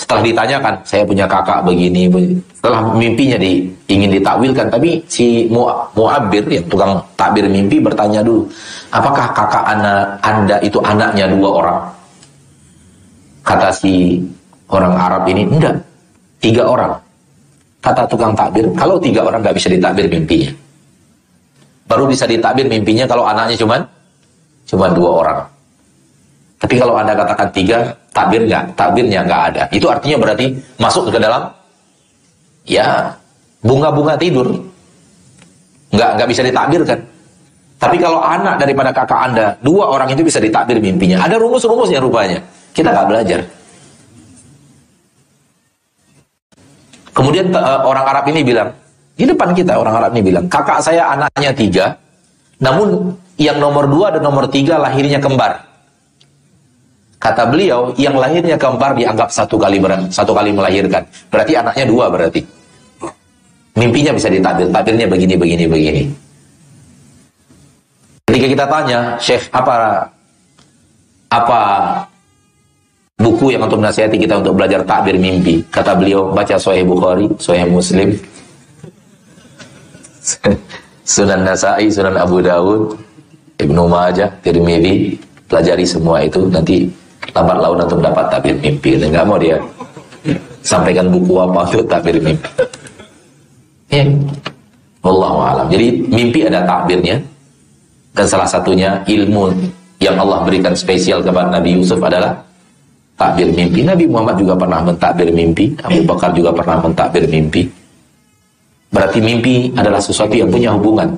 Setelah 0.00 0.24
ditanyakan, 0.24 0.74
saya 0.80 1.04
punya 1.04 1.28
kakak 1.28 1.60
begini, 1.60 2.08
setelah 2.56 2.88
mimpinya 2.96 3.36
di, 3.36 3.68
ingin 3.84 4.16
ditakwilkan, 4.16 4.72
tapi 4.72 4.96
si 5.04 5.44
mu, 5.52 5.68
muabir, 5.92 6.40
yang 6.48 6.64
tukang 6.72 6.96
takbir 7.20 7.44
mimpi 7.44 7.76
bertanya 7.84 8.24
dulu, 8.24 8.48
apakah 8.96 9.28
kakak 9.36 9.60
anda, 9.60 10.16
anda 10.24 10.56
itu 10.64 10.80
anaknya 10.80 11.28
dua 11.28 11.48
orang? 11.52 11.78
Kata 13.44 13.68
si 13.76 14.24
orang 14.72 14.96
Arab 14.96 15.28
ini, 15.28 15.44
enggak, 15.44 15.76
tiga 16.40 16.64
orang. 16.64 16.96
Kata 17.84 18.08
tukang 18.08 18.32
takbir, 18.32 18.72
kalau 18.72 18.96
tiga 18.96 19.20
orang 19.20 19.44
nggak 19.44 19.56
bisa 19.60 19.68
ditakbir 19.68 20.08
mimpinya. 20.08 20.48
Baru 21.84 22.08
bisa 22.08 22.24
ditakbir 22.24 22.64
mimpinya 22.72 23.04
kalau 23.04 23.28
anaknya 23.28 23.60
cuman 23.60 23.84
cuma 24.64 24.88
dua 24.96 25.10
orang. 25.12 25.40
Tapi 26.56 26.74
kalau 26.80 26.96
anda 26.96 27.12
katakan 27.12 27.48
tiga, 27.52 27.92
takbir 28.20 28.44
nggak, 28.44 28.64
takbirnya 28.76 29.20
nggak 29.24 29.42
ada. 29.52 29.62
Itu 29.72 29.88
artinya 29.88 30.20
berarti 30.20 30.52
masuk 30.76 31.08
ke 31.08 31.16
dalam 31.16 31.48
ya 32.68 33.16
bunga-bunga 33.64 34.20
tidur. 34.20 34.52
Nggak 35.90 36.10
nggak 36.20 36.28
bisa 36.28 36.42
ditakbirkan. 36.44 36.98
Tapi 37.80 37.96
kalau 37.96 38.20
anak 38.20 38.60
daripada 38.60 38.92
kakak 38.92 39.20
anda, 39.32 39.56
dua 39.64 39.88
orang 39.88 40.12
itu 40.12 40.20
bisa 40.20 40.36
ditakbir 40.36 40.76
mimpinya. 40.84 41.24
Ada 41.24 41.40
rumus-rumusnya 41.40 41.96
rupanya. 41.96 42.44
Kita 42.76 42.92
nggak 42.92 43.08
belajar. 43.08 43.40
Kemudian 47.16 47.48
uh, 47.56 47.80
orang 47.88 48.04
Arab 48.04 48.24
ini 48.28 48.44
bilang, 48.44 48.68
di 49.16 49.24
depan 49.24 49.56
kita 49.56 49.80
orang 49.80 49.96
Arab 49.96 50.10
ini 50.12 50.22
bilang, 50.28 50.44
kakak 50.46 50.84
saya 50.84 51.16
anaknya 51.16 51.50
tiga, 51.56 51.84
namun 52.60 53.16
yang 53.40 53.56
nomor 53.56 53.88
dua 53.88 54.12
dan 54.12 54.22
nomor 54.22 54.46
tiga 54.52 54.76
lahirnya 54.76 55.18
kembar. 55.18 55.69
Kata 57.20 57.44
beliau, 57.52 57.92
yang 58.00 58.16
lahirnya 58.16 58.56
kembar 58.56 58.96
dianggap 58.96 59.28
satu 59.28 59.60
kali 59.60 59.76
satu 60.08 60.32
kali 60.32 60.56
melahirkan. 60.56 61.04
Berarti 61.28 61.52
anaknya 61.52 61.84
dua 61.84 62.08
berarti. 62.08 62.40
Mimpinya 63.76 64.16
bisa 64.16 64.32
ditabir, 64.32 64.72
tabirnya 64.72 65.04
begini, 65.04 65.34
begini, 65.36 65.64
begini. 65.68 66.02
Ketika 68.24 68.46
kita 68.56 68.64
tanya, 68.72 69.00
Syekh, 69.20 69.52
apa 69.52 70.08
apa 71.28 71.60
buku 73.20 73.52
yang 73.52 73.68
untuk 73.68 73.84
menasihati 73.84 74.16
kita 74.16 74.40
untuk 74.40 74.56
belajar 74.56 74.80
takbir 74.88 75.20
mimpi. 75.20 75.60
Kata 75.68 75.92
beliau, 75.92 76.32
baca 76.32 76.56
Sahih 76.56 76.88
Bukhari, 76.88 77.28
Sahih 77.36 77.68
Muslim, 77.68 78.16
Sunan 81.04 81.44
Nasai, 81.44 81.92
Sunan 81.92 82.16
Abu 82.16 82.40
Dawud, 82.40 82.96
Ibnu 83.60 83.84
Majah, 83.86 84.32
Tirmidzi, 84.40 85.20
pelajari 85.50 85.84
semua 85.84 86.24
itu 86.24 86.48
nanti 86.48 86.88
lambat 87.34 87.56
laun 87.58 87.78
untuk 87.84 88.00
dapat 88.02 88.24
takbir 88.32 88.56
mimpi. 88.58 88.90
Dan 88.98 89.14
nggak 89.14 89.26
mau 89.26 89.38
dia 89.38 89.56
sampaikan 90.60 91.08
buku 91.08 91.34
apa 91.40 91.60
untuk 91.68 91.86
takbir 91.88 92.16
mimpi. 92.20 92.48
Ya. 93.90 94.04
Allah 95.00 95.32
alam. 95.56 95.66
Jadi 95.72 95.86
mimpi 96.12 96.44
ada 96.44 96.60
takbirnya 96.68 97.16
dan 98.12 98.26
salah 98.28 98.44
satunya 98.44 99.00
ilmu 99.08 99.48
yang 99.96 100.16
Allah 100.20 100.44
berikan 100.44 100.76
spesial 100.76 101.24
kepada 101.24 101.48
Nabi 101.56 101.80
Yusuf 101.80 101.96
adalah 102.04 102.36
takbir 103.16 103.48
mimpi. 103.52 103.80
Nabi 103.84 104.04
Muhammad 104.08 104.40
juga 104.40 104.56
pernah 104.56 104.80
mentakbir 104.84 105.28
mimpi. 105.32 105.72
Abu 105.84 106.00
Bakar 106.04 106.32
juga 106.36 106.52
pernah 106.56 106.84
mentakbir 106.84 107.24
mimpi. 107.28 107.68
Berarti 108.90 109.18
mimpi 109.22 109.70
adalah 109.76 110.02
sesuatu 110.02 110.34
yang 110.34 110.50
punya 110.50 110.74
hubungan. 110.74 111.14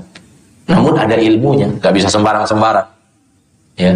Namun 0.68 0.94
ada 0.94 1.16
ilmunya, 1.16 1.66
gak 1.80 1.94
bisa 1.97 2.06
sembarang-sembarang. 2.06 2.86
Ya. 3.80 3.93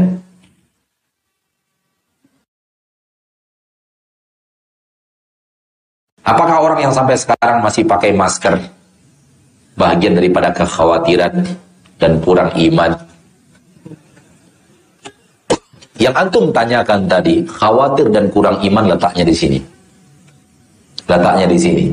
Apakah 6.26 6.58
orang 6.58 6.90
yang 6.90 6.92
sampai 6.92 7.14
sekarang 7.14 7.62
masih 7.62 7.86
pakai 7.86 8.10
masker 8.10 8.58
bagian 9.78 10.18
daripada 10.18 10.50
kekhawatiran 10.50 11.46
dan 12.02 12.18
kurang 12.18 12.50
iman 12.58 12.90
yang 15.96 16.12
antum 16.12 16.52
tanyakan 16.52 17.08
tadi, 17.08 17.40
khawatir 17.48 18.12
dan 18.12 18.28
kurang 18.28 18.60
iman 18.60 18.84
letaknya 18.92 19.24
di 19.24 19.32
sini. 19.32 19.58
Letaknya 21.08 21.46
di 21.48 21.56
sini. 21.56 21.84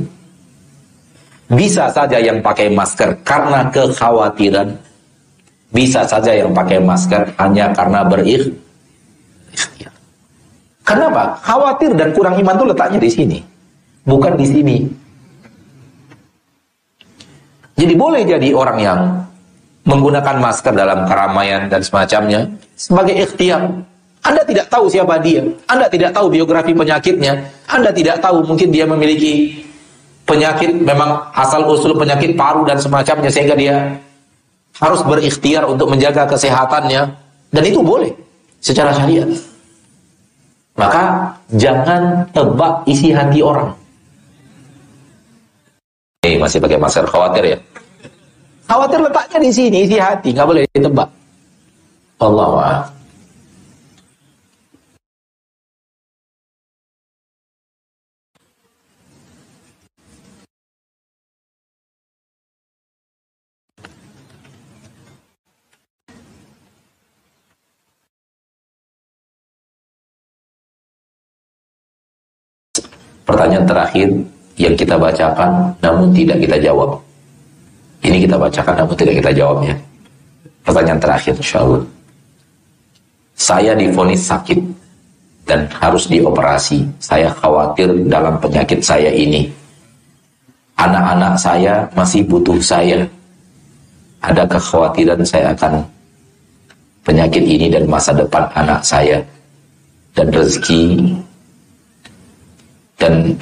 Bisa 1.54 1.88
saja 1.88 2.20
yang 2.20 2.44
pakai 2.44 2.68
masker 2.68 3.16
karena 3.24 3.64
kekhawatiran. 3.72 4.68
Bisa 5.74 6.06
saja 6.06 6.36
yang 6.36 6.54
pakai 6.54 6.78
masker 6.84 7.34
hanya 7.40 7.72
karena 7.74 8.06
berikhtiar. 8.06 8.54
Kenapa? 10.84 11.34
Khawatir 11.42 11.96
dan 11.96 12.12
kurang 12.12 12.36
iman 12.38 12.54
itu 12.60 12.66
letaknya 12.70 13.00
di 13.00 13.10
sini. 13.10 13.40
Bukan 14.04 14.36
di 14.36 14.46
sini. 14.46 14.78
Jadi 17.80 17.94
boleh 17.96 18.22
jadi 18.28 18.50
orang 18.54 18.78
yang 18.80 19.00
menggunakan 19.84 20.40
masker 20.40 20.72
dalam 20.76 21.04
keramaian 21.10 21.68
dan 21.68 21.84
semacamnya 21.84 22.48
sebagai 22.78 23.16
ikhtiar 23.20 23.84
anda 24.24 24.42
tidak 24.48 24.72
tahu 24.72 24.88
siapa 24.88 25.20
dia. 25.20 25.44
Anda 25.68 25.92
tidak 25.92 26.16
tahu 26.16 26.32
biografi 26.32 26.72
penyakitnya. 26.72 27.44
Anda 27.68 27.92
tidak 27.92 28.24
tahu 28.24 28.48
mungkin 28.48 28.72
dia 28.72 28.88
memiliki 28.88 29.60
penyakit 30.24 30.80
memang 30.80 31.28
asal 31.36 31.68
usul 31.68 31.92
penyakit 32.00 32.40
paru 32.40 32.64
dan 32.64 32.80
semacamnya 32.80 33.28
sehingga 33.28 33.60
dia 33.60 34.00
harus 34.80 35.04
berikhtiar 35.04 35.68
untuk 35.68 35.92
menjaga 35.92 36.24
kesehatannya 36.24 37.02
dan 37.52 37.64
itu 37.68 37.84
boleh 37.84 38.16
secara 38.64 38.96
syariat. 38.96 39.28
Maka 40.80 41.36
jangan 41.60 42.24
tebak 42.32 42.88
isi 42.88 43.12
hati 43.12 43.44
orang. 43.44 43.76
Eh 46.24 46.40
masih 46.40 46.64
pakai 46.64 46.80
masker 46.80 47.04
khawatir 47.04 47.44
ya? 47.52 47.58
Khawatir 48.64 49.04
letaknya 49.04 49.38
di 49.44 49.52
sini 49.52 49.78
isi 49.84 50.00
hati, 50.00 50.32
nggak 50.32 50.48
boleh 50.48 50.64
ditebak. 50.72 51.10
Allah 52.24 52.80
Pertanyaan 73.28 73.68
terakhir 73.68 74.08
yang 74.58 74.76
kita 74.78 74.96
bacakan 74.98 75.74
namun 75.82 76.14
tidak 76.14 76.38
kita 76.42 76.58
jawab. 76.62 76.98
Ini 78.04 78.18
kita 78.28 78.36
bacakan 78.36 78.76
namun 78.84 78.96
tidak 79.00 79.16
kita 79.24 79.32
jawab 79.34 79.58
ya. 79.66 79.76
Pertanyaan 80.64 81.00
terakhir 81.00 81.34
insya 81.40 81.60
Allah. 81.64 81.84
Saya 83.34 83.72
difonis 83.74 84.24
sakit 84.30 84.60
dan 85.44 85.68
harus 85.82 86.08
dioperasi. 86.08 86.86
Saya 87.02 87.34
khawatir 87.34 87.90
dalam 88.08 88.38
penyakit 88.40 88.80
saya 88.80 89.10
ini. 89.12 89.50
Anak-anak 90.78 91.34
saya 91.40 91.84
masih 91.98 92.24
butuh 92.28 92.60
saya. 92.62 93.04
Ada 94.24 94.48
kekhawatiran 94.48 95.20
saya 95.28 95.52
akan 95.52 95.84
penyakit 97.04 97.44
ini 97.44 97.68
dan 97.68 97.84
masa 97.90 98.16
depan 98.16 98.48
anak 98.56 98.80
saya. 98.86 99.20
Dan 100.14 100.30
rezeki 100.30 101.10
dan 103.02 103.34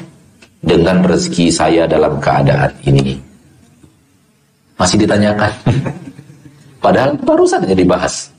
dengan 0.61 1.01
rezeki 1.01 1.49
saya 1.49 1.83
dalam 1.89 2.21
keadaan 2.21 2.69
ini. 2.85 3.17
Masih 4.77 4.97
ditanyakan. 5.01 5.51
Padahal 6.83 7.13
baru 7.21 7.45
saja 7.45 7.73
dibahas. 7.73 8.29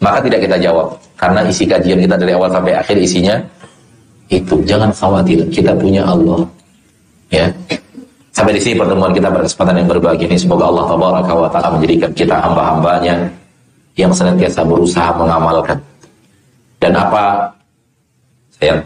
Maka 0.00 0.24
tidak 0.24 0.44
kita 0.48 0.56
jawab. 0.60 0.96
Karena 1.16 1.40
isi 1.48 1.64
kajian 1.64 2.00
kita 2.04 2.16
dari 2.20 2.32
awal 2.36 2.52
sampai 2.52 2.76
akhir 2.76 2.96
isinya 3.00 3.36
itu. 4.28 4.60
Jangan 4.64 4.92
khawatir 4.92 5.40
kita 5.48 5.72
punya 5.76 6.04
Allah. 6.04 6.44
Ya. 7.32 7.48
Sampai 8.36 8.52
di 8.52 8.60
sini 8.60 8.76
pertemuan 8.76 9.16
kita 9.16 9.32
pada 9.32 9.48
kesempatan 9.48 9.74
yang 9.80 9.88
berbahagia 9.88 10.28
ini. 10.28 10.36
Semoga 10.36 10.68
Allah 10.68 10.84
tabaraka 10.84 11.32
wa 11.32 11.48
taala 11.48 11.68
menjadikan 11.80 12.12
kita 12.12 12.36
hamba-hambanya 12.36 13.14
yang 13.96 14.12
senantiasa 14.12 14.60
berusaha 14.60 15.08
mengamalkan. 15.16 15.80
Dan 16.76 16.92
apa? 16.92 17.48
Yang 18.60 18.84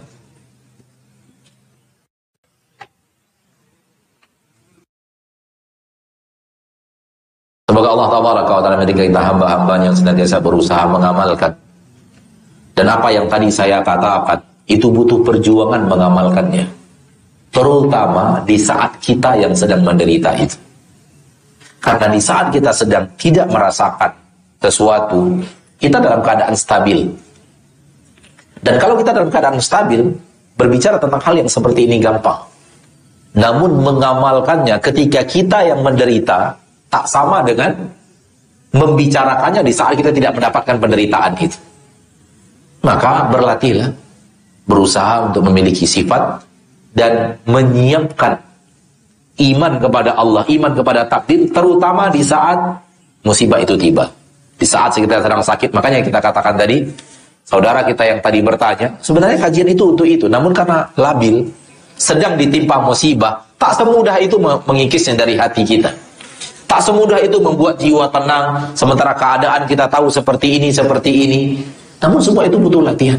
Semoga 7.70 7.94
Allah 7.94 8.08
tabaraka 8.10 8.50
wa 8.50 8.62
taala 8.66 8.76
menjadikan 8.82 9.14
kita 9.14 9.22
hamba-hamba 9.30 9.74
yang 9.78 9.94
senantiasa 9.94 10.42
berusaha 10.42 10.90
mengamalkan. 10.90 11.54
Dan 12.74 12.90
apa 12.90 13.14
yang 13.14 13.30
tadi 13.30 13.46
saya 13.46 13.78
katakan, 13.78 14.42
itu 14.66 14.90
butuh 14.90 15.22
perjuangan 15.22 15.86
mengamalkannya. 15.86 16.66
terutama 17.50 18.38
di 18.46 18.54
saat 18.54 18.94
kita 19.02 19.34
yang 19.38 19.50
sedang 19.54 19.82
menderita 19.82 20.34
itu. 20.38 20.54
Karena 21.82 22.06
di 22.10 22.22
saat 22.22 22.50
kita 22.54 22.70
sedang 22.70 23.06
tidak 23.18 23.50
merasakan 23.50 24.10
sesuatu, 24.62 25.34
kita 25.78 25.98
dalam 25.98 26.22
keadaan 26.22 26.54
stabil. 26.54 27.10
Dan 28.62 28.78
kalau 28.78 28.98
kita 28.98 29.10
dalam 29.14 29.30
keadaan 29.30 29.58
stabil, 29.58 30.10
berbicara 30.54 30.98
tentang 31.02 31.22
hal 31.22 31.34
yang 31.42 31.50
seperti 31.50 31.90
ini 31.90 31.98
gampang. 31.98 32.38
Namun 33.34 33.82
mengamalkannya 33.82 34.78
ketika 34.78 35.26
kita 35.26 35.74
yang 35.74 35.82
menderita 35.82 36.54
tak 36.90 37.06
sama 37.06 37.40
dengan 37.46 37.70
membicarakannya 38.74 39.62
di 39.62 39.72
saat 39.74 39.94
kita 39.94 40.10
tidak 40.10 40.36
mendapatkan 40.36 40.76
penderitaan 40.78 41.32
itu. 41.38 41.58
Maka 42.82 43.30
berlatihlah 43.30 43.94
berusaha 44.66 45.30
untuk 45.30 45.46
memiliki 45.46 45.86
sifat 45.86 46.42
dan 46.94 47.38
menyiapkan 47.46 48.38
iman 49.40 49.72
kepada 49.80 50.14
Allah, 50.14 50.42
iman 50.46 50.72
kepada 50.74 51.06
takdir, 51.06 51.48
terutama 51.50 52.10
di 52.12 52.22
saat 52.22 52.58
musibah 53.24 53.58
itu 53.62 53.74
tiba. 53.78 54.06
Di 54.60 54.66
saat 54.68 54.92
kita 54.92 55.24
sedang 55.24 55.40
sakit, 55.40 55.72
makanya 55.72 56.04
kita 56.04 56.20
katakan 56.20 56.54
tadi, 56.60 56.84
saudara 57.48 57.80
kita 57.80 58.04
yang 58.04 58.20
tadi 58.20 58.44
bertanya, 58.44 58.92
sebenarnya 59.00 59.40
kajian 59.40 59.68
itu 59.72 59.96
untuk 59.96 60.04
itu, 60.04 60.28
namun 60.28 60.52
karena 60.52 60.84
labil, 61.00 61.48
sedang 61.96 62.36
ditimpa 62.36 62.84
musibah, 62.84 63.40
tak 63.56 63.80
semudah 63.80 64.20
itu 64.20 64.36
mengikisnya 64.40 65.16
dari 65.16 65.40
hati 65.40 65.64
kita. 65.64 65.88
Tak 66.70 66.86
semudah 66.86 67.18
itu 67.18 67.34
membuat 67.42 67.82
jiwa 67.82 68.06
tenang, 68.14 68.62
sementara 68.78 69.10
keadaan 69.10 69.66
kita 69.66 69.90
tahu 69.90 70.06
seperti 70.06 70.54
ini, 70.54 70.70
seperti 70.70 71.10
ini. 71.10 71.40
Namun 71.98 72.22
semua 72.22 72.46
itu 72.46 72.62
butuh 72.62 72.78
latihan. 72.78 73.18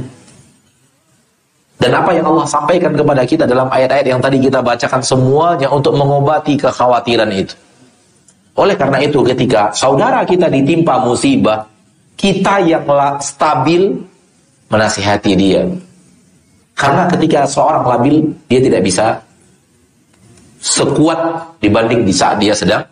Dan 1.75 1.91
apa 1.99 2.15
yang 2.15 2.31
Allah 2.31 2.47
sampaikan 2.47 2.95
kepada 2.95 3.27
kita 3.27 3.43
dalam 3.43 3.67
ayat-ayat 3.67 4.07
yang 4.07 4.23
tadi 4.23 4.39
kita 4.39 4.63
bacakan 4.63 5.03
semuanya 5.03 5.67
untuk 5.67 5.99
mengobati 5.99 6.55
kekhawatiran 6.55 7.27
itu. 7.35 7.51
Oleh 8.55 8.79
karena 8.79 9.03
itu 9.03 9.19
ketika 9.19 9.75
saudara 9.75 10.23
kita 10.23 10.47
ditimpa 10.47 11.03
musibah, 11.03 11.67
kita 12.15 12.63
yang 12.63 12.87
stabil 13.19 13.99
menasihati 14.71 15.31
dia. 15.35 15.67
Karena 16.71 17.03
ketika 17.11 17.43
seorang 17.43 17.83
labil, 17.83 18.31
dia 18.47 18.63
tidak 18.63 18.79
bisa 18.87 19.19
sekuat 20.63 21.19
dibanding 21.59 22.07
di 22.07 22.15
saat 22.15 22.39
dia 22.39 22.55
sedang 22.55 22.90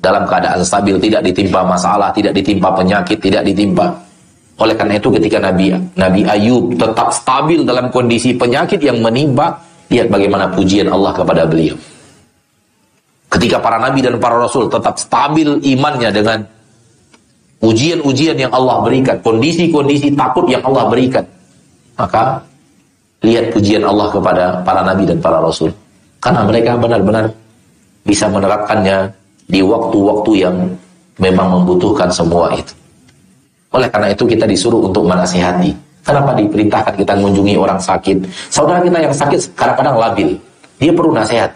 dalam 0.00 0.24
keadaan 0.24 0.64
stabil, 0.64 0.96
tidak 0.96 1.22
ditimpa 1.28 1.60
masalah, 1.62 2.08
tidak 2.16 2.32
ditimpa 2.32 2.72
penyakit, 2.72 3.20
tidak 3.20 3.44
ditimpa 3.44 3.92
oleh 4.60 4.76
karena 4.76 5.00
itu 5.00 5.08
ketika 5.16 5.40
Nabi 5.40 5.72
Nabi 5.96 6.20
Ayub 6.28 6.76
tetap 6.76 7.08
stabil 7.16 7.64
dalam 7.64 7.88
kondisi 7.88 8.36
penyakit 8.36 8.76
yang 8.84 9.00
menimpa, 9.00 9.56
lihat 9.88 10.12
bagaimana 10.12 10.52
pujian 10.52 10.92
Allah 10.92 11.16
kepada 11.16 11.48
beliau. 11.48 11.72
Ketika 13.30 13.56
para 13.62 13.78
nabi 13.80 14.04
dan 14.04 14.20
para 14.20 14.36
rasul 14.36 14.68
tetap 14.68 15.00
stabil 15.00 15.62
imannya 15.64 16.10
dengan 16.12 16.38
ujian-ujian 17.62 18.36
yang 18.36 18.52
Allah 18.52 18.84
berikan, 18.84 19.16
kondisi-kondisi 19.22 20.12
takut 20.12 20.44
yang 20.50 20.60
Allah 20.66 20.90
berikan, 20.92 21.24
maka 21.96 22.42
lihat 23.24 23.54
pujian 23.54 23.86
Allah 23.86 24.12
kepada 24.12 24.60
para 24.60 24.84
nabi 24.84 25.08
dan 25.08 25.22
para 25.24 25.40
rasul. 25.40 25.72
Karena 26.20 26.44
mereka 26.44 26.76
benar-benar 26.76 27.32
bisa 28.04 28.28
menerapkannya 28.28 29.08
di 29.50 29.60
waktu-waktu 29.60 30.32
yang 30.38 30.56
memang 31.18 31.60
membutuhkan 31.60 32.08
semua 32.08 32.54
itu. 32.54 32.72
Oleh 33.74 33.90
karena 33.90 34.14
itu 34.14 34.24
kita 34.26 34.46
disuruh 34.46 34.86
untuk 34.86 35.06
menasihati. 35.06 35.74
Kenapa 36.00 36.32
diperintahkan 36.34 36.96
kita 36.96 37.12
mengunjungi 37.18 37.54
orang 37.60 37.78
sakit? 37.78 38.24
Saudara 38.48 38.80
kita 38.80 38.98
yang 38.98 39.14
sakit 39.14 39.52
kadang-kadang 39.52 40.00
labil. 40.00 40.30
Dia 40.80 40.90
perlu 40.96 41.12
nasihat. 41.12 41.52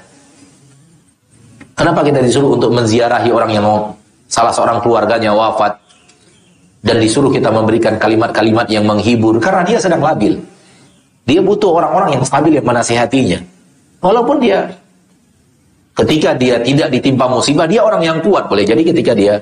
Kenapa 1.74 2.06
kita 2.06 2.22
disuruh 2.22 2.54
untuk 2.54 2.70
menziarahi 2.70 3.34
orang 3.34 3.50
yang 3.50 3.64
mau 3.66 3.98
salah 4.30 4.54
seorang 4.54 4.78
keluarganya 4.78 5.34
wafat 5.34 5.74
dan 6.84 7.00
disuruh 7.00 7.32
kita 7.32 7.48
memberikan 7.50 7.96
kalimat-kalimat 7.96 8.68
yang 8.68 8.84
menghibur 8.84 9.40
karena 9.40 9.64
dia 9.64 9.80
sedang 9.80 10.04
labil. 10.04 10.38
Dia 11.24 11.40
butuh 11.40 11.80
orang-orang 11.80 12.20
yang 12.20 12.22
stabil 12.22 12.60
yang 12.60 12.66
menasihatinya. 12.68 13.40
Walaupun 14.04 14.36
dia 14.44 14.68
ketika 15.94 16.34
dia 16.34 16.58
tidak 16.60 16.90
ditimpa 16.90 17.26
musibah, 17.30 17.66
dia 17.70 17.80
orang 17.82 18.02
yang 18.02 18.18
kuat. 18.20 18.50
Boleh 18.50 18.66
jadi 18.66 18.82
ketika 18.82 19.14
dia 19.14 19.38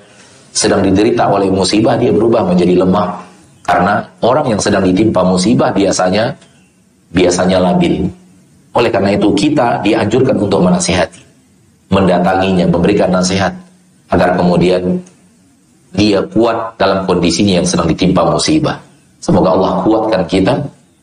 sedang 0.53 0.85
diderita 0.85 1.33
oleh 1.33 1.49
musibah 1.49 1.97
dia 1.97 2.12
berubah 2.12 2.45
menjadi 2.45 2.85
lemah 2.85 3.24
karena 3.65 4.05
orang 4.20 4.53
yang 4.53 4.61
sedang 4.61 4.85
ditimpa 4.85 5.24
musibah 5.24 5.73
biasanya 5.73 6.37
biasanya 7.12 7.59
labil. 7.59 8.05
Oleh 8.73 8.89
karena 8.89 9.16
itu 9.16 9.29
kita 9.37 9.85
dianjurkan 9.85 10.37
untuk 10.41 10.65
menasihati, 10.65 11.20
mendatanginya, 11.93 12.69
memberikan 12.69 13.12
nasihat 13.12 13.53
agar 14.09 14.37
kemudian 14.37 14.97
dia 15.93 16.24
kuat 16.33 16.77
dalam 16.81 17.05
kondisinya 17.05 17.61
yang 17.61 17.69
sedang 17.69 17.89
ditimpa 17.89 18.24
musibah. 18.24 18.81
Semoga 19.20 19.53
Allah 19.53 19.73
kuatkan 19.85 20.24
kita 20.24 20.57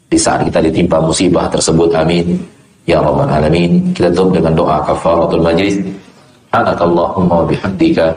di 0.09 0.17
saat 0.17 0.41
kita 0.49 0.65
ditimpa 0.65 0.97
musibah 0.97 1.45
tersebut. 1.45 1.93
Amin 1.93 2.41
ya 2.89 2.97
rabbal 3.05 3.29
alamin. 3.29 3.93
Kita 3.93 4.09
tutup 4.09 4.41
dengan 4.41 4.57
doa 4.57 4.81
kafaratul 4.81 5.45
majlis. 5.45 5.77
Anakallahumma 6.49 7.45
bihamdika 7.45 8.09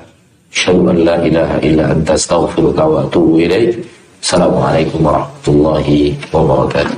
syadu 0.49 0.89
an 0.89 1.05
la 1.05 1.21
ilaha 1.21 1.61
illa 1.61 1.93
anta 1.93 2.17
astaghfiruka 2.17 2.81
wa 2.81 3.05
atubu 3.05 3.37
ilaik. 3.45 3.77
Assalamualaikum 4.25 5.05
warahmatullahi 5.05 6.17
wabarakatuh. 6.33 6.97